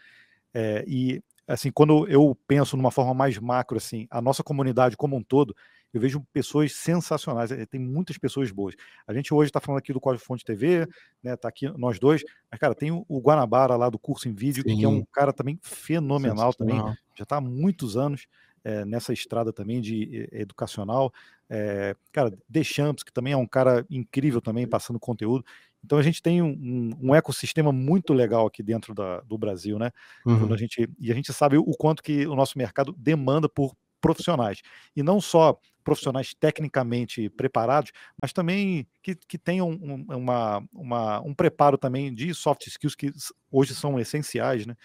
É, 0.54 0.86
e 0.88 1.22
assim, 1.48 1.72
quando 1.72 2.08
eu 2.08 2.38
penso 2.48 2.78
numa 2.78 2.92
forma 2.92 3.14
mais 3.14 3.38
macro, 3.38 3.78
assim, 3.78 4.08
a 4.10 4.22
nossa 4.22 4.44
comunidade 4.44 4.96
como 4.96 5.16
um 5.16 5.24
todo, 5.24 5.56
eu 5.94 6.02
vejo 6.02 6.26
pessoas 6.34 6.74
sensacionais, 6.74 7.52
eh, 7.52 7.66
tem 7.66 7.80
muitas 7.80 8.18
pessoas 8.18 8.52
boas. 8.52 8.76
A 9.08 9.14
gente 9.14 9.34
hoje 9.34 9.50
está 9.50 9.60
falando 9.60 9.80
aqui 9.80 9.94
do 9.94 10.00
Código 10.02 10.26
Fonte 10.26 10.44
TV, 10.44 10.88
né? 11.22 11.36
Tá 11.36 11.48
aqui 11.48 11.68
nós 11.78 12.00
dois, 12.00 12.24
mas 12.50 12.60
cara, 12.60 12.74
tem 12.74 12.92
o 12.92 13.20
Guanabara 13.20 13.76
lá 13.76 13.90
do 13.90 14.00
curso 14.00 14.28
em 14.28 14.34
vídeo, 14.34 14.64
Sim. 14.68 14.78
que 14.78 14.86
é 14.86 14.90
um 14.90 15.06
cara 15.06 15.32
também 15.32 15.60
fenomenal 15.62 16.54
também, 16.54 16.78
já 17.16 17.24
está 17.24 17.38
há 17.38 17.42
muitos 17.42 17.96
anos 17.96 18.26
é, 18.64 18.86
nessa 18.86 19.14
estrada 19.14 19.54
também 19.54 19.82
de 19.82 20.28
educacional. 20.32 21.14
É, 21.50 21.96
cara, 22.12 22.34
Deschamps, 22.50 23.04
que 23.04 23.12
também 23.12 23.34
é 23.34 23.38
um 23.38 23.46
cara 23.46 23.86
incrível 23.90 24.42
também, 24.42 24.68
passando 24.68 25.00
conteúdo. 25.00 25.46
Então 25.84 25.98
a 25.98 26.02
gente 26.02 26.22
tem 26.22 26.42
um, 26.42 26.92
um 27.02 27.14
ecossistema 27.14 27.72
muito 27.72 28.14
legal 28.14 28.48
aqui 28.48 28.64
dentro 28.64 28.94
da, 28.94 29.20
do 29.22 29.38
Brasil, 29.38 29.78
né? 29.78 29.92
Uhum. 30.26 30.52
a 30.54 30.58
gente, 30.58 30.90
e 30.98 31.12
a 31.12 31.16
gente 31.16 31.32
sabe 31.34 31.58
o 31.58 31.72
quanto 31.78 32.02
que 32.02 32.26
o 32.26 32.36
nosso 32.36 32.58
mercado 32.58 32.96
demanda 32.98 33.50
por 33.50 33.76
profissionais. 34.00 34.62
E 34.96 35.04
não 35.04 35.20
só 35.20 35.58
profissionais 35.84 36.34
tecnicamente 36.34 37.30
preparados, 37.30 37.92
mas 38.22 38.34
também 38.34 38.88
que, 39.02 39.16
que 39.16 39.38
tenham 39.38 39.70
um, 39.70 40.06
uma, 40.10 40.64
uma, 40.72 41.22
um 41.22 41.34
preparo 41.34 41.78
também 41.78 42.14
de 42.14 42.34
soft 42.34 42.68
skills 42.68 42.96
que 42.96 43.12
hoje 43.52 43.76
são 43.76 44.00
essenciais, 44.00 44.66
né? 44.66 44.76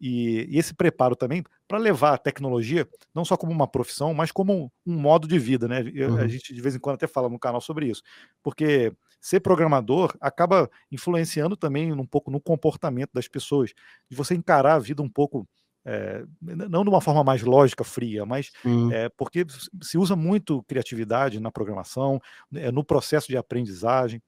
E, 0.00 0.46
e 0.50 0.58
esse 0.58 0.74
preparo 0.74 1.16
também 1.16 1.42
para 1.66 1.78
levar 1.78 2.14
a 2.14 2.18
tecnologia 2.18 2.86
não 3.14 3.24
só 3.24 3.36
como 3.36 3.50
uma 3.52 3.66
profissão, 3.66 4.12
mas 4.12 4.30
como 4.30 4.52
um, 4.86 4.92
um 4.92 4.98
modo 4.98 5.26
de 5.26 5.38
vida, 5.38 5.66
né? 5.66 5.82
Eu, 5.94 6.10
uhum. 6.10 6.18
A 6.18 6.28
gente 6.28 6.52
de 6.54 6.60
vez 6.60 6.74
em 6.74 6.78
quando 6.78 6.96
até 6.96 7.06
fala 7.06 7.28
no 7.28 7.38
canal 7.38 7.60
sobre 7.60 7.86
isso, 7.86 8.02
porque 8.42 8.92
ser 9.20 9.40
programador 9.40 10.14
acaba 10.20 10.70
influenciando 10.92 11.56
também 11.56 11.92
um 11.92 12.06
pouco 12.06 12.30
no 12.30 12.40
comportamento 12.40 13.10
das 13.12 13.26
pessoas, 13.26 13.72
de 14.08 14.16
você 14.16 14.34
encarar 14.34 14.74
a 14.74 14.78
vida 14.78 15.02
um 15.02 15.08
pouco 15.08 15.48
é, 15.88 16.24
não 16.42 16.82
de 16.82 16.90
uma 16.90 17.00
forma 17.00 17.22
mais 17.22 17.42
lógica, 17.42 17.84
fria, 17.84 18.26
mas 18.26 18.50
é, 18.92 19.08
porque 19.10 19.46
se 19.80 19.96
usa 19.96 20.16
muito 20.16 20.60
criatividade 20.64 21.38
na 21.38 21.52
programação, 21.52 22.20
é, 22.52 22.72
no 22.72 22.82
processo 22.82 23.28
de 23.28 23.36
aprendizagem. 23.36 24.20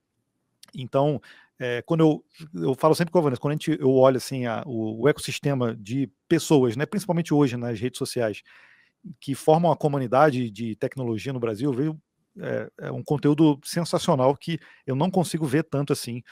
Então, 0.73 1.21
é, 1.59 1.83
quando 1.83 2.01
eu, 2.01 2.25
eu 2.63 2.75
falo 2.77 2.95
sempre 2.95 3.11
com 3.11 3.19
a 3.19 3.23
Vanessa, 3.23 3.41
quando 3.41 3.53
a 3.53 3.55
gente, 3.55 3.77
eu 3.81 3.91
olho 3.91 4.19
assim 4.19 4.47
a, 4.47 4.63
o, 4.65 5.03
o, 5.03 5.09
ecossistema 5.09 5.75
de 5.75 6.09
pessoas, 6.29 6.77
né, 6.77 6.87
principalmente 6.87 7.35
hoje 7.35 7.57
nas 7.57 7.81
redes 7.81 7.99
sociais, 7.99 8.43
que 9.21 9.35
formam 9.35 9.73
a 9.73 9.77
comunidade 9.77 10.53
de 10.53 10.77
tecnologia 10.77 11.33
no 11.33 11.41
Brasil, 11.41 11.73
eu 11.73 11.77
vejo 11.77 12.01
é, 12.39 12.71
é, 12.83 12.93
um 12.93 13.03
conteúdo 13.03 13.59
sensacional 13.65 14.37
que 14.37 14.61
eu 14.87 14.95
não 14.95 15.11
consigo 15.11 15.45
ver 15.45 15.65
tanto 15.65 15.93
assim 15.93 16.23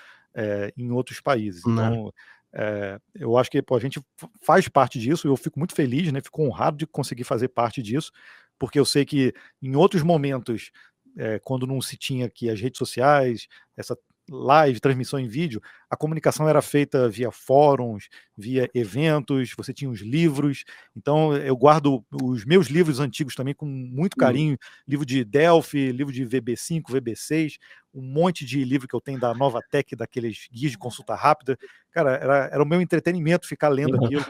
em 0.77 0.91
outros 0.91 1.19
países. 1.19 1.65
Né. 1.65 1.73
Então, 1.73 2.13
é, 2.59 2.99
eu 3.15 3.37
acho 3.37 3.51
que 3.51 3.61
pô, 3.61 3.77
a 3.77 3.81
gente 3.81 4.01
faz 4.41 4.67
parte 4.67 4.99
disso, 4.99 5.29
eu 5.29 5.37
fico 5.37 5.59
muito 5.59 5.75
feliz, 5.75 6.11
né? 6.11 6.23
Fico 6.23 6.43
honrado 6.43 6.79
de 6.79 6.87
conseguir 6.87 7.25
fazer 7.25 7.49
parte 7.49 7.83
disso, 7.83 8.11
porque 8.59 8.79
eu 8.81 8.85
sei 8.87 9.05
que 9.05 9.35
em 9.61 9.77
outros 9.77 10.03
momentos, 10.03 10.71
é, 11.19 11.39
quando 11.41 11.67
não 11.67 11.83
se 11.83 11.99
tinha 11.99 12.27
aqui 12.27 12.49
as 12.49 12.59
redes 12.59 12.79
sociais, 12.79 13.47
essa 13.77 13.97
live, 14.31 14.81
transmissão 14.81 15.19
em 15.19 15.29
vídeo, 15.29 15.63
a 15.89 15.97
comunicação 15.97 16.49
era 16.49 16.61
feita 16.61 17.09
via 17.09 17.31
fóruns, 17.31 18.09
via 18.37 18.69
eventos, 18.75 19.53
você 19.57 19.73
tinha 19.73 19.91
os 19.91 20.01
livros. 20.01 20.65
Então, 20.97 21.37
eu 21.37 21.57
guardo 21.57 22.05
os 22.23 22.45
meus 22.45 22.67
livros 22.67 23.01
antigos 23.01 23.35
também 23.35 23.55
com 23.55 23.67
muito 23.67 24.15
uhum. 24.15 24.21
carinho: 24.21 24.53
uhum. 24.53 24.59
livro 24.89 25.07
de 25.07 25.25
Delphi, 25.25 25.93
livro 25.93 26.13
de 26.13 26.25
VB5, 26.25 26.83
VB6, 26.85 27.55
um 27.95 28.03
monte 28.03 28.45
de 28.45 28.65
livro 28.65 28.89
que 28.89 28.95
eu 28.95 29.01
tenho 29.01 29.21
da 29.21 29.33
Nova 29.33 29.61
Tech, 29.71 29.95
daqueles 29.95 30.49
guias 30.51 30.73
de 30.73 30.79
consulta 30.79 31.15
rápida. 31.15 31.57
Cara, 31.91 32.17
era, 32.17 32.37
era 32.53 32.63
o 32.63 32.67
meu 32.67 32.81
entretenimento 32.81 33.47
ficar 33.47 33.69
lendo 33.69 33.97
aquilo. 34.05 34.25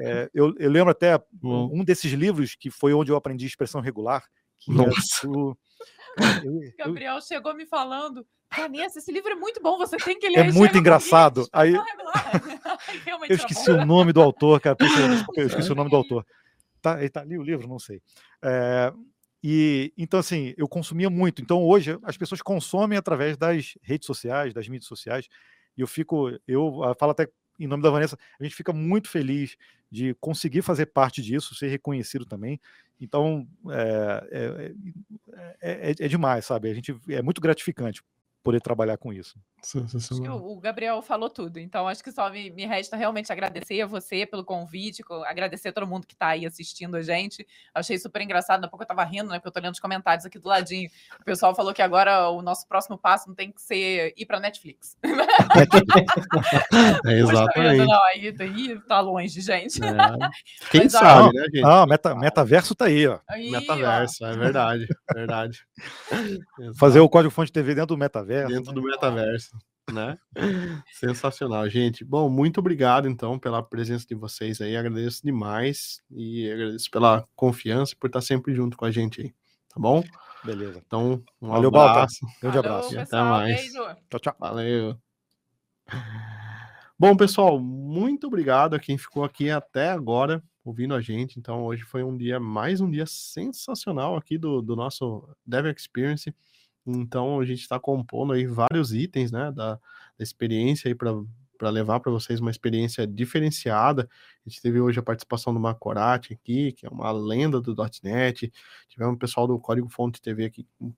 É, 0.00 0.30
eu, 0.32 0.54
eu, 0.58 0.70
lembro 0.70 0.90
até 0.90 1.16
uhum. 1.42 1.80
um 1.80 1.84
desses 1.84 2.12
livros 2.12 2.54
que 2.54 2.70
foi 2.70 2.92
onde 2.92 3.10
eu 3.10 3.16
aprendi 3.16 3.46
expressão 3.46 3.80
regular. 3.80 4.24
Que 4.58 4.72
Nossa. 4.72 5.26
Do, 5.26 5.58
eu, 6.44 6.72
Gabriel 6.78 7.20
chegou 7.20 7.54
me 7.54 7.66
falando, 7.66 8.26
Vanessa, 8.56 8.98
esse 8.98 9.12
livro 9.12 9.32
é 9.32 9.34
muito 9.34 9.60
bom, 9.60 9.76
você 9.78 9.96
tem 9.96 10.18
que 10.18 10.28
ler. 10.28 10.38
É 10.38 10.52
muito 10.52 10.76
engraçado. 10.78 11.48
Aí, 11.52 11.74
eu 13.28 13.36
esqueci 13.36 13.70
o 13.70 13.84
nome 13.84 14.12
do 14.12 14.20
autor, 14.20 14.60
cara. 14.60 14.76
Eu 15.36 15.46
esqueci 15.46 15.70
o 15.70 15.74
nome 15.74 15.90
do 15.90 15.96
autor. 15.96 16.26
Tá, 16.80 16.98
ele 17.00 17.08
tá 17.08 17.20
ali 17.20 17.38
o 17.38 17.42
livro, 17.42 17.66
não 17.66 17.78
sei. 17.78 18.02
É, 18.42 18.92
e 19.42 19.92
então 19.96 20.20
assim, 20.20 20.54
eu 20.56 20.68
consumia 20.68 21.08
muito. 21.08 21.40
Então 21.40 21.62
hoje 21.62 21.98
as 22.02 22.16
pessoas 22.16 22.42
consomem 22.42 22.98
através 22.98 23.36
das 23.36 23.74
redes 23.82 24.06
sociais, 24.06 24.52
das 24.52 24.68
mídias 24.68 24.86
sociais. 24.86 25.28
E 25.76 25.80
eu 25.80 25.86
fico, 25.86 26.30
eu 26.46 26.80
falo 26.98 27.12
até 27.12 27.28
em 27.58 27.66
nome 27.66 27.82
da 27.82 27.90
Vanessa, 27.90 28.18
a 28.38 28.42
gente 28.42 28.54
fica 28.54 28.72
muito 28.72 29.08
feliz 29.08 29.56
de 29.90 30.14
conseguir 30.14 30.62
fazer 30.62 30.86
parte 30.86 31.22
disso, 31.22 31.54
ser 31.54 31.68
reconhecido 31.68 32.26
também. 32.26 32.60
Então, 33.00 33.46
é, 33.70 34.72
é, 35.60 35.90
é, 35.90 35.90
é 35.90 36.08
demais, 36.08 36.44
sabe? 36.44 36.70
A 36.70 36.74
gente 36.74 36.96
é 37.08 37.22
muito 37.22 37.40
gratificante 37.40 38.02
poder 38.44 38.60
trabalhar 38.60 38.98
com 38.98 39.12
isso. 39.12 39.36
O 40.30 40.60
Gabriel 40.60 41.00
falou 41.00 41.30
tudo, 41.30 41.58
então 41.58 41.88
acho 41.88 42.04
que 42.04 42.12
só 42.12 42.28
me, 42.28 42.50
me, 42.50 42.66
resta 42.66 42.98
realmente 42.98 43.32
agradecer 43.32 43.80
a 43.80 43.86
você 43.86 44.26
pelo 44.26 44.44
convite, 44.44 45.02
agradecer 45.24 45.70
a 45.70 45.72
todo 45.72 45.86
mundo 45.86 46.06
que 46.06 46.12
está 46.12 46.28
aí 46.28 46.44
assistindo 46.44 46.96
a 46.96 47.02
gente. 47.02 47.46
Achei 47.74 47.98
super 47.98 48.20
engraçado, 48.20 48.60
na 48.60 48.68
pouco 48.68 48.82
eu 48.82 48.84
estava 48.84 49.02
rindo, 49.04 49.30
né? 49.30 49.38
Porque 49.38 49.48
eu 49.48 49.50
estou 49.50 49.62
lendo 49.62 49.72
os 49.72 49.80
comentários 49.80 50.26
aqui 50.26 50.38
do 50.38 50.50
ladinho. 50.50 50.90
O 51.18 51.24
pessoal 51.24 51.54
falou 51.54 51.72
que 51.72 51.80
agora 51.80 52.28
o 52.28 52.42
nosso 52.42 52.68
próximo 52.68 52.98
passo 52.98 53.28
não 53.28 53.34
tem 53.34 53.50
que 53.50 53.62
ser 53.62 54.12
ir 54.14 54.26
para 54.26 54.38
Netflix. 54.38 54.98
é, 57.06 57.18
exatamente. 57.18 57.86
Não, 57.86 58.04
aí, 58.04 58.36
aí 58.38 58.78
tá 58.86 59.00
longe, 59.00 59.40
gente. 59.40 59.80
É. 59.82 59.88
Quem 60.70 60.82
Mas, 60.82 60.92
sabe, 60.92 61.28
ó, 61.28 61.32
né, 61.32 61.44
gente? 61.44 61.64
Ah, 61.64 61.86
meta, 61.86 62.14
metaverso 62.14 62.74
tá 62.74 62.84
aí, 62.84 63.06
ó. 63.06 63.18
Aí, 63.26 63.50
metaverso, 63.50 64.22
ó. 64.22 64.28
é 64.28 64.36
verdade, 64.36 64.86
verdade. 65.14 65.66
Fazer 66.76 67.00
o 67.00 67.08
código 67.08 67.32
fonte 67.32 67.50
TV 67.50 67.74
dentro 67.74 67.96
do 67.96 67.98
metaverso. 67.98 68.33
Dentro 68.46 68.72
do 68.72 68.82
metaverso. 68.82 69.56
né? 69.92 70.18
Sensacional, 70.92 71.68
gente. 71.68 72.04
Bom, 72.04 72.28
muito 72.28 72.58
obrigado 72.58 73.08
então 73.08 73.38
pela 73.38 73.62
presença 73.62 74.06
de 74.06 74.14
vocês 74.14 74.60
aí. 74.60 74.76
Agradeço 74.76 75.22
demais 75.22 76.02
e 76.10 76.50
agradeço 76.50 76.90
pela 76.90 77.26
confiança 77.36 77.94
por 77.98 78.06
estar 78.06 78.20
sempre 78.20 78.54
junto 78.54 78.76
com 78.76 78.84
a 78.84 78.90
gente 78.90 79.20
aí, 79.20 79.28
tá 79.68 79.78
bom? 79.78 80.02
Beleza. 80.44 80.82
Então, 80.86 81.22
um 81.40 81.48
Valeu, 81.48 81.68
abraço. 81.68 82.20
Balta. 82.22 82.38
Grande 82.40 82.58
abraço. 82.58 82.98
Até 82.98 83.22
mais. 83.22 83.56
Beijo. 83.56 83.96
Tchau, 84.10 84.20
tchau. 84.20 84.36
Valeu. 84.38 84.98
Bom, 86.98 87.16
pessoal, 87.16 87.58
muito 87.58 88.26
obrigado 88.26 88.74
a 88.74 88.78
quem 88.78 88.96
ficou 88.96 89.24
aqui 89.24 89.50
até 89.50 89.90
agora 89.90 90.42
ouvindo 90.64 90.94
a 90.94 91.00
gente. 91.00 91.38
Então, 91.38 91.64
hoje 91.64 91.82
foi 91.82 92.02
um 92.02 92.16
dia, 92.16 92.40
mais 92.40 92.80
um 92.80 92.90
dia 92.90 93.04
sensacional 93.06 94.16
aqui 94.16 94.38
do, 94.38 94.62
do 94.62 94.74
nosso 94.74 95.28
Dev 95.46 95.66
Experience. 95.66 96.34
Então, 96.86 97.40
a 97.40 97.44
gente 97.44 97.60
está 97.60 97.78
compondo 97.78 98.32
aí 98.32 98.46
vários 98.46 98.92
itens, 98.92 99.32
né, 99.32 99.50
da, 99.52 99.74
da 99.74 99.80
experiência 100.22 100.88
aí 100.88 100.94
para 100.94 101.70
levar 101.70 102.00
para 102.00 102.12
vocês 102.12 102.40
uma 102.40 102.50
experiência 102.50 103.06
diferenciada. 103.06 104.08
A 104.44 104.48
gente 104.48 104.60
teve 104.60 104.80
hoje 104.80 104.98
a 104.98 105.02
participação 105.02 105.54
do 105.54 105.60
Macorati 105.60 106.34
aqui, 106.34 106.72
que 106.72 106.86
é 106.86 106.88
uma 106.90 107.10
lenda 107.10 107.60
do 107.60 107.74
.NET. 108.02 108.52
Tivemos 108.88 109.14
o 109.14 109.18
pessoal 109.18 109.46
do 109.46 109.58
Código 109.58 109.88
Fonte 109.88 110.20
TV 110.20 110.46
aqui, 110.46 110.66
um 110.80 110.92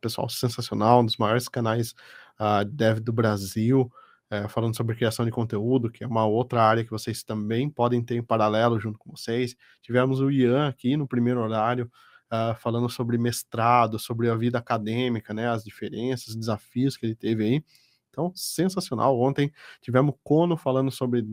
pessoal 0.00 0.28
sensacional, 0.28 1.00
um 1.00 1.06
dos 1.06 1.16
maiores 1.16 1.48
canais 1.48 1.94
uh, 2.40 2.64
dev 2.64 3.00
do 3.00 3.12
Brasil, 3.12 3.92
uh, 4.32 4.48
falando 4.48 4.76
sobre 4.76 4.96
criação 4.96 5.24
de 5.24 5.30
conteúdo, 5.30 5.90
que 5.90 6.02
é 6.02 6.06
uma 6.06 6.26
outra 6.26 6.62
área 6.62 6.84
que 6.84 6.90
vocês 6.90 7.22
também 7.22 7.68
podem 7.70 8.02
ter 8.02 8.16
em 8.16 8.22
paralelo 8.22 8.80
junto 8.80 8.98
com 8.98 9.10
vocês. 9.10 9.56
Tivemos 9.82 10.20
o 10.20 10.30
Ian 10.30 10.68
aqui 10.68 10.96
no 10.96 11.06
primeiro 11.06 11.40
horário, 11.40 11.90
uh, 12.32 12.54
falando 12.58 12.88
sobre 12.88 13.18
mestrado, 13.18 13.98
sobre 13.98 14.28
a 14.28 14.34
vida 14.34 14.58
acadêmica, 14.58 15.34
né, 15.34 15.48
as 15.48 15.64
diferenças, 15.64 16.36
desafios 16.36 16.96
que 16.96 17.06
ele 17.06 17.14
teve 17.14 17.44
aí. 17.44 17.64
Então, 18.10 18.32
sensacional. 18.34 19.18
Ontem 19.20 19.52
tivemos 19.80 20.14
Cono 20.24 20.56
falando 20.56 20.90
sobre 20.90 21.24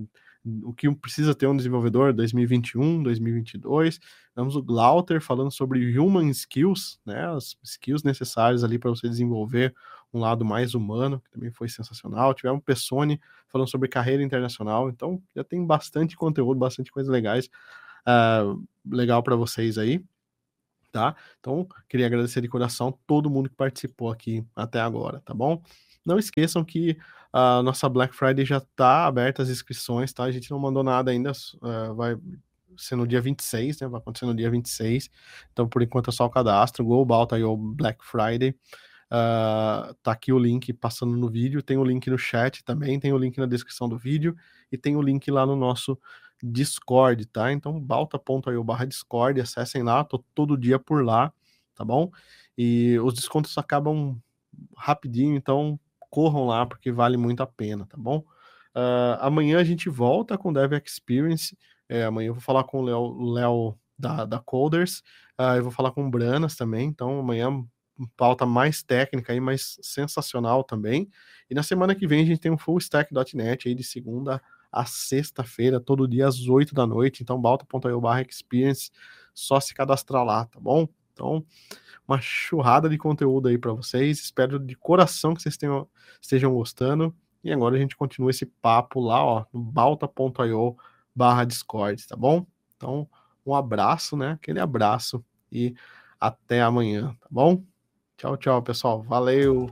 o 0.63 0.73
que 0.73 0.93
precisa 0.95 1.33
ter 1.33 1.47
um 1.47 1.57
desenvolvedor 1.57 2.13
2021, 2.13 3.01
2022. 3.01 3.99
Tivemos 4.29 4.55
o 4.55 4.61
Glauter 4.61 5.19
falando 5.19 5.51
sobre 5.51 5.97
human 5.97 6.29
skills, 6.29 6.99
né, 7.05 7.27
as 7.27 7.57
skills 7.63 8.03
necessárias 8.03 8.63
ali 8.63 8.77
para 8.77 8.91
você 8.91 9.09
desenvolver 9.09 9.73
um 10.13 10.19
lado 10.19 10.45
mais 10.45 10.75
humano, 10.75 11.19
que 11.19 11.31
também 11.31 11.51
foi 11.51 11.67
sensacional. 11.67 12.33
Tivemos 12.33 12.63
Pessoni 12.63 13.19
falando 13.47 13.67
sobre 13.67 13.89
carreira 13.89 14.23
internacional. 14.23 14.89
Então, 14.89 15.21
já 15.35 15.43
tem 15.43 15.65
bastante 15.65 16.15
conteúdo, 16.15 16.59
bastante 16.59 16.91
coisas 16.91 17.11
legais, 17.11 17.49
uh, 18.07 18.63
legal 18.85 19.23
para 19.23 19.35
vocês 19.35 19.77
aí. 19.77 20.03
Tá? 20.95 21.13
Então, 21.41 21.67
queria 21.89 22.05
agradecer 22.05 22.39
de 22.39 22.47
coração 22.47 22.97
todo 23.05 23.29
mundo 23.29 23.49
que 23.49 23.55
participou 23.57 24.09
aqui 24.09 24.45
até 24.55 24.79
agora, 24.79 25.19
tá 25.25 25.33
bom? 25.33 25.61
Não 26.05 26.17
esqueçam 26.17 26.63
que 26.63 26.97
a 27.33 27.61
nossa 27.61 27.89
Black 27.89 28.15
Friday 28.15 28.45
já 28.45 28.59
está 28.59 29.05
aberta 29.05 29.41
as 29.41 29.49
inscrições, 29.49 30.13
tá? 30.13 30.23
A 30.23 30.31
gente 30.31 30.49
não 30.49 30.57
mandou 30.57 30.85
nada 30.85 31.11
ainda, 31.11 31.33
uh, 31.33 31.93
vai 31.95 32.15
ser 32.77 32.95
no 32.95 33.05
dia 33.05 33.19
26, 33.19 33.81
né? 33.81 33.89
Vai 33.89 33.99
acontecer 33.99 34.25
no 34.25 34.33
dia 34.33 34.49
26. 34.49 35.09
Então, 35.51 35.67
por 35.67 35.81
enquanto 35.81 36.11
é 36.11 36.13
só 36.13 36.23
o 36.23 36.29
cadastro. 36.29 36.85
Global 36.85 37.27
tá 37.27 37.35
aí 37.35 37.43
o 37.43 37.57
Black 37.57 37.99
Friday. 38.01 38.55
Uh, 39.11 39.93
tá 40.01 40.13
aqui 40.13 40.31
o 40.31 40.39
link 40.39 40.71
passando 40.71 41.17
no 41.17 41.29
vídeo, 41.29 41.61
tem 41.61 41.75
o 41.75 41.83
link 41.83 42.09
no 42.09 42.17
chat 42.17 42.63
também, 42.63 43.01
tem 43.01 43.11
o 43.11 43.17
link 43.17 43.37
na 43.37 43.45
descrição 43.45 43.89
do 43.89 43.97
vídeo 43.97 44.33
e 44.71 44.77
tem 44.77 44.95
o 44.95 45.01
link 45.01 45.29
lá 45.29 45.45
no 45.45 45.57
nosso 45.57 45.99
Discord, 46.45 47.25
tá? 47.25 47.51
Então, 47.51 47.79
balta.io 47.79 48.63
barra 48.63 48.85
Discord, 48.85 49.41
acessem 49.41 49.83
lá, 49.83 50.03
tô 50.03 50.23
todo 50.33 50.57
dia 50.57 50.77
por 50.77 51.03
lá, 51.03 51.33
tá 51.73 51.83
bom? 51.83 52.11
E 52.57 52.97
os 52.99 53.13
descontos 53.13 53.57
acabam 53.57 54.17
rapidinho, 54.77 55.35
então 55.35 55.79
corram 56.09 56.45
lá 56.45 56.65
porque 56.65 56.91
vale 56.91 57.17
muito 57.17 57.41
a 57.41 57.47
pena, 57.47 57.85
tá 57.85 57.97
bom? 57.97 58.19
Uh, 58.75 59.17
amanhã 59.19 59.59
a 59.59 59.63
gente 59.63 59.89
volta 59.89 60.37
com 60.37 60.53
Dev 60.53 60.73
Experience. 60.73 61.57
É, 61.89 62.03
amanhã 62.03 62.27
eu 62.27 62.33
vou 62.33 62.41
falar 62.41 62.63
com 62.63 62.81
o 62.81 63.31
Léo 63.31 63.77
da, 63.97 64.25
da 64.25 64.39
Coders. 64.39 64.99
Uh, 65.39 65.57
eu 65.57 65.63
vou 65.63 65.71
falar 65.71 65.91
com 65.91 66.05
o 66.05 66.09
Branas 66.09 66.55
também. 66.55 66.87
Então 66.87 67.19
amanhã 67.19 67.65
pauta 68.17 68.45
mais 68.45 68.83
técnica 68.83 69.33
e 69.33 69.39
mais 69.39 69.77
sensacional 69.81 70.63
também. 70.63 71.09
E 71.49 71.55
na 71.55 71.63
semana 71.63 71.95
que 71.95 72.07
vem 72.07 72.23
a 72.23 72.25
gente 72.25 72.39
tem 72.39 72.51
um 72.51 72.57
Full 72.57 72.79
Stack.net 72.79 73.67
aí 73.67 73.75
de 73.75 73.83
segunda 73.83 74.35
a 74.35 74.41
sexta-feira, 74.83 75.79
todo 75.79 76.07
dia 76.07 76.27
às 76.27 76.47
8 76.47 76.73
da 76.73 76.87
noite. 76.87 77.21
Então, 77.21 77.39
balta.io 77.39 78.01
barra 78.01 78.21
experience, 78.23 78.89
só 79.33 79.59
se 79.59 79.75
cadastrar 79.75 80.25
lá, 80.25 80.45
tá 80.45 80.59
bom? 80.59 80.87
Então, 81.13 81.45
uma 82.07 82.19
churrada 82.19 82.89
de 82.89 82.97
conteúdo 82.97 83.47
aí 83.47 83.57
para 83.57 83.71
vocês. 83.73 84.19
Espero 84.19 84.59
de 84.59 84.75
coração 84.75 85.33
que 85.33 85.41
vocês 85.41 85.55
tenham, 85.55 85.87
estejam 86.21 86.53
gostando. 86.53 87.15
E 87.43 87.51
agora 87.51 87.75
a 87.75 87.79
gente 87.79 87.95
continua 87.95 88.31
esse 88.31 88.45
papo 88.45 88.99
lá, 88.99 89.23
ó, 89.23 89.45
no 89.53 89.61
balta.io 89.61 90.75
barra 91.15 91.45
Discord, 91.45 92.05
tá 92.07 92.15
bom? 92.15 92.45
Então, 92.75 93.07
um 93.45 93.53
abraço, 93.53 94.17
né? 94.17 94.31
Aquele 94.31 94.59
abraço 94.59 95.23
e 95.51 95.75
até 96.19 96.61
amanhã, 96.61 97.15
tá 97.21 97.27
bom? 97.29 97.63
Tchau, 98.17 98.35
tchau, 98.37 98.61
pessoal. 98.61 99.03
Valeu! 99.03 99.63